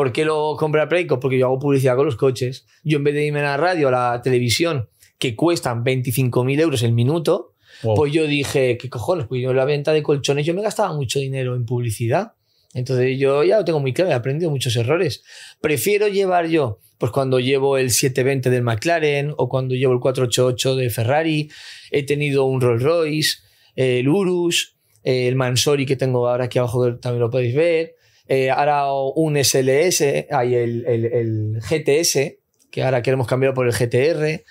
¿Por 0.00 0.12
qué 0.12 0.24
lo 0.24 0.56
compra 0.56 0.88
Preco? 0.88 1.20
Porque 1.20 1.36
yo 1.36 1.44
hago 1.44 1.58
publicidad 1.58 1.94
con 1.94 2.06
los 2.06 2.16
coches. 2.16 2.64
Yo 2.82 2.96
en 2.96 3.04
vez 3.04 3.12
de 3.12 3.26
irme 3.26 3.40
a 3.40 3.42
la 3.42 3.56
radio, 3.58 3.88
a 3.88 3.90
la 3.90 4.22
televisión, 4.22 4.88
que 5.18 5.36
cuestan 5.36 5.84
25.000 5.84 6.58
euros 6.58 6.82
el 6.82 6.94
minuto, 6.94 7.52
Wow. 7.82 7.96
pues 7.96 8.10
yo 8.10 8.26
dije, 8.26 8.78
¿qué 8.78 8.88
cojones? 8.88 9.26
Pues 9.26 9.42
yo 9.42 9.50
en 9.50 9.56
la 9.58 9.66
venta 9.66 9.92
de 9.92 10.02
colchones 10.02 10.46
yo 10.46 10.54
me 10.54 10.62
gastaba 10.62 10.94
mucho 10.94 11.18
dinero 11.18 11.54
en 11.54 11.66
publicidad. 11.66 12.32
Entonces 12.72 13.18
yo 13.18 13.44
ya 13.44 13.58
lo 13.58 13.64
tengo 13.66 13.78
muy 13.78 13.92
claro, 13.92 14.10
he 14.10 14.14
aprendido 14.14 14.50
muchos 14.50 14.74
errores. 14.74 15.22
Prefiero 15.60 16.08
llevar 16.08 16.46
yo, 16.48 16.78
pues 16.96 17.12
cuando 17.12 17.38
llevo 17.38 17.76
el 17.76 17.90
720 17.90 18.48
del 18.48 18.62
McLaren 18.62 19.34
o 19.36 19.50
cuando 19.50 19.74
llevo 19.74 19.92
el 19.92 20.00
488 20.00 20.76
de 20.76 20.88
Ferrari, 20.88 21.50
he 21.90 22.06
tenido 22.06 22.46
un 22.46 22.62
Rolls 22.62 22.82
Royce, 22.82 23.38
el 23.76 24.08
Urus, 24.08 24.76
el 25.02 25.36
Mansori 25.36 25.84
que 25.84 25.96
tengo 25.96 26.26
ahora 26.26 26.44
aquí 26.46 26.58
abajo 26.58 26.96
también 26.96 27.20
lo 27.20 27.28
podéis 27.28 27.54
ver, 27.54 27.96
eh, 28.30 28.48
ahora 28.50 28.84
un 28.92 29.36
SLS, 29.36 30.26
hay 30.30 30.54
el, 30.54 30.84
el- 30.86 31.04
el 31.06 31.58
GTS, 31.60 32.38
que 32.70 32.82
ahora 32.84 33.02
queremos 33.02 33.26
cambiar 33.26 33.52
por 33.54 33.66
el 33.66 33.72
GTR. 33.72 34.44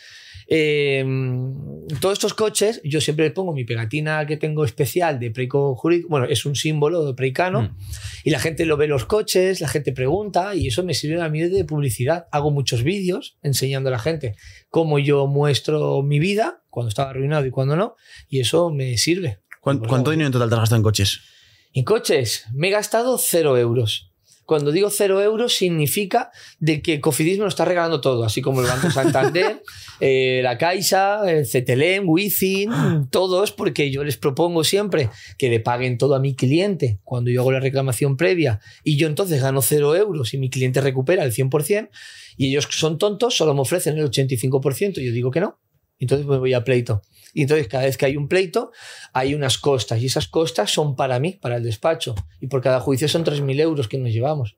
Eh, 0.52 1.06
todos 2.02 2.14
estos 2.14 2.34
coches, 2.34 2.82
yo 2.84 3.00
siempre 3.02 3.26
les 3.26 3.34
pongo 3.34 3.54
mi 3.54 3.66
pegatina 3.66 4.26
que 4.26 4.36
tengo 4.36 4.66
especial 4.66 5.20
de 5.20 5.30
Preico 5.32 5.76
Jurídico. 5.76 6.10
Bueno, 6.10 6.26
es 6.28 6.44
un 6.46 6.56
símbolo 6.56 7.06
de 7.06 7.14
preicano. 7.14 7.62
Mm. 7.62 7.78
Y 8.24 8.30
la 8.32 8.40
gente 8.40 8.66
lo 8.66 8.76
ve 8.76 8.88
los 8.88 9.06
coches, 9.06 9.62
la 9.62 9.68
gente 9.68 9.92
pregunta, 9.94 10.56
y 10.56 10.68
eso 10.68 10.84
me 10.84 10.94
sirve 10.96 11.22
a 11.22 11.30
mí 11.30 11.42
de 11.42 11.64
publicidad. 11.66 12.26
Hago 12.32 12.50
muchos 12.52 12.84
vídeos 12.84 13.38
enseñando 13.44 13.90
a 13.90 13.92
la 13.92 14.00
gente 14.00 14.36
cómo 14.70 14.98
yo 15.00 15.28
muestro 15.28 16.02
mi 16.02 16.20
vida, 16.20 16.64
cuando 16.70 16.90
estaba 16.90 17.12
arruinado 17.12 17.46
y 17.46 17.52
cuando 17.52 17.76
no, 17.76 17.96
y 18.28 18.40
eso 18.40 18.72
me 18.72 18.98
sirve. 18.98 19.40
¿Cuán- 19.62 19.80
Pues, 19.80 19.88
¿Cuánto 19.90 20.06
bueno. 20.10 20.12
dinero 20.12 20.28
en 20.28 20.34
total 20.34 20.50
te 20.50 20.56
has 20.56 20.60
gastado 20.62 20.78
en 20.78 20.84
coches? 20.84 21.20
En 21.74 21.84
coches, 21.84 22.46
me 22.54 22.70
he 22.70 22.72
gastado 22.72 23.18
cero 23.18 23.58
euros. 23.58 24.10
Cuando 24.46 24.72
digo 24.72 24.90
cero 24.90 25.22
euros 25.22 25.54
significa 25.54 26.32
de 26.60 26.82
que 26.82 27.00
Cofidis 27.00 27.38
me 27.38 27.44
lo 27.44 27.50
está 27.50 27.66
regalando 27.66 28.02
todo, 28.02 28.24
así 28.24 28.42
como 28.42 28.62
el 28.62 28.68
Banco 28.68 28.90
Santander, 28.92 29.62
eh, 30.00 30.40
la 30.42 30.58
Caixa, 30.58 31.22
el 31.30 31.46
CTLM, 31.46 32.10
Wizzing, 32.10 33.10
todos, 33.12 33.52
porque 33.52 33.92
yo 33.92 34.04
les 34.04 34.18
propongo 34.18 34.64
siempre 34.64 35.12
que 35.38 35.50
le 35.50 35.60
paguen 35.60 36.00
todo 36.00 36.16
a 36.16 36.20
mi 36.20 36.36
cliente 36.36 37.00
cuando 37.04 37.30
yo 37.30 37.42
hago 37.42 37.52
la 37.52 37.60
reclamación 37.60 38.18
previa 38.18 38.60
y 38.84 38.98
yo 38.98 39.08
entonces 39.08 39.40
gano 39.40 39.62
cero 39.62 39.96
euros 39.96 40.34
y 40.34 40.40
mi 40.40 40.50
cliente 40.50 40.82
recupera 40.82 41.24
el 41.24 41.32
100% 41.32 41.90
y 42.36 42.48
ellos 42.48 42.66
que 42.66 42.74
son 42.74 42.98
tontos 42.98 43.38
solo 43.38 43.54
me 43.54 43.62
ofrecen 43.62 44.00
el 44.00 44.10
85%, 44.10 45.00
yo 45.00 45.12
digo 45.12 45.30
que 45.30 45.42
no, 45.42 45.60
entonces 46.00 46.26
me 46.26 46.40
voy 46.40 46.54
a 46.54 46.64
pleito. 46.64 47.04
Y 47.34 47.44
entonces 47.44 47.68
cada 47.68 47.86
vez 47.86 47.98
que 47.98 48.06
hay 48.06 48.18
un 48.18 48.28
pleito 48.28 48.72
hay 49.14 49.36
unas 49.36 49.58
costas 49.58 50.02
y 50.02 50.08
esas 50.08 50.28
costas 50.28 50.72
son 50.72 50.96
para 50.96 51.20
mí, 51.20 51.38
para 51.42 51.58
el 51.58 51.64
despacho. 51.64 52.16
Y 52.40 52.48
por 52.48 52.62
cada 52.62 52.80
juicio 52.80 53.08
son 53.08 53.24
3.000 53.24 53.60
euros 53.60 53.88
que 53.88 53.98
nos 53.98 54.12
llevamos. 54.12 54.58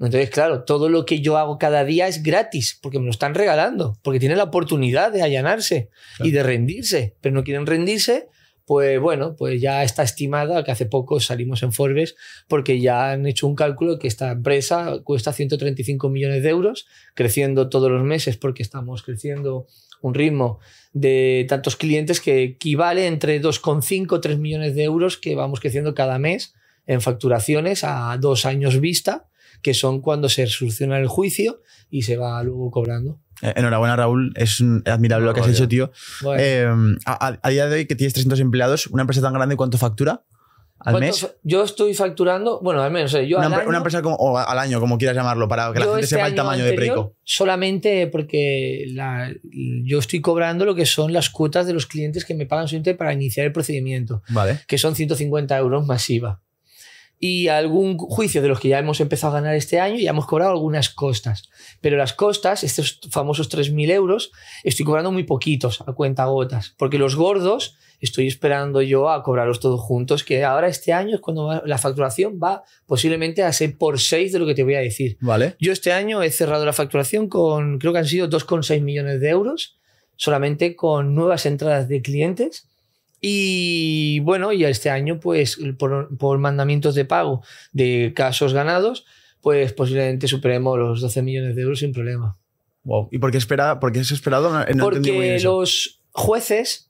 Entonces, 0.00 0.30
claro, 0.30 0.62
todo 0.62 0.88
lo 0.88 1.04
que 1.04 1.20
yo 1.20 1.38
hago 1.38 1.58
cada 1.58 1.84
día 1.84 2.06
es 2.06 2.22
gratis 2.22 2.78
porque 2.80 3.00
me 3.00 3.06
lo 3.06 3.10
están 3.10 3.34
regalando, 3.34 3.98
porque 4.02 4.20
tienen 4.20 4.38
la 4.38 4.44
oportunidad 4.44 5.10
de 5.12 5.22
allanarse 5.22 5.90
y 6.20 6.30
de 6.30 6.42
rendirse, 6.44 7.16
pero 7.20 7.34
no 7.34 7.42
quieren 7.42 7.66
rendirse. 7.66 8.28
Pues 8.64 9.00
bueno, 9.00 9.34
pues 9.34 9.62
ya 9.62 9.82
está 9.82 10.02
estimada, 10.02 10.62
que 10.62 10.70
hace 10.70 10.84
poco 10.84 11.20
salimos 11.20 11.62
en 11.62 11.72
Forbes, 11.72 12.16
porque 12.48 12.80
ya 12.80 13.10
han 13.10 13.26
hecho 13.26 13.46
un 13.46 13.54
cálculo 13.54 13.98
que 13.98 14.06
esta 14.06 14.30
empresa 14.30 15.00
cuesta 15.04 15.32
135 15.32 16.10
millones 16.10 16.42
de 16.42 16.50
euros, 16.50 16.86
creciendo 17.14 17.70
todos 17.70 17.90
los 17.90 18.04
meses 18.04 18.36
porque 18.36 18.62
estamos 18.62 19.02
creciendo 19.02 19.66
un 20.02 20.14
ritmo 20.14 20.58
de 20.92 21.46
tantos 21.48 21.76
clientes 21.76 22.20
que 22.20 22.42
equivale 22.42 23.06
entre 23.06 23.40
2,5 23.40 24.20
3 24.20 24.38
millones 24.38 24.74
de 24.74 24.84
euros 24.84 25.16
que 25.18 25.34
vamos 25.34 25.60
creciendo 25.60 25.94
cada 25.94 26.18
mes 26.18 26.54
en 26.86 27.00
facturaciones 27.00 27.84
a 27.84 28.16
dos 28.18 28.46
años 28.46 28.80
vista, 28.80 29.26
que 29.62 29.74
son 29.74 30.00
cuando 30.00 30.28
se 30.28 30.46
soluciona 30.46 30.98
el 30.98 31.06
juicio 31.08 31.60
y 31.90 32.02
se 32.02 32.16
va 32.16 32.42
luego 32.42 32.70
cobrando. 32.70 33.18
Eh, 33.42 33.52
Enhorabuena, 33.56 33.96
Raúl. 33.96 34.32
Es 34.36 34.62
admirable 34.86 35.26
lo 35.26 35.34
que 35.34 35.40
has 35.40 35.48
hecho, 35.48 35.68
tío. 35.68 35.92
Bueno, 36.22 36.42
Eh, 36.42 36.66
a, 37.04 37.26
a- 37.28 37.38
a 37.42 37.50
día 37.50 37.66
de 37.68 37.76
hoy, 37.76 37.86
que 37.86 37.94
tienes 37.94 38.14
300 38.14 38.40
empleados, 38.40 38.86
una 38.88 39.02
empresa 39.02 39.20
tan 39.22 39.34
grande, 39.34 39.56
¿cuánto 39.56 39.78
factura 39.78 40.24
al 40.80 40.92
¿cuánto 40.94 41.06
mes? 41.08 41.28
Yo 41.42 41.64
estoy 41.64 41.92
facturando, 41.94 42.60
bueno, 42.62 42.82
al 42.82 42.90
menos 42.90 43.12
eh, 43.14 43.26
yo 43.26 43.38
Una, 43.38 43.46
al 43.46 43.54
año- 43.54 43.68
una 43.68 43.76
empresa 43.78 44.00
como, 44.02 44.16
o 44.16 44.38
al 44.38 44.58
año, 44.58 44.78
como 44.80 44.96
quieras 44.98 45.16
llamarlo, 45.16 45.48
para 45.48 45.72
que 45.72 45.80
la 45.80 45.86
gente 45.86 46.00
este 46.02 46.14
sepa 46.16 46.26
el 46.26 46.32
año 46.32 46.36
tamaño 46.42 46.64
de 46.64 46.72
Preco. 46.74 47.14
Solamente 47.24 48.06
porque 48.06 48.84
la- 48.92 49.32
yo 49.84 49.98
estoy 49.98 50.20
cobrando 50.20 50.64
lo 50.64 50.74
que 50.74 50.86
son 50.86 51.12
las 51.12 51.30
cuotas 51.30 51.66
de 51.66 51.72
los 51.72 51.86
clientes 51.86 52.24
que 52.24 52.34
me 52.34 52.46
pagan 52.46 52.66
interés 52.72 52.96
para 52.96 53.12
iniciar 53.12 53.46
el 53.46 53.52
procedimiento, 53.52 54.22
Vale. 54.28 54.60
que 54.66 54.78
son 54.78 54.94
150 54.94 55.56
euros 55.58 55.86
masiva. 55.86 56.40
Y 57.20 57.48
algún 57.48 57.98
juicio 57.98 58.40
de 58.42 58.46
los 58.46 58.60
que 58.60 58.68
ya 58.68 58.78
hemos 58.78 59.00
empezado 59.00 59.36
a 59.36 59.40
ganar 59.40 59.56
este 59.56 59.80
año, 59.80 59.96
ya 59.98 60.10
hemos 60.10 60.24
cobrado 60.26 60.52
algunas 60.52 60.88
costas. 60.88 61.48
Pero 61.80 61.96
las 61.96 62.12
costas, 62.12 62.62
estos 62.62 63.00
famosos 63.10 63.48
3.000 63.48 63.90
euros, 63.90 64.30
estoy 64.62 64.86
cobrando 64.86 65.10
muy 65.10 65.24
poquitos 65.24 65.80
a 65.80 65.92
cuenta 65.94 66.26
gotas. 66.26 66.76
Porque 66.78 66.96
los 66.96 67.16
gordos 67.16 67.76
estoy 68.00 68.26
esperando 68.28 68.80
yo 68.82 69.10
a 69.10 69.22
cobrarlos 69.22 69.60
todos 69.60 69.80
juntos, 69.80 70.22
que 70.24 70.44
ahora 70.44 70.68
este 70.68 70.92
año 70.92 71.16
es 71.16 71.20
cuando 71.20 71.46
va- 71.46 71.62
la 71.66 71.78
facturación 71.78 72.38
va 72.42 72.62
posiblemente 72.86 73.42
a 73.42 73.52
ser 73.52 73.76
por 73.76 73.98
6 74.00 74.32
de 74.32 74.38
lo 74.38 74.46
que 74.46 74.54
te 74.54 74.62
voy 74.64 74.74
a 74.74 74.80
decir. 74.80 75.16
Vale. 75.20 75.56
Yo 75.58 75.72
este 75.72 75.92
año 75.92 76.22
he 76.22 76.30
cerrado 76.30 76.64
la 76.64 76.72
facturación 76.72 77.28
con, 77.28 77.78
creo 77.78 77.92
que 77.92 77.98
han 77.98 78.06
sido 78.06 78.28
2,6 78.28 78.80
millones 78.82 79.20
de 79.20 79.28
euros, 79.30 79.78
solamente 80.16 80.76
con 80.76 81.14
nuevas 81.14 81.46
entradas 81.46 81.88
de 81.88 82.02
clientes. 82.02 82.68
Y 83.20 84.20
bueno, 84.20 84.52
y 84.52 84.64
este 84.64 84.90
año, 84.90 85.18
pues 85.20 85.58
por, 85.78 86.16
por 86.18 86.38
mandamientos 86.38 86.94
de 86.94 87.04
pago 87.04 87.42
de 87.72 88.12
casos 88.14 88.52
ganados, 88.54 89.04
pues 89.40 89.72
posiblemente 89.72 90.28
superemos 90.28 90.78
los 90.78 91.00
12 91.00 91.22
millones 91.22 91.56
de 91.56 91.62
euros 91.62 91.80
sin 91.80 91.92
problema. 91.92 92.36
Wow. 92.84 93.08
¿Y 93.10 93.18
por 93.18 93.30
qué, 93.32 93.38
espera, 93.38 93.80
por 93.80 93.92
qué 93.92 94.00
has 94.00 94.10
esperado? 94.12 94.50
No, 94.52 94.64
no 94.64 94.84
Porque 94.84 95.38
los 95.42 96.00
jueces, 96.12 96.87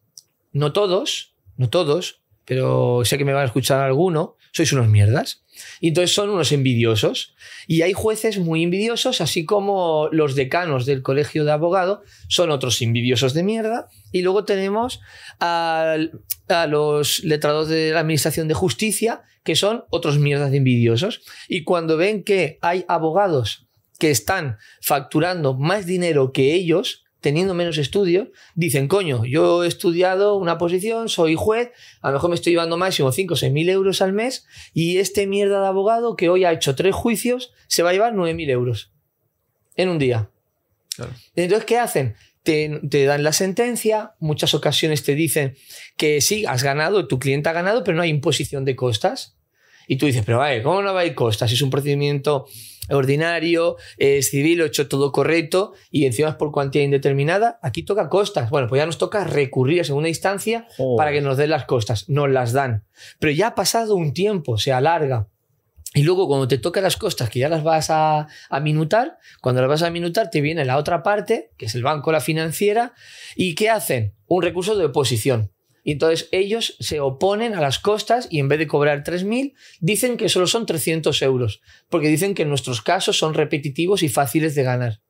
no 0.53 0.73
todos, 0.73 1.35
no 1.57 1.69
todos, 1.69 2.21
pero 2.45 3.03
sé 3.05 3.19
que 3.19 3.25
me 3.25 3.33
van 3.33 3.43
a 3.43 3.47
escuchar 3.47 3.81
alguno, 3.81 4.37
sois 4.53 4.73
unos 4.73 4.89
mierdas. 4.89 5.45
Y 5.81 5.89
entonces 5.89 6.15
son 6.15 6.31
unos 6.31 6.53
envidiosos. 6.53 7.35
Y 7.67 7.83
hay 7.83 7.93
jueces 7.93 8.39
muy 8.39 8.63
envidiosos, 8.63 9.21
así 9.21 9.45
como 9.45 10.09
los 10.13 10.35
decanos 10.35 10.87
del 10.87 11.03
colegio 11.03 11.45
de 11.45 11.51
abogado 11.53 12.03
son 12.29 12.51
otros 12.51 12.81
envidiosos 12.81 13.35
de 13.35 13.43
mierda. 13.43 13.89
Y 14.13 14.23
luego 14.23 14.45
tenemos 14.45 15.01
al- 15.41 16.13
a 16.49 16.67
los 16.67 17.23
letrados 17.25 17.69
de 17.69 17.91
la 17.93 18.01
Administración 18.01 18.49
de 18.49 18.55
Justicia, 18.55 19.23
que 19.45 19.57
son 19.57 19.85
otros 19.91 20.19
mierdas 20.19 20.51
de 20.51 20.57
envidiosos. 20.59 21.23
Y 21.49 21.65
cuando 21.65 21.97
ven 21.97 22.23
que 22.25 22.59
hay 22.63 22.85
abogados 22.89 23.67
que 23.99 24.11
están 24.11 24.57
facturando 24.81 25.55
más 25.55 25.85
dinero 25.87 26.33
que 26.33 26.55
ellos, 26.55 27.05
teniendo 27.21 27.55
menos 27.55 27.79
estudios, 27.79 28.29
dicen, 28.55 28.87
coño, 28.87 29.25
yo 29.25 29.65
he 29.65 29.69
estudiado 29.69 30.37
una 30.37 30.59
posición, 30.59 31.09
soy 31.09 31.35
juez, 31.35 31.71
a 32.01 32.09
lo 32.09 32.15
mejor 32.15 32.31
me 32.31 32.37
estoy 32.37 32.53
llevando 32.53 32.77
máximo 32.77 33.11
5 33.11 33.35
o 33.35 33.37
6 33.37 33.53
mil 33.53 33.69
euros 33.69 34.01
al 34.03 34.13
mes 34.13 34.47
y 34.73 34.99
este 34.99 35.27
mierda 35.27 35.61
de 35.61 35.67
abogado 35.67 36.17
que 36.17 36.29
hoy 36.29 36.45
ha 36.45 36.53
hecho 36.53 36.75
tres 36.75 36.95
juicios 36.95 37.53
se 37.67 37.83
va 37.83 37.91
a 37.91 37.93
llevar 37.93 38.15
9 38.15 38.35
mil 38.35 38.51
euros 38.51 38.93
en 39.75 39.89
un 39.89 39.99
día. 39.99 40.31
Claro. 40.95 41.13
Entonces, 41.35 41.67
¿qué 41.67 41.79
hacen? 41.79 42.15
Te, 42.43 42.81
te 42.89 43.05
dan 43.05 43.25
la 43.25 43.33
sentencia, 43.33 44.15
muchas 44.21 44.55
ocasiones 44.55 45.03
te 45.03 45.15
dicen 45.15 45.57
que 45.97 46.21
sí, 46.21 46.47
has 46.47 46.63
ganado, 46.63 47.09
tu 47.09 47.19
cliente 47.19 47.49
ha 47.49 47.53
ganado, 47.53 47.85
pero 47.85 47.97
no 47.97 48.03
hay 48.03 48.11
imposición 48.11 48.65
de 48.65 48.77
costas. 48.77 49.37
Y 49.89 49.97
tú 49.97 50.07
dices, 50.07 50.23
pero 50.25 50.39
vale, 50.39 50.63
¿cómo 50.63 50.83
no 50.83 50.93
va 50.93 51.01
a 51.01 51.03
haber 51.03 51.15
costas? 51.15 51.51
Es 51.51 51.63
un 51.63 51.71
procedimiento 51.71 52.47
ordinario, 52.91 53.77
es 53.97 54.31
civil, 54.31 54.59
lo 54.59 54.65
he 54.65 54.69
hecho 54.69 54.89
todo 54.89 55.13
correcto 55.13 55.73
y 55.91 56.07
encima 56.07 56.31
es 56.31 56.35
por 56.37 56.53
cuantía 56.53 56.83
indeterminada. 56.83 57.59
Aquí 57.63 57.83
toca 57.83 58.09
costas. 58.09 58.51
Bueno, 58.51 58.69
pues 58.69 58.81
ya 58.81 58.87
nos 58.87 58.99
toca 58.99 59.25
recurrir 59.25 59.81
a 59.81 59.85
segunda 59.85 60.09
instancia 60.09 60.67
Oh. 60.79 60.97
para 60.97 61.13
que 61.13 61.21
nos 61.21 61.37
den 61.37 61.51
las 61.51 61.65
costas. 61.65 62.09
Nos 62.09 62.31
las 62.31 62.53
dan. 62.53 62.85
Pero 63.19 63.33
ya 63.33 63.49
ha 63.49 63.55
pasado 63.55 63.95
un 63.97 64.13
tiempo, 64.13 64.59
se 64.59 64.73
alarga. 64.73 65.29
Y 65.95 66.03
luego 66.03 66.29
cuando 66.29 66.47
te 66.49 66.59
toca 66.59 66.83
las 66.83 66.97
costas, 66.99 67.31
que 67.31 67.39
ya 67.39 67.49
las 67.49 67.65
vas 67.65 67.89
a, 67.89 68.29
a 68.51 68.61
minutar, 68.61 69.19
cuando 69.41 69.63
las 69.63 69.71
vas 69.71 69.83
a 69.83 69.91
minutar 69.91 70.29
te 70.31 70.43
viene 70.43 70.65
la 70.67 70.77
otra 70.77 71.03
parte, 71.03 71.51
que 71.57 71.65
es 71.67 71.75
el 71.75 71.83
banco, 71.83 72.13
la 72.13 72.21
financiera, 72.21 72.93
¿y 73.37 73.55
qué 73.55 73.71
hacen? 73.71 74.15
Un 74.27 74.43
recurso 74.43 74.77
de 74.77 74.85
oposición. 74.85 75.51
Y 75.89 75.93
entonces 75.93 76.29
ellos 76.33 76.77
se 76.81 77.01
oponen 77.01 77.55
a 77.55 77.63
las 77.63 77.79
costas 77.79 78.29
y 78.31 78.41
en 78.41 78.49
vez 78.49 78.59
de 78.59 78.67
cobrar 78.67 79.03
3.000, 79.05 79.55
dicen 79.81 80.19
que 80.19 80.29
solo 80.29 80.47
son 80.47 80.67
300 80.67 81.23
euros, 81.23 81.63
porque 81.89 82.09
dicen 82.09 82.35
que 82.35 82.45
nuestros 82.45 82.83
casos 82.83 83.17
son 83.17 83.33
repetitivos 83.33 84.03
y 84.03 84.11
fáciles 84.11 84.55
de 84.55 84.65
ganar. 84.65 85.01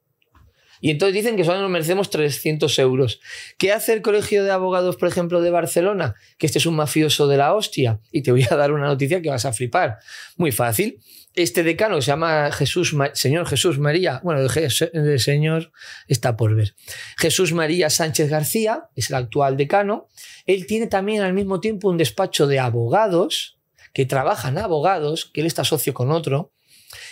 Y 0.81 0.91
entonces 0.91 1.17
dicen 1.17 1.35
que 1.35 1.43
solo 1.43 1.61
nos 1.63 1.71
merecemos 1.71 2.11
300 2.11 2.79
euros. 2.79 3.19
¿Qué 3.59 3.73
hace 3.73 3.93
el 3.93 4.03
Colegio 4.03 4.45
de 4.45 4.53
Abogados, 4.53 4.95
por 4.95 5.09
ejemplo, 5.09 5.41
de 5.41 5.51
Barcelona? 5.51 6.15
Que 6.39 6.47
este 6.47 6.61
es 6.61 6.67
un 6.67 6.77
mafioso 6.77 7.27
de 7.27 7.39
la 7.39 7.55
hostia. 7.55 7.99
Y 8.13 8.23
te 8.23 8.31
voy 8.31 8.47
a 8.49 8.55
dar 8.55 8.71
una 8.71 8.87
noticia 8.87 9.21
que 9.21 9.31
vas 9.31 9.47
a 9.47 9.53
flipar. 9.53 9.99
Muy 10.37 10.53
fácil. 10.53 11.01
Este 11.39 11.63
decano 11.63 11.95
que 11.95 12.03
se 12.03 12.09
llama 12.09 12.51
Jesús, 12.51 12.97
señor 13.13 13.47
Jesús 13.47 13.79
María, 13.79 14.21
bueno, 14.25 14.41
el 14.41 15.21
señor 15.21 15.71
está 16.09 16.37
por 16.37 16.57
ver. 16.57 16.75
Jesús 17.17 17.53
María 17.53 17.91
Sánchez 17.91 18.29
García 18.29 18.89
es 18.97 19.11
el 19.11 19.15
actual 19.15 19.57
decano. 19.57 20.09
Él 20.47 20.67
tiene 20.67 20.89
también 20.89 21.23
al 21.23 21.35
mismo 21.35 21.61
tiempo 21.61 21.91
un 21.91 21.97
despacho 21.97 22.49
de 22.49 22.59
abogados 22.59 23.57
que 23.95 24.05
trabajan 24.05 24.59
abogados, 24.59 25.31
que 25.33 25.43
él 25.43 25.47
está 25.47 25.63
socio 25.63 25.95
con 25.95 26.11
otro. 26.11 26.51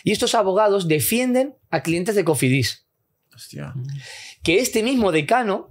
Y 0.02 0.10
estos 0.10 0.34
abogados 0.34 0.88
defienden 0.88 1.54
a 1.70 1.84
clientes 1.84 2.16
de 2.16 2.24
Cofidis 2.24 2.84
Hostia. 3.32 3.74
que 4.42 4.58
este 4.58 4.82
mismo 4.82 5.12
decano 5.12 5.68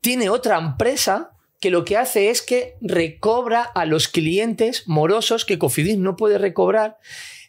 tiene 0.00 0.28
otra 0.28 0.58
empresa 0.58 1.30
que 1.60 1.70
lo 1.70 1.84
que 1.84 1.96
hace 1.96 2.30
es 2.30 2.42
que 2.42 2.74
recobra 2.80 3.62
a 3.62 3.84
los 3.86 4.08
clientes 4.08 4.88
morosos 4.88 5.44
que 5.44 5.58
Cofidis 5.58 5.98
no 5.98 6.16
puede 6.16 6.38
recobrar, 6.38 6.98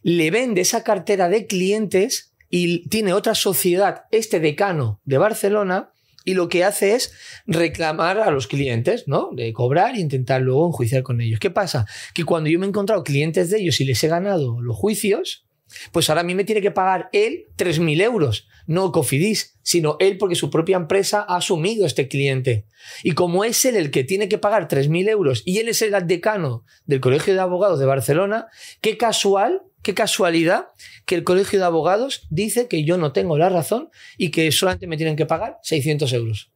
le 0.08 0.32
vende 0.32 0.62
esa 0.62 0.86
cartera 0.86 1.28
de 1.28 1.48
clientes 1.48 2.34
y 2.50 2.88
tiene 2.88 3.12
otra 3.12 3.36
sociedad, 3.36 4.06
este 4.12 4.40
decano 4.40 5.02
de 5.04 5.18
Barcelona, 5.18 5.92
y 6.24 6.34
lo 6.34 6.48
que 6.48 6.64
hace 6.64 6.96
es 6.96 7.12
reclamar 7.46 8.18
a 8.20 8.32
los 8.32 8.48
clientes, 8.48 9.10
¿no? 9.10 9.32
De 9.34 9.52
cobrar 9.52 9.96
e 9.96 10.00
intentar 10.00 10.42
luego 10.42 10.66
enjuiciar 10.66 11.04
con 11.04 11.20
ellos. 11.20 11.42
¿Qué 11.42 11.50
pasa? 11.50 11.88
Que 12.14 12.24
cuando 12.24 12.50
yo 12.50 12.58
me 12.58 12.66
he 12.66 12.70
encontrado 12.70 13.04
clientes 13.04 13.50
de 13.50 13.60
ellos 13.60 13.82
y 13.82 13.84
les 13.84 14.02
he 14.02 14.08
ganado 14.08 14.62
los 14.62 14.78
juicios, 14.78 15.46
pues 15.92 16.10
ahora 16.10 16.22
a 16.22 16.24
mí 16.24 16.36
me 16.36 16.46
tiene 16.46 16.62
que 16.62 16.72
pagar 16.72 17.10
él 17.12 17.48
3.000 17.58 18.02
euros, 18.02 18.48
no 18.66 18.94
Cofidis, 18.94 19.60
sino 19.62 19.98
él 20.00 20.18
porque 20.18 20.36
su 20.36 20.50
propia 20.50 20.78
empresa 20.78 21.26
ha 21.28 21.36
asumido 21.36 21.86
este 21.86 22.08
cliente. 22.08 22.66
Y 23.04 23.12
como 23.12 23.44
es 23.44 23.66
él 23.66 23.76
el 23.76 23.92
que 23.92 24.06
tiene 24.06 24.30
que 24.30 24.38
pagar 24.38 24.70
3.000 24.70 25.10
euros 25.10 25.44
y 25.46 25.58
él 25.58 25.68
es 25.68 25.82
el 25.82 26.08
decano 26.08 26.64
del 26.86 27.02
Colegio 27.02 27.34
de 27.34 27.42
Abogados 27.42 27.80
de 27.80 27.86
Barcelona, 27.86 28.48
qué 28.80 28.96
casual, 28.96 29.64
qué 29.88 29.94
casualidad 29.94 30.66
que 31.06 31.16
el 31.16 31.24
Colegio 31.24 31.60
de 31.60 31.66
Abogados 31.66 32.28
dice 32.30 32.68
que 32.68 32.84
yo 32.84 32.98
no 32.98 33.14
tengo 33.14 33.38
la 33.38 33.48
razón 33.48 33.90
y 34.18 34.32
que 34.32 34.52
solamente 34.52 34.86
me 34.86 34.98
tienen 34.98 35.16
que 35.16 35.26
pagar 35.26 35.60
600 35.64 36.12
euros. 36.12 36.52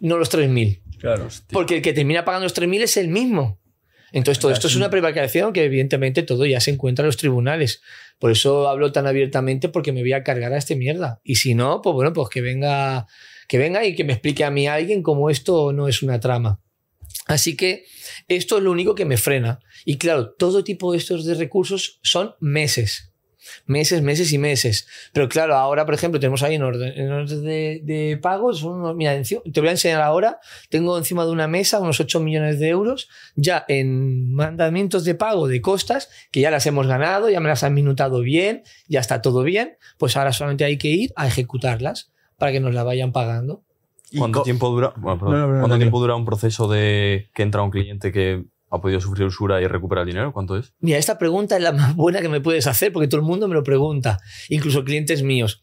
No 0.00 0.18
los 0.18 0.28
3.000. 0.28 0.80
Claro. 0.98 1.28
Porque 1.52 1.76
el 1.76 1.82
que 1.82 1.92
termina 1.92 2.24
pagando 2.24 2.46
los 2.46 2.56
3.000 2.56 2.82
es 2.82 2.96
el 2.96 3.06
mismo. 3.06 3.60
Entonces, 4.10 4.40
todo 4.40 4.50
esto 4.50 4.66
es 4.66 4.74
una 4.74 4.90
prevaricación 4.90 5.52
que, 5.52 5.62
evidentemente, 5.62 6.24
todo 6.24 6.46
ya 6.46 6.58
se 6.58 6.72
encuentra 6.72 7.04
en 7.04 7.06
los 7.06 7.16
tribunales. 7.16 7.80
Por 8.18 8.32
eso 8.32 8.68
hablo 8.68 8.90
tan 8.90 9.06
abiertamente, 9.06 9.68
porque 9.68 9.92
me 9.92 10.00
voy 10.00 10.14
a 10.14 10.24
cargar 10.24 10.52
a 10.52 10.58
este 10.58 10.74
mierda. 10.74 11.20
Y 11.22 11.36
si 11.36 11.54
no, 11.54 11.80
pues 11.80 11.94
bueno, 11.94 12.12
pues 12.12 12.28
que 12.28 12.40
venga, 12.40 13.06
que 13.46 13.58
venga 13.58 13.84
y 13.84 13.94
que 13.94 14.02
me 14.02 14.14
explique 14.14 14.42
a 14.42 14.50
mí 14.50 14.66
alguien 14.66 15.04
cómo 15.04 15.30
esto 15.30 15.72
no 15.72 15.86
es 15.86 16.02
una 16.02 16.18
trama. 16.18 16.60
Así 17.26 17.56
que 17.56 17.84
esto 18.28 18.58
es 18.58 18.62
lo 18.62 18.70
único 18.70 18.94
que 18.94 19.04
me 19.04 19.16
frena. 19.16 19.60
Y 19.84 19.98
claro, 19.98 20.30
todo 20.30 20.64
tipo 20.64 20.92
de 20.92 20.98
estos 20.98 21.24
de 21.24 21.34
recursos 21.34 21.98
son 22.02 22.34
meses. 22.40 23.12
Meses, 23.66 24.02
meses 24.02 24.32
y 24.32 24.38
meses. 24.38 24.86
Pero 25.12 25.28
claro, 25.28 25.54
ahora, 25.56 25.84
por 25.84 25.94
ejemplo, 25.94 26.20
tenemos 26.20 26.42
ahí 26.42 26.54
en 26.54 26.62
orden, 26.62 26.92
en 26.98 27.10
orden 27.10 27.42
de, 27.44 27.80
de 27.84 28.16
pagos. 28.16 28.60
te 28.60 29.60
voy 29.60 29.68
a 29.68 29.72
enseñar 29.72 30.02
ahora. 30.02 30.40
Tengo 30.68 30.96
encima 30.98 31.24
de 31.24 31.30
una 31.30 31.46
mesa 31.46 31.80
unos 31.80 32.00
8 32.00 32.20
millones 32.20 32.58
de 32.58 32.68
euros 32.68 33.08
ya 33.34 33.64
en 33.68 34.32
mandamientos 34.32 35.04
de 35.04 35.14
pago 35.14 35.48
de 35.48 35.60
costas 35.60 36.08
que 36.30 36.40
ya 36.40 36.50
las 36.50 36.66
hemos 36.66 36.86
ganado, 36.86 37.30
ya 37.30 37.40
me 37.40 37.48
las 37.48 37.62
han 37.62 37.74
minutado 37.74 38.20
bien, 38.20 38.62
ya 38.88 39.00
está 39.00 39.22
todo 39.22 39.42
bien. 39.42 39.76
Pues 39.98 40.16
ahora 40.16 40.32
solamente 40.32 40.64
hay 40.64 40.78
que 40.78 40.88
ir 40.88 41.12
a 41.16 41.26
ejecutarlas 41.26 42.12
para 42.38 42.52
que 42.52 42.60
nos 42.60 42.74
la 42.74 42.82
vayan 42.82 43.12
pagando. 43.12 43.65
¿Y 44.10 44.18
¿Cuánto 44.18 44.42
tiempo 44.42 44.70
dura? 44.70 44.92
bueno, 44.96 45.18
perdón. 45.18 45.34
No, 45.34 45.38
no, 45.40 45.46
no, 45.46 45.52
¿Cuánto 45.52 45.66
tranquilo. 45.68 45.78
tiempo 45.78 46.00
dura 46.00 46.14
un 46.14 46.24
proceso 46.24 46.68
de 46.68 47.28
que 47.34 47.42
entra 47.42 47.62
un 47.62 47.70
cliente 47.70 48.12
que 48.12 48.44
ha 48.70 48.80
podido 48.80 49.00
sufrir 49.00 49.26
usura 49.26 49.60
y 49.60 49.66
recupera 49.66 50.02
el 50.02 50.06
dinero? 50.08 50.32
¿Cuánto 50.32 50.56
es? 50.56 50.72
Mira, 50.80 50.98
esta 50.98 51.18
pregunta 51.18 51.56
es 51.56 51.62
la 51.62 51.72
más 51.72 51.94
buena 51.96 52.20
que 52.20 52.28
me 52.28 52.40
puedes 52.40 52.66
hacer 52.66 52.92
porque 52.92 53.08
todo 53.08 53.20
el 53.20 53.26
mundo 53.26 53.48
me 53.48 53.54
lo 53.54 53.62
pregunta, 53.64 54.18
incluso 54.48 54.84
clientes 54.84 55.22
míos. 55.22 55.62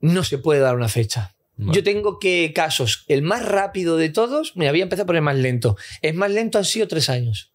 No 0.00 0.24
se 0.24 0.38
puede 0.38 0.60
dar 0.60 0.74
una 0.76 0.88
fecha. 0.88 1.34
Vale. 1.58 1.74
Yo 1.74 1.82
tengo 1.82 2.18
que 2.18 2.52
casos, 2.54 3.04
el 3.08 3.22
más 3.22 3.44
rápido 3.46 3.96
de 3.96 4.10
todos, 4.10 4.52
mira, 4.56 4.70
voy 4.72 4.80
a 4.80 4.84
empezar 4.84 5.06
por 5.06 5.16
el 5.16 5.22
más 5.22 5.36
lento. 5.36 5.76
El 6.02 6.14
más 6.14 6.30
lento 6.30 6.58
han 6.58 6.66
sido 6.66 6.86
tres 6.86 7.08
años. 7.08 7.52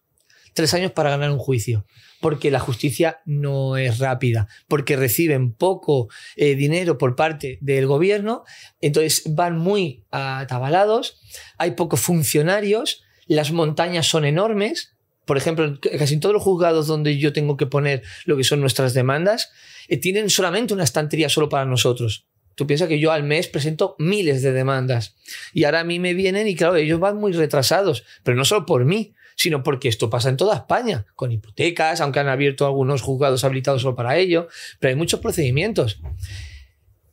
tres 0.54 0.74
años 0.74 0.90
para 0.92 1.10
ganar 1.10 1.30
un 1.30 1.38
juicio, 1.38 1.86
porque 2.22 2.52
la 2.52 2.60
justicia 2.60 3.20
no 3.26 3.76
es 3.76 3.98
rápida, 3.98 4.46
porque 4.68 4.96
reciben 4.96 5.52
poco 5.52 6.08
eh, 6.36 6.54
dinero 6.54 6.96
por 6.96 7.16
parte 7.16 7.58
del 7.60 7.86
gobierno, 7.86 8.44
entonces 8.80 9.24
van 9.26 9.58
muy 9.58 10.04
atabalados, 10.12 11.20
hay 11.58 11.72
pocos 11.72 12.00
funcionarios, 12.00 13.02
las 13.26 13.50
montañas 13.50 14.06
son 14.06 14.24
enormes. 14.24 14.94
Por 15.24 15.36
ejemplo, 15.36 15.78
casi 15.98 16.14
en 16.14 16.20
todos 16.20 16.32
los 16.32 16.42
juzgados 16.42 16.86
donde 16.86 17.18
yo 17.18 17.32
tengo 17.32 17.56
que 17.56 17.66
poner 17.66 18.02
lo 18.24 18.36
que 18.36 18.44
son 18.44 18.60
nuestras 18.60 18.94
demandas, 18.94 19.50
eh, 19.88 19.96
tienen 19.96 20.30
solamente 20.30 20.74
una 20.74 20.84
estantería 20.84 21.28
solo 21.28 21.48
para 21.48 21.64
nosotros. 21.64 22.26
Tú 22.54 22.68
piensas 22.68 22.86
que 22.86 23.00
yo 23.00 23.10
al 23.10 23.24
mes 23.24 23.48
presento 23.48 23.96
miles 23.98 24.42
de 24.42 24.52
demandas 24.52 25.16
y 25.52 25.64
ahora 25.64 25.80
a 25.80 25.84
mí 25.84 25.98
me 25.98 26.14
vienen 26.14 26.46
y 26.46 26.54
claro, 26.54 26.76
ellos 26.76 27.00
van 27.00 27.16
muy 27.16 27.32
retrasados, 27.32 28.04
pero 28.22 28.36
no 28.36 28.44
solo 28.44 28.64
por 28.66 28.84
mí, 28.84 29.14
sino 29.36 29.62
porque 29.62 29.88
esto 29.88 30.10
pasa 30.10 30.28
en 30.28 30.36
toda 30.36 30.56
España, 30.56 31.06
con 31.14 31.32
hipotecas, 31.32 32.00
aunque 32.00 32.20
han 32.20 32.28
abierto 32.28 32.66
algunos 32.66 33.02
juzgados 33.02 33.44
habilitados 33.44 33.82
solo 33.82 33.94
para 33.94 34.16
ello, 34.16 34.48
pero 34.78 34.90
hay 34.90 34.96
muchos 34.96 35.20
procedimientos. 35.20 36.00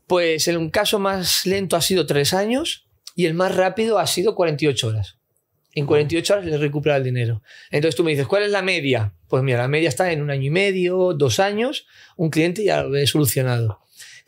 Pues 0.07 0.47
el 0.47 0.72
caso 0.72 0.99
más 0.99 1.45
lento 1.45 1.76
ha 1.76 1.82
sido 1.82 2.05
tres 2.05 2.34
años 2.34 2.88
y 3.15 3.26
el 3.26 3.34
más 3.34 3.55
rápido 3.55 3.99
ha 3.99 4.07
sido 4.07 4.36
48 4.36 4.88
horas. 4.88 5.17
En 5.74 5.86
48 5.86 6.34
horas 6.34 6.45
le 6.45 6.57
recupera 6.57 6.97
el 6.97 7.03
dinero. 7.03 7.43
Entonces 7.70 7.95
tú 7.95 8.03
me 8.03 8.11
dices, 8.11 8.28
¿cuál 8.28 8.43
es 8.43 8.51
la 8.51 8.61
media? 8.61 9.13
Pues 9.28 9.43
mira, 9.43 9.59
la 9.59 9.67
media 9.67 9.88
está 9.88 10.11
en 10.11 10.22
un 10.22 10.32
año 10.32 10.47
y 10.47 10.49
medio, 10.49 11.13
dos 11.13 11.39
años, 11.39 11.86
un 12.17 12.32
cliente 12.32 12.63
ya 12.63 12.84
lo 12.84 12.95
he 12.97 13.05
solucionado. 13.05 13.80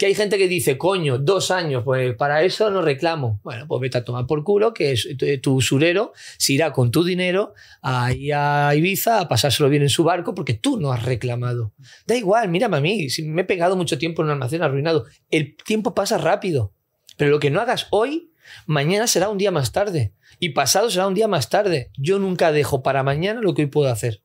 Que 0.02 0.08
hay 0.08 0.16
gente 0.16 0.40
que 0.40 0.48
dice, 0.48 0.80
coño, 0.80 1.20
dos 1.20 1.52
años, 1.52 1.84
pues 1.86 2.16
para 2.16 2.42
eso 2.42 2.72
no 2.72 2.82
reclamo. 2.82 3.40
Bueno, 3.44 3.68
pues 3.68 3.82
vete 3.82 4.00
a 4.00 4.04
tomar 4.04 4.26
por 4.26 4.44
culo, 4.44 4.74
que 4.74 4.94
es, 4.94 5.08
tu 5.44 5.54
usurero 5.54 6.12
se 6.40 6.54
irá 6.54 6.74
con 6.74 6.90
tu 6.90 7.04
dinero 7.04 7.54
ahí 7.84 8.32
a 8.32 8.74
Ibiza 8.74 9.20
a 9.20 9.28
pasárselo 9.28 9.70
bien 9.70 9.84
en 9.84 9.90
su 9.90 10.04
barco 10.04 10.34
porque 10.34 10.56
tú 10.56 10.80
no 10.80 10.92
has 10.92 11.06
reclamado. 11.06 11.74
Da 12.08 12.16
igual, 12.16 12.50
mírame 12.50 12.78
a 12.78 12.82
mí, 12.82 13.12
si 13.12 13.22
me 13.22 13.44
he 13.44 13.46
pegado 13.46 13.76
mucho 13.76 14.00
tiempo 14.00 14.24
en 14.24 14.30
un 14.30 14.32
almacén 14.32 14.64
arruinado. 14.64 15.06
El 15.30 15.56
tiempo 15.56 15.94
pasa 15.94 16.18
rápido, 16.18 16.74
pero 17.18 17.30
lo 17.30 17.40
que 17.40 17.52
no 17.52 17.62
hagas 17.62 17.86
hoy, 17.92 18.32
mañana 18.66 19.06
será 19.06 19.30
un 19.30 19.38
día 19.38 19.52
más 19.52 19.72
tarde 19.72 20.14
y 20.40 20.50
pasado 20.50 20.90
será 20.90 21.06
un 21.06 21.14
día 21.14 21.28
más 21.28 21.50
tarde. 21.50 21.92
Yo 21.96 22.18
nunca 22.18 22.52
dejo 22.52 22.82
para 22.82 23.04
mañana 23.04 23.40
lo 23.40 23.54
que 23.54 23.62
hoy 23.62 23.68
puedo 23.68 23.92
hacer. 23.92 24.24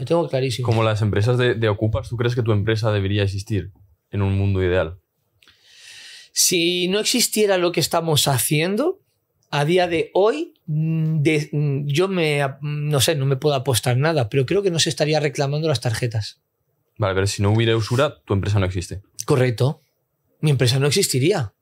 Lo 0.00 0.04
tengo 0.04 0.28
clarísimo. 0.28 0.66
Como 0.66 0.82
las 0.82 1.00
empresas 1.00 1.38
de, 1.38 1.54
de 1.54 1.68
Ocupas, 1.68 2.08
¿tú 2.08 2.16
crees 2.16 2.34
que 2.34 2.42
tu 2.42 2.50
empresa 2.50 2.90
debería 2.90 3.22
existir? 3.22 3.70
En 4.16 4.22
un 4.22 4.36
mundo 4.36 4.62
ideal? 4.62 4.98
Si 6.32 6.88
no 6.88 6.98
existiera 6.98 7.56
lo 7.56 7.72
que 7.72 7.80
estamos 7.80 8.28
haciendo, 8.28 9.00
a 9.50 9.64
día 9.64 9.86
de 9.86 10.10
hoy, 10.12 10.54
mm, 10.66 11.22
mm, 11.52 11.86
yo 11.86 12.08
me, 12.08 12.42
no 12.60 13.00
sé, 13.00 13.14
no 13.14 13.26
me 13.26 13.36
puedo 13.36 13.54
apostar 13.54 13.96
nada, 13.96 14.28
pero 14.28 14.44
creo 14.44 14.62
que 14.62 14.70
no 14.70 14.78
se 14.78 14.90
estaría 14.90 15.20
reclamando 15.20 15.68
las 15.68 15.80
tarjetas. 15.80 16.42
Vale, 16.98 17.14
pero 17.14 17.26
si 17.26 17.42
no 17.42 17.52
hubiera 17.52 17.76
usura, 17.76 18.22
tu 18.24 18.34
empresa 18.34 18.58
no 18.58 18.66
existe. 18.66 19.02
Correcto. 19.24 19.82
Mi 20.40 20.50
empresa 20.50 20.78
no 20.78 20.86
existiría. 20.86 21.54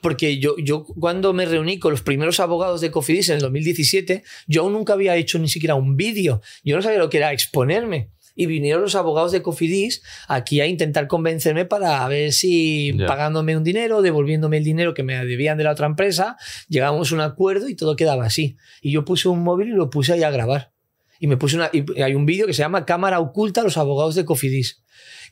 Porque 0.00 0.38
yo, 0.38 0.56
yo 0.58 0.84
cuando 0.84 1.32
me 1.32 1.46
reuní 1.46 1.78
con 1.78 1.90
los 1.90 2.02
primeros 2.02 2.40
abogados 2.40 2.80
de 2.80 2.90
Cofidis 2.90 3.30
en 3.30 3.36
el 3.36 3.40
2017, 3.40 4.22
yo 4.46 4.62
aún 4.62 4.74
nunca 4.74 4.92
había 4.92 5.16
hecho 5.16 5.38
ni 5.38 5.48
siquiera 5.48 5.74
un 5.74 5.96
vídeo. 5.96 6.42
Yo 6.62 6.76
no 6.76 6.82
sabía 6.82 6.98
lo 6.98 7.08
que 7.08 7.16
era 7.18 7.32
exponerme 7.32 8.10
y 8.34 8.46
vinieron 8.46 8.82
los 8.82 8.94
abogados 8.94 9.32
de 9.32 9.42
Cofidis 9.42 10.02
aquí 10.28 10.60
a 10.60 10.66
intentar 10.66 11.06
convencerme 11.06 11.64
para 11.64 12.06
ver 12.08 12.32
si 12.32 12.92
pagándome 13.06 13.56
un 13.56 13.64
dinero, 13.64 14.02
devolviéndome 14.02 14.58
el 14.58 14.64
dinero 14.64 14.94
que 14.94 15.02
me 15.02 15.24
debían 15.24 15.56
de 15.58 15.64
la 15.64 15.72
otra 15.72 15.86
empresa, 15.86 16.36
llegamos 16.68 17.12
a 17.12 17.14
un 17.14 17.20
acuerdo 17.20 17.68
y 17.68 17.76
todo 17.76 17.96
quedaba 17.96 18.24
así. 18.24 18.56
Y 18.82 18.92
yo 18.92 19.04
puse 19.04 19.28
un 19.28 19.42
móvil 19.42 19.68
y 19.68 19.72
lo 19.72 19.90
puse 19.90 20.12
ahí 20.12 20.22
a 20.22 20.30
grabar. 20.30 20.72
Y 21.20 21.26
me 21.26 21.36
puse 21.36 21.56
una. 21.56 21.70
Y 21.72 22.02
hay 22.02 22.14
un 22.14 22.26
vídeo 22.26 22.46
que 22.46 22.52
se 22.52 22.62
llama 22.62 22.84
Cámara 22.84 23.20
Oculta 23.20 23.60
a 23.60 23.64
los 23.64 23.78
abogados 23.78 24.14
de 24.14 24.24
Cofidis. 24.24 24.82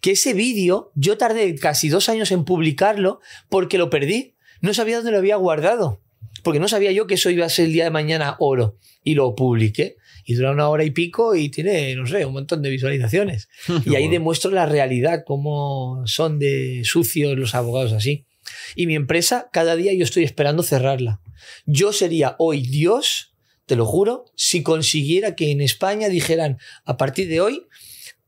Que 0.01 0.13
ese 0.13 0.33
vídeo 0.33 0.93
yo 0.95 1.19
tardé 1.19 1.55
casi 1.57 1.89
dos 1.89 2.09
años 2.09 2.31
en 2.31 2.45
publicarlo 2.45 3.21
porque 3.49 3.79
lo 3.79 3.91
perdí. 3.91 4.37
No 4.61 4.75
sabía 4.75 4.97
dónde 4.97 5.11
lo 5.11 5.19
había 5.19 5.37
guardado. 5.37 6.01
Porque 6.45 6.61
no 6.61 6.69
sabía 6.69 6.93
yo 6.93 7.07
que 7.07 7.15
eso 7.15 7.31
iba 7.31 7.45
a 7.45 7.51
ser 7.51 7.67
el 7.67 7.73
día 7.73 7.85
de 7.85 7.91
mañana 7.91 8.37
oro. 8.39 8.79
Y 9.03 9.15
lo 9.15 9.35
publiqué 9.35 9.97
y 10.33 10.35
dura 10.35 10.53
una 10.53 10.69
hora 10.69 10.85
y 10.85 10.91
pico 10.91 11.35
y 11.35 11.49
tiene, 11.51 11.95
no 11.95 12.07
sé, 12.07 12.25
un 12.25 12.33
montón 12.33 12.63
de 12.63 12.71
visualizaciones. 12.71 13.49
y 13.85 13.95
ahí 13.95 14.09
demuestro 14.09 14.51
la 14.51 14.67
realidad, 14.67 15.25
cómo 15.27 16.03
son 16.07 16.39
de 16.39 16.83
sucios 16.85 17.39
los 17.39 17.55
abogados 17.55 17.93
así. 17.93 18.27
Y 18.75 18.87
mi 18.87 18.95
empresa, 18.95 19.49
cada 19.53 19.77
día 19.77 19.93
yo 19.93 20.05
estoy 20.05 20.25
esperando 20.25 20.63
cerrarla. 20.63 21.21
Yo 21.67 21.93
sería 21.93 22.37
hoy 22.39 22.63
Dios, 22.63 23.35
te 23.67 23.77
lo 23.77 23.87
juro, 23.87 24.25
si 24.35 24.63
consiguiera 24.63 25.35
que 25.37 25.51
en 25.51 25.61
España 25.61 26.09
dijeran, 26.09 26.59
a 26.85 26.97
partir 26.97 27.29
de 27.29 27.41
hoy, 27.41 27.67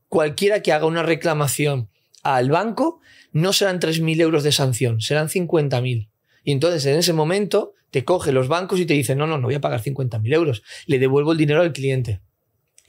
cualquiera 0.07 0.61
que 0.61 0.71
haga 0.71 0.85
una 0.85 1.03
reclamación 1.03 1.89
al 2.23 2.49
banco, 2.49 3.01
no 3.31 3.53
serán 3.53 3.79
3.000 3.79 4.21
euros 4.21 4.43
de 4.43 4.51
sanción, 4.51 5.01
serán 5.01 5.27
50.000. 5.27 6.09
Y 6.43 6.51
entonces 6.51 6.85
en 6.85 6.97
ese 6.97 7.13
momento 7.13 7.74
te 7.95 8.03
coge 8.03 8.33
los 8.33 8.49
bancos 8.49 8.81
y 8.81 8.85
te 8.85 8.93
dicen, 8.93 9.17
no, 9.17 9.25
no, 9.25 9.37
no 9.37 9.47
voy 9.47 9.55
a 9.55 9.61
pagar 9.61 9.81
50.000 9.81 10.33
euros, 10.33 10.63
le 10.85 10.99
devuelvo 10.99 11.31
el 11.31 11.37
dinero 11.37 11.61
al 11.61 11.71
cliente. 11.71 12.19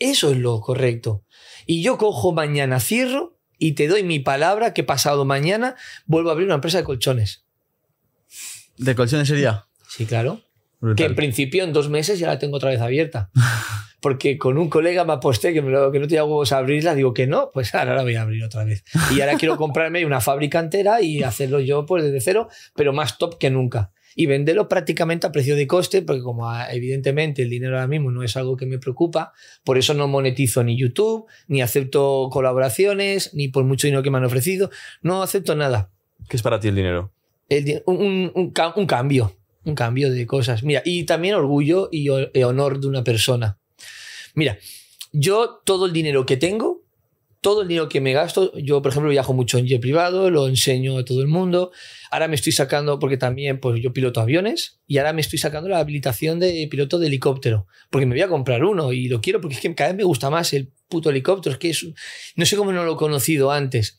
Eso 0.00 0.32
es 0.32 0.36
lo 0.36 0.61
correcto. 0.61 1.24
Y 1.64 1.80
yo 1.80 1.96
cojo 1.96 2.32
mañana, 2.32 2.80
cierro 2.80 3.38
y 3.57 3.74
te 3.74 3.86
doy 3.86 4.02
mi 4.02 4.18
palabra 4.18 4.74
que 4.74 4.82
pasado 4.82 5.24
mañana 5.24 5.76
vuelvo 6.07 6.30
a 6.30 6.32
abrir 6.32 6.46
una 6.46 6.57
empresa 6.57 6.78
de 6.78 6.82
colchones. 6.82 7.44
¿De 8.78 8.96
colchones 8.96 9.28
sería? 9.28 9.66
Sí, 9.88 10.07
claro. 10.07 10.40
Que 10.96 11.04
en 11.04 11.14
principio 11.14 11.62
en 11.62 11.72
dos 11.72 11.88
meses 11.88 12.18
ya 12.18 12.26
la 12.26 12.40
tengo 12.40 12.57
otra 12.57 12.70
vez 12.70 12.80
abierta. 12.80 13.30
Porque 14.00 14.38
con 14.38 14.59
un 14.59 14.68
colega 14.68 15.04
me 15.04 15.12
aposté 15.12 15.54
que, 15.54 15.62
me 15.62 15.70
lo, 15.70 15.92
que 15.92 16.00
no 16.00 16.09
tenía 16.09 16.24
huevos 16.24 16.50
a 16.50 16.59
abrirla, 16.59 16.96
digo 16.96 17.14
que 17.14 17.28
no, 17.28 17.52
pues 17.54 17.72
ahora 17.76 17.94
la 17.94 18.02
voy 18.02 18.16
a 18.16 18.22
abrir 18.22 18.42
otra 18.42 18.64
vez. 18.64 18.82
Y 19.14 19.20
ahora 19.20 19.36
quiero 19.36 19.57
comprarme 19.57 20.04
una 20.04 20.20
fábrica 20.20 20.59
entera 20.59 21.00
y 21.00 21.22
hacerlo 21.22 21.61
yo 21.61 21.86
pues 21.86 22.02
desde 22.02 22.20
cero, 22.20 22.48
pero 22.74 22.92
más 22.92 23.18
top 23.18 23.38
que 23.38 23.50
nunca 23.50 23.92
y 24.16 24.26
venderlo 24.26 24.66
prácticamente 24.66 25.26
a 25.26 25.32
precio 25.32 25.54
de 25.54 25.66
coste, 25.66 26.02
porque 26.02 26.22
como 26.22 26.50
ah, 26.50 26.72
evidentemente 26.72 27.42
el 27.42 27.50
dinero 27.50 27.76
ahora 27.76 27.86
mismo 27.86 28.10
no 28.10 28.22
es 28.24 28.36
algo 28.36 28.56
que 28.56 28.64
me 28.64 28.78
preocupa, 28.78 29.34
por 29.62 29.76
eso 29.76 29.92
no 29.94 30.08
monetizo 30.08 30.64
ni 30.64 30.76
YouTube, 30.76 31.26
ni 31.46 31.60
acepto 31.60 32.28
colaboraciones, 32.32 33.34
ni 33.34 33.48
por 33.48 33.64
mucho 33.64 33.86
dinero 33.86 34.02
que 34.02 34.10
me 34.10 34.16
han 34.16 34.24
ofrecido, 34.24 34.70
no 35.02 35.22
acepto 35.22 35.54
nada. 35.54 35.90
¿Qué 36.28 36.36
es 36.36 36.42
para 36.42 36.58
ti 36.58 36.68
el 36.68 36.74
dinero? 36.74 37.12
un, 37.84 38.32
un, 38.34 38.86
cambio, 38.86 39.36
un 39.64 39.74
cambio 39.76 40.10
de 40.10 40.26
cosas. 40.26 40.64
Mira, 40.64 40.82
y 40.84 41.04
también 41.04 41.34
orgullo 41.34 41.88
y 41.92 42.08
honor 42.08 42.80
de 42.80 42.88
una 42.88 43.04
persona. 43.04 43.58
Mira, 44.34 44.58
yo 45.12 45.62
todo 45.64 45.86
el 45.86 45.92
dinero 45.92 46.26
que 46.26 46.36
tengo 46.36 46.76
todo 47.47 47.62
el 47.62 47.68
dinero 47.68 47.88
que 47.88 48.01
me 48.01 48.12
gasto, 48.12 48.53
yo 48.59 48.82
por 48.82 48.90
ejemplo 48.90 49.09
viajo 49.09 49.32
mucho 49.32 49.57
en 49.57 49.68
jet 49.68 49.80
privado, 49.80 50.32
lo 50.32 50.49
enseño 50.49 50.99
a 50.99 51.05
todo 51.05 51.22
el 51.22 51.28
mundo. 51.28 51.70
Ahora 52.11 52.26
me 52.26 52.34
estoy 52.34 52.51
sacando, 52.51 52.99
porque 52.99 53.18
también 53.18 53.61
pues 53.61 53.80
yo 53.80 53.92
piloto 53.92 54.20
aviones, 54.20 54.80
y 54.88 54.99
ahora 54.99 55.12
me 55.12 55.20
estoy 55.20 55.38
sacando 55.38 55.68
la 55.68 55.78
habilitación 55.78 56.40
de 56.40 56.66
piloto 56.68 56.99
de 56.99 57.07
helicóptero, 57.07 57.68
porque 57.88 58.05
me 58.05 58.16
voy 58.16 58.22
a 58.22 58.26
comprar 58.26 58.64
uno 58.64 58.92
y 58.92 59.07
lo 59.07 59.20
quiero 59.20 59.40
porque 59.40 59.55
es 59.55 59.61
que 59.61 59.72
cada 59.76 59.90
vez 59.90 59.97
me 59.97 60.03
gusta 60.03 60.28
más 60.28 60.53
el 60.55 60.72
puto 60.88 61.11
helicóptero, 61.11 61.53
es 61.53 61.61
que 61.61 61.72
no 62.34 62.47
sé 62.47 62.57
cómo 62.57 62.72
no 62.72 62.84
lo 62.84 62.94
he 62.94 62.97
conocido 62.97 63.53
antes. 63.53 63.97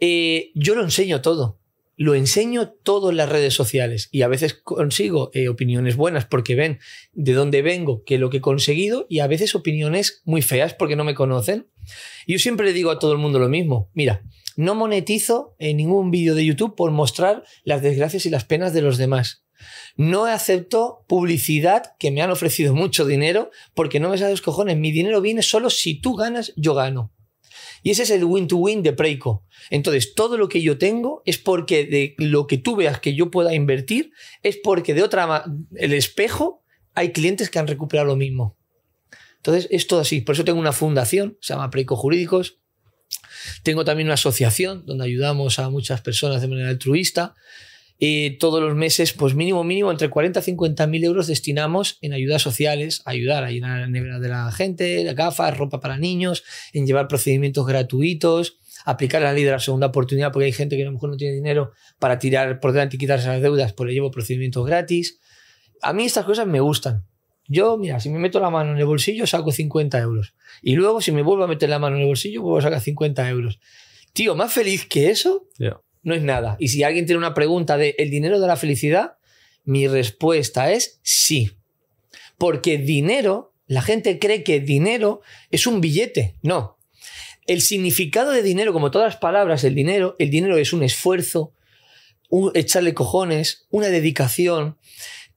Eh, 0.00 0.50
yo 0.54 0.74
lo 0.74 0.82
enseño 0.82 1.20
todo 1.20 1.60
lo 1.98 2.14
enseño 2.14 2.70
todo 2.84 3.10
en 3.10 3.16
las 3.16 3.28
redes 3.28 3.54
sociales 3.54 4.08
y 4.12 4.22
a 4.22 4.28
veces 4.28 4.54
consigo 4.54 5.30
eh, 5.34 5.48
opiniones 5.48 5.96
buenas 5.96 6.26
porque 6.26 6.54
ven 6.54 6.78
de 7.12 7.32
dónde 7.32 7.60
vengo, 7.60 8.04
qué 8.04 8.14
es 8.14 8.20
lo 8.20 8.30
que 8.30 8.36
he 8.36 8.40
conseguido 8.40 9.06
y 9.10 9.18
a 9.18 9.26
veces 9.26 9.56
opiniones 9.56 10.22
muy 10.24 10.40
feas 10.40 10.74
porque 10.74 10.94
no 10.94 11.02
me 11.02 11.16
conocen. 11.16 11.66
Yo 12.26 12.38
siempre 12.38 12.72
digo 12.72 12.92
a 12.92 13.00
todo 13.00 13.12
el 13.12 13.18
mundo 13.18 13.40
lo 13.40 13.48
mismo, 13.48 13.90
mira, 13.94 14.22
no 14.54 14.76
monetizo 14.76 15.56
en 15.58 15.76
ningún 15.76 16.12
vídeo 16.12 16.36
de 16.36 16.44
YouTube 16.44 16.76
por 16.76 16.92
mostrar 16.92 17.42
las 17.64 17.82
desgracias 17.82 18.26
y 18.26 18.30
las 18.30 18.44
penas 18.44 18.72
de 18.72 18.82
los 18.82 18.96
demás. 18.96 19.44
No 19.96 20.26
acepto 20.26 21.04
publicidad 21.08 21.96
que 21.98 22.12
me 22.12 22.22
han 22.22 22.30
ofrecido 22.30 22.76
mucho 22.76 23.06
dinero 23.06 23.50
porque 23.74 23.98
no 23.98 24.08
me 24.08 24.18
sabes 24.18 24.40
cojones. 24.40 24.76
Mi 24.76 24.92
dinero 24.92 25.20
viene 25.20 25.42
solo 25.42 25.68
si 25.68 26.00
tú 26.00 26.14
ganas, 26.14 26.52
yo 26.56 26.74
gano. 26.74 27.12
Y 27.82 27.90
ese 27.90 28.02
es 28.02 28.10
el 28.10 28.24
win-to-win 28.24 28.82
de 28.82 28.92
Preiko. 28.92 29.44
Entonces, 29.70 30.14
todo 30.14 30.36
lo 30.36 30.48
que 30.48 30.62
yo 30.62 30.78
tengo 30.78 31.22
es 31.24 31.38
porque 31.38 31.84
de 31.84 32.14
lo 32.18 32.46
que 32.46 32.58
tú 32.58 32.76
veas 32.76 33.00
que 33.00 33.14
yo 33.14 33.30
pueda 33.30 33.54
invertir, 33.54 34.12
es 34.42 34.56
porque 34.56 34.94
de 34.94 35.02
otra 35.02 35.44
el 35.76 35.92
espejo 35.92 36.64
hay 36.94 37.12
clientes 37.12 37.50
que 37.50 37.58
han 37.58 37.66
recuperado 37.66 38.08
lo 38.08 38.16
mismo. 38.16 38.56
Entonces, 39.36 39.68
es 39.70 39.86
todo 39.86 40.00
así. 40.00 40.20
Por 40.20 40.34
eso 40.34 40.44
tengo 40.44 40.58
una 40.58 40.72
fundación, 40.72 41.38
se 41.40 41.54
llama 41.54 41.70
Preiko 41.70 41.96
Jurídicos. 41.96 42.58
Tengo 43.62 43.84
también 43.84 44.08
una 44.08 44.14
asociación 44.14 44.84
donde 44.84 45.04
ayudamos 45.04 45.58
a 45.58 45.70
muchas 45.70 46.00
personas 46.00 46.42
de 46.42 46.48
manera 46.48 46.68
altruista. 46.68 47.34
Y 48.00 48.38
todos 48.38 48.62
los 48.62 48.76
meses, 48.76 49.12
pues 49.12 49.34
mínimo, 49.34 49.64
mínimo, 49.64 49.90
entre 49.90 50.08
40 50.08 50.38
y 50.38 50.42
50 50.42 50.86
mil 50.86 51.02
euros 51.02 51.26
destinamos 51.26 51.98
en 52.00 52.12
ayudas 52.12 52.42
sociales, 52.42 53.02
ayudar 53.04 53.42
a 53.42 53.50
llenar 53.50 53.80
la 53.80 53.88
nevera 53.88 54.20
de 54.20 54.28
la 54.28 54.52
gente, 54.52 55.02
gafas, 55.14 55.58
ropa 55.58 55.80
para 55.80 55.98
niños, 55.98 56.44
en 56.72 56.86
llevar 56.86 57.08
procedimientos 57.08 57.66
gratuitos, 57.66 58.58
aplicar 58.84 59.22
la 59.22 59.32
ley 59.32 59.42
de 59.42 59.50
la 59.50 59.58
segunda 59.58 59.88
oportunidad, 59.88 60.30
porque 60.30 60.46
hay 60.46 60.52
gente 60.52 60.76
que 60.76 60.82
a 60.82 60.86
lo 60.86 60.92
mejor 60.92 61.10
no 61.10 61.16
tiene 61.16 61.34
dinero 61.34 61.72
para 61.98 62.20
tirar 62.20 62.60
por 62.60 62.70
delante 62.70 62.96
y 62.96 62.98
quitarse 63.00 63.26
las 63.26 63.42
deudas, 63.42 63.72
pues 63.72 63.88
le 63.88 63.94
llevo 63.94 64.12
procedimientos 64.12 64.64
gratis. 64.64 65.18
A 65.82 65.92
mí 65.92 66.04
estas 66.04 66.24
cosas 66.24 66.46
me 66.46 66.60
gustan. 66.60 67.04
Yo, 67.48 67.78
mira, 67.78 67.98
si 67.98 68.10
me 68.10 68.18
meto 68.18 68.38
la 68.38 68.50
mano 68.50 68.72
en 68.72 68.78
el 68.78 68.84
bolsillo, 68.84 69.26
saco 69.26 69.50
50 69.50 69.98
euros. 69.98 70.34
Y 70.62 70.76
luego, 70.76 71.00
si 71.00 71.10
me 71.12 71.22
vuelvo 71.22 71.44
a 71.44 71.48
meter 71.48 71.68
la 71.68 71.78
mano 71.78 71.96
en 71.96 72.02
el 72.02 72.08
bolsillo, 72.08 72.42
vuelvo 72.42 72.58
a 72.58 72.62
sacar 72.62 72.80
50 72.80 73.28
euros. 73.28 73.58
Tío, 74.12 74.36
más 74.36 74.52
feliz 74.52 74.86
que 74.86 75.10
eso 75.10 75.48
Ya. 75.58 75.80
No 76.02 76.14
es 76.14 76.22
nada. 76.22 76.56
Y 76.58 76.68
si 76.68 76.82
alguien 76.82 77.06
tiene 77.06 77.18
una 77.18 77.34
pregunta 77.34 77.76
de 77.76 77.94
¿el 77.98 78.10
dinero 78.10 78.40
de 78.40 78.46
la 78.46 78.56
felicidad? 78.56 79.18
Mi 79.64 79.86
respuesta 79.86 80.72
es 80.72 81.00
sí. 81.02 81.52
Porque 82.38 82.78
dinero, 82.78 83.54
la 83.66 83.82
gente 83.82 84.18
cree 84.18 84.42
que 84.42 84.60
dinero 84.60 85.20
es 85.50 85.66
un 85.66 85.80
billete. 85.80 86.36
No. 86.42 86.78
El 87.46 87.62
significado 87.62 88.30
de 88.30 88.42
dinero, 88.42 88.72
como 88.72 88.90
todas 88.90 89.14
las 89.14 89.20
palabras, 89.20 89.64
el 89.64 89.74
dinero, 89.74 90.16
el 90.18 90.30
dinero 90.30 90.56
es 90.56 90.72
un 90.72 90.82
esfuerzo, 90.82 91.54
un 92.28 92.52
echarle 92.54 92.94
cojones, 92.94 93.66
una 93.70 93.88
dedicación, 93.88 94.76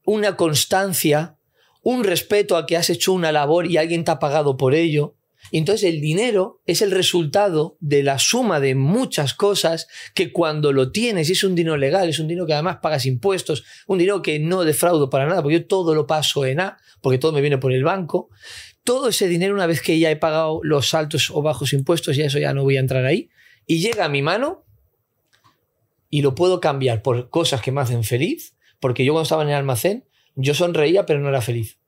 una 0.05 0.35
constancia, 0.35 1.37
un 1.83 2.03
respeto 2.03 2.57
a 2.57 2.65
que 2.65 2.77
has 2.77 2.89
hecho 2.89 3.13
una 3.13 3.31
labor 3.31 3.65
y 3.65 3.77
alguien 3.77 4.03
te 4.03 4.11
ha 4.11 4.19
pagado 4.19 4.57
por 4.57 4.75
ello. 4.75 5.15
Y 5.51 5.57
entonces 5.57 5.93
el 5.93 5.99
dinero 5.99 6.61
es 6.65 6.81
el 6.81 6.91
resultado 6.91 7.77
de 7.81 8.03
la 8.03 8.19
suma 8.19 8.61
de 8.61 8.73
muchas 8.73 9.33
cosas 9.33 9.87
que 10.15 10.31
cuando 10.31 10.71
lo 10.71 10.93
tienes, 10.93 11.27
y 11.27 11.33
es 11.33 11.43
un 11.43 11.55
dinero 11.55 11.75
legal, 11.75 12.07
es 12.07 12.19
un 12.19 12.29
dinero 12.29 12.47
que 12.47 12.53
además 12.53 12.77
pagas 12.81 13.05
impuestos, 13.05 13.65
un 13.85 13.97
dinero 13.97 14.21
que 14.21 14.39
no 14.39 14.63
defraudo 14.63 15.09
para 15.09 15.25
nada, 15.25 15.43
porque 15.43 15.59
yo 15.59 15.67
todo 15.67 15.93
lo 15.93 16.07
paso 16.07 16.45
en 16.45 16.61
A, 16.61 16.77
porque 17.01 17.17
todo 17.17 17.33
me 17.33 17.41
viene 17.41 17.57
por 17.57 17.73
el 17.73 17.83
banco. 17.83 18.29
Todo 18.85 19.09
ese 19.09 19.27
dinero, 19.27 19.53
una 19.53 19.67
vez 19.67 19.81
que 19.81 19.99
ya 19.99 20.09
he 20.09 20.15
pagado 20.15 20.61
los 20.63 20.93
altos 20.93 21.29
o 21.29 21.41
bajos 21.41 21.73
impuestos, 21.73 22.15
ya 22.15 22.25
eso 22.25 22.39
ya 22.39 22.53
no 22.53 22.63
voy 22.63 22.77
a 22.77 22.79
entrar 22.79 23.05
ahí, 23.05 23.29
y 23.67 23.81
llega 23.81 24.05
a 24.05 24.09
mi 24.09 24.21
mano 24.21 24.65
y 26.09 26.21
lo 26.21 26.33
puedo 26.33 26.61
cambiar 26.61 27.01
por 27.01 27.29
cosas 27.29 27.61
que 27.61 27.73
me 27.73 27.81
hacen 27.81 28.05
feliz, 28.05 28.55
porque 28.79 29.03
yo 29.03 29.11
cuando 29.11 29.23
estaba 29.23 29.43
en 29.43 29.49
el 29.49 29.55
almacén, 29.55 30.05
yo 30.35 30.53
sonreía, 30.53 31.05
pero 31.05 31.19
no 31.19 31.27
era 31.27 31.41
feliz. 31.41 31.80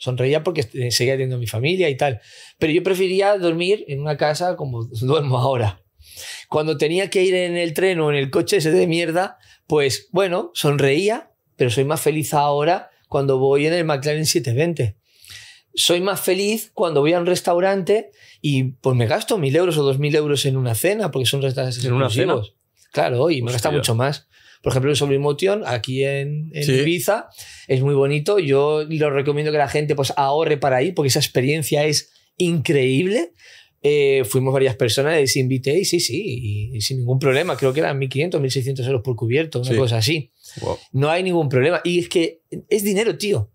Sonreía 0.00 0.42
porque 0.42 0.66
eh, 0.72 0.90
seguía 0.90 1.12
teniendo 1.12 1.36
mi 1.36 1.46
familia 1.46 1.90
y 1.90 1.96
tal. 1.96 2.22
Pero 2.58 2.72
yo 2.72 2.82
prefería 2.82 3.36
dormir 3.36 3.84
en 3.86 4.00
una 4.00 4.16
casa 4.16 4.56
como 4.56 4.84
duermo 5.02 5.38
ahora. 5.38 5.82
Cuando 6.48 6.78
tenía 6.78 7.10
que 7.10 7.22
ir 7.22 7.34
en 7.34 7.56
el 7.56 7.74
tren 7.74 8.00
o 8.00 8.10
en 8.10 8.16
el 8.16 8.30
coche 8.30 8.56
ese 8.56 8.72
de 8.72 8.86
mierda, 8.86 9.38
pues 9.66 10.08
bueno, 10.10 10.50
sonreía, 10.54 11.30
pero 11.56 11.70
soy 11.70 11.84
más 11.84 12.00
feliz 12.00 12.32
ahora 12.32 12.90
cuando 13.08 13.38
voy 13.38 13.66
en 13.66 13.74
el 13.74 13.84
McLaren 13.84 14.24
720. 14.24 14.96
Soy 15.74 16.00
más 16.00 16.20
feliz 16.20 16.70
cuando 16.72 17.02
voy 17.02 17.12
a 17.12 17.20
un 17.20 17.26
restaurante 17.26 18.10
y 18.40 18.72
pues 18.72 18.96
me 18.96 19.06
gasto 19.06 19.36
mil 19.36 19.54
euros 19.54 19.76
o 19.76 19.82
dos 19.82 19.98
mil 19.98 20.16
euros 20.16 20.46
en 20.46 20.56
una 20.56 20.74
cena, 20.74 21.10
porque 21.10 21.26
son 21.26 21.42
restaurantes 21.42 21.84
¿En 21.84 21.92
una 21.92 22.06
exclusivos. 22.06 22.56
Claro, 22.90 23.30
y 23.30 23.42
me 23.42 23.52
gasta 23.52 23.70
mucho 23.70 23.94
más. 23.94 24.28
Por 24.62 24.72
ejemplo, 24.72 24.90
el 24.90 24.96
Sublimotion, 24.96 25.62
aquí 25.66 26.04
en, 26.04 26.50
en 26.52 26.64
Sí. 26.64 26.72
Ibiza, 26.72 27.28
es 27.66 27.80
muy 27.82 27.94
bonito. 27.94 28.38
Yo 28.38 28.84
lo 28.88 29.10
recomiendo 29.10 29.52
que 29.52 29.58
la 29.58 29.68
gente 29.68 29.94
pues 29.94 30.12
ahorre 30.16 30.58
para 30.58 30.82
ir, 30.82 30.94
porque 30.94 31.08
esa 31.08 31.18
experiencia 31.18 31.84
es 31.86 32.10
increíble. 32.36 33.32
Eh, 33.82 34.24
fuimos 34.28 34.52
varias 34.52 34.76
personas, 34.76 35.16
les 35.16 35.34
invité 35.36 35.78
y 35.78 35.86
sí, 35.86 36.00
sí, 36.00 36.22
y, 36.22 36.76
y 36.76 36.80
sin 36.82 36.98
ningún 36.98 37.18
problema. 37.18 37.56
Creo 37.56 37.72
que 37.72 37.80
eran 37.80 37.98
1.500, 37.98 38.32
1.600 38.40 38.84
euros 38.86 39.00
por 39.02 39.16
cubierto, 39.16 39.60
una 39.60 39.70
Sí. 39.70 39.76
cosa 39.76 39.96
así. 39.96 40.32
Wow. 40.60 40.76
No 40.92 41.08
hay 41.08 41.22
ningún 41.22 41.48
problema. 41.48 41.80
Y 41.82 41.98
es 41.98 42.08
que 42.10 42.42
es 42.68 42.84
dinero, 42.84 43.16
tío. 43.16 43.50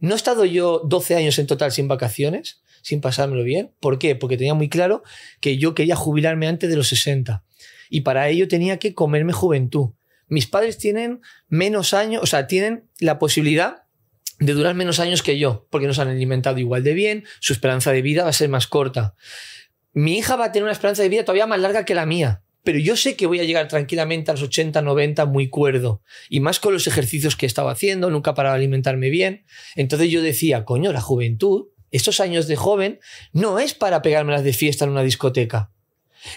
No 0.00 0.12
he 0.12 0.16
estado 0.16 0.44
yo 0.44 0.82
12 0.86 1.14
años 1.16 1.38
en 1.38 1.46
total 1.46 1.72
sin 1.72 1.88
vacaciones, 1.88 2.62
sin 2.82 3.00
pasármelo 3.00 3.42
bien. 3.44 3.72
¿Por 3.80 3.98
qué? 3.98 4.14
Porque 4.16 4.36
tenía 4.36 4.52
muy 4.54 4.68
claro 4.68 5.02
que 5.40 5.56
yo 5.56 5.74
quería 5.74 5.96
jubilarme 5.96 6.46
antes 6.46 6.68
de 6.68 6.76
los 6.76 6.88
60. 6.88 7.44
Y 7.88 8.02
para 8.02 8.28
ello 8.28 8.48
tenía 8.48 8.78
que 8.78 8.92
comerme 8.94 9.32
juventud. 9.32 9.90
Mis 10.30 10.46
padres 10.46 10.78
tienen 10.78 11.20
menos 11.48 11.92
años, 11.92 12.22
o 12.22 12.26
sea, 12.26 12.46
tienen 12.46 12.88
la 13.00 13.18
posibilidad 13.18 13.82
de 14.38 14.54
durar 14.54 14.74
menos 14.74 15.00
años 15.00 15.22
que 15.22 15.38
yo, 15.38 15.66
porque 15.70 15.86
nos 15.86 15.98
han 15.98 16.08
alimentado 16.08 16.58
igual 16.58 16.82
de 16.82 16.94
bien, 16.94 17.24
su 17.40 17.52
esperanza 17.52 17.92
de 17.92 18.00
vida 18.00 18.22
va 18.22 18.30
a 18.30 18.32
ser 18.32 18.48
más 18.48 18.66
corta. 18.66 19.14
Mi 19.92 20.16
hija 20.16 20.36
va 20.36 20.46
a 20.46 20.52
tener 20.52 20.62
una 20.62 20.72
esperanza 20.72 21.02
de 21.02 21.08
vida 21.08 21.24
todavía 21.24 21.46
más 21.46 21.60
larga 21.60 21.84
que 21.84 21.94
la 21.94 22.06
mía, 22.06 22.42
pero 22.62 22.78
yo 22.78 22.96
sé 22.96 23.16
que 23.16 23.26
voy 23.26 23.40
a 23.40 23.44
llegar 23.44 23.66
tranquilamente 23.68 24.30
a 24.30 24.34
los 24.34 24.42
80, 24.44 24.80
90 24.82 25.26
muy 25.26 25.48
cuerdo, 25.48 26.00
y 26.28 26.38
más 26.38 26.60
con 26.60 26.72
los 26.72 26.86
ejercicios 26.86 27.34
que 27.34 27.44
he 27.44 27.48
estado 27.48 27.68
haciendo, 27.68 28.08
nunca 28.08 28.34
para 28.34 28.54
alimentarme 28.54 29.10
bien. 29.10 29.44
Entonces 29.74 30.10
yo 30.10 30.22
decía, 30.22 30.64
coño, 30.64 30.92
la 30.92 31.00
juventud, 31.00 31.66
estos 31.90 32.20
años 32.20 32.46
de 32.46 32.56
joven, 32.56 33.00
no 33.32 33.58
es 33.58 33.74
para 33.74 34.00
pegármelas 34.00 34.44
de 34.44 34.52
fiesta 34.52 34.84
en 34.84 34.92
una 34.92 35.02
discoteca. 35.02 35.72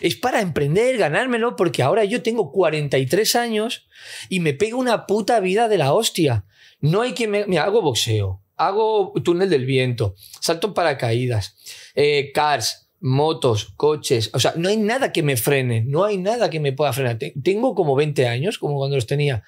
Es 0.01 0.15
para 0.15 0.41
emprender, 0.41 0.97
ganármelo, 0.97 1.55
porque 1.55 1.84
ahora 1.84 2.03
yo 2.05 2.21
tengo 2.21 2.51
43 2.51 3.36
años 3.36 3.88
y 4.29 4.39
me 4.39 4.53
pego 4.53 4.77
una 4.79 5.05
puta 5.05 5.39
vida 5.39 5.67
de 5.67 5.77
la 5.77 5.93
hostia. 5.93 6.45
No 6.79 7.01
hay 7.01 7.13
que 7.13 7.27
me, 7.27 7.45
mira, 7.45 7.63
hago 7.63 7.81
boxeo, 7.81 8.41
hago 8.55 9.13
túnel 9.23 9.49
del 9.49 9.65
viento, 9.65 10.15
salto 10.41 10.73
paracaídas, 10.73 11.57
eh, 11.95 12.31
cars, 12.34 12.89
motos, 12.99 13.73
coches. 13.75 14.29
O 14.34 14.39
sea, 14.39 14.53
no 14.55 14.69
hay 14.69 14.77
nada 14.77 15.11
que 15.11 15.23
me 15.23 15.36
frene, 15.38 15.84
no 15.86 16.03
hay 16.05 16.17
nada 16.17 16.49
que 16.49 16.59
me 16.59 16.71
pueda 16.73 16.93
frenar. 16.93 17.17
Te- 17.17 17.34
Tengo 17.43 17.75
como 17.75 17.95
20 17.95 18.27
años, 18.27 18.57
como 18.57 18.77
cuando 18.77 18.95
los 18.95 19.07
tenía. 19.07 19.43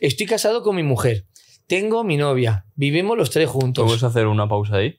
Estoy 0.00 0.26
casado 0.26 0.62
con 0.62 0.76
mi 0.76 0.82
mujer. 0.82 1.26
Tengo 1.66 2.04
mi 2.04 2.16
novia. 2.16 2.66
Vivimos 2.74 3.16
los 3.16 3.30
tres 3.30 3.48
juntos. 3.48 3.84
¿Puedes 3.86 4.02
hacer 4.02 4.26
una 4.26 4.48
pausa 4.48 4.76
ahí? 4.76 4.98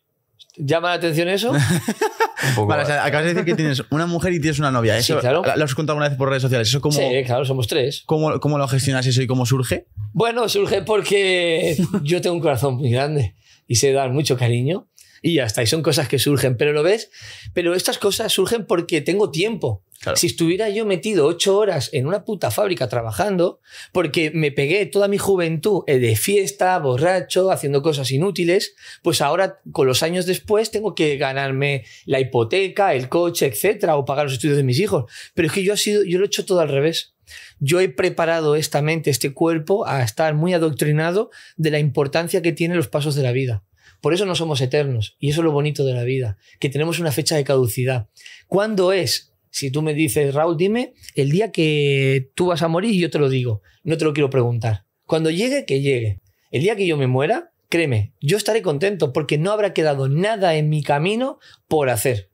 ¿Llama 0.55 0.89
la 0.89 0.93
atención 0.95 1.29
eso? 1.29 1.51
Un 2.49 2.55
poco. 2.55 2.67
Vale, 2.67 2.83
o 2.83 2.85
sea, 2.85 3.05
acabas 3.05 3.25
de 3.25 3.33
decir 3.33 3.45
que 3.45 3.55
tienes 3.55 3.83
una 3.89 4.05
mujer 4.05 4.33
y 4.33 4.39
tienes 4.39 4.59
una 4.59 4.69
novia. 4.71 4.97
Eso, 4.97 5.15
Sí, 5.15 5.19
claro. 5.19 5.41
¿Lo 5.55 5.63
has 5.63 5.75
contado 5.75 5.93
alguna 5.95 6.09
vez 6.09 6.17
por 6.17 6.29
redes 6.29 6.41
sociales? 6.41 6.67
¿Eso 6.67 6.81
cómo, 6.81 6.97
Sí, 6.97 7.23
claro, 7.25 7.45
somos 7.45 7.67
tres. 7.67 8.03
cómo, 8.05 8.39
cómo 8.39 8.57
lo 8.57 8.67
gestionas 8.67 9.05
eso 9.07 9.21
y 9.21 9.27
cómo 9.27 9.45
surge? 9.45 9.87
Bueno, 10.11 10.47
surge 10.49 10.81
porque 10.81 11.77
yo 12.03 12.21
tengo 12.21 12.35
un 12.35 12.41
corazón 12.41 12.75
muy 12.75 12.91
grande 12.91 13.35
y 13.67 13.75
sé 13.75 13.91
dar 13.93 14.11
mucho 14.11 14.37
cariño 14.37 14.89
y 15.21 15.35
ya 15.35 15.45
está. 15.45 15.63
Y 15.63 15.67
son 15.67 15.81
cosas 15.81 16.07
que 16.07 16.19
surgen, 16.19 16.57
pero 16.57 16.73
lo 16.73 16.83
ves. 16.83 17.09
Pero 17.53 17.73
estas 17.73 17.97
cosas 17.97 18.31
surgen 18.31 18.65
porque 18.65 19.01
tengo 19.01 19.31
tiempo. 19.31 19.83
Si 20.15 20.27
estuviera 20.27 20.69
yo 20.69 20.85
metido 20.85 21.25
ocho 21.25 21.57
horas 21.57 21.89
en 21.93 22.07
una 22.07 22.25
puta 22.25 22.51
fábrica 22.51 22.89
trabajando, 22.89 23.59
porque 23.91 24.31
me 24.31 24.51
pegué 24.51 24.85
toda 24.85 25.07
mi 25.07 25.17
juventud 25.17 25.83
eh, 25.87 25.99
de 25.99 26.15
fiesta, 26.15 26.77
borracho, 26.79 27.51
haciendo 27.51 27.81
cosas 27.81 28.11
inútiles, 28.11 28.75
pues 29.01 29.21
ahora, 29.21 29.61
con 29.71 29.87
los 29.87 30.03
años 30.03 30.25
después, 30.25 30.71
tengo 30.71 30.95
que 30.95 31.17
ganarme 31.17 31.85
la 32.05 32.19
hipoteca, 32.19 32.93
el 32.93 33.09
coche, 33.09 33.45
etcétera, 33.45 33.95
o 33.95 34.05
pagar 34.05 34.25
los 34.25 34.33
estudios 34.33 34.57
de 34.57 34.63
mis 34.63 34.79
hijos. 34.79 35.11
Pero 35.33 35.47
es 35.47 35.53
que 35.53 35.63
yo, 35.63 35.73
ha 35.73 35.77
sido, 35.77 36.03
yo 36.03 36.17
lo 36.17 36.25
he 36.25 36.27
hecho 36.27 36.45
todo 36.45 36.59
al 36.59 36.69
revés. 36.69 37.13
Yo 37.59 37.79
he 37.79 37.89
preparado 37.89 38.55
esta 38.55 38.81
mente, 38.81 39.09
este 39.09 39.33
cuerpo, 39.33 39.87
a 39.87 40.03
estar 40.03 40.33
muy 40.33 40.53
adoctrinado 40.53 41.31
de 41.55 41.71
la 41.71 41.79
importancia 41.79 42.41
que 42.41 42.51
tienen 42.51 42.77
los 42.77 42.89
pasos 42.89 43.15
de 43.15 43.23
la 43.23 43.31
vida. 43.31 43.63
Por 44.01 44.13
eso 44.13 44.25
no 44.25 44.35
somos 44.35 44.59
eternos. 44.59 45.15
Y 45.17 45.29
eso 45.29 45.39
es 45.39 45.45
lo 45.45 45.53
bonito 45.53 45.85
de 45.85 45.93
la 45.93 46.03
vida, 46.03 46.37
que 46.59 46.69
tenemos 46.69 46.99
una 46.99 47.13
fecha 47.13 47.37
de 47.37 47.45
caducidad. 47.45 48.09
¿Cuándo 48.47 48.91
es? 48.91 49.32
Si 49.53 49.69
tú 49.69 49.83
me 49.83 49.93
dices, 49.93 50.33
Raúl, 50.33 50.57
dime 50.57 50.95
el 51.13 51.29
día 51.29 51.51
que 51.51 52.31
tú 52.33 52.47
vas 52.47 52.63
a 52.63 52.67
morir 52.67 52.99
yo 52.99 53.11
te 53.11 53.19
lo 53.19 53.29
digo. 53.29 53.61
No 53.83 53.99
te 53.99 54.03
lo 54.03 54.11
quiero 54.11 54.31
preguntar. 54.31 54.87
Cuando 55.05 55.29
llegue, 55.29 55.65
que 55.65 55.79
llegue. 55.79 56.21
El 56.49 56.63
día 56.63 56.75
que 56.75 56.87
yo 56.87 56.97
me 56.97 57.05
muera, 57.05 57.53
créeme, 57.69 58.15
yo 58.19 58.35
estaré 58.35 58.63
contento 58.63 59.13
porque 59.13 59.37
no 59.37 59.51
habrá 59.51 59.71
quedado 59.71 60.09
nada 60.09 60.55
en 60.55 60.69
mi 60.69 60.81
camino 60.81 61.37
por 61.67 61.91
hacer. 61.91 62.31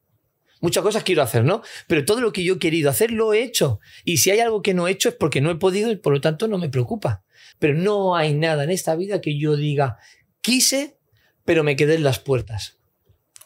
Muchas 0.62 0.82
cosas 0.82 1.04
quiero 1.04 1.22
hacer, 1.22 1.44
¿no? 1.44 1.62
Pero 1.88 2.06
todo 2.06 2.22
lo 2.22 2.32
que 2.32 2.46
yo 2.46 2.54
he 2.54 2.60
querido 2.60 2.90
hacer 2.90 3.12
lo 3.12 3.34
he 3.34 3.44
hecho. 3.44 3.82
Y 4.06 4.18
si 4.18 4.32
hay 4.32 4.40
algo 4.40 4.62
que 4.62 4.74
no 4.74 4.88
he 4.88 4.92
hecho 4.92 5.10
es 5.10 5.16
porque 5.16 5.42
no 5.42 5.52
he 5.52 5.56
podido 5.56 5.92
y 5.92 5.98
por 5.98 6.14
lo 6.14 6.22
tanto 6.22 6.48
no 6.48 6.58
me 6.58 6.70
preocupa. 6.70 7.26
Pero 7.60 7.74
no 7.74 8.16
hay 8.16 8.34
nada 8.34 8.64
en 8.64 8.70
esta 8.70 8.96
vida 8.96 9.20
que 9.20 9.38
yo 9.38 9.58
diga, 9.58 9.98
quise, 10.40 10.98
pero 11.44 11.66
me 11.66 11.76
quedé 11.76 11.96
en 11.96 12.04
las 12.04 12.20
puertas. 12.20 12.80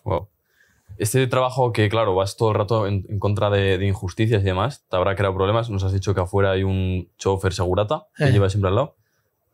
Wow. 0.04 0.30
Este 1.04 1.28
trabajo 1.28 1.72
que, 1.74 1.90
claro, 1.90 2.16
vas 2.16 2.36
todo 2.38 2.50
el 2.52 2.56
rato 2.56 2.88
en, 2.88 3.06
en 3.10 3.20
contra 3.20 3.50
de, 3.50 3.78
de 3.78 3.86
injusticias 3.88 4.42
y 4.42 4.46
demás, 4.46 4.86
te 4.90 4.96
habrá 4.96 5.16
creado 5.16 5.36
problemas. 5.36 5.70
Nos 5.70 5.84
has 5.84 5.92
dicho 5.94 6.14
que 6.16 6.22
afuera 6.22 6.52
hay 6.52 6.64
un 6.64 7.10
chofer 7.18 7.54
segurata 7.54 8.08
que 8.16 8.26
Eh. 8.26 8.32
lleva 8.32 8.50
siempre 8.50 8.70
al 8.70 8.76
lado. 8.76 8.96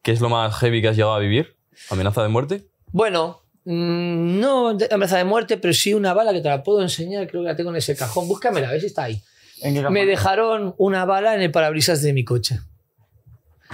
¿Qué 0.02 0.12
es 0.12 0.22
lo 0.22 0.30
más 0.30 0.56
heavy 0.60 0.82
que 0.82 0.88
has 0.90 0.96
llegado 0.96 1.14
a 1.16 1.20
vivir? 1.20 1.58
¿Amenaza 1.90 2.22
de 2.24 2.30
muerte? 2.30 2.68
Bueno, 2.92 3.42
mm, 3.66 4.40
no 4.40 4.74
de- 4.76 4.88
amenaza 4.92 5.18
de 5.18 5.24
muerte, 5.26 5.58
pero 5.58 5.74
sí 5.74 5.94
una 5.94 6.14
bala 6.14 6.32
que 6.34 6.42
te 6.42 6.50
la 6.50 6.64
puedo 6.64 6.82
enseñar. 6.82 7.28
Creo 7.28 7.42
que 7.42 7.48
la 7.50 7.56
tengo 7.56 7.70
en 7.72 7.76
ese 7.78 7.96
cajón. 7.96 8.28
Búscamela, 8.28 8.70
a 8.70 8.72
ver 8.72 8.82
si 8.82 8.88
está 8.88 9.04
ahí. 9.04 9.22
Me 9.90 10.06
dejaron 10.06 10.74
una 10.78 11.04
bala 11.06 11.36
en 11.36 11.42
el 11.42 11.52
parabrisas 11.52 12.02
de 12.02 12.14
mi 12.14 12.24
coche. 12.24 12.60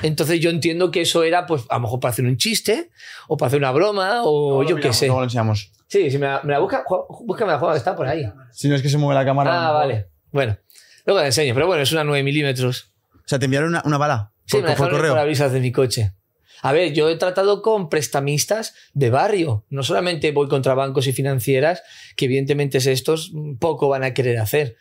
Entonces 0.01 0.39
yo 0.39 0.49
entiendo 0.49 0.91
que 0.91 1.01
eso 1.01 1.23
era, 1.23 1.45
pues, 1.45 1.63
a 1.69 1.75
lo 1.75 1.81
mejor 1.81 1.99
para 1.99 2.11
hacer 2.11 2.25
un 2.25 2.37
chiste, 2.37 2.89
o 3.27 3.37
para 3.37 3.47
hacer 3.47 3.59
una 3.59 3.71
broma, 3.71 4.21
o 4.23 4.63
yo 4.63 4.75
qué 4.77 4.91
sé. 4.93 5.05
Luego 5.07 5.21
lo 5.21 5.25
enseñamos. 5.25 5.71
Sí, 5.87 6.09
si 6.09 6.17
me 6.17 6.25
la, 6.27 6.41
me 6.43 6.51
la 6.53 6.59
busca, 6.59 6.83
búscame 7.25 7.51
la 7.51 7.59
juega, 7.59 7.75
está 7.75 7.95
por 7.95 8.07
ahí. 8.07 8.23
Si 8.51 8.67
no 8.67 8.75
es 8.75 8.81
que 8.81 8.89
se 8.89 8.97
mueve 8.97 9.19
la 9.19 9.25
cámara. 9.25 9.67
Ah, 9.67 9.71
vale. 9.71 10.07
Bueno, 10.31 10.57
luego 11.05 11.19
te 11.21 11.27
enseño, 11.27 11.53
pero 11.53 11.67
bueno, 11.67 11.83
es 11.83 11.91
una 11.91 12.03
9 12.03 12.23
milímetros. 12.23 12.91
O 13.13 13.27
sea, 13.27 13.39
te 13.39 13.45
enviaron 13.45 13.69
una, 13.69 13.81
una 13.85 13.97
bala 13.97 14.31
Sí, 14.45 14.57
por, 14.57 14.69
me 14.69 14.75
por 14.75 14.89
correo. 14.91 15.13
parabrisas 15.13 15.51
de 15.51 15.59
mi 15.59 15.71
coche. 15.71 16.13
A 16.61 16.71
ver, 16.71 16.93
yo 16.93 17.09
he 17.09 17.15
tratado 17.15 17.61
con 17.61 17.89
prestamistas 17.89 18.73
de 18.93 19.09
barrio. 19.09 19.65
No 19.69 19.83
solamente 19.83 20.31
voy 20.31 20.47
contra 20.47 20.73
bancos 20.73 21.05
y 21.07 21.13
financieras, 21.13 21.83
que 22.15 22.25
evidentemente 22.25 22.79
es 22.79 22.87
estos, 22.87 23.31
poco 23.59 23.87
van 23.89 24.03
a 24.03 24.13
querer 24.13 24.39
hacer. 24.39 24.75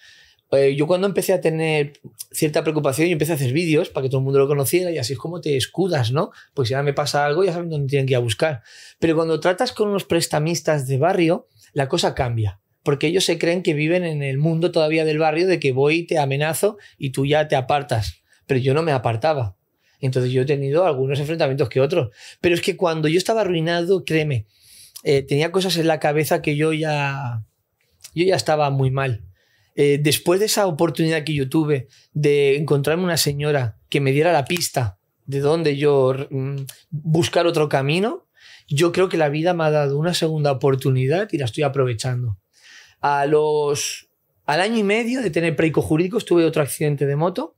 Eh, 0.52 0.76
yo 0.76 0.86
cuando 0.86 1.06
empecé 1.06 1.32
a 1.32 1.40
tener 1.40 1.94
cierta 2.30 2.62
preocupación, 2.62 3.08
yo 3.08 3.12
empecé 3.12 3.32
a 3.32 3.34
hacer 3.34 3.52
vídeos 3.52 3.88
para 3.88 4.04
que 4.04 4.08
todo 4.08 4.18
el 4.18 4.24
mundo 4.24 4.38
lo 4.38 4.46
conociera 4.46 4.90
y 4.90 4.98
así 4.98 5.14
es 5.14 5.18
como 5.18 5.40
te 5.40 5.56
escudas, 5.56 6.12
¿no? 6.12 6.30
Pues 6.54 6.68
si 6.68 6.74
ahora 6.74 6.84
me 6.84 6.92
pasa 6.92 7.24
algo, 7.24 7.44
ya 7.44 7.52
saben 7.52 7.70
dónde 7.70 7.88
tienen 7.88 8.06
que 8.06 8.12
ir 8.12 8.16
a 8.16 8.20
buscar. 8.20 8.62
Pero 8.98 9.16
cuando 9.16 9.40
tratas 9.40 9.72
con 9.72 9.88
unos 9.88 10.04
prestamistas 10.04 10.86
de 10.86 10.98
barrio, 10.98 11.48
la 11.72 11.88
cosa 11.88 12.14
cambia. 12.14 12.60
Porque 12.82 13.06
ellos 13.06 13.24
se 13.24 13.38
creen 13.38 13.62
que 13.62 13.72
viven 13.72 14.04
en 14.04 14.22
el 14.22 14.38
mundo 14.38 14.70
todavía 14.70 15.04
del 15.04 15.18
barrio 15.18 15.46
de 15.46 15.58
que 15.58 15.72
voy 15.72 16.06
te 16.06 16.18
amenazo 16.18 16.76
y 16.98 17.10
tú 17.10 17.24
ya 17.24 17.48
te 17.48 17.56
apartas. 17.56 18.22
Pero 18.46 18.60
yo 18.60 18.74
no 18.74 18.82
me 18.82 18.92
apartaba. 18.92 19.56
Entonces 20.00 20.32
yo 20.32 20.42
he 20.42 20.44
tenido 20.44 20.84
algunos 20.84 21.18
enfrentamientos 21.18 21.70
que 21.70 21.80
otros. 21.80 22.10
Pero 22.42 22.54
es 22.54 22.60
que 22.60 22.76
cuando 22.76 23.08
yo 23.08 23.16
estaba 23.16 23.40
arruinado, 23.40 24.04
créeme, 24.04 24.46
eh, 25.02 25.22
tenía 25.22 25.50
cosas 25.50 25.78
en 25.78 25.86
la 25.86 25.98
cabeza 25.98 26.42
que 26.42 26.56
yo 26.56 26.74
ya, 26.74 27.42
yo 28.14 28.24
ya 28.26 28.36
estaba 28.36 28.68
muy 28.68 28.90
mal. 28.90 29.22
Eh, 29.76 29.98
después 30.00 30.40
de 30.40 30.46
esa 30.46 30.66
oportunidad 30.66 31.24
que 31.24 31.34
yo 31.34 31.48
tuve 31.48 31.88
de 32.12 32.56
encontrarme 32.56 33.04
una 33.04 33.16
señora 33.16 33.78
que 33.88 34.00
me 34.00 34.12
diera 34.12 34.32
la 34.32 34.44
pista 34.44 34.98
de 35.26 35.40
dónde 35.40 35.76
yo 35.76 36.14
mm, 36.30 36.56
buscar 36.90 37.46
otro 37.46 37.68
camino, 37.68 38.26
yo 38.68 38.92
creo 38.92 39.08
que 39.08 39.16
la 39.16 39.28
vida 39.28 39.52
me 39.54 39.64
ha 39.64 39.70
dado 39.70 39.98
una 39.98 40.14
segunda 40.14 40.52
oportunidad 40.52 41.28
y 41.32 41.38
la 41.38 41.46
estoy 41.46 41.64
aprovechando. 41.64 42.38
A 43.00 43.26
los, 43.26 44.08
al 44.46 44.60
año 44.60 44.78
y 44.78 44.82
medio 44.82 45.22
de 45.22 45.30
tener 45.30 45.56
preico 45.56 45.82
jurídico 45.82 46.20
tuve 46.20 46.44
otro 46.44 46.62
accidente 46.62 47.06
de 47.06 47.16
moto 47.16 47.56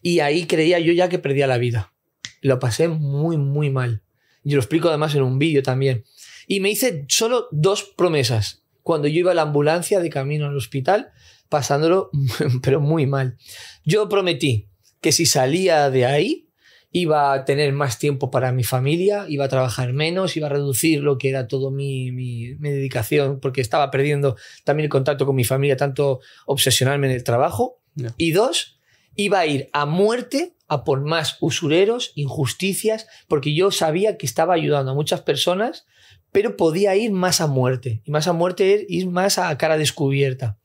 y 0.00 0.20
ahí 0.20 0.46
creía 0.46 0.78
yo 0.78 0.92
ya 0.92 1.08
que 1.08 1.18
perdía 1.18 1.46
la 1.46 1.58
vida. 1.58 1.92
Lo 2.40 2.58
pasé 2.58 2.88
muy, 2.88 3.36
muy 3.36 3.70
mal. 3.70 4.02
Yo 4.44 4.56
lo 4.56 4.62
explico 4.62 4.88
además 4.88 5.14
en 5.14 5.22
un 5.22 5.38
vídeo 5.38 5.62
también. 5.62 6.04
Y 6.46 6.60
me 6.60 6.70
hice 6.70 7.04
solo 7.08 7.46
dos 7.52 7.84
promesas. 7.96 8.61
Cuando 8.82 9.08
yo 9.08 9.20
iba 9.20 9.32
a 9.32 9.34
la 9.34 9.42
ambulancia 9.42 10.00
de 10.00 10.10
camino 10.10 10.46
al 10.46 10.56
hospital, 10.56 11.12
pasándolo, 11.48 12.10
pero 12.62 12.80
muy 12.80 13.06
mal. 13.06 13.36
Yo 13.84 14.08
prometí 14.08 14.68
que 15.00 15.12
si 15.12 15.26
salía 15.26 15.90
de 15.90 16.06
ahí, 16.06 16.48
iba 16.92 17.32
a 17.32 17.44
tener 17.44 17.72
más 17.72 17.98
tiempo 17.98 18.30
para 18.30 18.52
mi 18.52 18.64
familia, 18.64 19.24
iba 19.28 19.46
a 19.46 19.48
trabajar 19.48 19.94
menos, 19.94 20.36
iba 20.36 20.46
a 20.46 20.50
reducir 20.50 21.00
lo 21.00 21.16
que 21.16 21.30
era 21.30 21.48
todo 21.48 21.70
mi, 21.70 22.12
mi, 22.12 22.54
dedicación, 22.54 23.40
porque 23.40 23.62
estaba 23.62 23.90
perdiendo 23.90 24.36
también 24.64 24.84
el 24.84 24.90
contacto 24.90 25.24
con 25.24 25.34
mi 25.34 25.44
familia, 25.44 25.76
tanto 25.76 26.20
obsesionarme 26.46 27.06
en 27.08 27.14
el 27.14 27.24
trabajo. 27.24 27.80
Y 28.18 28.32
dos, 28.32 28.78
iba 29.16 29.40
a 29.40 29.46
ir 29.46 29.70
a 29.72 29.86
muerte 29.86 30.54
a 30.68 30.84
por 30.84 31.02
más 31.02 31.38
usureros, 31.40 32.12
injusticias, 32.14 33.06
porque 33.26 33.54
yo 33.54 33.70
sabía 33.70 34.16
que 34.16 34.26
estaba 34.26 34.54
ayudando 34.54 34.92
a 34.92 34.94
muchas 34.94 35.22
personas, 35.22 35.86
pero 36.32 36.56
podía 36.56 36.96
ir 36.96 37.12
más 37.12 37.40
a 37.40 37.46
muerte. 37.46 38.00
Y 38.04 38.10
más 38.10 38.26
a 38.26 38.32
muerte 38.32 38.74
es 38.74 38.84
ir 38.88 39.06
más 39.06 39.38
a 39.38 39.56
cara 39.58 39.76
descubierta. 39.76 40.58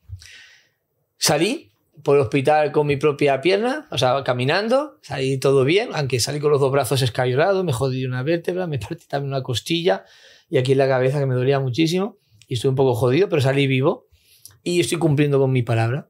Salí 1.17 1.71
por 2.03 2.15
el 2.15 2.21
hospital 2.21 2.71
con 2.71 2.87
mi 2.87 2.95
propia 2.95 3.41
pierna, 3.41 3.87
o 3.91 3.97
sea, 3.97 4.23
caminando, 4.23 4.97
salí 5.01 5.37
todo 5.39 5.65
bien, 5.65 5.89
aunque 5.93 6.19
salí 6.19 6.39
con 6.39 6.51
los 6.51 6.61
dos 6.61 6.71
brazos 6.71 7.01
escayorados, 7.01 7.65
me 7.65 7.73
jodí 7.73 8.05
una 8.05 8.23
vértebra, 8.23 8.67
me 8.67 8.79
partí 8.79 9.05
también 9.07 9.33
una 9.33 9.43
costilla 9.43 10.05
y 10.49 10.57
aquí 10.57 10.71
en 10.71 10.77
la 10.77 10.87
cabeza 10.87 11.19
que 11.19 11.25
me 11.25 11.35
dolía 11.35 11.59
muchísimo 11.59 12.17
y 12.47 12.53
estoy 12.53 12.69
un 12.69 12.75
poco 12.75 12.95
jodido, 12.95 13.27
pero 13.29 13.41
salí 13.41 13.67
vivo 13.67 14.07
y 14.63 14.79
estoy 14.79 14.97
cumpliendo 14.99 15.39
con 15.39 15.51
mi 15.51 15.63
palabra. 15.63 16.09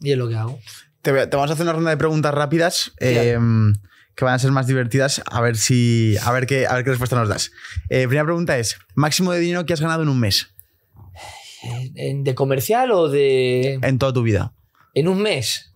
Y 0.00 0.12
es 0.12 0.18
lo 0.18 0.28
que 0.28 0.34
hago. 0.36 0.58
Te, 1.02 1.12
vamos 1.12 1.50
a 1.50 1.52
hacer 1.54 1.64
una 1.64 1.72
ronda 1.72 1.90
de 1.90 1.96
preguntas 1.96 2.32
rápidas 2.32 2.92
em, 2.98 3.74
que 4.14 4.24
van 4.24 4.34
a 4.34 4.38
ser 4.38 4.50
más 4.52 4.66
divertidas. 4.66 5.22
A 5.26 5.40
ver 5.40 5.56
si. 5.56 6.16
A 6.22 6.32
ver 6.32 6.46
qué, 6.46 6.66
a 6.66 6.74
ver 6.74 6.84
qué 6.84 6.90
respuesta 6.90 7.16
nos 7.16 7.28
das. 7.28 7.50
Eh, 7.88 8.06
primera 8.06 8.24
pregunta 8.24 8.58
es: 8.58 8.76
máximo 8.94 9.32
de 9.32 9.40
dinero 9.40 9.66
que 9.66 9.72
has 9.72 9.80
ganado 9.80 10.02
en 10.02 10.08
un 10.08 10.20
mes. 10.20 10.48
¿De 11.94 12.34
comercial 12.34 12.90
o 12.90 13.08
de.? 13.08 13.78
En 13.82 13.98
toda 13.98 14.12
tu 14.12 14.22
vida. 14.22 14.54
En 14.94 15.08
un 15.08 15.22
mes. 15.22 15.68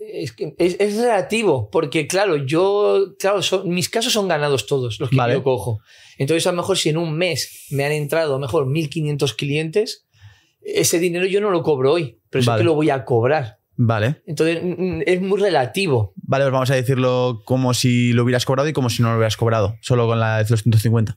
Es, 0.00 0.34
es, 0.58 0.96
relativo, 0.96 1.68
porque 1.70 2.06
claro, 2.06 2.36
yo, 2.36 3.14
claro, 3.18 3.40
mis 3.64 3.88
casos 3.88 4.12
son 4.12 4.26
ganados 4.26 4.66
todos, 4.66 4.98
los 5.00 5.10
que 5.10 5.16
yo 5.16 5.42
cojo. 5.42 5.80
Entonces, 6.16 6.46
a 6.46 6.52
lo 6.52 6.56
mejor 6.56 6.78
si 6.78 6.88
en 6.88 6.96
un 6.96 7.16
mes 7.16 7.66
me 7.70 7.84
han 7.84 7.92
entrado, 7.92 8.34
a 8.34 8.38
lo 8.38 8.40
mejor 8.40 8.66
1.500 8.66 9.36
clientes, 9.36 10.06
ese 10.62 10.98
dinero 10.98 11.26
yo 11.26 11.40
no 11.40 11.50
lo 11.50 11.62
cobro 11.62 11.92
hoy, 11.92 12.20
pero 12.30 12.42
eso 12.42 12.56
que 12.56 12.64
lo 12.64 12.74
voy 12.74 12.90
a 12.90 13.04
cobrar. 13.04 13.57
Vale. 13.80 14.22
Entonces 14.26 14.58
es 15.06 15.20
muy 15.20 15.40
relativo. 15.40 16.12
Vale, 16.16 16.44
pues 16.44 16.52
vamos 16.52 16.70
a 16.72 16.74
decirlo 16.74 17.42
como 17.44 17.72
si 17.74 18.12
lo 18.12 18.24
hubieras 18.24 18.44
cobrado 18.44 18.68
y 18.68 18.72
como 18.72 18.90
si 18.90 19.02
no 19.02 19.10
lo 19.10 19.16
hubieras 19.16 19.36
cobrado, 19.36 19.76
solo 19.80 20.08
con 20.08 20.18
la 20.18 20.42
de 20.42 20.50
los 20.50 20.62
150. 20.62 21.16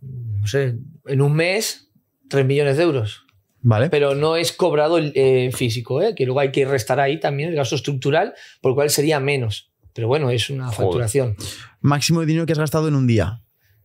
No 0.00 0.46
sé, 0.46 0.78
en 1.04 1.20
un 1.20 1.34
mes, 1.34 1.90
3 2.30 2.46
millones 2.46 2.78
de 2.78 2.84
euros. 2.84 3.26
Vale. 3.60 3.90
Pero 3.90 4.14
no 4.14 4.36
es 4.36 4.52
cobrado 4.52 4.96
el 4.96 5.12
eh, 5.14 5.50
físico, 5.52 6.00
¿eh? 6.00 6.14
que 6.14 6.24
luego 6.24 6.40
hay 6.40 6.50
que 6.50 6.64
restar 6.64 6.98
ahí 6.98 7.20
también 7.20 7.50
el 7.50 7.56
gasto 7.56 7.76
estructural, 7.76 8.32
por 8.62 8.72
lo 8.72 8.76
cual 8.76 8.88
sería 8.88 9.20
menos. 9.20 9.70
Pero 9.92 10.08
bueno, 10.08 10.30
es 10.30 10.48
una 10.48 10.72
facturación. 10.72 11.36
Máximo 11.82 12.20
de 12.20 12.26
dinero 12.26 12.46
que 12.46 12.52
has 12.52 12.58
gastado 12.58 12.88
en 12.88 12.94
un 12.94 13.06
día. 13.06 13.42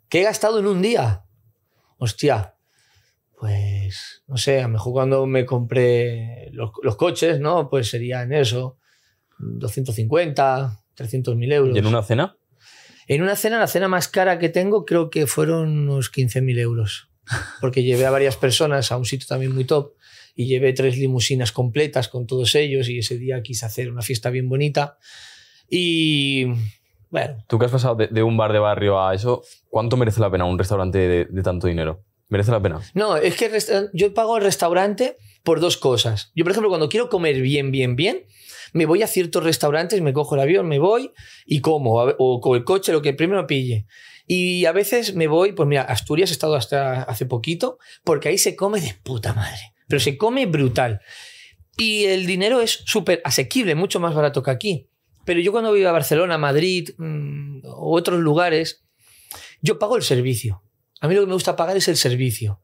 ¿Qué 0.08 0.22
he 0.22 0.24
gastado 0.24 0.60
en 0.60 0.66
un 0.66 0.82
día? 0.82 1.26
Hostia, 1.98 2.56
pues 3.40 4.24
no 4.28 4.36
sé, 4.36 4.60
a 4.60 4.64
lo 4.64 4.70
mejor 4.70 4.92
cuando 4.92 5.26
me 5.26 5.46
compré 5.46 6.50
los, 6.52 6.72
coches, 6.98 7.40
¿no? 7.40 7.70
Pues 7.70 7.90
sería 7.90 8.22
en 8.24 8.34
eso, 8.34 8.78
250, 9.40 10.84
300 10.94 11.36
mil 11.38 11.52
euros. 11.54 11.76
¿Y 11.76 11.80
en 11.80 11.86
una 11.86 12.04
cena? 12.04 12.36
En 13.08 13.22
una 13.22 13.38
cena, 13.38 13.58
la 13.58 13.68
cena 13.68 13.88
más 13.88 14.10
cara 14.10 14.40
que 14.40 14.50
tengo 14.50 14.86
creo 14.86 15.10
que 15.10 15.26
fueron 15.26 15.70
unos 15.70 16.10
15 16.10 16.42
mil 16.42 16.60
euros. 16.60 17.10
Porque 17.62 17.84
llevé 17.84 18.06
a 18.06 18.12
varias 18.12 18.36
personas 18.36 18.92
a 18.92 18.98
un 18.98 19.06
sitio 19.06 19.28
también 19.28 19.54
muy 19.54 19.64
top 19.64 19.94
y 20.36 20.46
llevé 20.48 20.74
tres 20.74 20.98
limusinas 20.98 21.54
completas 21.54 22.10
con 22.10 22.28
todos 22.28 22.56
ellos 22.56 22.90
y 22.90 23.00
ese 23.00 23.18
día 23.18 23.42
quise 23.42 23.66
hacer 23.66 23.90
una 23.90 24.02
fiesta 24.02 24.30
bien 24.30 24.50
bonita. 24.50 24.98
Y 25.70 26.46
bueno. 27.10 27.38
Tú 27.48 27.58
que 27.58 27.66
has 27.66 27.72
pasado 27.72 27.96
de, 27.96 28.24
un 28.24 28.36
bar 28.36 28.52
de 28.52 28.60
barrio 28.60 29.02
a 29.02 29.14
eso, 29.16 29.44
¿cuánto 29.70 29.96
merece 29.96 30.20
la 30.20 30.30
pena 30.30 30.44
un 30.44 30.60
restaurante 30.60 31.26
de 31.26 31.42
tanto 31.44 31.68
dinero? 31.68 32.04
¿Merece 32.30 32.52
la 32.52 32.62
pena? 32.62 32.80
No, 32.94 33.18
es 33.18 33.36
que 33.36 33.52
yo 33.94 34.14
pago 34.14 34.38
el 34.38 34.44
restaurante 34.44 35.18
por 35.44 35.60
dos 35.60 35.78
cosas. 35.78 36.32
Yo, 36.36 36.46
por 36.46 36.52
ejemplo, 36.52 36.70
cuando 36.70 36.88
quiero 36.88 37.10
comer 37.10 37.42
bien, 37.42 37.72
bien, 37.72 37.96
bien, 37.96 38.26
me 38.72 38.86
voy 38.86 39.02
a 39.02 39.08
ciertos 39.08 39.44
restaurantes, 39.44 40.00
me 40.02 40.14
cojo 40.14 40.36
el 40.36 40.42
avión, 40.42 40.68
me 40.68 40.78
voy 40.78 41.12
y 41.46 41.62
como, 41.62 41.96
o 41.96 42.40
con 42.40 42.56
el 42.56 42.64
coche, 42.64 42.92
lo 42.92 43.02
que 43.02 43.14
primero 43.14 43.48
pille. 43.48 43.88
Y 44.28 44.66
a 44.66 44.72
veces 44.72 45.16
me 45.16 45.28
voy, 45.28 45.54
pues 45.54 45.68
mira, 45.68 45.82
Asturias 45.82 46.30
he 46.30 46.34
estado 46.34 46.56
hasta 46.56 47.02
hace 47.02 47.26
poquito, 47.26 47.80
porque 48.04 48.30
ahí 48.30 48.38
se 48.38 48.56
come 48.56 48.80
de 48.80 48.96
puta 49.02 49.34
madre, 49.34 49.74
pero 49.88 50.00
se 50.00 50.18
come 50.18 50.46
brutal. 50.46 51.02
Y 51.78 52.06
el 52.06 52.28
dinero 52.28 52.62
es 52.62 52.84
súper 52.86 53.22
asequible, 53.24 53.74
mucho 53.74 54.00
más 54.00 54.14
barato 54.14 54.44
que 54.44 54.52
aquí. 54.52 54.90
Pero 55.26 55.40
yo 55.40 55.52
cuando 55.52 55.72
voy 55.72 55.84
a 55.84 55.92
Barcelona, 55.92 56.38
Madrid 56.38 56.90
mm, 56.98 57.66
u 57.66 57.96
otros 57.96 58.20
lugares, 58.20 58.86
yo 59.62 59.80
pago 59.80 59.96
el 59.96 60.04
servicio. 60.04 60.64
A 61.02 61.08
mí 61.08 61.16
lo 61.16 61.22
que 61.22 61.28
me 61.28 61.34
gusta 61.34 61.56
pagar 61.56 61.78
es 61.78 61.88
el 61.88 61.98
servicio. 61.98 62.62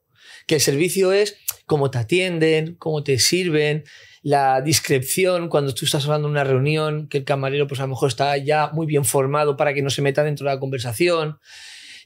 Que 0.48 0.56
el 0.56 0.62
servicio 0.62 1.12
es 1.12 1.38
cómo 1.66 1.90
te 1.90 1.98
atienden, 1.98 2.76
cómo 2.76 3.04
te 3.04 3.18
sirven, 3.20 3.84
la 4.22 4.62
discreción 4.62 5.50
cuando 5.50 5.74
tú 5.74 5.86
estás 5.86 6.06
hablando 6.06 6.28
en 6.28 6.32
una 6.32 6.44
reunión, 6.44 7.08
que 7.10 7.20
el 7.20 7.26
camarero 7.26 7.68
pues 7.68 7.80
a 7.80 7.84
lo 7.84 7.90
mejor 7.90 8.10
está 8.10 8.36
ya 8.38 8.72
muy 8.74 8.88
bien 8.88 9.06
formado 9.06 9.56
para 9.56 9.74
que 9.74 9.84
no 9.84 9.92
se 9.92 10.02
meta 10.02 10.24
dentro 10.24 10.48
de 10.48 10.56
la 10.56 10.60
conversación, 10.60 11.38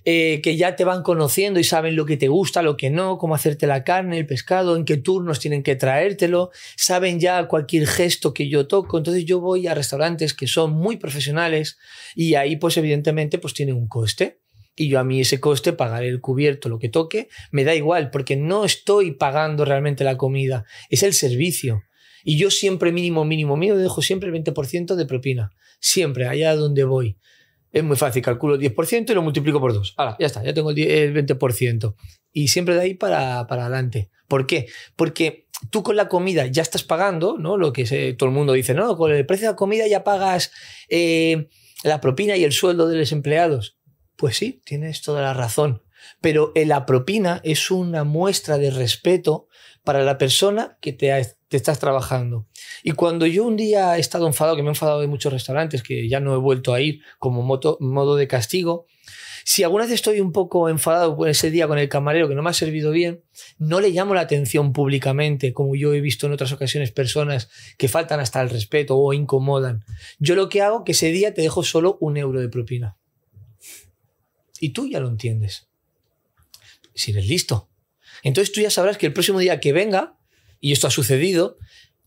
eh, 0.03 0.41
que 0.43 0.57
ya 0.57 0.75
te 0.75 0.83
van 0.83 1.01
conociendo 1.01 1.59
y 1.59 1.63
saben 1.63 1.95
lo 1.95 2.05
que 2.05 2.17
te 2.17 2.27
gusta, 2.27 2.61
lo 2.61 2.77
que 2.77 2.89
no, 2.89 3.17
cómo 3.17 3.35
hacerte 3.35 3.67
la 3.67 3.83
carne, 3.83 4.17
el 4.17 4.25
pescado, 4.25 4.75
en 4.75 4.85
qué 4.85 4.97
turnos 4.97 5.39
tienen 5.39 5.63
que 5.63 5.75
traértelo, 5.75 6.51
saben 6.75 7.19
ya 7.19 7.47
cualquier 7.47 7.87
gesto 7.87 8.33
que 8.33 8.49
yo 8.49 8.67
toco. 8.67 8.97
Entonces 8.97 9.25
yo 9.25 9.39
voy 9.39 9.67
a 9.67 9.73
restaurantes 9.73 10.33
que 10.33 10.47
son 10.47 10.71
muy 10.71 10.97
profesionales 10.97 11.77
y 12.15 12.35
ahí 12.35 12.57
pues 12.57 12.75
evidentemente 12.77 13.39
pues 13.39 13.53
tiene 13.53 13.71
un 13.71 13.87
coste 13.87 14.38
y 14.79 14.87
yo 14.87 14.97
a 14.97 15.03
mí 15.03 15.19
ese 15.19 15.41
coste, 15.41 15.73
pagar 15.73 16.05
el 16.05 16.21
cubierto, 16.21 16.69
lo 16.69 16.79
que 16.79 16.87
toque, 16.87 17.27
me 17.51 17.65
da 17.65 17.75
igual, 17.75 18.11
porque 18.11 18.37
no 18.37 18.63
estoy 18.63 19.11
pagando 19.11 19.65
realmente 19.65 20.05
la 20.05 20.15
comida, 20.15 20.63
es 20.89 21.03
el 21.03 21.13
servicio. 21.13 21.83
Y 22.23 22.37
yo 22.37 22.49
siempre 22.49 22.93
mínimo, 22.93 23.25
mínimo, 23.25 23.57
mínimo, 23.57 23.77
dejo 23.77 24.01
siempre 24.01 24.29
el 24.29 24.35
20% 24.41 24.95
de 24.95 25.05
propina. 25.05 25.51
Siempre, 25.81 26.29
allá 26.29 26.55
donde 26.55 26.85
voy. 26.85 27.17
Es 27.73 27.83
muy 27.83 27.97
fácil, 27.97 28.21
calculo 28.21 28.55
el 28.55 28.61
10% 28.61 29.09
y 29.09 29.13
lo 29.13 29.21
multiplico 29.21 29.59
por 29.59 29.73
2. 29.73 29.95
Ahora, 29.97 30.15
ya 30.17 30.27
está, 30.27 30.43
ya 30.43 30.53
tengo 30.53 30.71
el 30.71 30.77
20%. 30.77 31.95
Y 32.31 32.47
siempre 32.47 32.75
de 32.75 32.81
ahí 32.81 32.93
para, 32.93 33.45
para 33.47 33.63
adelante. 33.63 34.09
¿Por 34.29 34.47
qué? 34.47 34.67
Porque 34.95 35.49
tú 35.71 35.83
con 35.83 35.97
la 35.97 36.07
comida 36.07 36.45
ya 36.45 36.61
estás 36.61 36.83
pagando, 36.83 37.37
¿no? 37.37 37.57
Lo 37.57 37.73
que 37.73 38.15
todo 38.17 38.29
el 38.29 38.35
mundo 38.35 38.53
dice, 38.53 38.73
no, 38.73 38.95
con 38.95 39.11
el 39.11 39.25
precio 39.25 39.47
de 39.47 39.53
la 39.53 39.57
comida 39.57 39.87
ya 39.87 40.05
pagas 40.05 40.53
eh, 40.87 41.49
la 41.83 41.99
propina 41.99 42.37
y 42.37 42.45
el 42.45 42.53
sueldo 42.53 42.87
de 42.87 42.97
los 42.97 43.11
empleados. 43.11 43.78
Pues 44.19 44.35
sí, 44.35 44.61
tienes 44.65 45.01
toda 45.01 45.21
la 45.21 45.33
razón. 45.33 45.81
Pero 46.19 46.51
la 46.53 46.85
propina 46.85 47.39
es 47.45 47.71
una 47.71 48.03
muestra 48.03 48.57
de 48.57 48.69
respeto 48.69 49.47
para 49.85 50.03
la 50.03 50.17
persona 50.17 50.77
que 50.81 50.91
te, 50.91 51.17
estás 51.49 51.79
trabajando. 51.79 52.45
Y 52.83 52.91
cuando 52.91 53.25
yo 53.27 53.45
un 53.45 53.55
día 53.55 53.95
he 53.95 54.01
estado 54.01 54.27
enfadado, 54.27 54.57
que 54.57 54.61
me 54.61 54.67
he 54.67 54.71
enfadado 54.71 54.99
de 54.99 55.07
muchos 55.07 55.31
restaurantes, 55.31 55.83
que 55.83 56.09
ya 56.09 56.19
no 56.19 56.33
he 56.35 56.37
vuelto 56.37 56.73
a 56.73 56.81
ir 56.81 56.99
como 57.17 57.41
modo 57.43 58.15
de 58.17 58.27
castigo, 58.27 58.87
Si 59.45 59.63
alguna 59.63 59.85
vez 59.85 59.93
estoy 59.93 60.19
un 60.19 60.33
poco 60.33 60.67
enfadado 60.67 61.15
por 61.15 61.29
ese 61.29 61.49
día 61.49 61.67
con 61.69 61.79
el 61.79 61.87
camarero 61.87 62.27
que 62.27 62.35
no 62.35 62.43
me 62.43 62.49
ha 62.49 62.53
servido 62.53 62.91
bien, 62.91 63.23
no 63.57 63.79
le 63.79 63.89
llamo 63.89 64.13
la 64.13 64.21
atención 64.21 64.73
públicamente, 64.73 65.53
como 65.53 65.77
yo 65.77 65.93
he 65.93 66.01
visto 66.01 66.27
en 66.27 66.33
otras 66.33 66.51
ocasiones 66.51 66.91
personas 66.91 67.49
que 67.77 67.87
faltan 67.87 68.19
hasta 68.19 68.41
el 68.41 68.49
respeto 68.49 68.97
o 68.97 69.13
incomodan. 69.13 69.85
Yo 70.19 70.35
lo 70.35 70.49
que 70.49 70.61
hago 70.61 70.83
que 70.83 70.91
ese 70.91 71.11
día 71.11 71.33
te 71.33 71.41
dejo 71.41 71.63
solo 71.63 71.97
un 72.01 72.17
euro 72.17 72.41
de 72.41 72.49
propina. 72.49 72.98
Y 74.59 74.69
tú 74.69 74.87
ya 74.87 74.99
lo 74.99 75.07
entiendes. 75.07 75.67
Si 76.93 77.11
eres 77.11 77.27
listo. 77.27 77.69
Entonces 78.23 78.53
tú 78.53 78.61
ya 78.61 78.69
sabrás 78.69 78.97
que 78.97 79.05
el 79.05 79.13
próximo 79.13 79.39
día 79.39 79.59
que 79.59 79.73
venga, 79.73 80.17
y 80.59 80.71
esto 80.71 80.87
ha 80.87 80.91
sucedido, 80.91 81.57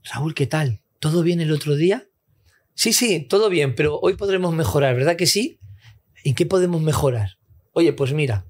Raúl, 0.05 0.35
¿qué 0.35 0.47
tal? 0.47 0.83
¿Todo 0.99 1.23
bien 1.23 1.41
el 1.41 1.53
otro 1.53 1.75
día? 1.75 2.09
Sí, 2.75 2.93
sí, 2.93 3.21
todo 3.21 3.49
bien, 3.49 3.75
pero 3.75 3.99
hoy 4.01 4.15
podremos 4.15 4.55
mejorar, 4.55 4.95
¿verdad 4.95 5.17
que 5.17 5.27
sí? 5.27 5.59
¿En 6.25 6.35
qué 6.35 6.47
podemos 6.47 6.81
mejorar? 6.81 7.39
Oye, 7.73 7.93
pues 7.93 8.13
mira, 8.13 8.47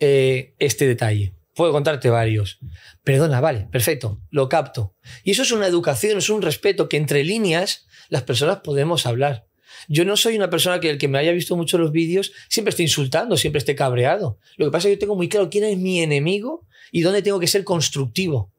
eh, 0.00 0.54
este 0.58 0.86
detalle. 0.86 1.34
Puedo 1.54 1.72
contarte 1.72 2.10
varios. 2.10 2.58
Perdona, 3.04 3.40
vale, 3.40 3.68
perfecto, 3.70 4.20
lo 4.30 4.48
capto. 4.48 4.96
Y 5.22 5.30
eso 5.30 5.42
es 5.42 5.52
una 5.52 5.66
educación, 5.66 6.18
es 6.18 6.28
un 6.28 6.42
respeto 6.42 6.88
que 6.88 6.96
entre 6.96 7.22
líneas 7.22 7.86
las 8.08 8.22
personas 8.22 8.58
podemos 8.58 9.06
hablar. 9.06 9.46
Yo 9.88 10.04
no 10.04 10.16
soy 10.16 10.36
una 10.36 10.50
persona 10.50 10.80
que 10.80 10.90
el 10.90 10.98
que 10.98 11.08
me 11.08 11.18
haya 11.18 11.32
visto 11.32 11.56
mucho 11.56 11.78
los 11.78 11.92
vídeos 11.92 12.32
siempre 12.48 12.70
esté 12.70 12.82
insultando, 12.82 13.36
siempre 13.36 13.58
esté 13.58 13.74
cabreado. 13.74 14.38
Lo 14.56 14.66
que 14.66 14.72
pasa 14.72 14.88
es 14.88 14.92
que 14.92 14.96
yo 14.96 15.00
tengo 15.00 15.16
muy 15.16 15.28
claro 15.28 15.50
quién 15.50 15.64
es 15.64 15.78
mi 15.78 16.00
enemigo 16.00 16.66
y 16.92 17.02
dónde 17.02 17.22
tengo 17.22 17.40
que 17.40 17.46
ser 17.46 17.64
constructivo. 17.64 18.52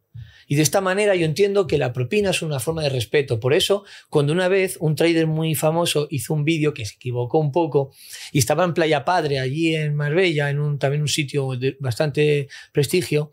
Y 0.47 0.55
de 0.55 0.61
esta 0.61 0.81
manera 0.81 1.15
yo 1.15 1.25
entiendo 1.25 1.65
que 1.67 1.77
la 1.77 1.93
propina 1.93 2.29
es 2.29 2.41
una 2.41 2.59
forma 2.59 2.83
de 2.83 2.89
respeto. 2.89 3.39
Por 3.39 3.53
eso, 3.53 3.83
cuando 4.09 4.33
una 4.33 4.47
vez 4.47 4.77
un 4.79 4.95
trader 4.95 5.27
muy 5.27 5.55
famoso 5.55 6.07
hizo 6.11 6.33
un 6.33 6.43
vídeo 6.43 6.73
que 6.73 6.85
se 6.85 6.95
equivocó 6.95 7.39
un 7.39 7.51
poco 7.51 7.91
y 8.31 8.39
estaba 8.39 8.63
en 8.63 8.73
Playa 8.73 9.05
Padre, 9.05 9.39
allí 9.39 9.75
en 9.75 9.95
Marbella, 9.95 10.49
en 10.49 10.59
un, 10.59 10.77
también 10.77 11.01
un 11.01 11.07
sitio 11.07 11.55
de 11.55 11.77
bastante 11.79 12.47
prestigio, 12.71 13.31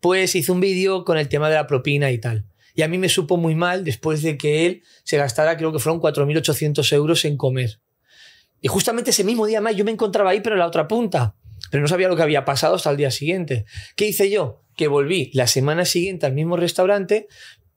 pues 0.00 0.34
hizo 0.34 0.52
un 0.52 0.60
vídeo 0.60 1.04
con 1.04 1.18
el 1.18 1.28
tema 1.28 1.48
de 1.48 1.54
la 1.54 1.66
propina 1.66 2.10
y 2.10 2.18
tal. 2.18 2.46
Y 2.80 2.82
a 2.82 2.88
mí 2.88 2.96
me 2.96 3.10
supo 3.10 3.36
muy 3.36 3.54
mal 3.54 3.84
después 3.84 4.22
de 4.22 4.38
que 4.38 4.64
él 4.64 4.82
se 5.04 5.18
gastara, 5.18 5.58
creo 5.58 5.70
que 5.70 5.78
fueron 5.78 6.00
4.800 6.00 6.90
euros 6.94 7.26
en 7.26 7.36
comer. 7.36 7.78
Y 8.62 8.68
justamente 8.68 9.10
ese 9.10 9.22
mismo 9.22 9.44
día 9.44 9.60
más 9.60 9.76
yo 9.76 9.84
me 9.84 9.90
encontraba 9.90 10.30
ahí, 10.30 10.40
pero 10.40 10.54
en 10.54 10.60
la 10.60 10.66
otra 10.66 10.88
punta. 10.88 11.36
Pero 11.70 11.82
no 11.82 11.88
sabía 11.88 12.08
lo 12.08 12.16
que 12.16 12.22
había 12.22 12.46
pasado 12.46 12.76
hasta 12.76 12.90
el 12.90 12.96
día 12.96 13.10
siguiente. 13.10 13.66
¿Qué 13.96 14.06
hice 14.06 14.30
yo? 14.30 14.62
que 14.76 14.88
volví 14.88 15.30
la 15.34 15.46
semana 15.46 15.84
siguiente 15.84 16.24
al 16.24 16.32
mismo 16.32 16.56
restaurante, 16.56 17.28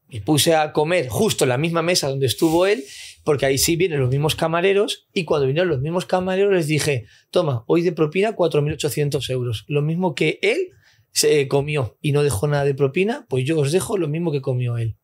me 0.07 0.21
puse 0.21 0.55
a 0.55 0.71
comer 0.71 1.09
justo 1.09 1.43
en 1.43 1.49
la 1.49 1.57
misma 1.57 1.81
mesa 1.81 2.07
donde 2.07 2.27
estuvo 2.27 2.65
él, 2.65 2.81
porque 3.25 3.45
ahí 3.45 3.57
sí 3.57 3.75
vienen 3.75 3.99
los 3.99 4.09
mismos 4.09 4.37
camareros, 4.37 5.09
y 5.13 5.25
cuando 5.25 5.47
vinieron 5.47 5.67
los 5.67 5.81
mismos 5.81 6.05
camareros 6.05 6.53
les 6.53 6.67
dije, 6.67 7.07
toma, 7.29 7.65
hoy 7.67 7.81
de 7.81 7.91
propina 7.91 8.37
4.800 8.37 9.29
euros, 9.31 9.65
lo 9.67 9.81
mismo 9.81 10.15
que 10.15 10.39
él 10.41 10.69
se 11.13 11.47
comió 11.47 11.97
y 12.01 12.11
no 12.11 12.23
dejó 12.23 12.47
nada 12.47 12.65
de 12.65 12.73
propina, 12.73 13.25
pues 13.29 13.45
yo 13.45 13.59
os 13.59 13.71
dejo 13.71 13.97
lo 13.97 14.07
mismo 14.07 14.31
que 14.31 14.41
comió 14.41 14.77
él. 14.77 14.97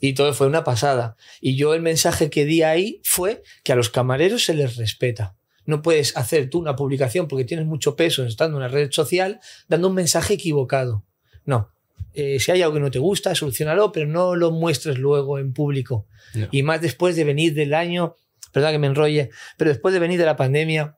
Y 0.00 0.14
todo 0.14 0.32
fue 0.32 0.46
una 0.46 0.64
pasada. 0.64 1.16
Y 1.40 1.56
yo 1.56 1.74
el 1.74 1.82
mensaje 1.82 2.30
que 2.30 2.46
di 2.46 2.62
ahí 2.62 3.00
fue 3.04 3.42
que 3.62 3.72
a 3.72 3.76
los 3.76 3.90
camareros 3.90 4.44
se 4.44 4.54
les 4.54 4.76
respeta. 4.76 5.36
No 5.66 5.82
puedes 5.82 6.16
hacer 6.16 6.48
tú 6.48 6.58
una 6.58 6.74
publicación 6.74 7.28
porque 7.28 7.44
tienes 7.44 7.66
mucho 7.66 7.96
peso 7.96 8.24
estando 8.24 8.56
en 8.56 8.62
una 8.62 8.68
red 8.68 8.90
social 8.90 9.40
dando 9.68 9.88
un 9.88 9.94
mensaje 9.94 10.34
equivocado. 10.34 11.04
No. 11.44 11.70
Eh, 12.14 12.40
si 12.40 12.50
hay 12.50 12.62
algo 12.62 12.74
que 12.74 12.80
no 12.80 12.90
te 12.90 12.98
gusta, 12.98 13.34
solucionalo, 13.34 13.92
pero 13.92 14.06
no 14.06 14.34
lo 14.36 14.50
muestres 14.50 14.98
luego 14.98 15.38
en 15.38 15.52
público. 15.52 16.06
Y 16.50 16.62
más 16.62 16.80
después 16.80 17.14
de 17.16 17.24
venir 17.24 17.54
del 17.54 17.74
año, 17.74 18.16
perdón 18.52 18.72
que 18.72 18.78
me 18.78 18.86
enrolle, 18.86 19.30
pero 19.56 19.70
después 19.70 19.92
de 19.92 20.00
venir 20.00 20.18
de 20.18 20.26
la 20.26 20.36
pandemia, 20.36 20.96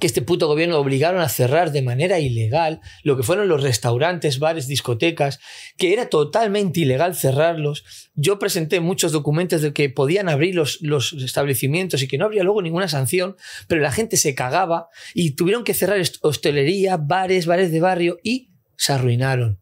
que 0.00 0.06
este 0.06 0.22
puto 0.22 0.46
gobierno 0.46 0.78
obligaron 0.78 1.20
a 1.20 1.28
cerrar 1.28 1.70
de 1.70 1.82
manera 1.82 2.18
ilegal 2.18 2.80
lo 3.04 3.16
que 3.16 3.22
fueron 3.22 3.48
los 3.48 3.62
restaurantes, 3.62 4.38
bares, 4.38 4.66
discotecas, 4.66 5.38
que 5.76 5.92
era 5.92 6.08
totalmente 6.08 6.80
ilegal 6.80 7.14
cerrarlos. 7.14 7.84
Yo 8.14 8.38
presenté 8.38 8.80
muchos 8.80 9.12
documentos 9.12 9.62
de 9.62 9.72
que 9.72 9.90
podían 9.90 10.28
abrir 10.28 10.54
los, 10.54 10.80
los 10.80 11.12
establecimientos 11.12 12.02
y 12.02 12.08
que 12.08 12.18
no 12.18 12.24
habría 12.24 12.42
luego 12.42 12.62
ninguna 12.62 12.88
sanción, 12.88 13.36
pero 13.68 13.80
la 13.80 13.92
gente 13.92 14.16
se 14.16 14.34
cagaba 14.34 14.88
y 15.14 15.32
tuvieron 15.32 15.64
que 15.64 15.74
cerrar 15.74 16.02
hostelería, 16.22 16.96
bares, 16.96 17.46
bares 17.46 17.70
de 17.70 17.80
barrio 17.80 18.18
y 18.22 18.50
se 18.76 18.92
arruinaron. 18.92 19.60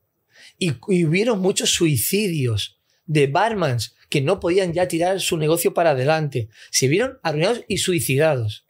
Y, 0.58 0.72
hubieron 1.04 1.40
muchos 1.40 1.70
suicidios 1.70 2.78
de 3.06 3.26
barmans 3.26 3.96
que 4.08 4.20
no 4.20 4.40
podían 4.40 4.72
ya 4.72 4.88
tirar 4.88 5.20
su 5.20 5.36
negocio 5.36 5.74
para 5.74 5.90
adelante. 5.90 6.48
Se 6.70 6.88
vieron 6.88 7.18
arruinados 7.22 7.62
y 7.66 7.78
suicidados. 7.78 8.66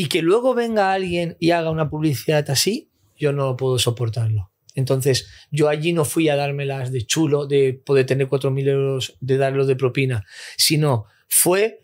Y 0.00 0.06
que 0.06 0.22
luego 0.22 0.54
venga 0.54 0.94
alguien 0.94 1.36
y 1.40 1.50
haga 1.50 1.70
una 1.70 1.90
publicidad 1.90 2.48
así, 2.48 2.88
yo 3.18 3.34
no 3.34 3.54
puedo 3.58 3.78
soportarlo. 3.78 4.50
Entonces, 4.74 5.28
yo 5.50 5.68
allí 5.68 5.92
no 5.92 6.06
fui 6.06 6.30
a 6.30 6.36
dármelas 6.36 6.90
de 6.90 7.04
chulo, 7.04 7.44
de 7.46 7.74
poder 7.84 8.06
tener 8.06 8.26
4.000 8.26 8.66
euros, 8.66 9.18
de 9.20 9.36
darlos 9.36 9.66
de 9.66 9.76
propina, 9.76 10.24
sino 10.56 11.04
fue 11.28 11.82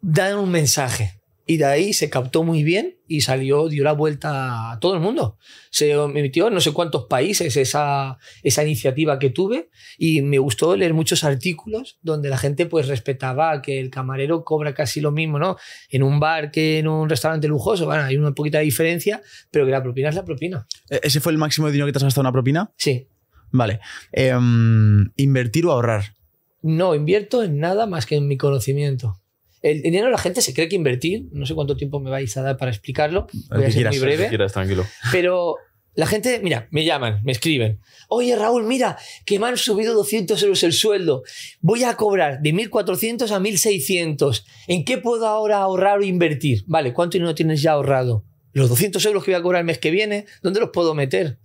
dar 0.00 0.36
un 0.36 0.48
mensaje. 0.48 1.18
Y 1.48 1.58
de 1.58 1.64
ahí 1.64 1.92
se 1.92 2.10
captó 2.10 2.42
muy 2.42 2.64
bien 2.64 2.96
y 3.06 3.20
salió, 3.20 3.68
dio 3.68 3.84
la 3.84 3.92
vuelta 3.92 4.72
a 4.72 4.80
todo 4.80 4.94
el 4.94 5.00
mundo. 5.00 5.38
Se 5.70 5.92
emitió 5.92 6.48
en 6.48 6.54
no 6.54 6.60
sé 6.60 6.72
cuántos 6.72 7.04
países 7.04 7.56
esa, 7.56 8.18
esa 8.42 8.64
iniciativa 8.64 9.20
que 9.20 9.30
tuve 9.30 9.70
y 9.96 10.22
me 10.22 10.38
gustó 10.38 10.76
leer 10.76 10.92
muchos 10.92 11.22
artículos 11.22 11.98
donde 12.02 12.30
la 12.30 12.36
gente 12.36 12.66
pues 12.66 12.88
respetaba 12.88 13.62
que 13.62 13.78
el 13.78 13.90
camarero 13.90 14.42
cobra 14.42 14.74
casi 14.74 15.00
lo 15.00 15.12
mismo, 15.12 15.38
¿no? 15.38 15.56
En 15.88 16.02
un 16.02 16.18
bar 16.18 16.50
que 16.50 16.80
en 16.80 16.88
un 16.88 17.08
restaurante 17.08 17.46
lujoso, 17.46 17.86
bueno, 17.86 18.02
hay 18.02 18.16
una 18.16 18.32
poquita 18.32 18.58
diferencia, 18.58 19.22
pero 19.52 19.64
que 19.66 19.70
la 19.70 19.84
propina 19.84 20.08
es 20.08 20.16
la 20.16 20.24
propina. 20.24 20.66
¿E-, 20.90 21.00
¿Ese 21.04 21.20
fue 21.20 21.30
el 21.30 21.38
máximo 21.38 21.68
de 21.68 21.74
dinero 21.74 21.86
que 21.86 21.92
te 21.92 21.98
has 21.98 22.04
gastado 22.04 22.22
en 22.22 22.26
una 22.26 22.32
propina? 22.32 22.72
Sí. 22.76 23.06
Vale. 23.52 23.78
Em, 24.10 25.12
¿Invertir 25.14 25.66
o 25.66 25.70
ahorrar? 25.72 26.16
No, 26.62 26.96
invierto 26.96 27.44
en 27.44 27.60
nada 27.60 27.86
más 27.86 28.06
que 28.06 28.16
en 28.16 28.26
mi 28.26 28.36
conocimiento. 28.36 29.20
El 29.62 29.82
dinero 29.82 30.10
la 30.10 30.18
gente 30.18 30.42
se 30.42 30.54
cree 30.54 30.68
que 30.68 30.76
invertir, 30.76 31.24
no 31.32 31.46
sé 31.46 31.54
cuánto 31.54 31.76
tiempo 31.76 31.98
me 32.00 32.10
vais 32.10 32.36
a 32.36 32.42
dar 32.42 32.56
para 32.56 32.70
explicarlo, 32.70 33.26
voy 33.50 33.64
a 33.64 33.70
ser 33.70 33.88
muy 33.88 33.98
breve. 33.98 34.28
tranquilo. 34.48 34.84
Pero 35.10 35.56
la 35.96 36.06
gente, 36.06 36.40
mira, 36.42 36.68
me 36.70 36.84
llaman, 36.84 37.22
me 37.24 37.32
escriben. 37.32 37.80
Oye, 38.08 38.36
Raúl, 38.36 38.64
mira, 38.64 38.98
que 39.24 39.38
me 39.38 39.46
han 39.46 39.56
subido 39.56 39.94
200 39.94 40.40
euros 40.42 40.62
el 40.62 40.74
sueldo. 40.74 41.22
Voy 41.60 41.84
a 41.84 41.96
cobrar 41.96 42.42
de 42.42 42.52
1.400 42.52 43.30
a 43.30 43.40
1.600. 43.40 44.44
¿En 44.68 44.84
qué 44.84 44.98
puedo 44.98 45.26
ahora 45.26 45.58
ahorrar 45.58 46.00
o 46.00 46.04
invertir? 46.04 46.64
Vale, 46.66 46.92
¿cuánto 46.92 47.14
dinero 47.14 47.34
tienes 47.34 47.62
ya 47.62 47.72
ahorrado? 47.72 48.24
Los 48.52 48.68
200 48.68 49.04
euros 49.06 49.24
que 49.24 49.30
voy 49.30 49.40
a 49.40 49.42
cobrar 49.42 49.60
el 49.60 49.66
mes 49.66 49.78
que 49.78 49.90
viene, 49.90 50.26
¿dónde 50.42 50.60
los 50.60 50.70
puedo 50.70 50.94
meter? 50.94 51.38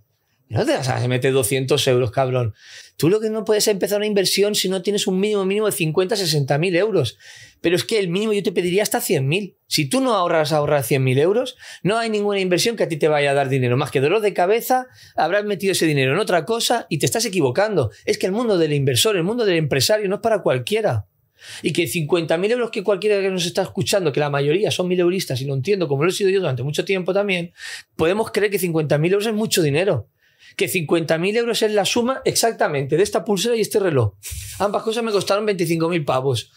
No 0.52 0.66
te 0.66 0.74
vas 0.74 0.86
a 0.86 1.08
meter 1.08 1.32
200 1.32 1.86
euros, 1.88 2.10
cabrón. 2.10 2.52
Tú 2.98 3.08
lo 3.08 3.20
que 3.20 3.30
no 3.30 3.42
puedes 3.42 3.66
empezar 3.68 3.96
una 3.96 4.06
inversión 4.06 4.54
si 4.54 4.68
no 4.68 4.82
tienes 4.82 5.06
un 5.06 5.18
mínimo 5.18 5.46
mínimo 5.46 5.64
de 5.64 5.72
50, 5.72 6.14
60 6.14 6.58
mil 6.58 6.76
euros. 6.76 7.16
Pero 7.62 7.74
es 7.74 7.84
que 7.84 7.98
el 7.98 8.08
mínimo 8.08 8.34
yo 8.34 8.42
te 8.42 8.52
pediría 8.52 8.82
hasta 8.82 9.00
100 9.00 9.26
mil. 9.26 9.56
Si 9.66 9.88
tú 9.88 10.02
no 10.02 10.12
ahorras 10.12 10.52
ahorrar 10.52 10.84
100 10.84 11.02
mil 11.02 11.18
euros, 11.18 11.56
no 11.82 11.96
hay 11.96 12.10
ninguna 12.10 12.38
inversión 12.38 12.76
que 12.76 12.82
a 12.82 12.88
ti 12.88 12.98
te 12.98 13.08
vaya 13.08 13.30
a 13.30 13.34
dar 13.34 13.48
dinero. 13.48 13.78
Más 13.78 13.90
que 13.90 14.02
dolor 14.02 14.20
de 14.20 14.34
cabeza, 14.34 14.88
habrás 15.16 15.46
metido 15.46 15.72
ese 15.72 15.86
dinero 15.86 16.12
en 16.12 16.18
otra 16.18 16.44
cosa 16.44 16.84
y 16.90 16.98
te 16.98 17.06
estás 17.06 17.24
equivocando. 17.24 17.90
Es 18.04 18.18
que 18.18 18.26
el 18.26 18.32
mundo 18.32 18.58
del 18.58 18.74
inversor, 18.74 19.16
el 19.16 19.24
mundo 19.24 19.46
del 19.46 19.56
empresario 19.56 20.06
no 20.10 20.16
es 20.16 20.20
para 20.20 20.42
cualquiera. 20.42 21.06
Y 21.62 21.72
que 21.72 21.84
50.000 21.84 22.50
euros 22.50 22.70
que 22.70 22.84
cualquiera 22.84 23.22
que 23.22 23.30
nos 23.30 23.46
está 23.46 23.62
escuchando, 23.62 24.12
que 24.12 24.20
la 24.20 24.28
mayoría 24.28 24.70
son 24.70 24.86
mil 24.86 25.00
euristas 25.00 25.40
y 25.40 25.46
lo 25.46 25.54
entiendo 25.54 25.88
como 25.88 26.04
lo 26.04 26.10
he 26.10 26.12
sido 26.12 26.28
yo 26.28 26.40
durante 26.40 26.62
mucho 26.62 26.84
tiempo 26.84 27.14
también, 27.14 27.54
podemos 27.96 28.30
creer 28.30 28.50
que 28.50 28.60
50.000 28.60 29.06
euros 29.06 29.26
es 29.26 29.32
mucho 29.32 29.62
dinero 29.62 30.11
que 30.56 30.68
50.000 30.68 31.36
euros 31.36 31.62
es 31.62 31.72
la 31.72 31.84
suma 31.84 32.22
exactamente 32.24 32.96
de 32.96 33.02
esta 33.02 33.24
pulsera 33.24 33.56
y 33.56 33.60
este 33.60 33.78
reloj. 33.78 34.14
Ambas 34.58 34.82
cosas 34.82 35.04
me 35.04 35.12
costaron 35.12 35.46
25.000 35.46 36.04
pavos. 36.04 36.50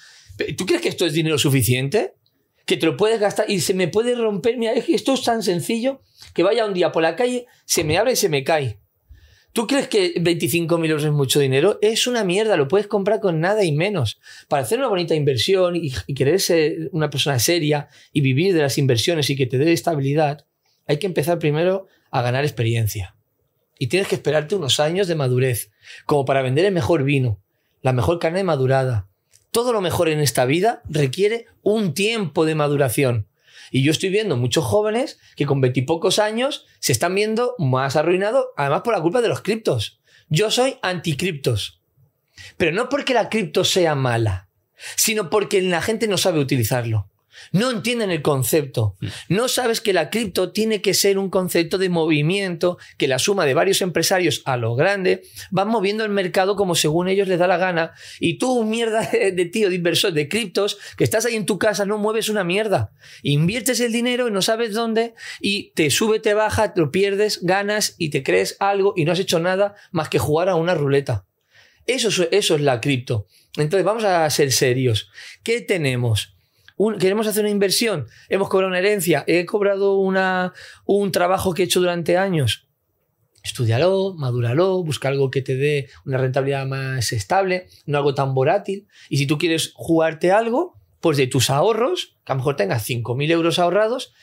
¿Tú 0.58 0.66
crees 0.66 0.82
que 0.82 0.90
esto 0.90 1.06
es 1.06 1.14
dinero 1.14 1.38
suficiente? 1.38 2.16
Que 2.66 2.78
te 2.78 2.86
lo 2.86 2.98
puedes 2.98 3.20
gastar 3.20 3.50
y 3.50 3.60
se 3.60 3.74
me 3.74 3.88
puede 3.88 4.16
romper. 4.16 4.58
Mira, 4.58 4.74
esto 4.74 5.14
es 5.14 5.24
tan 5.24 5.44
sencillo 5.44 6.02
que 6.34 6.44
vaya 6.44 6.66
un 6.66 6.74
día 6.74 6.92
por 6.92 7.04
la 7.04 7.16
calle, 7.16 7.46
se 7.66 7.84
me 7.84 7.98
abre 7.98 8.14
y 8.14 8.16
se 8.16 8.30
me 8.30 8.44
cae. 8.44 8.80
¿Tú 9.54 9.68
crees 9.68 9.88
que 9.88 10.16
25.000 10.16 10.90
euros 10.90 11.06
es 11.06 11.12
mucho 11.12 11.40
dinero? 11.40 11.80
Es 11.82 12.08
una 12.08 12.26
mierda, 12.26 12.58
lo 12.58 12.68
puedes 12.68 12.88
comprar 12.88 13.22
con 13.22 13.40
nada 13.40 13.64
y 13.64 13.72
menos. 13.72 14.20
Para 14.50 14.64
hacer 14.64 14.80
una 14.80 14.90
bonita 14.90 15.16
inversión 15.16 15.78
y, 15.78 15.94
y 16.08 16.14
querer 16.14 16.42
ser 16.42 16.90
una 16.92 17.10
persona 17.10 17.40
seria 17.40 17.88
y 18.12 18.20
vivir 18.20 18.54
de 18.54 18.62
las 18.62 18.78
inversiones 18.78 19.30
y 19.30 19.38
que 19.38 19.46
te 19.46 19.58
dé 19.58 19.72
estabilidad, 19.72 20.46
hay 20.88 20.98
que 20.98 21.08
empezar 21.08 21.40
primero 21.40 21.88
a 22.12 22.22
ganar 22.22 22.44
experiencia 22.44 23.15
y 23.78 23.88
tienes 23.88 24.08
que 24.08 24.16
esperarte 24.16 24.56
unos 24.56 24.80
años 24.80 25.08
de 25.08 25.16
madurez, 25.16 25.72
como 26.06 26.26
para 26.26 26.42
vender 26.42 26.66
el 26.66 26.74
mejor 26.74 27.04
vino, 27.04 27.42
la 27.82 27.94
mejor 27.94 28.20
carne 28.20 28.44
madurada. 28.44 29.08
Todo 29.52 29.74
lo 29.74 29.82
mejor 29.82 30.10
en 30.10 30.20
esta 30.20 30.46
vida 30.46 30.82
requiere 30.90 31.46
un 31.62 31.94
tiempo 31.94 32.46
de 32.46 32.56
maduración. 32.56 33.28
Y 33.72 33.84
yo 33.84 33.92
estoy 33.92 34.10
viendo 34.10 34.38
muchos 34.38 34.66
jóvenes 34.66 35.20
que 35.36 35.46
con 35.46 35.62
veintipocos 35.62 36.20
años 36.20 36.66
se 36.80 36.92
están 36.92 37.16
viendo 37.16 37.56
más 37.58 37.96
arruinados, 37.96 38.48
además 38.58 38.82
por 38.84 38.94
la 38.94 39.02
culpa 39.02 39.22
de 39.22 39.30
los 39.30 39.42
criptos. 39.42 40.02
Yo 40.30 40.52
soy 40.52 40.78
anticriptos. 40.82 41.82
Pero 42.58 42.72
no 42.72 42.90
porque 42.90 43.14
la 43.14 43.30
cripto 43.30 43.64
sea 43.64 43.96
mala, 43.96 44.50
sino 44.96 45.30
porque 45.30 45.62
la 45.62 45.82
gente 45.82 46.08
no 46.08 46.18
sabe 46.18 46.40
utilizarlo. 46.40 47.10
No 47.52 47.72
entienden 47.72 48.12
el 48.12 48.22
concepto. 48.22 48.96
No 49.30 49.48
sabes 49.48 49.82
que 49.82 49.94
la 49.94 50.10
cripto 50.10 50.52
tiene 50.52 50.82
que 50.82 50.94
ser 50.94 51.18
un 51.18 51.30
concepto 51.30 51.78
de 51.78 51.90
movimiento, 51.90 52.78
que 52.98 53.08
la 53.08 53.20
suma 53.20 53.46
de 53.46 53.54
varios 53.54 53.82
empresarios 53.82 54.42
a 54.46 54.58
lo 54.58 54.76
grande 54.76 55.24
van 55.52 55.68
moviendo 55.68 56.04
el 56.04 56.12
mercado 56.12 56.56
como 56.56 56.76
según 56.76 57.08
ellos 57.08 57.28
les 57.28 57.40
da 57.40 57.48
la 57.48 57.58
gana. 57.58 57.92
Y 58.20 58.38
tú, 58.38 58.64
mierda 58.64 59.02
de 59.12 59.46
tío, 59.46 59.70
de 59.70 59.76
inversor 59.76 60.14
de 60.14 60.28
criptos, 60.30 60.78
que 60.98 61.04
estás 61.04 61.26
ahí 61.26 61.36
en 61.36 61.46
tu 61.46 61.58
casa, 61.60 61.86
no 61.86 61.98
mueves 61.98 62.30
una 62.30 62.44
mierda. 62.44 62.92
Inviertes 63.24 63.80
el 63.80 63.92
dinero 63.92 64.28
y 64.28 64.32
no 64.32 64.42
sabes 64.42 64.74
dónde 64.74 65.14
y 65.42 65.72
te 65.74 65.90
sube, 65.90 66.20
te 66.20 66.34
baja, 66.34 66.74
te 66.74 66.82
lo 66.82 66.92
pierdes, 66.92 67.40
ganas 67.44 67.96
y 67.98 68.10
te 68.10 68.24
crees 68.24 68.58
algo 68.60 68.94
y 68.96 69.06
no 69.06 69.12
has 69.12 69.20
hecho 69.20 69.40
nada 69.40 69.76
más 69.92 70.10
que 70.10 70.20
jugar 70.20 70.50
a 70.50 70.56
una 70.56 70.74
ruleta. 70.76 71.26
Eso, 71.88 72.08
es- 72.10 72.30
eso 72.32 72.56
es 72.56 72.62
la 72.62 72.82
cripto. 72.82 73.28
Entonces, 73.58 73.86
vamos 73.86 74.04
a 74.04 74.30
ser 74.30 74.52
serios. 74.52 75.10
¿Qué 75.44 75.62
tenemos? 75.62 76.35
Queremos 77.00 77.28
hacer 77.28 77.44
una 77.44 77.52
inversión, 77.52 78.08
hemos 78.28 78.50
cobrado 78.50 78.70
una 78.70 78.80
herencia, 78.80 79.24
he 79.28 79.46
cobrado 79.46 79.98
una, 79.98 80.54
un 80.86 81.12
trabajo 81.12 81.54
que 81.54 81.64
he 81.64 81.66
hecho 81.66 81.80
durante 81.80 82.18
años. 82.18 82.68
Estudialo, 83.44 84.16
madúralo, 84.18 84.84
busca 84.84 85.08
algo 85.08 85.30
que 85.30 85.42
te 85.42 85.56
dé 85.56 85.88
una 86.06 86.18
rentabilidad 86.18 86.66
más 86.66 87.12
estable, 87.12 87.68
no 87.86 88.00
algo 88.00 88.16
tan 88.16 88.34
volátil. 88.34 88.88
Y 89.08 89.18
si 89.18 89.28
tú 89.28 89.38
quieres 89.38 89.72
jugarte 89.76 90.32
algo, 90.32 90.76
pues 91.00 91.18
de 91.18 91.28
tus 91.28 91.50
ahorros, 91.50 92.18
que 92.26 92.32
a 92.32 92.36
lo 92.36 92.40
mejor 92.40 92.56
tengas 92.56 92.90
5.000 92.90 93.32
euros 93.32 93.60
ahorrados, 93.60 94.14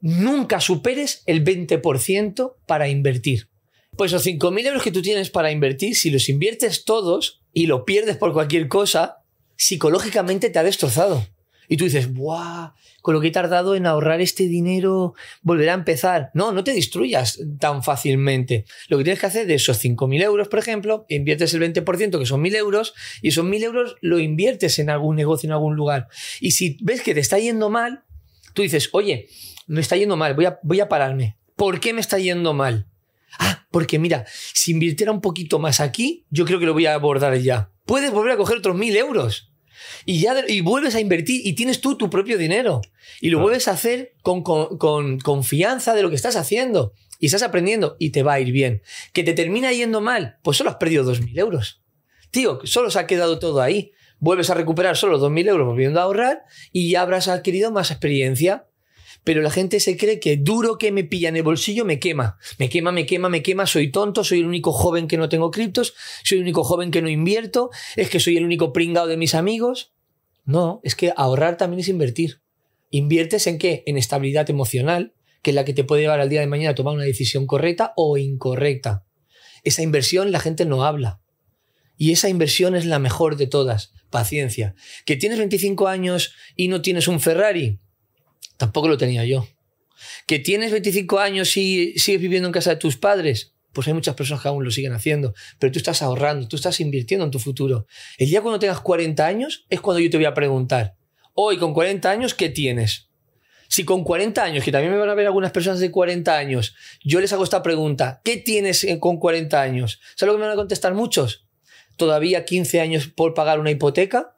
nunca 0.00 0.60
superes 0.60 1.22
el 1.26 1.44
20% 1.44 2.56
para 2.66 2.88
invertir. 2.88 3.48
Pues 3.96 4.12
esos 4.12 4.26
5.000 4.26 4.66
euros 4.66 4.82
que 4.82 4.90
tú 4.90 5.00
tienes 5.00 5.30
para 5.30 5.52
invertir, 5.52 5.94
si 5.94 6.10
los 6.10 6.28
inviertes 6.28 6.84
todos 6.84 7.42
y 7.52 7.66
lo 7.66 7.84
pierdes 7.84 8.16
por 8.16 8.32
cualquier 8.32 8.66
cosa, 8.68 9.22
psicológicamente 9.56 10.50
te 10.50 10.58
ha 10.58 10.64
destrozado. 10.64 11.24
Y 11.68 11.76
tú 11.76 11.84
dices, 11.84 12.12
¡buah! 12.12 12.72
Con 13.02 13.14
lo 13.14 13.20
que 13.20 13.28
he 13.28 13.32
tardado 13.32 13.74
en 13.74 13.86
ahorrar 13.86 14.20
este 14.20 14.48
dinero, 14.48 15.14
volverá 15.42 15.72
a 15.72 15.76
empezar. 15.76 16.30
No, 16.34 16.52
no 16.52 16.64
te 16.64 16.72
destruyas 16.72 17.40
tan 17.58 17.82
fácilmente. 17.82 18.64
Lo 18.88 18.98
que 18.98 19.04
tienes 19.04 19.20
que 19.20 19.26
hacer 19.26 19.46
de 19.46 19.54
esos 19.54 19.82
5.000 19.82 20.22
euros, 20.22 20.48
por 20.48 20.58
ejemplo, 20.58 21.06
inviertes 21.08 21.54
el 21.54 21.62
20%, 21.62 22.18
que 22.18 22.26
son 22.26 22.42
1.000 22.42 22.56
euros, 22.56 22.94
y 23.22 23.28
esos 23.28 23.44
1.000 23.44 23.62
euros 23.62 23.96
lo 24.00 24.18
inviertes 24.18 24.78
en 24.78 24.90
algún 24.90 25.16
negocio, 25.16 25.46
en 25.46 25.52
algún 25.52 25.76
lugar. 25.76 26.08
Y 26.40 26.52
si 26.52 26.78
ves 26.82 27.02
que 27.02 27.14
te 27.14 27.20
está 27.20 27.38
yendo 27.38 27.70
mal, 27.70 28.04
tú 28.54 28.62
dices, 28.62 28.88
oye, 28.92 29.28
me 29.66 29.80
está 29.80 29.96
yendo 29.96 30.16
mal, 30.16 30.34
voy 30.34 30.46
a, 30.46 30.58
voy 30.62 30.80
a 30.80 30.88
pararme. 30.88 31.36
¿Por 31.56 31.80
qué 31.80 31.92
me 31.92 32.00
está 32.00 32.18
yendo 32.18 32.52
mal? 32.52 32.88
Ah, 33.38 33.66
porque 33.70 33.98
mira, 33.98 34.24
si 34.52 34.72
invirtiera 34.72 35.12
un 35.12 35.20
poquito 35.20 35.58
más 35.58 35.80
aquí, 35.80 36.26
yo 36.30 36.44
creo 36.44 36.58
que 36.58 36.66
lo 36.66 36.72
voy 36.72 36.86
a 36.86 36.94
abordar 36.94 37.36
ya. 37.38 37.70
Puedes 37.86 38.12
volver 38.12 38.32
a 38.32 38.36
coger 38.36 38.58
otros 38.58 38.76
mil 38.76 38.96
euros. 38.96 39.53
Y 40.04 40.20
ya 40.20 40.34
y 40.48 40.60
vuelves 40.60 40.94
a 40.94 41.00
invertir 41.00 41.46
y 41.46 41.54
tienes 41.54 41.80
tú 41.80 41.96
tu 41.96 42.10
propio 42.10 42.38
dinero. 42.38 42.80
Y 43.20 43.30
lo 43.30 43.40
vuelves 43.40 43.68
a 43.68 43.72
hacer 43.72 44.12
con, 44.22 44.42
con- 44.42 44.78
con 44.78 45.18
confianza 45.18 45.94
de 45.94 46.02
lo 46.02 46.10
que 46.10 46.16
estás 46.16 46.36
haciendo. 46.36 46.92
Y 47.20 47.26
estás 47.26 47.42
aprendiendo 47.42 47.96
y 47.98 48.10
te 48.10 48.22
va 48.22 48.34
a 48.34 48.40
ir 48.40 48.52
bien. 48.52 48.82
Que 49.12 49.22
te 49.22 49.32
termina 49.32 49.72
yendo 49.72 50.00
mal, 50.00 50.36
pues 50.42 50.56
solo 50.56 50.70
has 50.70 50.76
perdido 50.76 51.04
dos 51.04 51.20
mil 51.20 51.38
euros. 51.38 51.82
Tío, 52.30 52.60
solo 52.64 52.90
se 52.90 52.98
ha 52.98 53.06
quedado 53.06 53.38
todo 53.38 53.60
ahí. 53.62 53.92
Vuelves 54.18 54.50
a 54.50 54.54
recuperar 54.54 54.96
solo 54.96 55.18
dos 55.18 55.30
mil 55.30 55.46
euros 55.48 55.66
volviendo 55.66 56.00
a 56.00 56.04
ahorrar 56.04 56.42
y 56.72 56.90
ya 56.90 57.02
habrás 57.02 57.28
adquirido 57.28 57.70
más 57.70 57.90
experiencia 57.90 58.66
pero 59.24 59.40
la 59.40 59.50
gente 59.50 59.80
se 59.80 59.96
cree 59.96 60.20
que 60.20 60.36
duro 60.36 60.76
que 60.76 60.92
me 60.92 61.02
pilla 61.02 61.30
en 61.30 61.36
el 61.36 61.42
bolsillo 61.42 61.84
me 61.84 61.98
quema. 61.98 62.36
Me 62.58 62.68
quema, 62.68 62.92
me 62.92 63.06
quema, 63.06 63.30
me 63.30 63.42
quema, 63.42 63.66
soy 63.66 63.90
tonto, 63.90 64.22
soy 64.22 64.40
el 64.40 64.46
único 64.46 64.70
joven 64.70 65.08
que 65.08 65.16
no 65.16 65.30
tengo 65.30 65.50
criptos, 65.50 65.94
soy 66.22 66.38
el 66.38 66.44
único 66.44 66.62
joven 66.62 66.90
que 66.90 67.02
no 67.02 67.08
invierto, 67.08 67.70
es 67.96 68.10
que 68.10 68.20
soy 68.20 68.36
el 68.36 68.44
único 68.44 68.72
pringado 68.72 69.06
de 69.06 69.16
mis 69.16 69.34
amigos. 69.34 69.94
No, 70.44 70.80
es 70.84 70.94
que 70.94 71.12
ahorrar 71.16 71.56
también 71.56 71.80
es 71.80 71.88
invertir. 71.88 72.42
¿Inviertes 72.90 73.46
en 73.46 73.58
qué? 73.58 73.82
En 73.86 73.96
estabilidad 73.96 74.48
emocional, 74.50 75.14
que 75.42 75.50
es 75.50 75.54
la 75.54 75.64
que 75.64 75.72
te 75.72 75.84
puede 75.84 76.02
llevar 76.02 76.20
al 76.20 76.28
día 76.28 76.40
de 76.40 76.46
mañana 76.46 76.70
a 76.70 76.74
tomar 76.74 76.94
una 76.94 77.04
decisión 77.04 77.46
correcta 77.46 77.94
o 77.96 78.18
incorrecta. 78.18 79.06
Esa 79.62 79.82
inversión 79.82 80.32
la 80.32 80.40
gente 80.40 80.66
no 80.66 80.84
habla. 80.84 81.22
Y 81.96 82.12
esa 82.12 82.28
inversión 82.28 82.76
es 82.76 82.84
la 82.84 82.98
mejor 82.98 83.36
de 83.36 83.46
todas. 83.46 83.92
Paciencia. 84.10 84.74
¿Que 85.06 85.16
tienes 85.16 85.38
25 85.38 85.88
años 85.88 86.34
y 86.56 86.68
no 86.68 86.82
tienes 86.82 87.08
un 87.08 87.20
Ferrari? 87.20 87.80
Tampoco 88.56 88.88
lo 88.88 88.96
tenía 88.96 89.24
yo. 89.24 89.46
¿Que 90.26 90.38
tienes 90.38 90.72
25 90.72 91.18
años 91.18 91.56
y 91.56 91.98
sigues 91.98 92.20
viviendo 92.20 92.48
en 92.48 92.52
casa 92.52 92.70
de 92.70 92.76
tus 92.76 92.96
padres? 92.96 93.54
Pues 93.72 93.88
hay 93.88 93.94
muchas 93.94 94.14
personas 94.14 94.42
que 94.42 94.48
aún 94.48 94.64
lo 94.64 94.70
siguen 94.70 94.92
haciendo. 94.92 95.34
Pero 95.58 95.72
tú 95.72 95.78
estás 95.78 96.02
ahorrando, 96.02 96.46
tú 96.46 96.56
estás 96.56 96.80
invirtiendo 96.80 97.24
en 97.24 97.30
tu 97.30 97.38
futuro. 97.38 97.86
El 98.18 98.28
día 98.28 98.40
cuando 98.40 98.58
tengas 98.58 98.80
40 98.80 99.26
años 99.26 99.66
es 99.68 99.80
cuando 99.80 100.00
yo 100.00 100.10
te 100.10 100.16
voy 100.16 100.26
a 100.26 100.34
preguntar, 100.34 100.96
hoy 101.34 101.58
con 101.58 101.74
40 101.74 102.10
años, 102.10 102.34
¿qué 102.34 102.48
tienes? 102.48 103.08
Si 103.68 103.84
con 103.84 104.04
40 104.04 104.42
años, 104.42 104.64
que 104.64 104.70
también 104.70 104.92
me 104.92 104.98
van 104.98 105.08
a 105.08 105.14
ver 105.14 105.26
algunas 105.26 105.50
personas 105.50 105.80
de 105.80 105.90
40 105.90 106.36
años, 106.36 106.76
yo 107.02 107.20
les 107.20 107.32
hago 107.32 107.42
esta 107.42 107.62
pregunta, 107.62 108.20
¿qué 108.22 108.36
tienes 108.36 108.84
eh, 108.84 109.00
con 109.00 109.18
40 109.18 109.60
años? 109.60 110.00
¿Sabes 110.14 110.32
lo 110.32 110.34
que 110.34 110.42
me 110.42 110.46
van 110.46 110.52
a 110.52 110.56
contestar 110.56 110.94
muchos? 110.94 111.46
Todavía 111.96 112.44
15 112.44 112.80
años 112.80 113.08
por 113.08 113.34
pagar 113.34 113.58
una 113.58 113.70
hipoteca, 113.70 114.36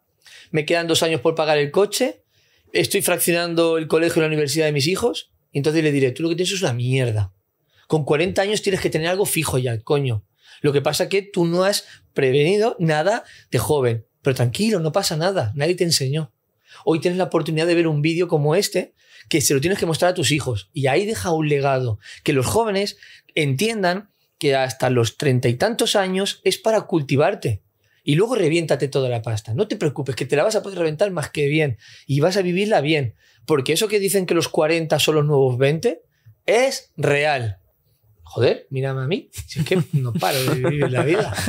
me 0.50 0.64
quedan 0.64 0.86
dos 0.86 1.02
años 1.02 1.20
por 1.20 1.34
pagar 1.34 1.58
el 1.58 1.70
coche, 1.70 2.24
estoy 2.72 3.02
fraccionando 3.02 3.78
el 3.78 3.88
colegio 3.88 4.20
y 4.20 4.22
la 4.22 4.28
universidad 4.28 4.66
de 4.66 4.72
mis 4.72 4.86
hijos. 4.86 5.30
Y 5.52 5.58
entonces 5.58 5.82
le 5.82 5.92
diré, 5.92 6.12
tú 6.12 6.22
lo 6.22 6.28
que 6.28 6.36
tienes 6.36 6.52
es 6.52 6.62
una 6.62 6.72
mierda. 6.72 7.32
Con 7.86 8.04
40 8.04 8.42
años 8.42 8.62
tienes 8.62 8.80
que 8.80 8.90
tener 8.90 9.08
algo 9.08 9.26
fijo 9.26 9.58
ya, 9.58 9.80
coño. 9.80 10.24
Lo 10.60 10.72
que 10.72 10.82
pasa 10.82 11.04
es 11.04 11.10
que 11.10 11.22
tú 11.22 11.46
no 11.46 11.64
has 11.64 11.84
prevenido 12.14 12.76
nada 12.78 13.24
de 13.50 13.58
joven. 13.58 14.06
Pero 14.22 14.34
tranquilo, 14.34 14.80
no 14.80 14.92
pasa 14.92 15.16
nada. 15.16 15.52
Nadie 15.54 15.74
te 15.76 15.84
enseñó. 15.84 16.32
Hoy 16.84 17.00
tienes 17.00 17.18
la 17.18 17.24
oportunidad 17.24 17.66
de 17.66 17.74
ver 17.74 17.86
un 17.86 18.02
vídeo 18.02 18.28
como 18.28 18.54
este 18.54 18.94
que 19.28 19.40
se 19.40 19.54
lo 19.54 19.60
tienes 19.60 19.78
que 19.78 19.86
mostrar 19.86 20.10
a 20.10 20.14
tus 20.14 20.30
hijos. 20.30 20.70
Y 20.72 20.88
ahí 20.88 21.06
deja 21.06 21.32
un 21.32 21.48
legado. 21.48 21.98
Que 22.24 22.32
los 22.32 22.46
jóvenes 22.46 22.96
entiendan 23.34 24.10
que 24.38 24.54
hasta 24.54 24.90
los 24.90 25.16
treinta 25.16 25.48
y 25.48 25.54
tantos 25.54 25.96
años 25.96 26.40
es 26.44 26.58
para 26.58 26.82
cultivarte. 26.82 27.62
Y 28.06 28.14
luego 28.14 28.36
reviéntate 28.36 28.86
toda 28.88 29.08
la 29.08 29.20
pasta. 29.20 29.52
No 29.52 29.66
te 29.68 29.76
preocupes, 29.76 30.14
que 30.16 30.24
te 30.26 30.36
la 30.36 30.44
vas 30.44 30.54
a 30.54 30.62
poder 30.62 30.78
reventar 30.78 31.10
más 31.10 31.28
que 31.30 31.48
bien. 31.48 31.76
Y 32.06 32.20
vas 32.20 32.36
a 32.36 32.42
vivirla 32.42 32.80
bien. 32.80 33.16
Porque 33.46 33.72
eso 33.72 33.88
que 33.88 33.98
dicen 33.98 34.26
que 34.26 34.34
los 34.34 34.48
40 34.48 34.98
son 35.00 35.16
los 35.16 35.24
nuevos 35.26 35.58
20 35.58 36.02
es 36.46 36.92
real. 36.96 37.58
Joder, 38.22 38.66
mírame 38.70 39.02
a 39.02 39.06
mí. 39.06 39.28
Si 39.46 39.58
es 39.60 39.66
que 39.66 39.82
no 39.92 40.12
paro 40.12 40.42
de 40.44 40.54
vivir 40.54 40.90
la 40.90 41.02
vida. 41.02 41.34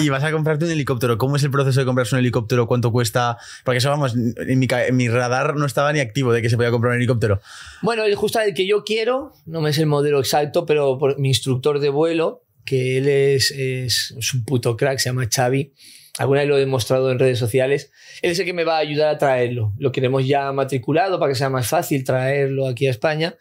Y 0.00 0.08
vas 0.08 0.22
a 0.22 0.30
comprarte 0.30 0.64
un 0.64 0.70
helicóptero. 0.70 1.18
¿Cómo 1.18 1.36
es 1.36 1.42
el 1.42 1.50
proceso 1.50 1.80
de 1.80 1.86
comprarse 1.86 2.14
un 2.14 2.20
helicóptero? 2.20 2.66
¿Cuánto 2.68 2.92
cuesta? 2.92 3.36
Porque 3.64 3.78
eso, 3.78 3.88
vamos, 3.90 4.14
en 4.14 4.58
mi, 4.58 4.66
ca- 4.68 4.86
en 4.86 4.96
mi 4.96 5.08
radar 5.08 5.56
no 5.56 5.66
estaba 5.66 5.92
ni 5.92 5.98
activo 6.00 6.32
de 6.32 6.40
que 6.40 6.48
se 6.48 6.56
podía 6.56 6.70
comprar 6.70 6.92
un 6.92 6.98
helicóptero. 6.98 7.40
Bueno, 7.82 8.04
el 8.04 8.14
justo 8.14 8.40
el 8.40 8.54
que 8.54 8.66
yo 8.66 8.84
quiero, 8.84 9.32
no 9.46 9.60
me 9.60 9.70
es 9.70 9.78
el 9.78 9.86
modelo 9.86 10.20
exacto, 10.20 10.66
pero 10.66 10.98
por 10.98 11.18
mi 11.18 11.28
instructor 11.28 11.80
de 11.80 11.88
vuelo, 11.88 12.44
que 12.64 12.98
él 12.98 13.08
es, 13.08 13.50
es, 13.50 14.14
es 14.18 14.34
un 14.34 14.44
puto 14.44 14.76
crack, 14.76 14.98
se 14.98 15.08
llama 15.08 15.28
Xavi. 15.32 15.72
Alguna 16.18 16.40
vez 16.40 16.48
lo 16.48 16.56
he 16.56 16.60
demostrado 16.60 17.10
en 17.10 17.18
redes 17.18 17.38
sociales. 17.38 17.92
Él 18.20 18.32
es 18.32 18.38
el 18.38 18.44
que 18.44 18.52
me 18.52 18.64
va 18.64 18.76
a 18.76 18.80
ayudar 18.80 19.08
a 19.08 19.18
traerlo. 19.18 19.72
Lo 19.78 19.92
queremos 19.92 20.26
ya 20.26 20.52
matriculado 20.52 21.18
para 21.18 21.32
que 21.32 21.38
sea 21.38 21.48
más 21.50 21.66
fácil 21.68 22.04
traerlo 22.04 22.66
aquí 22.66 22.86
a 22.86 22.90
España. 22.90 23.36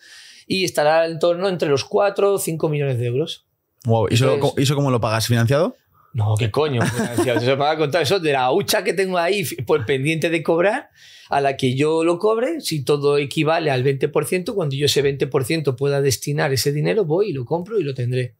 Y 0.47 0.63
estará 0.63 1.05
en 1.05 1.19
torno 1.19 1.49
entre 1.49 1.67
los 1.69 1.83
4 1.83 2.33
o 2.33 2.39
5 2.39 2.69
millones 2.69 2.97
de 2.97 3.05
euros. 3.07 3.45
Wow. 3.85 4.07
¿Y 4.09 4.13
eso, 4.13 4.33
Entonces- 4.33 4.59
¿y 4.59 4.63
eso 4.63 4.75
cómo 4.75 4.91
lo 4.91 5.01
pagas? 5.01 5.27
¿Financiado? 5.27 5.75
No, 6.13 6.35
qué 6.37 6.49
coño. 6.51 6.81
financiado. 6.85 7.39
Se 7.41 7.55
va 7.55 7.71
a 7.71 7.77
contar 7.77 8.01
eso 8.03 8.19
de 8.19 8.31
la 8.31 8.51
hucha 8.51 8.83
que 8.83 8.93
tengo 8.93 9.17
ahí 9.17 9.43
por 9.67 9.85
pendiente 9.85 10.29
de 10.29 10.41
cobrar, 10.41 10.89
a 11.29 11.41
la 11.41 11.57
que 11.57 11.75
yo 11.75 12.03
lo 12.03 12.17
cobre, 12.17 12.61
si 12.61 12.83
todo 12.83 13.17
equivale 13.19 13.69
al 13.69 13.83
20%, 13.83 14.53
cuando 14.55 14.75
yo 14.75 14.87
ese 14.87 15.03
20% 15.03 15.75
pueda 15.75 16.01
destinar 16.01 16.51
ese 16.51 16.71
dinero, 16.71 17.05
voy 17.05 17.29
y 17.29 17.33
lo 17.33 17.45
compro 17.45 17.79
y 17.79 17.83
lo 17.83 17.93
tendré. 17.93 18.35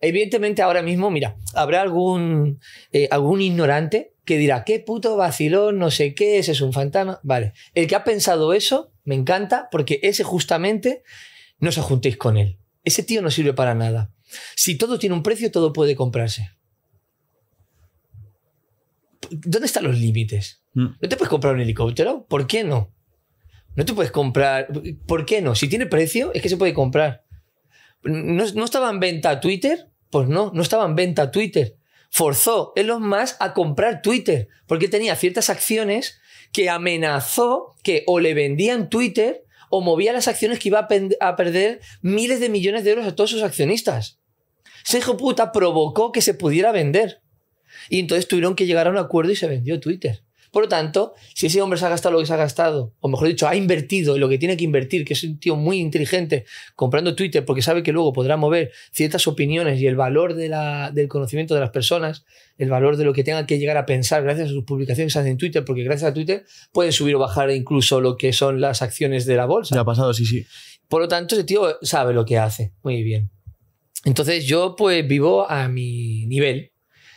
Evidentemente 0.00 0.62
ahora 0.62 0.82
mismo, 0.82 1.10
mira, 1.10 1.36
habrá 1.54 1.82
algún, 1.82 2.60
eh, 2.92 3.08
algún 3.10 3.40
ignorante 3.42 4.14
que 4.24 4.38
dirá, 4.38 4.64
qué 4.64 4.80
puto 4.80 5.16
vacilón, 5.16 5.78
no 5.78 5.90
sé 5.90 6.14
qué, 6.14 6.38
ese 6.38 6.52
es 6.52 6.60
un 6.60 6.72
fantasma. 6.72 7.20
Vale, 7.22 7.52
el 7.74 7.86
que 7.86 7.96
ha 7.96 8.04
pensado 8.04 8.52
eso, 8.52 8.92
me 9.04 9.14
encanta, 9.14 9.68
porque 9.70 10.00
ese 10.02 10.24
justamente 10.24 11.02
no 11.58 11.68
os 11.68 11.76
juntéis 11.78 12.16
con 12.16 12.36
él. 12.36 12.58
Ese 12.84 13.02
tío 13.02 13.20
no 13.20 13.30
sirve 13.30 13.52
para 13.52 13.74
nada. 13.74 14.10
Si 14.56 14.76
todo 14.76 14.98
tiene 14.98 15.14
un 15.14 15.22
precio, 15.22 15.50
todo 15.50 15.72
puede 15.72 15.96
comprarse. 15.96 16.50
¿Dónde 19.30 19.66
están 19.66 19.84
los 19.84 19.98
límites? 19.98 20.62
Mm. 20.72 20.86
¿No 21.00 21.08
te 21.08 21.16
puedes 21.16 21.28
comprar 21.28 21.54
un 21.54 21.60
helicóptero? 21.60 22.24
¿Por 22.26 22.46
qué 22.46 22.64
no? 22.64 22.94
No 23.76 23.84
te 23.84 23.92
puedes 23.92 24.10
comprar. 24.10 24.68
¿Por 25.06 25.26
qué 25.26 25.42
no? 25.42 25.54
Si 25.54 25.68
tiene 25.68 25.86
precio, 25.86 26.32
es 26.32 26.40
que 26.40 26.48
se 26.48 26.56
puede 26.56 26.74
comprar. 26.74 27.24
¿No, 28.02 28.44
no 28.54 28.64
estaba 28.64 28.90
en 28.90 29.00
venta 29.00 29.40
Twitter? 29.40 29.89
Pues 30.10 30.28
no, 30.28 30.50
no 30.52 30.62
estaba 30.62 30.84
en 30.84 30.96
venta 30.96 31.30
Twitter. 31.30 31.76
Forzó 32.10 32.72
Elon 32.74 33.08
Musk 33.08 33.36
a 33.38 33.54
comprar 33.54 34.02
Twitter 34.02 34.48
porque 34.66 34.88
tenía 34.88 35.14
ciertas 35.14 35.48
acciones 35.48 36.20
que 36.52 36.68
amenazó 36.68 37.76
que 37.82 38.02
o 38.06 38.18
le 38.18 38.34
vendían 38.34 38.90
Twitter 38.90 39.44
o 39.70 39.80
movía 39.80 40.12
las 40.12 40.26
acciones 40.26 40.58
que 40.58 40.68
iba 40.68 40.88
a, 41.20 41.36
perder 41.36 41.80
miles 42.02 42.40
de 42.40 42.48
millones 42.48 42.82
de 42.82 42.90
euros 42.90 43.06
a 43.06 43.14
todos 43.14 43.30
sus 43.30 43.44
accionistas. 43.44 44.18
Ese 44.84 44.98
hijo 44.98 45.16
puta 45.16 45.52
provocó 45.52 46.10
que 46.10 46.22
se 46.22 46.34
pudiera 46.34 46.72
vender. 46.72 47.22
Y 47.88 48.00
entonces 48.00 48.26
tuvieron 48.26 48.56
que 48.56 48.66
llegar 48.66 48.88
a 48.88 48.90
un 48.90 48.98
acuerdo 48.98 49.30
y 49.30 49.36
se 49.36 49.46
vendió 49.46 49.78
Twitter. 49.78 50.24
Por 50.50 50.64
lo 50.64 50.68
tanto, 50.68 51.14
si 51.34 51.46
ese 51.46 51.62
hombre 51.62 51.78
se 51.78 51.86
ha 51.86 51.88
gastado 51.88 52.14
lo 52.14 52.20
que 52.20 52.26
se 52.26 52.32
ha 52.34 52.36
gastado, 52.36 52.92
o 53.00 53.08
mejor 53.08 53.28
dicho, 53.28 53.46
ha 53.46 53.54
invertido 53.54 54.18
lo 54.18 54.28
que 54.28 54.38
tiene 54.38 54.56
que 54.56 54.64
invertir, 54.64 55.04
que 55.04 55.14
es 55.14 55.22
un 55.22 55.38
tío 55.38 55.56
muy 55.56 55.78
inteligente 55.78 56.44
comprando 56.74 57.14
Twitter 57.14 57.44
porque 57.44 57.62
sabe 57.62 57.82
que 57.82 57.92
luego 57.92 58.12
podrá 58.12 58.36
mover 58.36 58.72
ciertas 58.92 59.26
opiniones 59.28 59.80
y 59.80 59.86
el 59.86 59.96
valor 59.96 60.34
de 60.34 60.48
la, 60.48 60.90
del 60.90 61.08
conocimiento 61.08 61.54
de 61.54 61.60
las 61.60 61.70
personas, 61.70 62.24
el 62.58 62.68
valor 62.68 62.96
de 62.96 63.04
lo 63.04 63.12
que 63.12 63.24
tengan 63.24 63.46
que 63.46 63.58
llegar 63.58 63.76
a 63.76 63.86
pensar 63.86 64.22
gracias 64.22 64.48
a 64.48 64.50
sus 64.50 64.64
publicaciones 64.64 65.14
en 65.16 65.36
Twitter, 65.36 65.64
porque 65.64 65.84
gracias 65.84 66.10
a 66.10 66.14
Twitter 66.14 66.44
pueden 66.72 66.92
subir 66.92 67.14
o 67.14 67.18
bajar 67.18 67.50
incluso 67.50 68.00
lo 68.00 68.16
que 68.16 68.32
son 68.32 68.60
las 68.60 68.82
acciones 68.82 69.26
de 69.26 69.36
la 69.36 69.46
bolsa. 69.46 69.74
Ya 69.74 69.82
ha 69.82 69.84
pasado, 69.84 70.12
sí, 70.12 70.26
sí. 70.26 70.44
Por 70.88 71.02
lo 71.02 71.08
tanto, 71.08 71.36
ese 71.36 71.44
tío 71.44 71.78
sabe 71.82 72.12
lo 72.12 72.24
que 72.24 72.38
hace. 72.38 72.72
Muy 72.82 73.04
bien. 73.04 73.30
Entonces 74.04 74.46
yo 74.46 74.74
pues 74.76 75.06
vivo 75.06 75.48
a 75.48 75.68
mi 75.68 76.26
nivel. 76.26 76.72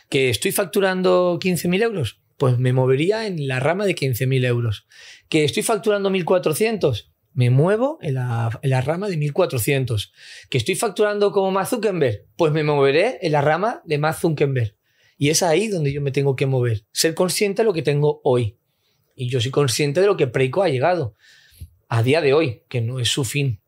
Que 0.08 0.30
estoy 0.30 0.52
facturando 0.52 1.38
15.000 1.40 1.82
euros, 1.82 2.20
pues 2.36 2.58
me 2.58 2.72
movería 2.72 3.26
en 3.26 3.46
la 3.46 3.60
rama 3.60 3.86
de 3.86 3.94
15.000 3.94 4.44
euros. 4.46 4.86
Que 5.28 5.44
estoy 5.44 5.62
facturando 5.62 6.10
1.400, 6.10 7.10
me 7.34 7.50
muevo 7.50 7.98
en 8.00 8.14
la, 8.14 8.80
rama 8.84 9.08
de 9.08 9.18
1.400. 9.18 10.12
Que 10.48 10.58
estoy 10.58 10.76
facturando 10.76 11.32
como 11.32 11.50
Mark 11.50 11.68
Zuckerberg, 11.68 12.26
pues 12.36 12.52
me 12.52 12.62
moveré 12.62 13.18
en 13.22 13.32
la 13.32 13.40
rama 13.40 13.82
de 13.84 13.98
Mark 13.98 14.18
Zuckerberg. 14.18 14.76
Y 15.18 15.30
es 15.30 15.42
ahí 15.42 15.68
donde 15.68 15.92
yo 15.92 16.00
me 16.00 16.12
tengo 16.12 16.36
que 16.36 16.46
mover. 16.46 16.84
Ser 16.92 17.14
consciente 17.14 17.62
de 17.62 17.66
lo 17.66 17.72
que 17.72 17.82
tengo 17.82 18.20
hoy. 18.24 18.56
Y 19.16 19.28
yo 19.28 19.40
soy 19.40 19.50
consciente 19.50 20.00
de 20.00 20.06
lo 20.06 20.16
que 20.16 20.26
Preiko 20.26 20.62
ha 20.62 20.68
llegado 20.68 21.14
a 21.88 22.02
día 22.02 22.20
de 22.20 22.34
hoy, 22.34 22.62
que 22.68 22.80
no 22.80 22.98
es 22.98 23.08
su 23.08 23.24
fin. 23.24 23.60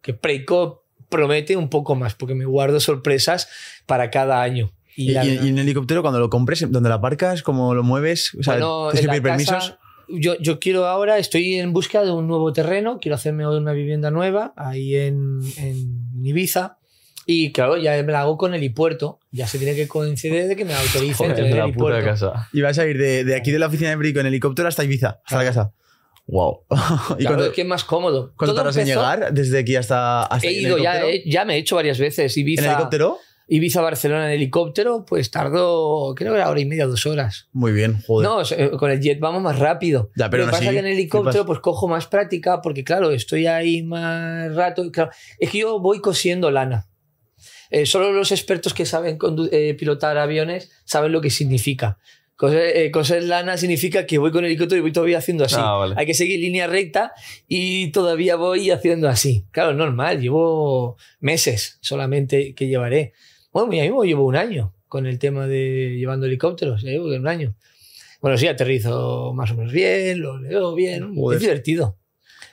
Que 0.00 0.14
Preiko 0.14 0.84
promete 1.08 1.56
un 1.56 1.70
poco 1.70 1.94
más, 1.94 2.14
porque 2.14 2.34
me 2.34 2.44
guardo 2.44 2.80
sorpresas 2.80 3.48
para 3.86 4.10
cada 4.10 4.42
año. 4.42 4.72
Y, 5.00 5.12
la- 5.12 5.24
y- 5.24 5.38
y 5.44 5.48
en 5.48 5.58
helicóptero, 5.58 6.02
cuando 6.02 6.18
lo 6.18 6.28
compres, 6.30 6.64
¿dónde 6.70 6.88
lo 6.88 6.94
aparcas? 6.96 7.42
¿Cómo 7.42 7.74
lo 7.74 7.82
mueves? 7.82 8.34
O 8.38 8.42
sea, 8.42 8.54
Bueno, 8.54 8.88
¿tienes 8.90 9.08
en 9.08 9.14
que 9.14 9.22
pedir 9.22 9.36
casa- 9.46 9.52
permisos? 9.58 9.78
yo, 10.08 10.34
yo 10.40 10.58
quiero 10.58 10.86
ahora, 10.86 11.18
estoy 11.18 11.54
en 11.54 11.72
busca 11.72 12.02
de 12.04 12.10
un 12.10 12.26
nuevo 12.26 12.52
terreno, 12.52 12.98
quiero 13.00 13.14
hacerme 13.14 13.46
una 13.46 13.72
vivienda 13.72 14.10
nueva 14.10 14.52
ahí 14.56 14.96
en, 14.96 15.38
en 15.58 16.24
Ibiza. 16.24 16.78
Y 17.26 17.52
claro, 17.52 17.76
ya 17.76 18.02
me 18.02 18.10
la 18.10 18.22
hago 18.22 18.38
con 18.38 18.54
helipuerto. 18.54 19.20
Ya 19.30 19.46
se 19.46 19.58
tiene 19.58 19.74
que 19.76 19.86
coincidir 19.86 20.48
de 20.48 20.56
que 20.56 20.64
me 20.64 20.72
autoricen 20.74 21.14
Joder, 21.30 21.34
tener 21.36 21.50
la 21.56 21.64
puta 21.66 21.98
helipuerto. 21.98 22.04
casa. 22.06 22.48
Y 22.54 22.62
vas 22.62 22.78
a 22.78 22.86
ir 22.86 22.96
de, 22.96 23.22
de 23.24 23.36
aquí 23.36 23.50
de 23.50 23.58
la 23.58 23.66
oficina 23.66 23.90
de 23.90 23.96
Brico 23.96 24.18
en 24.20 24.26
helicóptero 24.26 24.66
hasta 24.66 24.82
Ibiza, 24.82 25.20
hasta 25.24 25.36
la 25.36 25.44
casa. 25.44 25.72
Wow. 26.26 26.60
¿Y 27.18 27.24
Claro, 27.26 27.44
es 27.44 27.50
que 27.52 27.60
es 27.62 27.66
más 27.66 27.84
cómodo. 27.84 28.32
cuánto 28.36 28.54
Todo 28.54 28.56
tardas 28.56 28.76
en 28.78 28.86
llegar 28.86 29.32
desde 29.34 29.58
aquí 29.58 29.76
hasta, 29.76 30.22
hasta 30.22 30.46
He 30.48 30.52
ido, 30.52 30.78
ya, 30.78 31.06
he- 31.06 31.22
ya 31.30 31.44
me 31.44 31.54
he 31.54 31.58
hecho 31.58 31.76
varias 31.76 31.98
veces. 31.98 32.34
Ibiza, 32.36 32.64
¿En 32.64 32.70
helicóptero? 32.70 33.18
Ibiza, 33.50 33.80
Barcelona 33.80 34.26
en 34.26 34.32
helicóptero, 34.32 35.06
pues 35.06 35.30
tardó, 35.30 36.14
creo 36.14 36.32
que 36.32 36.38
era 36.38 36.50
hora 36.50 36.60
y 36.60 36.66
media, 36.66 36.86
dos 36.86 37.06
horas. 37.06 37.48
Muy 37.52 37.72
bien, 37.72 38.02
joder. 38.06 38.28
No, 38.28 38.44
sea, 38.44 38.70
con 38.72 38.90
el 38.90 39.00
jet 39.00 39.18
vamos 39.18 39.42
más 39.42 39.58
rápido. 39.58 40.10
Ya, 40.16 40.28
pero 40.28 40.42
Lo 40.42 40.48
que 40.48 40.50
pasa 40.52 40.64
así, 40.64 40.68
es 40.68 40.72
que 40.74 40.78
en 40.80 40.86
el 40.86 40.92
helicóptero 40.92 41.46
pues 41.46 41.60
cojo 41.60 41.88
más 41.88 42.06
práctica 42.06 42.60
porque 42.60 42.84
claro, 42.84 43.10
estoy 43.10 43.46
ahí 43.46 43.82
más 43.82 44.54
rato. 44.54 44.90
Claro, 44.92 45.10
es 45.38 45.50
que 45.50 45.58
yo 45.58 45.80
voy 45.80 46.00
cosiendo 46.00 46.50
lana. 46.50 46.88
Eh, 47.70 47.86
solo 47.86 48.12
los 48.12 48.32
expertos 48.32 48.74
que 48.74 48.84
saben 48.84 49.18
eh, 49.50 49.74
pilotar 49.78 50.18
aviones 50.18 50.70
saben 50.84 51.12
lo 51.12 51.22
que 51.22 51.30
significa. 51.30 51.98
Coser, 52.36 52.76
eh, 52.76 52.90
coser 52.90 53.24
lana 53.24 53.56
significa 53.56 54.06
que 54.06 54.18
voy 54.18 54.30
con 54.30 54.44
el 54.44 54.50
helicóptero 54.50 54.78
y 54.78 54.82
voy 54.82 54.92
todavía 54.92 55.18
haciendo 55.18 55.44
así. 55.44 55.56
Ah, 55.58 55.72
vale. 55.72 55.94
Hay 55.96 56.06
que 56.06 56.14
seguir 56.14 56.38
línea 56.38 56.66
recta 56.66 57.12
y 57.48 57.90
todavía 57.92 58.36
voy 58.36 58.70
haciendo 58.70 59.08
así. 59.08 59.46
Claro, 59.50 59.72
normal, 59.72 60.20
llevo 60.20 60.96
meses 61.18 61.78
solamente 61.80 62.54
que 62.54 62.68
llevaré. 62.68 63.14
Bueno, 63.66 63.82
ya 63.82 63.82
mismo 63.88 64.04
llevo 64.04 64.24
un 64.26 64.36
año 64.36 64.74
con 64.88 65.06
el 65.06 65.18
tema 65.18 65.46
de 65.46 65.96
llevando 65.98 66.26
helicópteros, 66.26 66.82
ya 66.82 66.90
llevo 66.90 67.06
un 67.06 67.26
año. 67.28 67.54
Bueno, 68.20 68.36
sí, 68.38 68.46
aterrizo 68.48 69.32
más 69.34 69.50
o 69.50 69.54
menos 69.56 69.72
bien, 69.72 70.20
lo 70.20 70.38
leo 70.38 70.74
bien, 70.74 71.14
Joder. 71.14 71.36
es 71.36 71.42
divertido. 71.42 71.98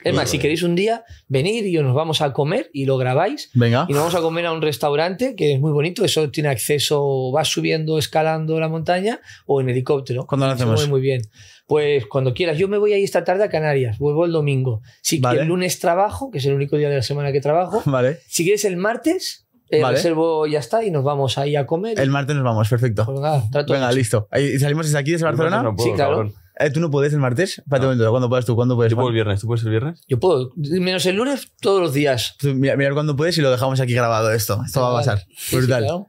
Es 0.04 0.14
más, 0.14 0.30
si 0.30 0.38
queréis 0.38 0.62
un 0.62 0.76
día 0.76 1.02
venir 1.26 1.66
y 1.66 1.72
nos 1.78 1.92
vamos 1.92 2.20
a 2.20 2.32
comer 2.32 2.70
y 2.72 2.84
lo 2.84 2.96
grabáis 2.96 3.50
Venga. 3.54 3.86
y 3.88 3.92
nos 3.92 4.02
vamos 4.02 4.14
a 4.14 4.20
comer 4.20 4.46
a 4.46 4.52
un 4.52 4.62
restaurante 4.62 5.34
que 5.34 5.54
es 5.54 5.60
muy 5.60 5.72
bonito, 5.72 6.04
eso 6.04 6.30
tiene 6.30 6.48
acceso, 6.48 7.32
vas 7.32 7.48
subiendo, 7.48 7.98
escalando 7.98 8.60
la 8.60 8.68
montaña 8.68 9.20
o 9.46 9.60
en 9.60 9.68
helicóptero. 9.68 10.24
¿Cuándo 10.26 10.46
lo 10.46 10.52
Se 10.52 10.56
hacemos? 10.62 10.74
mueve 10.76 10.90
muy 10.90 11.00
bien. 11.00 11.22
Pues 11.66 12.06
cuando 12.06 12.34
quieras, 12.34 12.56
yo 12.56 12.68
me 12.68 12.78
voy 12.78 12.92
ahí 12.92 13.02
esta 13.02 13.24
tarde 13.24 13.42
a 13.42 13.48
Canarias, 13.48 13.98
vuelvo 13.98 14.26
el 14.26 14.30
domingo. 14.32 14.80
Si 15.02 15.18
Vale. 15.18 15.40
el 15.40 15.48
lunes 15.48 15.80
trabajo, 15.80 16.30
que 16.30 16.38
es 16.38 16.46
el 16.46 16.52
único 16.54 16.76
día 16.76 16.88
de 16.88 16.96
la 16.96 17.02
semana 17.02 17.32
que 17.32 17.40
trabajo, 17.40 17.82
Vale. 17.86 18.18
si 18.28 18.44
quieres 18.44 18.64
el 18.64 18.76
martes, 18.76 19.45
eh, 19.70 19.82
Vale. 19.82 19.96
reservo 19.96 20.46
y 20.46 20.52
ya 20.52 20.58
está 20.60 20.84
y 20.84 20.90
nos 20.90 21.02
vamos 21.04 21.38
ahí 21.38 21.56
a 21.56 21.66
comer. 21.66 21.98
El 22.00 22.10
martes 22.10 22.34
nos 22.36 22.44
vamos, 22.44 22.68
perfecto. 22.68 23.04
Pues 23.06 23.20
nada, 23.20 23.42
trato 23.50 23.72
Venga, 23.72 23.88
hecho. 23.88 23.96
listo. 23.96 24.28
¿Y 24.36 24.58
salimos 24.58 24.86
desde 24.86 24.98
aquí, 24.98 25.12
desde 25.12 25.24
Barcelona? 25.24 25.62
No 25.62 25.74
puedo, 25.74 25.88
Sí, 25.88 25.94
claro. 25.94 26.10
cabrón. 26.16 26.34
Eh, 26.58 26.70
¿Tú 26.70 26.80
no 26.80 26.90
puedes 26.90 27.12
el 27.12 27.18
martes? 27.18 27.58
Espérate 27.58 27.84
un 27.86 27.92
momento, 27.92 28.10
¿cuándo 28.10 28.28
puedes 28.30 28.46
tú? 28.46 28.54
¿Cuándo 28.56 28.76
puedes? 28.76 28.90
Yo 28.90 28.96
puedo 28.96 29.08
el 29.08 29.14
viernes. 29.14 29.40
¿Tú 29.40 29.46
puedes 29.46 29.62
el 29.64 29.70
viernes? 29.70 30.00
Yo 30.08 30.18
puedo, 30.18 30.52
menos 30.56 31.04
el 31.04 31.16
lunes, 31.16 31.52
todos 31.60 31.82
los 31.82 31.92
días. 31.92 32.36
Tú 32.38 32.54
mira, 32.54 32.76
mirar 32.76 32.94
cuándo 32.94 33.14
puedes 33.14 33.36
y 33.36 33.42
lo 33.42 33.50
dejamos 33.50 33.78
aquí 33.80 33.92
grabado 33.92 34.32
esto. 34.32 34.62
Esto 34.64 34.80
va 34.80 34.88
a 34.88 34.92
Vale. 34.92 35.04
pasar. 35.06 35.18
Sí, 35.28 35.34
sí, 35.36 35.56
Brutal. 35.58 35.82
claro. 35.84 35.96
O 35.98 36.08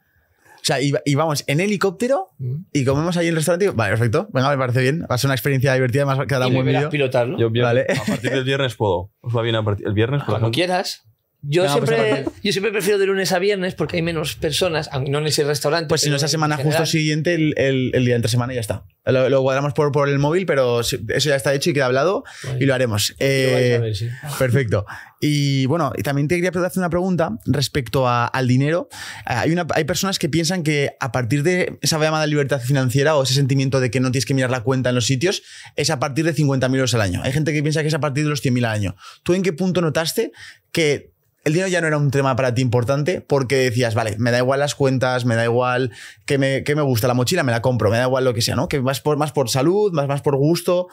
sea, 0.67 0.81
y, 0.81 0.91
y 1.05 1.15
vamos 1.15 1.43
en 1.47 1.59
helicóptero 1.61 2.29
Mm. 2.39 2.55
y 2.73 2.83
comemos 2.85 3.15
ahí 3.17 3.27
en 3.27 3.31
el 3.31 3.35
restaurante. 3.37 3.69
Vale, 3.71 3.91
perfecto. 3.91 4.27
Venga, 4.33 4.49
me 4.49 4.57
parece 4.57 4.81
bien. 4.81 5.01
Va 5.09 5.15
a 5.15 5.17
ser 5.17 5.27
una 5.29 5.35
experiencia 5.35 5.73
divertida, 5.73 6.03
quedará 6.27 6.47
Y 6.47 6.55
un 6.55 6.63
buen 6.65 6.89
pilotarlo. 6.89 7.37
Yo 7.37 7.49
viernes- 7.49 7.85
Vale. 7.87 7.99
A 8.01 8.05
partir 8.05 8.31
del 8.31 8.43
viernes 8.43 8.75
puedo. 8.75 9.11
¿Os 9.21 9.35
va 9.35 9.41
bien 9.41 9.55
a 9.55 9.63
partir 9.63 9.87
el 9.87 9.93
viernes? 9.93 10.23
Cuando 10.23 10.51
quieras. 10.51 11.03
Yo, 11.43 11.61
pues 11.63 11.71
siempre, 11.73 12.25
yo 12.43 12.51
siempre 12.51 12.71
prefiero 12.71 12.97
de 12.97 13.05
lunes 13.05 13.31
a 13.31 13.39
viernes 13.39 13.75
porque 13.75 13.95
hay 13.97 14.01
menos 14.01 14.35
personas, 14.35 14.89
aunque 14.91 15.11
no 15.11 15.19
en 15.19 15.27
ese 15.27 15.43
restaurante. 15.43 15.87
Pues 15.87 16.01
si 16.01 16.09
no, 16.09 16.15
esa 16.15 16.27
semana 16.27 16.57
justo 16.57 16.85
siguiente, 16.85 17.35
el, 17.35 17.53
el- 17.57 17.91
el 17.93 18.05
día 18.05 18.15
entre 18.15 18.29
semana 18.29 18.53
ya 18.53 18.59
está. 18.59 18.83
Lo, 19.05 19.29
lo 19.29 19.41
cuadramos 19.43 19.71
por, 19.73 19.91
por 19.93 20.09
el 20.09 20.19
móvil, 20.19 20.45
pero 20.45 20.81
eso 20.81 20.97
ya 21.07 21.35
está 21.35 21.53
hecho 21.53 21.69
y 21.69 21.73
queda 21.73 21.85
hablado 21.85 22.23
y 22.59 22.65
lo 22.65 22.73
haremos. 22.73 23.11
Lo 23.11 23.15
Eh, 23.25 23.79
ver, 23.81 23.95
sí. 23.95 24.09
Perfecto. 24.37 24.85
Y 25.21 25.65
bueno, 25.67 25.93
y 25.95 26.01
también 26.03 26.27
te 26.27 26.35
quería 26.35 26.49
hacer 26.49 26.79
una 26.79 26.89
pregunta 26.89 27.29
respecto 27.45 28.07
a- 28.07 28.25
al 28.27 28.47
dinero. 28.47 28.89
Eh, 29.29 29.33
Hay, 29.33 29.51
una, 29.51 29.65
hay 29.75 29.85
personas 29.85 30.19
que 30.19 30.27
piensan 30.27 30.63
que 30.63 30.91
a 30.99 31.11
partir 31.13 31.43
de 31.43 31.77
esa 31.81 31.97
llamada 31.99 32.25
libertad 32.27 32.59
financiera 32.59 33.15
o 33.15 33.23
ese 33.23 33.35
sentimiento 33.35 33.79
de 33.79 33.89
que 33.91 33.99
no 34.01 34.11
tienes 34.11 34.25
que 34.25 34.33
mirar 34.33 34.49
la 34.49 34.63
cuenta 34.63 34.89
en 34.89 34.95
los 34.95 35.05
sitios, 35.05 35.43
es 35.77 35.89
a 35.91 35.99
partir 35.99 36.25
de 36.25 36.33
50.000 36.35 36.75
euros 36.75 36.93
al 36.95 37.01
año. 37.01 37.21
Hay 37.23 37.31
gente 37.31 37.53
que 37.53 37.61
piensa 37.61 37.83
que 37.83 37.87
es 37.87 37.93
a 37.93 37.99
partir 37.99 38.23
de 38.25 38.29
los 38.31 38.41
100.000 38.43 38.65
al 38.65 38.71
año. 38.73 38.95
¿Tú 39.23 39.33
en 39.35 39.43
qué 39.43 39.53
punto 39.53 39.79
notaste 39.81 40.31
que 40.73 41.13
el 41.47 41.53
dinero 41.53 41.69
ya 41.69 41.79
no 41.79 41.87
era 41.87 41.97
un 41.97 42.11
tema 42.11 42.35
para 42.35 42.53
ti 42.53 42.61
importante 42.61 43.21
porque 43.21 43.55
decías, 43.55 43.95
vale, 43.95 44.17
me 44.19 44.31
da 44.31 44.39
igual 44.39 44.59
las 44.59 44.75
cuentas, 44.75 45.23
me 45.23 45.35
da 45.35 45.45
igual 45.45 45.91
que 46.25 46.37
me, 46.37 46.65
que 46.65 46.75
me 46.75 46.81
gusta 46.81 47.07
la 47.07 47.13
mochila, 47.13 47.43
me 47.43 47.53
la 47.53 47.61
compro, 47.61 47.89
me 47.89 47.97
da 47.97 48.03
igual 48.03 48.25
lo 48.25 48.33
que 48.33 48.41
sea, 48.41 48.57
¿no? 48.57 48.67
Que 48.67 48.81
más 48.81 48.99
por, 48.99 49.15
más 49.15 49.31
por 49.31 49.49
salud, 49.49 49.93
más, 49.93 50.09
más 50.09 50.21
por 50.21 50.35
gusto. 50.35 50.87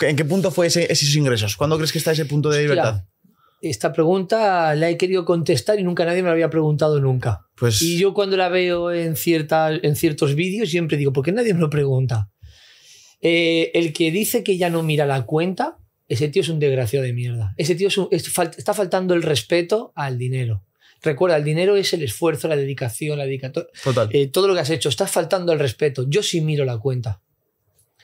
¿En 0.00 0.16
qué 0.16 0.24
punto 0.24 0.50
fue 0.50 0.68
ese, 0.68 0.90
esos 0.90 1.14
ingresos? 1.14 1.56
¿Cuándo 1.56 1.76
crees 1.76 1.92
que 1.92 1.98
está 1.98 2.12
ese 2.12 2.24
punto 2.24 2.48
de 2.48 2.56
Hostia, 2.56 2.74
libertad? 2.74 3.04
Esta 3.60 3.92
pregunta 3.92 4.74
la 4.76 4.88
he 4.88 4.96
querido 4.96 5.26
contestar 5.26 5.78
y 5.78 5.82
nunca 5.82 6.06
nadie 6.06 6.22
me 6.22 6.28
la 6.28 6.32
había 6.32 6.48
preguntado 6.48 7.00
nunca. 7.00 7.46
Pues 7.54 7.82
Y 7.82 7.98
yo 7.98 8.14
cuando 8.14 8.38
la 8.38 8.48
veo 8.48 8.90
en, 8.90 9.14
cierta, 9.14 9.70
en 9.74 9.94
ciertos 9.94 10.34
vídeos 10.34 10.70
siempre 10.70 10.96
digo, 10.96 11.12
¿por 11.12 11.22
qué 11.22 11.32
nadie 11.32 11.52
me 11.52 11.60
lo 11.60 11.68
pregunta? 11.68 12.30
Eh, 13.20 13.72
el 13.74 13.92
que 13.92 14.10
dice 14.10 14.42
que 14.42 14.56
ya 14.56 14.70
no 14.70 14.82
mira 14.82 15.04
la 15.04 15.26
cuenta, 15.26 15.76
ese 16.08 16.28
tío 16.28 16.42
es 16.42 16.48
un 16.48 16.58
desgraciado 16.58 17.04
de 17.04 17.12
mierda. 17.12 17.54
Ese 17.56 17.74
tío 17.74 17.88
es 17.88 17.98
un- 17.98 18.08
es 18.10 18.26
está 18.56 18.74
faltando 18.74 19.14
el 19.14 19.22
respeto 19.22 19.92
al 19.94 20.18
dinero. 20.18 20.64
Recuerda, 21.02 21.36
el 21.36 21.44
dinero 21.44 21.76
es 21.76 21.92
el 21.92 22.02
esfuerzo, 22.02 22.48
la 22.48 22.56
dedicación, 22.56 23.18
la 23.18 23.24
dedicación, 23.24 23.66
total. 23.84 24.08
eh, 24.12 24.26
todo 24.26 24.48
lo 24.48 24.54
que 24.54 24.60
has 24.60 24.70
hecho. 24.70 24.88
Estás 24.88 25.10
faltando 25.10 25.52
el 25.52 25.58
respeto. 25.60 26.04
Yo 26.08 26.22
sí 26.24 26.40
miro 26.40 26.64
la 26.64 26.78
cuenta. 26.78 27.20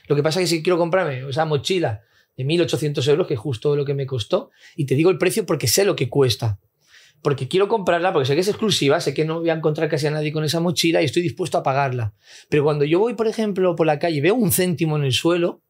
Lo 0.07 0.15
que 0.15 0.23
pasa 0.23 0.39
es 0.39 0.49
que 0.49 0.57
si 0.57 0.63
quiero 0.63 0.77
comprarme 0.77 1.27
esa 1.29 1.45
mochila 1.45 2.03
de 2.37 2.45
1.800 2.45 3.05
euros, 3.07 3.27
que 3.27 3.33
es 3.33 3.39
justo 3.39 3.75
lo 3.75 3.83
que 3.85 3.93
me 3.95 4.05
costó, 4.05 4.51
y 4.75 4.85
te 4.85 4.95
digo 4.95 5.09
el 5.09 5.17
precio 5.17 5.45
porque 5.45 5.67
sé 5.67 5.83
lo 5.83 5.95
que 5.95 6.09
cuesta. 6.09 6.59
Porque 7.21 7.47
quiero 7.47 7.67
comprarla, 7.67 8.13
porque 8.13 8.27
sé 8.27 8.35
que 8.35 8.41
es 8.41 8.47
exclusiva, 8.47 9.01
sé 9.01 9.13
que 9.15 9.25
no 9.25 9.39
voy 9.39 9.49
a 9.49 9.53
encontrar 9.53 9.89
casi 9.89 10.05
a 10.07 10.11
nadie 10.11 10.31
con 10.31 10.43
esa 10.43 10.59
mochila 10.59 11.01
y 11.01 11.05
estoy 11.05 11.23
dispuesto 11.23 11.57
a 11.57 11.63
pagarla. 11.63 12.13
Pero 12.49 12.63
cuando 12.63 12.85
yo 12.85 12.99
voy, 12.99 13.15
por 13.15 13.27
ejemplo, 13.27 13.75
por 13.75 13.87
la 13.87 13.97
calle 13.99 14.17
y 14.17 14.21
veo 14.21 14.35
un 14.35 14.51
céntimo 14.51 14.95
en 14.95 15.03
el 15.05 15.11
suelo, 15.11 15.63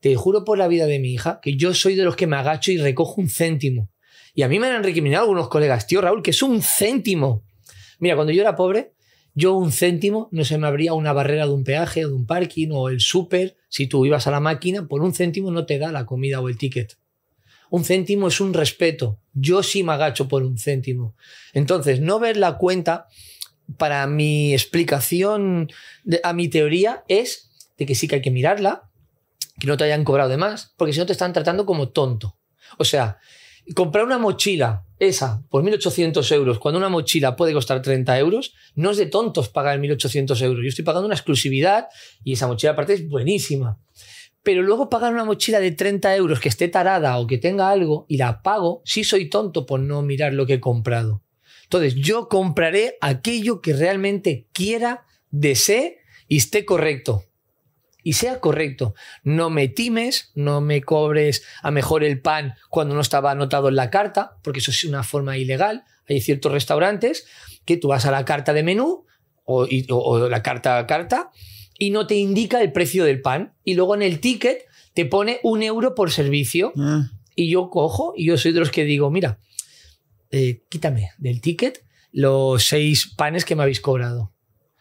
te 0.00 0.14
juro 0.16 0.44
por 0.44 0.58
la 0.58 0.68
vida 0.68 0.86
de 0.86 0.98
mi 0.98 1.12
hija 1.12 1.40
que 1.42 1.54
yo 1.56 1.74
soy 1.74 1.94
de 1.94 2.04
los 2.04 2.16
que 2.16 2.26
me 2.26 2.36
agacho 2.36 2.72
y 2.72 2.78
recojo 2.78 3.20
un 3.20 3.28
céntimo. 3.28 3.90
Y 4.34 4.42
a 4.42 4.48
mí 4.48 4.58
me 4.58 4.68
han 4.68 4.84
recriminado 4.84 5.24
algunos 5.24 5.48
colegas, 5.48 5.86
tío 5.86 6.00
Raúl, 6.00 6.22
que 6.22 6.30
es 6.30 6.42
un 6.42 6.62
céntimo. 6.62 7.44
Mira, 7.98 8.14
cuando 8.14 8.32
yo 8.32 8.40
era 8.40 8.54
pobre, 8.54 8.92
yo 9.34 9.54
un 9.54 9.72
céntimo 9.72 10.28
no 10.30 10.44
se 10.44 10.58
me 10.58 10.66
abría 10.66 10.94
una 10.94 11.12
barrera 11.12 11.46
de 11.46 11.52
un 11.52 11.64
peaje 11.64 12.04
o 12.04 12.08
de 12.08 12.14
un 12.14 12.26
parking 12.26 12.68
o 12.72 12.88
el 12.88 13.00
súper. 13.00 13.56
Si 13.68 13.86
tú 13.86 14.06
ibas 14.06 14.26
a 14.26 14.30
la 14.30 14.40
máquina, 14.40 14.86
por 14.86 15.02
un 15.02 15.14
céntimo 15.14 15.50
no 15.50 15.66
te 15.66 15.78
da 15.78 15.92
la 15.92 16.06
comida 16.06 16.40
o 16.40 16.48
el 16.48 16.58
ticket. 16.58 16.98
Un 17.70 17.84
céntimo 17.84 18.28
es 18.28 18.40
un 18.40 18.54
respeto. 18.54 19.20
Yo 19.34 19.62
sí 19.62 19.82
me 19.82 19.92
agacho 19.92 20.28
por 20.28 20.42
un 20.42 20.58
céntimo. 20.58 21.14
Entonces, 21.52 22.00
no 22.00 22.18
ver 22.18 22.36
la 22.36 22.56
cuenta, 22.56 23.06
para 23.76 24.06
mi 24.06 24.54
explicación 24.54 25.70
a 26.22 26.32
mi 26.32 26.48
teoría, 26.48 27.04
es 27.08 27.50
de 27.76 27.86
que 27.86 27.94
sí 27.94 28.08
que 28.08 28.16
hay 28.16 28.22
que 28.22 28.30
mirarla, 28.30 28.87
que 29.58 29.66
no 29.66 29.76
te 29.76 29.84
hayan 29.84 30.04
cobrado 30.04 30.30
de 30.30 30.36
más, 30.36 30.74
porque 30.76 30.92
si 30.92 30.98
no 30.98 31.06
te 31.06 31.12
están 31.12 31.32
tratando 31.32 31.66
como 31.66 31.90
tonto. 31.90 32.38
O 32.78 32.84
sea, 32.84 33.18
comprar 33.74 34.04
una 34.04 34.18
mochila, 34.18 34.84
esa, 34.98 35.42
por 35.48 35.62
1.800 35.62 36.32
euros, 36.32 36.58
cuando 36.58 36.78
una 36.78 36.88
mochila 36.88 37.36
puede 37.36 37.52
costar 37.52 37.82
30 37.82 38.18
euros, 38.18 38.54
no 38.74 38.90
es 38.90 38.96
de 38.96 39.06
tontos 39.06 39.48
pagar 39.48 39.78
1.800 39.78 40.40
euros. 40.42 40.62
Yo 40.62 40.68
estoy 40.68 40.84
pagando 40.84 41.06
una 41.06 41.14
exclusividad 41.14 41.88
y 42.24 42.32
esa 42.32 42.46
mochila 42.46 42.72
aparte 42.72 42.94
es 42.94 43.08
buenísima. 43.08 43.78
Pero 44.42 44.62
luego 44.62 44.88
pagar 44.88 45.12
una 45.12 45.24
mochila 45.24 45.60
de 45.60 45.72
30 45.72 46.16
euros 46.16 46.40
que 46.40 46.48
esté 46.48 46.68
tarada 46.68 47.18
o 47.18 47.26
que 47.26 47.38
tenga 47.38 47.70
algo 47.70 48.06
y 48.08 48.16
la 48.16 48.42
pago, 48.42 48.82
sí 48.84 49.04
soy 49.04 49.28
tonto 49.28 49.66
por 49.66 49.80
no 49.80 50.02
mirar 50.02 50.32
lo 50.32 50.46
que 50.46 50.54
he 50.54 50.60
comprado. 50.60 51.22
Entonces, 51.64 51.96
yo 51.96 52.28
compraré 52.28 52.96
aquello 53.02 53.60
que 53.60 53.74
realmente 53.74 54.48
quiera, 54.52 55.04
desee 55.30 55.98
y 56.26 56.38
esté 56.38 56.64
correcto. 56.64 57.24
Y 58.08 58.14
sea 58.14 58.40
correcto. 58.40 58.94
No 59.22 59.50
me 59.50 59.68
times, 59.68 60.30
no 60.34 60.62
me 60.62 60.80
cobres 60.82 61.42
a 61.62 61.70
mejor 61.70 62.04
el 62.04 62.22
pan 62.22 62.54
cuando 62.70 62.94
no 62.94 63.02
estaba 63.02 63.30
anotado 63.32 63.68
en 63.68 63.76
la 63.76 63.90
carta, 63.90 64.38
porque 64.42 64.60
eso 64.60 64.70
es 64.70 64.82
una 64.84 65.02
forma 65.02 65.36
ilegal. 65.36 65.84
Hay 66.08 66.20
ciertos 66.22 66.52
restaurantes 66.52 67.26
que 67.66 67.76
tú 67.76 67.88
vas 67.88 68.06
a 68.06 68.10
la 68.10 68.24
carta 68.24 68.54
de 68.54 68.62
menú 68.62 69.04
o, 69.44 69.66
y- 69.66 69.86
o- 69.90 69.98
o 69.98 70.28
la 70.28 70.42
carta 70.42 70.78
a 70.78 70.86
carta 70.86 71.30
y 71.78 71.90
no 71.90 72.06
te 72.06 72.14
indica 72.14 72.62
el 72.62 72.72
precio 72.72 73.04
del 73.04 73.20
pan. 73.20 73.52
Y 73.62 73.74
luego 73.74 73.94
en 73.94 74.00
el 74.02 74.20
ticket 74.20 74.64
te 74.94 75.04
pone 75.04 75.38
un 75.42 75.62
euro 75.62 75.94
por 75.94 76.10
servicio. 76.10 76.72
Ah, 76.78 77.10
Y 77.34 77.50
yo 77.50 77.68
cojo 77.68 78.14
y 78.16 78.24
yo 78.28 78.38
soy 78.38 78.52
de 78.52 78.60
los 78.60 78.70
que 78.70 78.84
digo, 78.84 79.10
mira, 79.10 79.38
eh, 80.30 80.62
quítame 80.70 81.10
del 81.18 81.40
ticket 81.42 81.84
los 82.10 82.64
seis 82.66 83.12
panes 83.16 83.44
que 83.44 83.54
me 83.54 83.62
habéis 83.64 83.80
cobrado. 83.82 84.32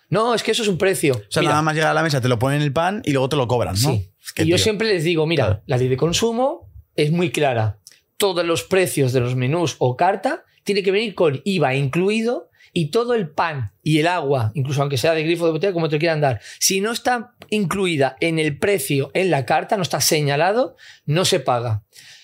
No, 0.10 0.34
es 0.34 0.44
que 0.44 0.52
eso 0.52 0.62
es 0.64 0.70
un 0.70 0.78
precio. 0.78 1.16
O 1.16 1.22
sea, 1.32 1.42
Mira, 1.42 1.52
nada 1.52 1.62
más 1.62 1.76
llegar 1.76 1.92
a 1.92 1.94
la 1.94 2.04
mesa, 2.04 2.22
te 2.22 2.30
lo 2.30 2.40
ponen 2.40 2.62
el 2.62 2.72
pan 2.72 3.02
y 3.06 3.12
luego 3.12 3.28
te 3.30 3.36
lo 3.36 3.48
cobran, 3.48 3.76
¿no? 3.82 3.90
Sí. 3.92 4.10
Es 4.24 4.34
que, 4.34 4.44
y 4.44 4.48
yo 4.48 4.58
siempre 4.58 4.88
les 4.88 5.04
digo, 5.04 5.26
mira, 5.28 5.46
Claro. 5.46 5.64
la 5.66 5.78
ley 5.78 5.88
de 5.90 5.98
consumo 5.98 6.72
es 6.96 7.12
muy 7.12 7.32
clara. 7.32 7.80
Todos 8.18 8.46
los 8.46 8.64
precios 8.64 9.14
de 9.14 9.20
los 9.20 9.36
menús 9.36 9.76
o 9.80 9.96
carta 9.98 10.44
tiene 10.64 10.82
que 10.84 10.92
venir 10.92 11.14
con 11.14 11.42
IVA 11.44 11.76
incluido 11.76 12.50
y 12.74 12.92
todo 12.92 13.14
el 13.16 13.30
pan 13.30 13.74
y 13.84 14.00
el 14.00 14.08
agua, 14.08 14.52
incluso 14.54 14.82
aunque 14.82 14.98
sea 14.98 15.14
de 15.14 15.24
grifo 15.24 15.46
de 15.46 15.52
botella, 15.52 15.74
como 15.74 15.90
te 15.90 16.00
quieran 16.00 16.22
dar, 16.22 16.42
si 16.60 16.82
no 16.82 16.92
está 16.92 17.36
incluida 17.50 18.16
en 18.20 18.40
el 18.40 18.58
precio 18.58 19.12
en 19.14 19.32
la 19.32 19.46
carta, 19.46 19.78
no 19.78 19.84
está 19.84 20.02
señalado, 20.02 20.76
no 21.06 21.26
se 21.26 21.40
paga. 21.40 21.84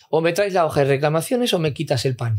O 0.10 0.22
me 0.22 0.32
traes 0.34 0.54
la 0.54 0.66
hoja 0.66 0.82
de 0.82 0.88
reclamaciones 0.88 1.54
o 1.54 1.60
me 1.60 1.74
quitas 1.74 2.06
el 2.06 2.16
pan. 2.16 2.38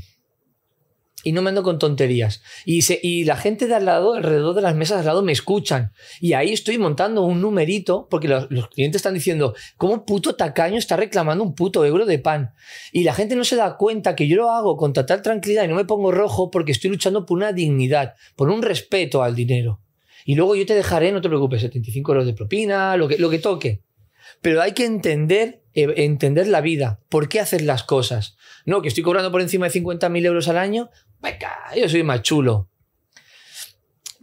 Y 1.24 1.32
no 1.32 1.42
me 1.42 1.48
ando 1.48 1.62
con 1.62 1.78
tonterías. 1.78 2.42
Y, 2.64 2.82
se- 2.82 3.00
y 3.02 3.24
la 3.24 3.36
gente 3.36 3.66
de 3.66 3.74
al 3.74 3.86
lado, 3.86 4.14
alrededor 4.14 4.54
de 4.54 4.62
las 4.62 4.74
mesas 4.76 4.96
de 4.98 5.00
al 5.00 5.06
lado, 5.06 5.22
me 5.22 5.32
escuchan. 5.32 5.92
Y 6.20 6.34
ahí 6.34 6.52
estoy 6.52 6.78
montando 6.78 7.22
un 7.22 7.40
numerito, 7.40 8.06
porque 8.10 8.28
los, 8.28 8.46
los 8.50 8.68
clientes 8.68 9.00
están 9.00 9.14
diciendo, 9.14 9.54
¿cómo 9.76 10.04
puto 10.04 10.36
tacaño 10.36 10.76
está 10.78 10.96
reclamando 10.96 11.42
un 11.42 11.54
puto 11.54 11.84
euro 11.84 12.04
de 12.06 12.18
pan? 12.18 12.52
Y 12.92 13.04
la 13.04 13.14
gente 13.14 13.34
no 13.36 13.44
se 13.44 13.56
da 13.56 13.76
cuenta 13.76 14.14
que 14.14 14.28
yo 14.28 14.36
lo 14.36 14.50
hago 14.50 14.76
con 14.76 14.92
total 14.92 15.22
tranquilidad 15.22 15.64
y 15.64 15.68
no 15.68 15.74
me 15.76 15.84
pongo 15.84 16.12
rojo 16.12 16.50
porque 16.50 16.72
estoy 16.72 16.90
luchando 16.90 17.24
por 17.26 17.38
una 17.38 17.52
dignidad, 17.52 18.14
por 18.36 18.50
un 18.50 18.62
respeto 18.62 19.22
al 19.22 19.34
dinero. 19.34 19.80
Y 20.26 20.34
luego 20.34 20.54
yo 20.56 20.66
te 20.66 20.74
dejaré, 20.74 21.10
no 21.12 21.20
te 21.20 21.28
preocupes, 21.28 21.62
75 21.62 22.12
euros 22.12 22.26
de 22.26 22.34
propina, 22.34 22.96
lo 22.96 23.08
que, 23.08 23.18
lo 23.18 23.30
que 23.30 23.38
toque. 23.38 23.82
Pero 24.40 24.60
hay 24.62 24.72
que 24.72 24.84
entender, 24.84 25.62
eh, 25.74 25.92
entender 25.98 26.48
la 26.48 26.60
vida, 26.60 27.00
por 27.08 27.28
qué 27.28 27.40
hacer 27.40 27.62
las 27.62 27.82
cosas. 27.82 28.36
No, 28.66 28.80
que 28.80 28.88
estoy 28.88 29.02
cobrando 29.02 29.30
por 29.30 29.42
encima 29.42 29.68
de 29.68 29.72
50.000 29.80 30.24
euros 30.24 30.48
al 30.48 30.56
año, 30.56 30.88
venga, 31.24 31.50
yo 31.76 31.88
soy 31.88 32.02
más 32.02 32.22
chulo. 32.22 32.70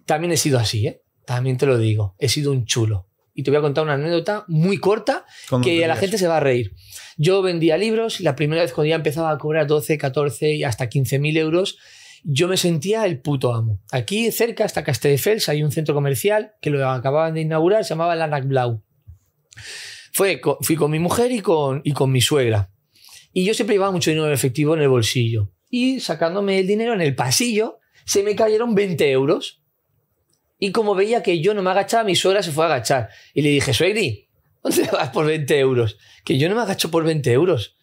También 0.05 0.31
he 0.31 0.37
sido 0.37 0.59
así, 0.59 0.87
¿eh? 0.87 1.01
También 1.25 1.57
te 1.57 1.65
lo 1.65 1.77
digo, 1.77 2.15
he 2.17 2.29
sido 2.29 2.51
un 2.51 2.65
chulo. 2.65 3.07
Y 3.33 3.43
te 3.43 3.51
voy 3.51 3.59
a 3.59 3.61
contar 3.61 3.83
una 3.83 3.93
anécdota 3.93 4.45
muy 4.47 4.77
corta 4.77 5.25
que 5.63 5.83
a 5.85 5.87
la 5.87 5.95
gente 5.95 6.17
se 6.17 6.27
va 6.27 6.37
a 6.37 6.41
reír. 6.41 6.73
Yo 7.17 7.41
vendía 7.41 7.77
libros 7.77 8.19
y 8.19 8.23
la 8.23 8.35
primera 8.35 8.61
vez 8.61 8.73
cuando 8.73 8.89
ya 8.89 8.95
empezaba 8.95 9.31
a 9.31 9.37
cobrar 9.37 9.67
12, 9.67 9.97
14 9.97 10.55
y 10.55 10.63
hasta 10.63 10.89
15 10.89 11.19
mil 11.19 11.37
euros, 11.37 11.77
yo 12.23 12.47
me 12.47 12.57
sentía 12.57 13.05
el 13.05 13.21
puto 13.21 13.53
amo. 13.53 13.81
Aquí 13.91 14.31
cerca, 14.31 14.65
hasta 14.65 14.83
Castelldefels, 14.83 15.49
hay 15.49 15.63
un 15.63 15.71
centro 15.71 15.93
comercial 15.93 16.53
que 16.61 16.69
lo 16.69 16.87
acababan 16.89 17.33
de 17.33 17.41
inaugurar, 17.41 17.83
se 17.83 17.89
llamaba 17.89 18.15
Lanac 18.15 18.45
Blau. 18.45 18.83
Fue, 20.13 20.41
fui 20.61 20.75
con 20.75 20.91
mi 20.91 20.99
mujer 20.99 21.31
y 21.31 21.39
con, 21.39 21.81
y 21.83 21.93
con 21.93 22.11
mi 22.11 22.21
suegra. 22.21 22.71
Y 23.33 23.45
yo 23.45 23.53
siempre 23.53 23.75
llevaba 23.75 23.91
mucho 23.91 24.11
dinero 24.11 24.27
en 24.27 24.33
efectivo 24.33 24.75
en 24.75 24.81
el 24.81 24.89
bolsillo. 24.89 25.51
Y 25.71 25.99
sacándome 26.01 26.59
el 26.59 26.67
dinero 26.67 26.93
en 26.93 27.01
el 27.01 27.15
pasillo, 27.15 27.79
se 28.05 28.21
me 28.21 28.35
cayeron 28.35 28.75
20 28.75 29.09
euros. 29.09 29.63
Y 30.59 30.71
como 30.71 30.93
veía 30.93 31.23
que 31.23 31.41
yo 31.41 31.53
no 31.55 31.63
me 31.63 31.71
agachaba, 31.71 32.03
mi 32.03 32.15
suegra 32.15 32.43
se 32.43 32.51
fue 32.51 32.65
a 32.65 32.67
agachar. 32.67 33.09
Y 33.33 33.41
le 33.41 33.49
dije, 33.49 33.73
suegri, 33.73 34.27
¿dónde 34.61 34.87
vas 34.91 35.09
por 35.09 35.25
20 35.25 35.57
euros? 35.57 35.97
Que 36.23 36.37
yo 36.37 36.49
no 36.49 36.55
me 36.55 36.61
agacho 36.61 36.91
por 36.91 37.03
20 37.03 37.31
euros. 37.31 37.77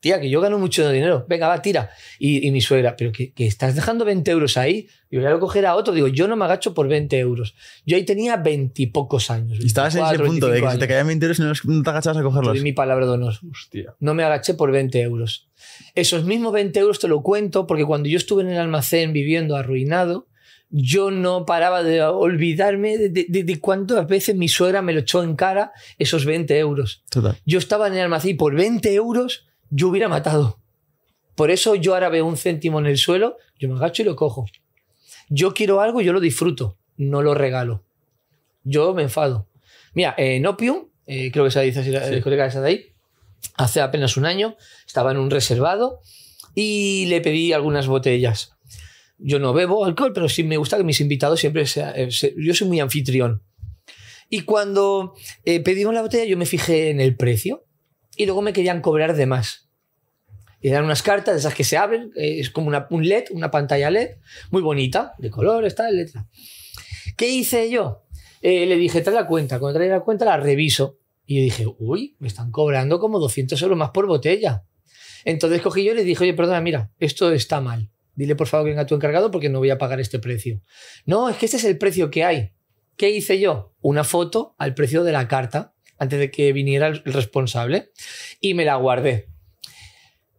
Tía, 0.00 0.20
que 0.20 0.28
yo 0.30 0.40
gano 0.40 0.58
mucho 0.58 0.90
dinero. 0.90 1.26
Venga, 1.28 1.46
va, 1.46 1.62
tira. 1.62 1.90
Y, 2.18 2.44
y 2.44 2.50
mi 2.50 2.60
suegra, 2.60 2.96
pero 2.96 3.12
que, 3.12 3.32
que 3.32 3.46
estás 3.46 3.76
dejando 3.76 4.04
20 4.04 4.30
euros 4.32 4.56
ahí. 4.56 4.88
Y 5.10 5.16
voy 5.18 5.26
a 5.26 5.38
coger 5.38 5.64
a 5.66 5.76
otro. 5.76 5.94
Digo, 5.94 6.08
yo 6.08 6.26
no 6.26 6.34
me 6.34 6.44
agacho 6.44 6.74
por 6.74 6.88
20 6.88 7.16
euros. 7.20 7.54
Yo 7.86 7.96
ahí 7.96 8.04
tenía 8.04 8.36
20 8.36 8.82
y 8.82 8.86
pocos 8.86 9.30
años. 9.30 9.58
Y 9.60 9.66
estabas 9.66 9.94
en 9.94 10.02
ese 10.02 10.18
24, 10.18 10.26
punto 10.26 10.46
de 10.48 10.54
que 10.56 10.60
25 10.62 10.72
se 10.72 10.78
te 10.78 10.84
años. 10.84 10.88
caían 10.92 11.06
20 11.06 11.26
euros 11.26 11.64
no 11.66 11.82
te 11.84 11.90
agachabas 11.90 12.16
a 12.16 12.20
Te 12.20 12.24
cogerlos. 12.24 12.52
doy 12.54 12.62
mi 12.62 12.72
palabra 12.72 13.06
de 13.06 13.12
honor. 13.12 13.34
Hostia. 13.48 13.94
No 14.00 14.14
me 14.14 14.24
agaché 14.24 14.54
por 14.54 14.72
20 14.72 15.00
euros. 15.02 15.48
Esos 15.94 16.24
mismos 16.24 16.52
20 16.52 16.78
euros 16.80 16.98
te 16.98 17.08
lo 17.08 17.22
cuento 17.22 17.66
porque 17.66 17.84
cuando 17.84 18.08
yo 18.08 18.16
estuve 18.16 18.42
en 18.42 18.50
el 18.50 18.58
almacén 18.58 19.12
viviendo 19.12 19.56
arruinado, 19.56 20.28
yo 20.70 21.10
no 21.10 21.44
paraba 21.44 21.82
de 21.82 22.02
olvidarme 22.02 22.96
de, 22.96 23.10
de, 23.28 23.60
cuántas 23.60 24.06
veces 24.06 24.34
mi 24.34 24.48
suegra 24.48 24.80
me 24.80 24.94
lo 24.94 25.00
echó 25.00 25.22
en 25.22 25.36
cara 25.36 25.72
esos 25.98 26.24
20 26.24 26.58
euros. 26.58 27.04
Total. 27.10 27.36
Yo 27.44 27.58
estaba 27.58 27.88
en 27.88 27.94
el 27.94 28.00
almacén 28.00 28.30
y 28.30 28.34
por 28.34 28.54
20 28.54 28.92
euros 28.94 29.46
yo 29.70 29.88
hubiera 29.88 30.08
matado. 30.08 30.58
Por 31.34 31.50
eso 31.50 31.74
yo 31.74 31.94
ahora 31.94 32.08
veo 32.08 32.24
un 32.26 32.36
céntimo 32.36 32.78
en 32.78 32.86
el 32.86 32.96
suelo, 32.98 33.36
yo 33.58 33.68
me 33.68 33.74
agacho 33.76 34.02
y 34.02 34.06
lo 34.06 34.16
cojo. 34.16 34.46
Yo 35.28 35.52
quiero 35.54 35.80
algo, 35.80 36.00
yo 36.00 36.12
lo 36.12 36.20
disfruto, 36.20 36.78
no 36.96 37.22
lo 37.22 37.34
regalo. 37.34 37.84
Yo 38.64 38.94
me 38.94 39.02
enfado. 39.02 39.48
Mira, 39.94 40.14
en 40.16 40.46
Opium, 40.46 40.88
eh, 41.06 41.30
creo 41.32 41.44
que 41.44 41.50
se 41.50 41.60
dice 41.62 41.80
así 41.80 41.90
la 41.90 42.06
Sí. 42.06 42.14
discoteca 42.14 42.46
esa 42.46 42.60
de 42.60 42.68
ahí, 42.68 42.86
hace 43.56 43.80
apenas 43.80 44.16
un 44.16 44.26
año, 44.26 44.56
estaba 44.86 45.10
en 45.12 45.18
un 45.18 45.30
reservado 45.30 46.00
y 46.54 47.06
le 47.06 47.20
pedí 47.20 47.52
algunas 47.52 47.86
botellas. 47.86 48.52
Yo 49.18 49.38
no 49.38 49.52
bebo 49.52 49.84
alcohol, 49.84 50.12
pero 50.12 50.28
sí 50.28 50.42
me 50.42 50.56
gusta 50.56 50.76
que 50.76 50.84
mis 50.84 51.00
invitados 51.00 51.40
siempre 51.40 51.66
sean... 51.66 51.92
eh, 51.96 52.08
yo 52.36 52.54
soy 52.54 52.68
muy 52.68 52.80
anfitrión. 52.80 53.42
Y 54.28 54.42
cuando 54.42 55.14
eh, 55.44 55.60
pedimos 55.60 55.94
la 55.94 56.02
botella, 56.02 56.24
yo 56.24 56.36
me 56.36 56.46
fijé 56.46 56.90
en 56.90 57.00
el 57.00 57.16
precio 57.16 57.66
y 58.16 58.26
luego 58.26 58.42
me 58.42 58.52
querían 58.52 58.80
cobrar 58.80 59.14
de 59.14 59.26
más. 59.26 59.68
Y 60.60 60.70
dan 60.70 60.84
unas 60.84 61.02
cartas 61.02 61.34
de 61.34 61.40
esas 61.40 61.54
que 61.54 61.64
se 61.64 61.76
abren, 61.76 62.12
eh, 62.16 62.38
es 62.38 62.50
como 62.50 62.68
una, 62.68 62.86
un 62.90 63.06
LED, 63.06 63.24
una 63.32 63.50
pantalla 63.50 63.90
LED, 63.90 64.16
muy 64.50 64.62
bonita, 64.62 65.12
de 65.18 65.28
colores, 65.28 65.74
tal, 65.74 65.96
letra. 65.96 66.26
¿Qué 67.16 67.28
hice 67.28 67.68
yo? 67.68 68.04
Eh, 68.40 68.66
le 68.66 68.76
dije, 68.76 69.00
trae 69.02 69.14
la 69.14 69.26
cuenta. 69.26 69.58
Cuando 69.58 69.78
trae 69.78 69.88
la 69.88 70.00
cuenta, 70.00 70.24
la 70.24 70.36
reviso. 70.36 70.98
Y 71.26 71.36
yo 71.36 71.42
dije, 71.42 71.66
uy, 71.78 72.16
me 72.18 72.28
están 72.28 72.50
cobrando 72.50 72.98
como 72.98 73.18
200 73.18 73.60
euros 73.62 73.78
más 73.78 73.90
por 73.90 74.06
botella. 74.06 74.64
Entonces 75.24 75.62
cogí 75.62 75.84
yo 75.84 75.92
y 75.92 75.96
le 75.96 76.04
dije, 76.04 76.24
oye, 76.24 76.34
perdona, 76.34 76.60
mira, 76.60 76.92
esto 76.98 77.32
está 77.32 77.60
mal. 77.60 77.90
Dile 78.14 78.36
por 78.36 78.46
favor 78.46 78.66
que 78.66 78.70
venga 78.70 78.86
tu 78.86 78.94
encargado 78.94 79.30
porque 79.30 79.48
no 79.48 79.58
voy 79.58 79.70
a 79.70 79.78
pagar 79.78 80.00
este 80.00 80.18
precio. 80.18 80.60
No, 81.06 81.28
es 81.28 81.36
que 81.36 81.46
este 81.46 81.56
es 81.56 81.64
el 81.64 81.78
precio 81.78 82.10
que 82.10 82.24
hay. 82.24 82.52
¿Qué 82.96 83.10
hice 83.10 83.40
yo? 83.40 83.74
Una 83.80 84.04
foto 84.04 84.54
al 84.58 84.74
precio 84.74 85.02
de 85.04 85.12
la 85.12 85.28
carta 85.28 85.74
antes 85.98 86.18
de 86.18 86.30
que 86.30 86.52
viniera 86.52 86.88
el 86.88 87.02
responsable 87.04 87.90
y 88.40 88.54
me 88.54 88.64
la 88.64 88.76
guardé. 88.76 89.28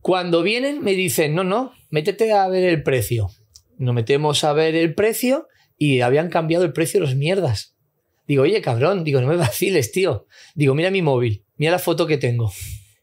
Cuando 0.01 0.43
vienen 0.43 0.83
me 0.83 0.93
dicen, 0.93 1.33
no, 1.33 1.43
no, 1.43 1.73
métete 1.89 2.31
a 2.33 2.47
ver 2.47 2.65
el 2.65 2.83
precio. 2.83 3.29
Nos 3.77 3.95
metemos 3.95 4.43
a 4.43 4.53
ver 4.53 4.75
el 4.75 4.93
precio 4.93 5.47
y 5.77 6.01
habían 6.01 6.29
cambiado 6.29 6.65
el 6.65 6.73
precio 6.73 6.99
de 6.99 7.07
los 7.07 7.15
mierdas. 7.15 7.72
Digo, 8.27 8.43
oye, 8.43 8.61
cabrón, 8.61 9.03
digo, 9.03 9.21
no 9.21 9.27
me 9.27 9.35
vaciles, 9.35 9.91
tío. 9.91 10.27
Digo, 10.55 10.75
mira 10.75 10.91
mi 10.91 11.01
móvil, 11.01 11.43
mira 11.57 11.71
la 11.71 11.79
foto 11.79 12.07
que 12.07 12.17
tengo. 12.17 12.51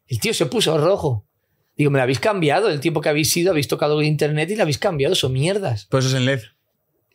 El 0.06 0.18
tío 0.20 0.34
se 0.34 0.46
puso 0.46 0.76
rojo. 0.78 1.26
Digo, 1.76 1.90
me 1.90 1.98
la 1.98 2.02
habéis 2.02 2.20
cambiado, 2.20 2.68
el 2.68 2.80
tiempo 2.80 3.00
que 3.00 3.08
habéis 3.08 3.34
ido, 3.36 3.50
habéis 3.50 3.68
tocado 3.68 4.02
internet 4.02 4.50
y 4.50 4.56
la 4.56 4.62
habéis 4.62 4.78
cambiado, 4.78 5.14
son 5.14 5.32
mierdas. 5.32 5.86
Pues 5.90 6.04
eso 6.04 6.16
es 6.16 6.20
en 6.20 6.26
LED. 6.26 6.40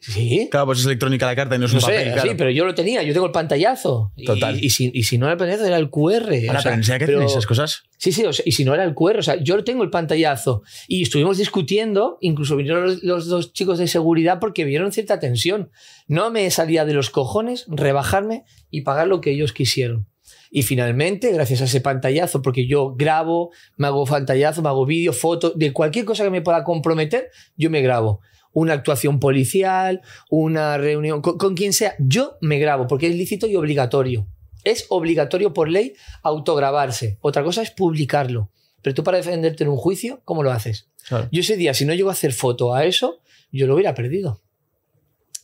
Sí. 0.07 0.47
Claro, 0.51 0.67
pues 0.67 0.79
es 0.79 0.85
electrónica 0.85 1.25
la 1.25 1.35
carta 1.35 1.55
y 1.55 1.59
no 1.59 1.65
es 1.65 1.71
No 1.73 1.79
un 1.79 1.81
papel. 1.81 2.05
sé, 2.05 2.11
claro. 2.13 2.29
sí, 2.29 2.35
pero 2.37 2.49
yo 2.51 2.65
lo 2.65 2.75
tenía, 2.75 3.01
yo 3.03 3.11
tengo 3.13 3.25
el 3.25 3.31
pantallazo. 3.31 4.11
Total. 4.25 4.63
Y, 4.63 4.69
si, 4.69 4.91
y 4.93 5.03
si 5.03 5.17
no 5.17 5.25
era 5.25 5.33
el 5.33 5.37
pantallazo, 5.39 5.65
era 5.65 5.77
el 5.77 5.89
QR. 5.89 6.31
Ahora, 6.47 6.59
o 6.59 6.61
sea, 6.61 6.75
pero 6.75 6.99
que 6.99 7.05
pero- 7.05 7.25
esas 7.25 7.45
cosas. 7.45 7.83
Sí, 7.97 8.11
sí, 8.11 8.23
o 8.25 8.31
sea, 8.33 8.43
y 8.45 8.51
si 8.51 8.65
no 8.65 8.73
era 8.73 8.83
el 8.83 8.93
QR, 8.93 9.17
o 9.19 9.23
sea, 9.23 9.35
yo 9.41 9.63
tengo 9.63 9.83
el 9.83 9.89
pantallazo. 9.89 10.61
Y 10.87 11.01
estuvimos 11.03 11.37
discutiendo, 11.37 12.17
incluso 12.21 12.55
vinieron 12.55 12.83
los, 12.83 13.03
los 13.03 13.27
dos 13.27 13.53
chicos 13.53 13.79
de 13.79 13.87
seguridad 13.87 14.39
porque 14.39 14.63
vieron 14.65 14.91
cierta 14.91 15.19
tensión. 15.19 15.71
No 16.07 16.29
me 16.29 16.49
salía 16.51 16.85
de 16.85 16.93
los 16.93 17.09
cojones 17.09 17.65
rebajarme 17.67 18.43
y 18.69 18.81
pagar 18.81 19.07
lo 19.07 19.21
que 19.21 19.31
ellos 19.31 19.53
quisieron. 19.53 20.07
Y 20.51 20.61
finalmente, 20.63 21.31
gracias 21.33 21.61
a 21.61 21.65
ese 21.65 21.81
pantallazo, 21.81 22.41
porque 22.41 22.67
yo 22.67 22.93
grabo, 22.95 23.51
me 23.77 23.87
hago 23.87 24.05
pantallazo, 24.05 24.61
me 24.61 24.69
hago 24.69 24.85
vídeo, 24.85 25.11
foto, 25.11 25.51
de 25.51 25.73
cualquier 25.73 26.05
cosa 26.05 26.23
que 26.23 26.29
me 26.29 26.41
pueda 26.41 26.63
comprometer, 26.63 27.29
yo 27.57 27.69
me 27.69 27.81
grabo. 27.81 28.21
Una 28.55 28.73
actuación 28.73 29.19
policial, 29.19 30.01
una 30.31 30.79
reunión, 30.79 31.21
con, 31.21 31.37
con 31.37 31.55
quien 31.55 31.73
sea, 31.73 31.93
yo 31.99 32.37
me 32.41 32.57
grabo, 32.57 32.87
porque 32.87 33.07
es 33.07 33.15
lícito 33.15 33.45
y 33.47 33.55
obligatorio. 33.55 34.27
Es 34.63 34.87
obligatorio 34.89 35.53
por 35.53 35.69
ley 35.69 35.93
autograbarse. 36.23 37.19
Otra 37.21 37.43
cosa 37.43 37.61
es 37.61 37.69
publicarlo. 37.69 38.49
Pero 38.81 38.93
tú 38.93 39.03
para 39.03 39.17
defenderte 39.17 39.63
en 39.63 39.69
un 39.69 39.77
juicio, 39.77 40.21
¿cómo 40.25 40.41
lo 40.41 40.51
haces? 40.51 40.89
Claro. 41.07 41.27
Yo 41.31 41.41
ese 41.41 41.57
día, 41.57 41.73
si 41.73 41.85
no 41.85 41.93
llego 41.93 42.09
a 42.09 42.13
hacer 42.13 42.33
foto 42.33 42.73
a 42.73 42.85
eso, 42.85 43.19
yo 43.51 43.67
lo 43.67 43.75
hubiera 43.75 43.93
perdido. 43.93 44.41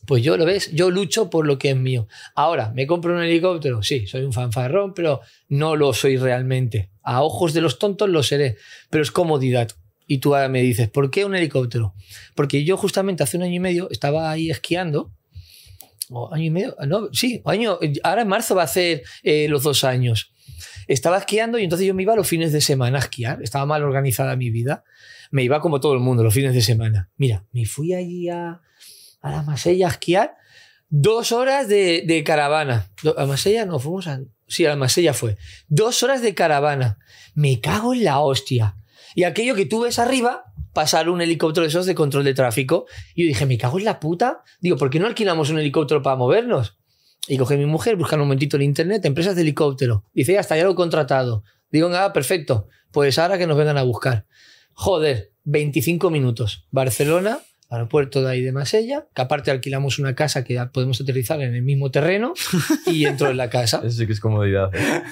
Pues 0.06 0.24
yo 0.24 0.36
lo 0.36 0.44
ves, 0.44 0.72
yo 0.72 0.90
lucho 0.90 1.30
por 1.30 1.46
lo 1.46 1.58
que 1.58 1.70
es 1.70 1.76
mío. 1.76 2.08
Ahora, 2.34 2.72
¿me 2.74 2.86
compro 2.86 3.14
un 3.14 3.22
helicóptero? 3.22 3.82
Sí, 3.82 4.06
soy 4.06 4.22
un 4.22 4.32
fanfarrón, 4.32 4.94
pero 4.94 5.20
no 5.48 5.76
lo 5.76 5.92
soy 5.92 6.16
realmente. 6.16 6.90
A 7.02 7.22
ojos 7.22 7.52
de 7.52 7.60
los 7.60 7.78
tontos 7.78 8.08
lo 8.08 8.22
seré, 8.22 8.56
pero 8.90 9.02
es 9.02 9.12
comodidad. 9.12 9.70
Y 10.12 10.18
tú 10.18 10.34
me 10.50 10.60
dices, 10.60 10.90
¿por 10.90 11.10
qué 11.10 11.24
un 11.24 11.34
helicóptero? 11.34 11.94
Porque 12.34 12.64
yo 12.64 12.76
justamente 12.76 13.22
hace 13.22 13.38
un 13.38 13.44
año 13.44 13.54
y 13.54 13.60
medio 13.60 13.88
estaba 13.90 14.30
ahí 14.30 14.50
esquiando. 14.50 15.10
O 16.10 16.30
año 16.34 16.44
y 16.44 16.50
medio, 16.50 16.76
no, 16.86 17.08
sí, 17.14 17.40
año, 17.46 17.78
ahora 18.02 18.20
en 18.20 18.28
marzo 18.28 18.54
va 18.54 18.60
a 18.60 18.64
hacer 18.66 19.04
eh, 19.22 19.48
los 19.48 19.62
dos 19.62 19.84
años. 19.84 20.34
Estaba 20.86 21.16
esquiando 21.16 21.58
y 21.58 21.64
entonces 21.64 21.86
yo 21.86 21.94
me 21.94 22.02
iba 22.02 22.14
los 22.14 22.28
fines 22.28 22.52
de 22.52 22.60
semana 22.60 22.98
a 22.98 23.00
esquiar. 23.00 23.42
Estaba 23.42 23.64
mal 23.64 23.82
organizada 23.84 24.36
mi 24.36 24.50
vida. 24.50 24.84
Me 25.30 25.44
iba 25.44 25.62
como 25.62 25.80
todo 25.80 25.94
el 25.94 26.00
mundo 26.00 26.22
los 26.22 26.34
fines 26.34 26.52
de 26.52 26.60
semana. 26.60 27.08
Mira, 27.16 27.46
me 27.52 27.64
fui 27.64 27.94
allí 27.94 28.28
a, 28.28 28.60
a 29.22 29.30
la 29.30 29.42
Masella 29.44 29.86
a 29.86 29.92
esquiar. 29.92 30.34
Dos 30.90 31.32
horas 31.32 31.68
de, 31.68 32.04
de 32.06 32.22
caravana. 32.22 32.90
¿A 33.16 33.24
Masella 33.24 33.64
no 33.64 33.78
fuimos 33.78 34.08
a.? 34.08 34.20
Sí, 34.46 34.66
a 34.66 34.68
la 34.68 34.76
Masella 34.76 35.14
fue. 35.14 35.38
Dos 35.68 36.02
horas 36.02 36.20
de 36.20 36.34
caravana. 36.34 36.98
Me 37.34 37.62
cago 37.62 37.94
en 37.94 38.04
la 38.04 38.20
hostia. 38.20 38.76
Y 39.14 39.24
aquello 39.24 39.54
que 39.54 39.66
tú 39.66 39.82
ves 39.82 39.98
arriba, 39.98 40.44
pasar 40.72 41.08
un 41.08 41.20
helicóptero 41.20 41.62
de 41.62 41.68
esos 41.68 41.86
de 41.86 41.94
control 41.94 42.24
de 42.24 42.34
tráfico. 42.34 42.86
Y 43.14 43.24
yo 43.24 43.28
dije, 43.28 43.46
me 43.46 43.58
cago 43.58 43.78
en 43.78 43.84
la 43.84 44.00
puta. 44.00 44.42
Digo, 44.60 44.76
¿por 44.76 44.90
qué 44.90 44.98
no 44.98 45.06
alquilamos 45.06 45.50
un 45.50 45.58
helicóptero 45.58 46.02
para 46.02 46.16
movernos? 46.16 46.78
Y 47.28 47.38
coge 47.38 47.56
mi 47.56 47.66
mujer, 47.66 47.96
busca 47.96 48.16
un 48.16 48.22
momentito 48.22 48.56
en 48.56 48.62
internet, 48.62 49.04
empresas 49.04 49.36
de 49.36 49.42
helicóptero. 49.42 50.04
Dice, 50.12 50.32
ya 50.32 50.40
está, 50.40 50.56
ya 50.56 50.64
lo 50.64 50.72
he 50.72 50.74
contratado. 50.74 51.44
Digo, 51.70 51.88
ah, 51.94 52.12
perfecto. 52.12 52.68
Pues 52.90 53.18
ahora 53.18 53.38
que 53.38 53.46
nos 53.46 53.56
vengan 53.56 53.78
a 53.78 53.82
buscar. 53.82 54.26
Joder, 54.72 55.32
25 55.44 56.10
minutos. 56.10 56.66
Barcelona, 56.70 57.38
aeropuerto 57.72 58.22
de 58.22 58.30
ahí 58.30 58.42
de 58.42 58.52
Masella, 58.52 59.06
que 59.14 59.22
aparte 59.22 59.50
alquilamos 59.50 59.98
una 59.98 60.14
casa 60.14 60.44
que 60.44 60.54
ya 60.54 60.70
podemos 60.70 61.00
aterrizar 61.00 61.40
en 61.40 61.54
el 61.54 61.62
mismo 61.62 61.90
terreno 61.90 62.34
y 62.86 63.06
entro 63.06 63.30
en 63.30 63.36
la 63.36 63.48
casa. 63.50 63.78
Eso 63.84 63.96
sí 63.98 64.06
que 64.06 64.12
es 64.12 64.20
comodidad. 64.20 64.70
¿eh? 64.74 65.02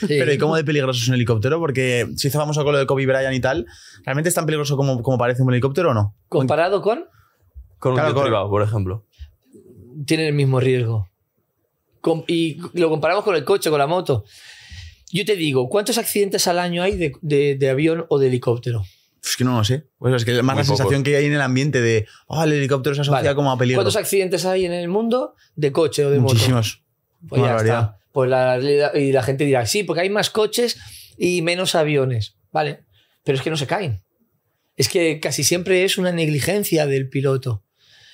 Sí. 0.00 0.06
Pero 0.08 0.32
¿y 0.32 0.38
cómo 0.38 0.56
de 0.56 0.64
peligroso 0.64 1.00
es 1.00 1.08
un 1.08 1.14
helicóptero? 1.14 1.58
Porque 1.60 2.06
si 2.16 2.28
hizo 2.28 2.38
famoso 2.38 2.64
con 2.64 2.72
lo 2.72 2.78
de 2.78 2.86
Kobe 2.86 3.06
Bryant 3.06 3.34
y 3.34 3.40
tal, 3.40 3.66
¿realmente 4.04 4.28
es 4.28 4.34
tan 4.34 4.46
peligroso 4.46 4.76
como, 4.76 5.02
como 5.02 5.16
parece 5.18 5.42
un 5.42 5.52
helicóptero 5.52 5.90
o 5.90 5.94
no? 5.94 6.14
Comparado 6.28 6.82
con, 6.82 7.04
Con 7.78 7.92
un 7.92 7.96
Claro, 7.96 8.08
jet 8.10 8.14
con- 8.16 8.24
privado, 8.24 8.50
por 8.50 8.62
ejemplo. 8.62 9.04
tienen 10.06 10.26
el 10.26 10.34
mismo 10.34 10.60
riesgo. 10.60 11.08
Com- 12.00 12.24
y 12.26 12.58
lo 12.74 12.90
comparamos 12.90 13.24
con 13.24 13.34
el 13.36 13.44
coche, 13.44 13.70
con 13.70 13.78
la 13.78 13.86
moto. 13.86 14.24
Yo 15.10 15.24
te 15.24 15.36
digo, 15.36 15.68
¿cuántos 15.68 15.98
accidentes 15.98 16.46
al 16.48 16.58
año 16.58 16.82
hay 16.82 16.96
de, 16.96 17.12
de- 17.22 17.54
de 17.56 17.70
avión 17.70 18.04
o 18.08 18.18
de 18.18 18.26
helicóptero? 18.28 18.82
Es 19.24 19.36
que 19.36 19.44
no 19.44 19.56
lo 19.58 19.64
sé. 19.64 19.86
Pues 19.98 20.14
es 20.14 20.24
que 20.24 20.36
es 20.36 20.42
más 20.42 20.54
Muy 20.56 20.62
la 20.62 20.66
sensación 20.66 21.02
que 21.02 21.16
hay 21.16 21.26
en 21.26 21.32
el 21.34 21.40
ambiente 21.40 21.80
de, 21.80 22.06
oh, 22.26 22.42
el 22.44 22.52
helicóptero 22.52 22.94
se 22.94 23.00
asocia 23.02 23.20
Vale. 23.22 23.34
como 23.34 23.50
a 23.52 23.58
peligro. 23.58 23.78
¿Cuántos 23.80 23.96
accidentes 23.96 24.44
hay 24.44 24.64
en 24.64 24.72
el 24.72 24.88
mundo 24.88 25.34
de 25.56 25.72
coche 25.72 26.04
o 26.04 26.10
de 26.10 26.18
moto? 26.18 26.34
Muchísimos. 26.34 26.82
Pues 27.28 27.40
ya 27.42 27.48
barbaridad. 27.48 27.80
está. 27.80 27.98
Pues 28.12 28.30
la, 28.30 28.58
y 28.98 29.12
la 29.12 29.22
gente 29.22 29.44
dirá, 29.44 29.66
sí, 29.66 29.82
porque 29.84 30.00
hay 30.02 30.10
más 30.10 30.30
coches 30.30 30.78
y 31.16 31.42
menos 31.42 31.74
aviones. 31.74 32.36
Vale, 32.52 32.84
pero 33.24 33.36
es 33.36 33.42
que 33.42 33.50
no 33.50 33.56
se 33.56 33.66
caen. 33.66 34.02
Es 34.76 34.88
que 34.88 35.20
casi 35.20 35.42
siempre 35.44 35.84
es 35.84 35.98
una 35.98 36.12
negligencia 36.12 36.86
del 36.86 37.08
piloto. 37.08 37.64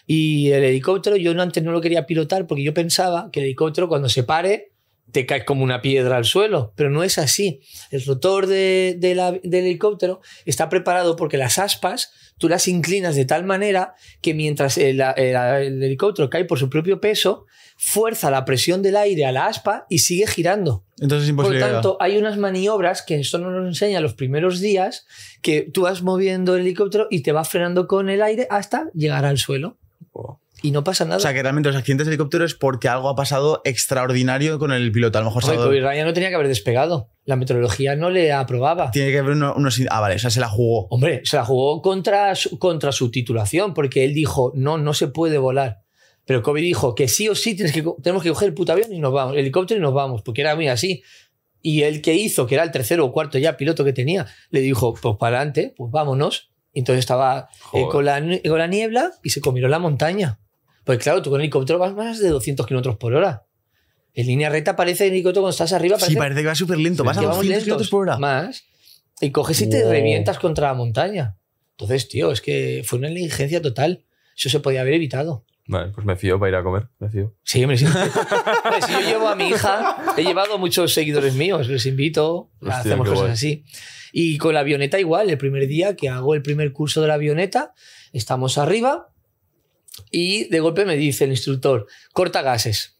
Y 0.06 0.50
el 0.50 0.64
helicóptero, 0.64 1.16
yo 1.16 1.32
no- 1.34 1.42
antes 1.42 1.62
no 1.62 1.72
lo 1.72 1.80
quería 1.80 2.06
pilotar 2.06 2.46
porque 2.46 2.62
yo 2.64 2.74
pensaba 2.74 3.30
que 3.30 3.40
el 3.40 3.46
helicóptero 3.46 3.88
cuando 3.88 4.08
se 4.08 4.22
pare 4.24 4.72
te 5.12 5.26
caes 5.26 5.44
como 5.44 5.62
una 5.64 5.80
piedra 5.82 6.16
al 6.16 6.24
suelo, 6.24 6.72
pero 6.76 6.90
no 6.90 7.02
es 7.04 7.18
así. 7.18 7.60
El 7.90 8.04
rotor 8.04 8.46
de- 8.46 8.96
de 8.98 9.14
la- 9.14 9.32
del 9.32 9.64
helicóptero 9.66 10.20
está 10.44 10.68
preparado 10.68 11.14
porque 11.16 11.36
las 11.36 11.58
aspas 11.58 12.10
tú 12.36 12.48
las 12.48 12.66
inclinas 12.66 13.14
de 13.14 13.24
tal 13.24 13.44
manera 13.44 13.94
que 14.20 14.34
mientras 14.34 14.76
el, 14.76 15.00
el- 15.00 15.36
el 15.36 15.82
helicóptero 15.82 16.28
cae 16.30 16.44
por 16.44 16.58
su 16.58 16.68
propio 16.68 17.00
peso, 17.00 17.46
fuerza 17.76 18.30
la 18.30 18.44
presión 18.44 18.82
del 18.82 18.96
aire 18.96 19.24
a 19.26 19.32
la 19.32 19.46
aspa 19.46 19.86
y 19.88 19.98
sigue 19.98 20.26
girando. 20.26 20.84
Entonces 21.00 21.28
es 21.28 21.34
Por 21.34 21.46
tanto, 21.58 21.96
hay 22.00 22.16
unas 22.16 22.36
maniobras 22.38 23.02
que 23.02 23.18
esto 23.20 23.38
no 23.38 23.50
nos 23.50 23.66
enseña 23.68 24.00
los 24.00 24.14
primeros 24.14 24.60
días, 24.60 25.06
que 25.42 25.62
tú 25.62 25.82
vas 25.82 26.02
moviendo 26.02 26.54
el 26.56 26.62
helicóptero 26.62 27.06
y 27.10 27.20
te 27.22 27.32
va 27.32 27.44
frenando 27.44 27.86
con 27.88 28.08
el 28.10 28.22
aire 28.22 28.46
hasta 28.50 28.90
llegar 28.94 29.24
al 29.24 29.38
suelo. 29.38 29.76
Oh. 30.12 30.38
Y 30.66 30.70
no 30.70 30.82
pasa 30.82 31.04
nada. 31.04 31.18
o 31.18 31.20
sea, 31.20 31.34
que 31.34 31.42
realmente 31.42 31.68
los 31.68 31.76
accidentes 31.76 32.06
de 32.06 32.12
helicóptero 32.12 32.44
es 32.44 32.54
porque 32.54 32.88
algo 32.88 33.10
ha 33.10 33.14
pasado 33.14 33.60
extraordinario 33.64 34.58
con 34.58 34.72
el 34.72 34.90
piloto. 34.92 35.18
A 35.18 35.20
lo 35.20 35.26
mejor 35.26 35.44
ha- 35.44 35.56
Kobe 35.56 35.80
Bryant 35.82 36.06
no 36.06 36.14
tenía 36.14 36.30
que 36.30 36.34
haber 36.36 36.48
despegado. 36.48 37.10
La 37.26 37.36
meteorología 37.36 37.96
no 37.96 38.08
le 38.08 38.32
aprobaba. 38.32 38.90
tiene 38.90 39.10
que 39.12 39.18
haber 39.18 39.32
uno- 39.32 39.52
unos... 39.56 39.78
Ah, 39.90 40.00
vale, 40.00 40.14
o 40.16 40.18
sea, 40.18 40.30
se 40.30 40.40
la 40.40 40.48
jugó. 40.48 40.86
Hombre, 40.88 41.20
se 41.24 41.36
la 41.36 41.44
jugó 41.44 41.82
contra 41.82 42.34
su, 42.34 42.58
contra 42.58 42.92
su 42.92 43.10
titulación, 43.10 43.74
porque 43.74 44.04
él 44.04 44.14
dijo, 44.14 44.52
no, 44.54 44.78
no 44.78 44.94
se 44.94 45.08
puede 45.08 45.36
volar. 45.36 45.82
Pero 46.24 46.42
Kobe 46.42 46.62
dijo 46.62 46.94
que 46.94 47.08
sí 47.08 47.28
o 47.28 47.34
sí 47.34 47.54
tienes 47.54 47.74
que, 47.74 47.84
tenemos 48.02 48.22
que 48.22 48.30
coger 48.30 48.48
el 48.48 48.54
puto 48.54 48.72
avión 48.72 48.90
y 48.90 49.00
nos 49.00 49.12
vamos, 49.12 49.34
el 49.34 49.40
helicóptero 49.40 49.78
y 49.78 49.82
nos 49.82 49.92
vamos, 49.92 50.22
porque 50.22 50.40
era 50.40 50.54
muy 50.56 50.68
así. 50.68 51.02
Y 51.60 51.82
el 51.82 52.00
que 52.00 52.14
hizo, 52.14 52.46
que 52.46 52.54
era 52.54 52.64
el 52.64 52.70
tercero 52.70 53.04
o 53.04 53.12
cuarto 53.12 53.38
ya 53.38 53.58
piloto 53.58 53.84
que 53.84 53.92
tenía, 53.92 54.26
le 54.48 54.60
dijo, 54.60 54.94
pues 54.94 55.16
para 55.18 55.36
adelante, 55.36 55.74
pues 55.76 55.90
vámonos. 55.92 56.50
Y 56.72 56.78
entonces 56.80 57.00
estaba 57.00 57.48
eh, 57.74 57.84
con, 57.90 58.04
la, 58.06 58.20
con 58.48 58.58
la 58.58 58.66
niebla 58.66 59.10
y 59.22 59.28
se 59.30 59.42
comió 59.42 59.68
la 59.68 59.78
montaña. 59.78 60.40
Pues 60.84 60.98
claro, 60.98 61.22
tú 61.22 61.30
con 61.30 61.40
el 61.40 61.44
helicóptero 61.44 61.78
vas 61.78 61.94
más 61.94 62.18
de 62.20 62.28
200 62.28 62.66
kilómetros 62.66 62.96
por 62.96 63.14
hora. 63.14 63.46
En 64.12 64.26
línea 64.26 64.48
recta 64.50 64.76
parece 64.76 65.06
el 65.06 65.12
helicóptero 65.12 65.42
cuando 65.42 65.50
estás 65.52 65.72
arriba. 65.72 65.98
Sí, 65.98 66.14
parece 66.14 66.42
que 66.42 66.46
va 66.46 66.54
súper 66.54 66.78
lento. 66.78 67.02
Vas 67.04 67.16
a 67.16 67.20
que 67.20 67.26
vamos 67.26 67.38
200 67.38 67.48
lentos, 67.48 67.64
kilómetros 67.64 67.90
por 67.90 68.02
hora. 68.02 68.18
Más. 68.18 68.64
Y 69.20 69.30
coges 69.30 69.60
y 69.62 69.68
te 69.70 69.82
Wow. 69.82 69.90
revientas 69.92 70.38
contra 70.38 70.68
la 70.68 70.74
montaña. 70.74 71.36
Entonces, 71.72 72.08
tío, 72.08 72.30
es 72.30 72.40
que 72.40 72.82
fue 72.86 72.98
una 72.98 73.08
negligencia 73.08 73.60
total. 73.62 74.04
Eso 74.36 74.48
se 74.50 74.60
podía 74.60 74.82
haber 74.82 74.94
evitado. 74.94 75.44
Vale, 75.66 75.92
pues 75.92 76.04
me 76.06 76.14
fío 76.16 76.38
para 76.38 76.50
ir 76.50 76.56
a 76.56 76.62
comer. 76.62 76.88
Me 76.98 77.08
fío. 77.08 77.34
Sí, 77.42 77.62
hombre, 77.64 77.78
sí. 77.78 77.86
Si 78.86 78.92
yo 78.92 79.00
llevo 79.00 79.28
a 79.28 79.34
mi 79.34 79.48
hija, 79.48 79.96
he 80.16 80.22
llevado 80.22 80.58
muchos 80.58 80.92
seguidores 80.92 81.34
míos, 81.34 81.68
les 81.68 81.86
invito, 81.86 82.50
Hostia, 82.60 82.78
hacemos 82.78 83.08
cosas 83.08 83.20
guay. 83.22 83.32
así. 83.32 83.64
Y 84.12 84.36
con 84.38 84.52
la 84.54 84.60
avioneta 84.60 85.00
igual, 85.00 85.30
el 85.30 85.38
primer 85.38 85.66
día 85.66 85.96
que 85.96 86.08
hago 86.10 86.34
el 86.34 86.42
primer 86.42 86.72
curso 86.72 87.00
de 87.00 87.08
la 87.08 87.14
avioneta, 87.14 87.72
estamos 88.12 88.58
arriba 88.58 89.08
y 90.10 90.48
de 90.48 90.60
golpe 90.60 90.84
me 90.84 90.96
dice 90.96 91.24
el 91.24 91.30
instructor, 91.30 91.86
corta 92.12 92.42
gases. 92.42 92.98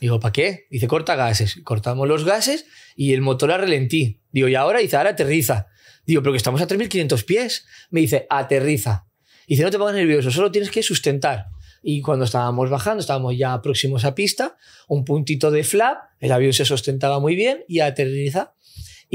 Digo, 0.00 0.20
¿para 0.20 0.32
qué? 0.32 0.66
Dice, 0.70 0.88
corta 0.88 1.14
gases. 1.14 1.60
Cortamos 1.64 2.08
los 2.08 2.24
gases 2.24 2.66
y 2.96 3.12
el 3.12 3.20
motor 3.20 3.52
a 3.52 3.58
relentí. 3.58 4.20
Digo, 4.32 4.48
y 4.48 4.54
ahora, 4.54 4.80
dice, 4.80 4.96
ahora 4.96 5.10
aterriza. 5.10 5.68
Digo, 6.04 6.22
pero 6.22 6.32
que 6.32 6.38
estamos 6.38 6.60
a 6.60 6.68
3.500 6.68 7.24
pies. 7.24 7.66
Me 7.90 8.00
dice, 8.00 8.26
aterriza. 8.28 9.06
Dice, 9.46 9.62
no 9.62 9.70
te 9.70 9.78
pongas 9.78 9.94
nervioso, 9.94 10.30
solo 10.30 10.50
tienes 10.50 10.70
que 10.70 10.82
sustentar. 10.82 11.46
Y 11.82 12.00
cuando 12.00 12.24
estábamos 12.24 12.70
bajando, 12.70 13.00
estábamos 13.00 13.36
ya 13.36 13.60
próximos 13.60 14.04
a 14.04 14.14
pista, 14.14 14.56
un 14.88 15.04
puntito 15.04 15.50
de 15.50 15.64
flap, 15.64 15.98
el 16.18 16.32
avión 16.32 16.54
se 16.54 16.64
sustentaba 16.64 17.20
muy 17.20 17.36
bien 17.36 17.62
y 17.68 17.80
aterriza. 17.80 18.54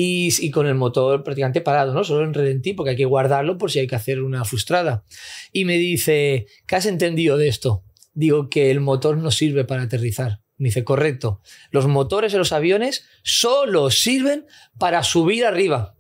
Y, 0.02 0.50
con 0.52 0.66
el 0.66 0.76
motor 0.76 1.26
prácticamente 1.26 1.60
parado, 1.60 1.94
¿no? 1.94 2.06
Solo 2.06 2.24
en 2.24 2.34
relentí, 2.34 2.72
porque 2.72 2.92
hay 2.92 2.96
que 2.96 3.04
guardarlo 3.04 3.58
por 3.58 3.70
si 3.70 3.80
hay 3.80 3.88
que 3.88 3.98
hacer 3.98 4.22
una 4.22 4.46
frustrada. 4.46 5.04
Y 5.52 5.66
me 5.66 5.78
dice, 5.78 6.48
¿qué 6.68 6.78
has 6.78 6.86
entendido 6.86 7.36
de 7.36 7.50
esto? 7.50 7.84
Digo 8.14 8.48
que 8.48 8.72
el 8.72 8.80
motor 8.80 9.18
no 9.18 9.30
sirve 9.30 9.66
para 9.66 9.84
aterrizar. 9.84 10.40
Me 10.56 10.70
dice, 10.70 10.86
correcto. 10.86 11.42
Los 11.70 11.88
motores 11.88 12.32
de 12.32 12.38
los 12.38 12.54
aviones 12.54 13.04
solo 13.24 13.92
sirven 13.92 14.46
para 14.78 15.04
subir 15.04 15.46
arriba. 15.46 15.98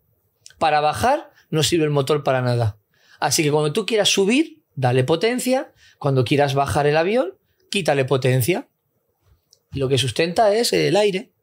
Para 0.60 0.80
bajar 0.80 1.32
no 1.50 1.62
sirve 1.62 1.84
el 1.84 1.90
motor 1.90 2.24
para 2.24 2.42
nada. 2.42 2.80
Así 3.20 3.44
que 3.44 3.52
cuando 3.52 3.74
tú 3.74 3.86
quieras 3.86 4.08
subir, 4.08 4.64
dale 4.76 5.04
potencia. 5.04 5.74
Cuando 5.98 6.24
quieras 6.24 6.54
bajar 6.54 6.88
el 6.88 6.96
avión, 6.96 7.34
quítale 7.70 8.06
potencia. 8.06 8.70
Y 9.74 9.80
lo 9.80 9.90
que 9.90 9.98
sustenta 9.98 10.56
es 10.56 10.72
el 10.72 10.96
aire. 10.96 11.34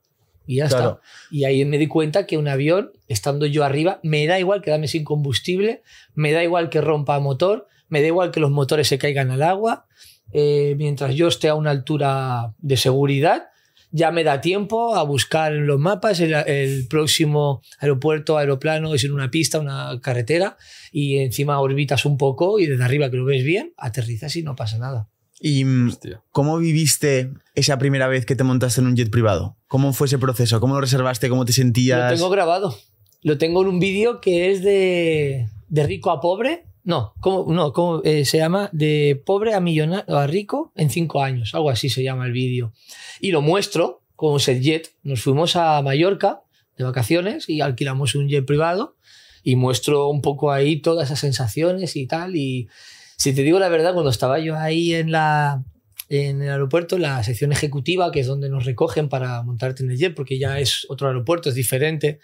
Y 0.46 0.56
ya 0.56 0.68
Claro. 0.68 1.00
está. 1.02 1.34
Y 1.34 1.44
ahí 1.44 1.64
me 1.64 1.78
di 1.78 1.86
cuenta 1.88 2.26
que 2.26 2.38
un 2.38 2.48
avión, 2.48 2.92
estando 3.08 3.46
yo 3.46 3.64
arriba, 3.64 4.00
me 4.02 4.26
da 4.26 4.38
igual 4.38 4.62
quedarme 4.62 4.88
sin 4.88 5.04
combustible, 5.04 5.82
me 6.14 6.32
da 6.32 6.42
igual 6.44 6.70
que 6.70 6.80
rompa 6.80 7.18
motor, 7.20 7.66
me 7.88 8.00
da 8.00 8.06
igual 8.08 8.30
que 8.30 8.40
los 8.40 8.50
motores 8.50 8.88
se 8.88 8.98
caigan 8.98 9.30
al 9.30 9.42
agua. 9.42 9.86
eh, 10.32 10.74
mientras 10.76 11.14
yo 11.14 11.28
esté 11.28 11.48
a 11.48 11.54
una 11.54 11.70
altura 11.70 12.52
de 12.58 12.76
seguridad, 12.76 13.44
ya 13.92 14.10
me 14.10 14.24
da 14.24 14.40
tiempo 14.40 14.96
a 14.96 15.04
buscar 15.04 15.54
en 15.54 15.66
los 15.68 15.78
mapas 15.78 16.18
el, 16.20 16.34
el 16.34 16.86
próximo 16.88 17.62
aeropuerto, 17.78 18.36
aeroplano, 18.36 18.92
es 18.92 19.04
en 19.04 19.12
una 19.12 19.30
pista, 19.30 19.60
una 19.60 19.98
carretera, 20.02 20.56
y 20.90 21.18
encima 21.18 21.60
orbitas 21.60 22.04
un 22.04 22.18
poco 22.18 22.58
y 22.58 22.66
desde 22.66 22.82
arriba 22.84 23.08
que 23.10 23.16
lo 23.16 23.24
ves 23.24 23.44
bien, 23.44 23.72
aterrizas 23.76 24.34
y 24.36 24.42
no 24.42 24.56
pasa 24.56 24.78
nada. 24.78 25.08
¿Y 25.40 25.64
mm, 25.64 25.88
Hostia. 25.88 26.22
cómo 26.32 26.58
viviste 26.58 27.30
esa 27.54 27.78
primera 27.78 28.08
vez 28.08 28.24
que 28.26 28.36
te 28.36 28.44
montaste 28.44 28.80
en 28.80 28.86
un 28.86 28.96
jet 28.96 29.10
privado? 29.10 29.56
¿Cómo 29.68 29.92
fue 29.92 30.06
ese 30.06 30.18
proceso? 30.18 30.60
¿Cómo 30.60 30.74
lo 30.74 30.80
reservaste? 30.80 31.28
¿Cómo 31.28 31.44
te 31.44 31.52
Lo 31.52 31.56
sentías? 31.56 32.12
tengo 32.14 32.30
grabado. 32.30 32.76
Lo 33.22 33.38
tengo 33.38 33.62
en 33.62 33.68
un 33.68 33.80
vídeo 33.80 34.20
que 34.20 34.50
es 34.50 34.62
de, 34.62 35.48
de 35.68 35.86
rico 35.86 36.10
a 36.10 36.20
pobre. 36.20 36.64
No, 36.84 37.12
¿cómo, 37.20 37.52
no, 37.52 37.72
¿cómo 37.72 38.00
eh, 38.04 38.24
se 38.24 38.38
llama? 38.38 38.70
De 38.72 39.20
pobre 39.26 39.54
a 39.54 39.60
millonario, 39.60 40.16
a 40.16 40.26
rico 40.28 40.72
en 40.76 40.88
cinco 40.88 41.22
años. 41.22 41.52
Algo 41.54 41.68
así 41.70 41.88
se 41.88 42.04
llama 42.04 42.26
el 42.26 42.32
vídeo. 42.32 42.72
Y 43.20 43.32
lo 43.32 43.40
muestro 43.42 44.02
con 44.14 44.38
el 44.46 44.60
jet. 44.62 44.92
Nos 45.02 45.22
fuimos 45.22 45.56
a 45.56 45.82
Mallorca 45.82 46.42
de 46.78 46.84
vacaciones 46.84 47.48
y 47.48 47.60
alquilamos 47.60 48.14
un 48.14 48.28
jet 48.28 48.46
privado 48.46 48.96
y 49.42 49.56
muestro 49.56 50.08
un 50.08 50.22
poco 50.22 50.52
ahí 50.52 50.76
todas 50.80 51.08
esas 51.08 51.18
sensaciones 51.18 51.96
y 51.96 52.06
tal. 52.06 52.36
Y 52.36 52.68
si 53.16 53.34
te 53.34 53.42
digo 53.42 53.58
la 53.58 53.68
verdad, 53.68 53.92
cuando 53.92 54.10
estaba 54.10 54.38
yo 54.38 54.56
ahí 54.56 54.94
en 54.94 55.10
la, 55.10 55.64
en 56.08 56.42
el 56.42 56.50
aeropuerto 56.50 56.98
la 56.98 57.22
sección 57.24 57.50
ejecutiva, 57.52 58.12
que 58.12 58.20
es 58.20 58.26
donde 58.26 58.48
nos 58.48 58.64
recogen 58.64 59.08
para 59.08 59.42
montarte 59.42 59.82
en 59.82 59.90
el 59.90 59.96
jet, 59.98 60.14
porque 60.14 60.38
ya 60.38 60.58
es 60.60 60.86
otro 60.88 61.08
aeropuerto, 61.08 61.48
es 61.48 61.54
diferente. 61.54 62.20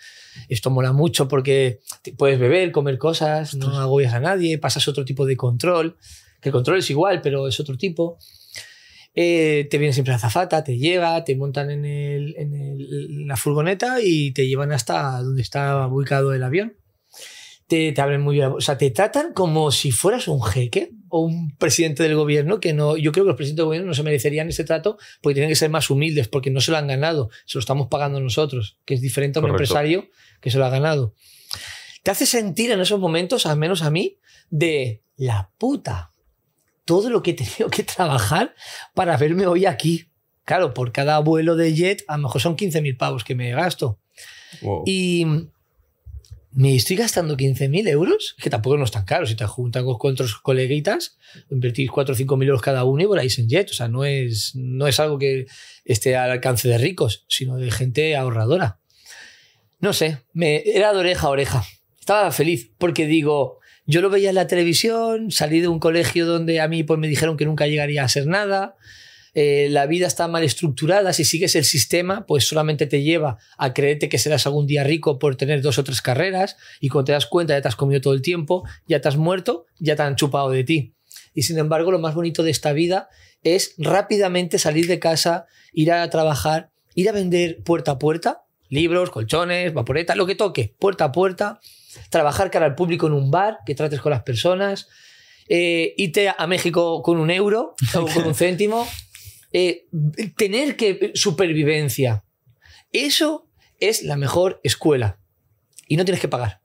Esto 0.49 0.71
mola 0.71 0.93
mucho 0.93 1.29
porque 1.29 1.81
puedes 2.17 2.39
beber, 2.39 2.71
comer 2.73 2.99
cosas, 2.99 3.55
no 3.55 3.79
agobias 3.79 4.15
a 4.15 4.21
nadie, 4.21 4.59
pasas 4.59 4.87
otro 4.89 5.05
tipo 5.05 5.27
de 5.27 5.37
control, 5.37 5.97
que 6.41 6.49
el 6.51 6.53
control 6.53 6.79
es 6.79 6.91
igual, 6.91 7.21
pero 7.23 7.49
es 7.49 7.59
otro 7.59 7.77
tipo. 7.77 8.19
Eh, 9.15 9.69
te 9.71 9.77
viene 9.79 9.93
siempre 9.93 10.13
la 10.13 10.19
zafata, 10.19 10.65
te 10.65 10.79
lleva, 10.79 11.23
te 11.25 11.37
montan 11.37 11.71
en, 11.71 11.85
el- 11.85 12.35
en 12.39 12.55
el- 12.55 12.89
en 13.21 13.27
la 13.29 13.37
furgoneta 13.37 13.99
y 14.03 14.31
te 14.33 14.47
llevan 14.49 14.73
hasta 14.73 15.21
donde 15.23 15.43
está 15.43 15.87
ubicado 15.87 16.33
el 16.33 16.43
avión. 16.43 16.75
Te, 17.73 17.91
te 17.93 18.03
abren 18.03 18.21
muy 18.21 18.35
bien, 18.35 18.49
o 18.49 18.61
sea, 18.61 18.77
te 18.77 18.91
tratan 18.91 19.33
como 19.33 19.71
si 19.71 19.93
fueras 19.93 20.29
un 20.29 20.43
jeque 20.43 20.91
o 21.09 21.21
un 21.21 21.57
presidente 21.57 22.03
del 22.03 22.17
gobierno, 22.17 22.61
que 22.61 22.75
no, 22.75 22.99
yo 22.99 23.13
creo 23.13 23.25
que 23.25 23.29
los 23.29 23.37
presidentes 23.37 23.63
del 23.63 23.65
gobierno 23.65 23.89
no 23.89 23.95
se 23.95 24.03
merecerían 24.03 24.47
ese 24.51 24.63
trato 24.65 24.99
porque 25.23 25.37
tienen 25.37 25.49
que 25.49 25.57
ser 25.57 25.71
más 25.71 25.89
humildes, 25.89 26.29
porque 26.29 26.51
no 26.51 26.61
se 26.61 26.71
lo 26.71 26.77
han 26.77 26.87
ganado, 26.87 27.31
se 27.47 27.57
lo 27.57 27.61
estamos 27.61 27.89
pagando 27.89 28.21
nosotros, 28.21 28.77
que 28.85 28.93
es 28.93 29.01
diferente 29.01 29.39
a 29.39 29.41
un 29.41 29.49
Correcto. 29.49 29.63
empresario 29.63 30.11
que 30.43 30.51
se 30.51 30.59
lo 30.59 30.67
ha 30.67 30.69
ganado. 30.69 31.15
Te 32.03 32.11
hace 32.11 32.27
sentir 32.27 32.73
en 32.73 32.81
esos 32.83 33.01
momentos, 33.01 33.47
al 33.47 33.57
menos 33.57 33.83
a 33.83 33.91
mí, 33.91 34.19
de 34.51 35.03
la 35.17 35.51
puta. 35.57 36.11
Todo 36.85 37.09
lo 37.09 37.23
que 37.23 37.31
he 37.31 37.35
tenido 37.35 37.71
que 37.71 37.85
trabajar 37.85 38.55
para 38.93 39.17
verme 39.17 39.47
hoy 39.47 39.65
aquí. 39.65 40.11
Claro, 40.45 40.75
por 40.75 40.93
cada 40.93 41.19
vuelo 41.21 41.57
de 41.57 41.75
jet, 41.75 42.05
a 42.07 42.19
lo 42.19 42.25
mejor 42.25 42.43
son 42.43 42.55
15.000 42.55 42.99
pavos 42.99 43.25
que 43.25 43.35
me 43.35 43.51
gasto. 43.53 43.99
Wow. 44.61 44.83
Y 44.85 45.25
me 46.55 46.77
estoy 46.77 46.97
gastando 46.97 47.37
15.000 47.37 47.89
euros, 47.89 48.37
que 48.41 48.51
tampoco 48.51 48.77
no 48.77 48.85
es 48.85 48.91
tan 48.91 49.05
caro. 49.05 49.27
Si 49.27 49.35
te 49.35 49.47
juntas 49.47 49.83
con 49.99 50.13
otros 50.13 50.37
coleguitas, 50.37 51.19
invertís 51.51 51.91
4 51.91 52.15
o 52.15 52.19
5.000 52.19 52.47
euros 52.47 52.63
cada 52.63 52.85
uno 52.85 53.03
y 53.03 53.07
voláis 53.07 53.39
en 53.39 53.49
jet. 53.49 53.71
O 53.71 53.75
sea, 53.75 53.89
no 53.89 54.05
es, 54.05 54.55
no 54.55 54.87
es 54.87 55.01
algo 55.01 55.19
que 55.19 55.47
esté 55.85 56.17
al 56.17 56.31
alcance 56.31 56.69
de 56.69 56.79
ricos, 56.79 57.25
sino 57.29 57.57
de 57.57 57.71
gente 57.71 58.17
ahorradora. 58.17 58.79
No 59.81 59.93
sé, 59.93 60.19
me, 60.33 60.63
era 60.65 60.93
de 60.93 60.99
oreja 60.99 61.27
a 61.27 61.31
oreja. 61.31 61.65
Estaba 61.99 62.31
feliz 62.33 62.71
porque 62.79 63.07
digo, 63.07 63.59
yo 63.87 64.01
lo 64.01 64.11
veía 64.11 64.29
en 64.29 64.35
la 64.35 64.47
televisión, 64.47 65.31
salí 65.31 65.61
de 65.61 65.69
un 65.69 65.79
colegio 65.79 66.27
donde 66.27 66.61
a 66.61 66.69
mí 66.69 66.85
pues, 66.85 67.01
me 67.01 67.09
dijeron 67.09 67.37
que 67.37 67.47
nunca 67.47 67.67
llegaría 67.67 68.05
a 68.05 68.09
ser 68.09 68.27
nada. 68.27 68.77
Eh, 69.35 69.69
la 69.71 69.87
vida 69.87 70.07
está 70.07 70.29
mal 70.29 70.45
estructurada, 70.45 71.13
si 71.15 71.25
sigues 71.25 71.57
el 71.57 71.65
sistema, 71.65 72.27
pues 72.27 72.45
solamente 72.47 72.87
te 72.87 73.03
lleva 73.03 73.39
a 73.57 73.73
creerte 73.73 74.11
que 74.11 74.19
serás 74.19 74.47
algún 74.47 74.67
día 74.67 74.85
rico 74.85 75.19
por 75.19 75.37
tener 75.37 75.63
dos 75.63 75.79
o 75.79 75.85
tres 75.85 76.03
carreras 76.03 76.57
y 76.81 76.89
cuando 76.89 77.07
te 77.07 77.13
das 77.13 77.27
cuenta 77.27 77.55
ya 77.55 77.63
te 77.63 77.69
has 77.69 77.77
comido 77.77 78.01
todo 78.03 78.13
el 78.13 78.21
tiempo, 78.21 78.63
ya 78.87 79.01
te 79.01 79.09
has 79.09 79.17
muerto, 79.17 79.65
ya 79.79 79.97
te 79.97 80.03
han 80.03 80.17
chupado 80.17 80.51
de 80.51 80.65
ti. 80.65 80.95
Y 81.35 81.43
sin 81.43 81.59
embargo, 81.59 81.91
lo 81.91 81.99
más 81.99 82.15
bonito 82.15 82.43
de 82.43 82.51
esta 82.51 82.75
vida 82.75 83.09
es 83.43 83.75
rápidamente 83.79 84.59
salir 84.59 84.87
de 84.87 84.99
casa, 84.99 85.47
ir 85.73 85.93
a 85.93 86.09
trabajar, 86.11 86.71
ir 86.95 87.09
a 87.09 87.13
vender 87.13 87.63
puerta 87.65 87.93
a 87.93 87.99
puerta, 87.99 88.45
libros, 88.69 89.11
colchones, 89.11 89.73
vaporetas, 89.73 90.17
lo 90.17 90.27
que 90.27 90.35
toque, 90.35 90.75
puerta 90.79 91.05
a 91.05 91.13
puerta, 91.13 91.61
trabajar 92.11 92.51
cara 92.51 92.67
al 92.67 92.75
público 92.75 93.07
en 93.07 93.15
un 93.15 93.31
bar, 93.31 93.59
que 93.65 93.75
trates 93.75 94.01
con 94.01 94.11
las 94.11 94.23
personas, 94.23 94.89
eh, 95.49 95.95
irte 95.97 96.31
a 96.37 96.47
México 96.47 97.03
con 97.03 97.19
un 97.19 97.31
euro 97.31 97.75
o 97.95 98.07
con 98.07 98.25
un 98.27 98.35
céntimo, 98.35 98.87
eh, 99.53 99.87
tener 100.37 100.77
que 100.77 101.13
supervivencia. 101.15 102.25
Eso 102.93 103.49
es 103.81 104.03
la 104.03 104.17
mejor 104.17 104.61
escuela. 104.63 105.19
Y 105.89 105.97
no 105.97 106.05
tienes 106.05 106.21
que 106.21 106.29
pagar. 106.29 106.61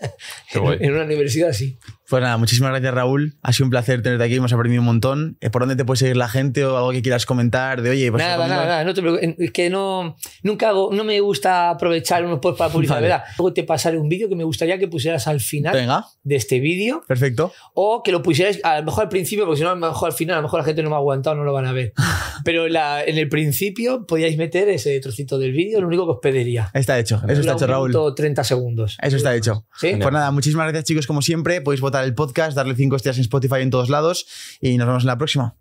En 0.54 0.92
una 0.92 1.04
universidad 1.04 1.52
sí. 1.52 1.78
Pues 2.08 2.22
nada, 2.22 2.36
muchísimas 2.38 2.70
gracias 2.70 2.94
Raúl. 2.94 3.36
Ha 3.42 3.52
sido 3.52 3.66
un 3.66 3.70
placer 3.70 4.00
tenerte 4.02 4.24
aquí, 4.24 4.34
hemos 4.36 4.52
aprendido 4.52 4.80
un 4.80 4.86
montón. 4.86 5.36
Eh, 5.40 5.50
¿Por 5.50 5.62
dónde 5.62 5.76
te 5.76 5.84
puede 5.84 5.98
seguir 5.98 6.16
la 6.16 6.28
gente 6.28 6.64
o 6.64 6.76
algo 6.76 6.90
que 6.92 7.02
quieras 7.02 7.26
comentar? 7.26 7.82
De 7.82 7.90
oye, 7.90 8.10
pues 8.10 8.22
nada, 8.24 8.48
nada, 8.48 8.64
nada, 8.64 8.84
no 8.84 8.94
te 8.94 9.02
preocupes. 9.02 9.34
Es 9.38 9.50
que 9.52 9.68
no, 9.68 10.16
nunca 10.42 10.70
hago, 10.70 10.90
no 10.92 11.04
me 11.04 11.20
gusta 11.20 11.68
aprovechar 11.70 12.24
unos 12.24 12.38
posts 12.38 12.58
para 12.58 12.72
publicidad, 12.72 12.96
Vale. 12.96 13.08
¿verdad? 13.08 13.24
Luego 13.38 13.52
te 13.52 13.64
pasaré 13.64 13.98
un 13.98 14.08
vídeo 14.08 14.28
que 14.28 14.36
me 14.36 14.44
gustaría 14.44 14.78
que 14.78 14.88
pusieras 14.88 15.26
al 15.28 15.40
final 15.40 15.74
Venga, 15.74 16.06
de 16.22 16.36
este 16.36 16.60
vídeo 16.60 17.02
perfecto. 17.06 17.52
o 17.74 18.02
que 18.02 18.10
lo 18.12 18.22
pusierais 18.22 18.58
a 18.64 18.78
lo 18.78 18.86
mejor 18.86 19.02
al 19.04 19.08
principio, 19.10 19.44
porque 19.44 19.58
si 19.58 19.64
no, 19.64 19.70
a 19.70 19.74
lo 19.74 19.80
mejor 19.88 20.08
al 20.10 20.14
final, 20.16 20.34
a 20.34 20.38
lo 20.38 20.42
mejor 20.44 20.60
la 20.60 20.64
gente 20.64 20.82
no 20.82 20.88
me 20.88 20.94
ha 20.96 20.98
aguantado, 20.98 21.36
no 21.36 21.44
lo 21.44 21.52
van 21.52 21.66
a 21.66 21.72
ver. 21.72 21.92
Pero 22.44 22.68
la- 22.68 23.04
en 23.04 23.18
el 23.18 23.28
principio 23.28 24.06
podíais 24.06 24.38
meter 24.38 24.68
ese 24.70 24.98
trocito 25.00 25.38
del 25.38 25.52
vídeo, 25.52 25.80
lo 25.82 25.86
único 25.88 26.06
que 26.06 26.12
os 26.12 26.18
pediría. 26.22 26.70
Está 26.72 26.98
hecho, 26.98 27.20
eso 27.28 27.40
está 27.40 27.52
hecho 27.52 27.66
Raúl. 27.66 27.90
minuto, 27.90 28.14
30 28.14 28.44
segundos. 28.44 28.96
Eso 29.02 29.16
está 29.18 29.34
hecho. 29.36 29.66
¿Sí? 29.78 29.92
Pues 30.00 30.12
nada, 30.12 30.30
muchísimas 30.30 30.64
gracias 30.66 30.84
chicos 30.84 31.06
como 31.06 31.20
siempre. 31.20 31.60
Podéis 31.60 31.80
votar 31.82 31.97
el 32.04 32.14
podcast, 32.14 32.56
darle 32.56 32.74
cinco 32.74 32.96
estrellas 32.96 33.18
en 33.18 33.22
Spotify 33.22 33.60
en 33.60 33.70
todos 33.70 33.88
lados 33.88 34.26
y 34.60 34.76
nos 34.76 34.86
vemos 34.86 35.02
en 35.02 35.08
la 35.08 35.18
próxima. 35.18 35.54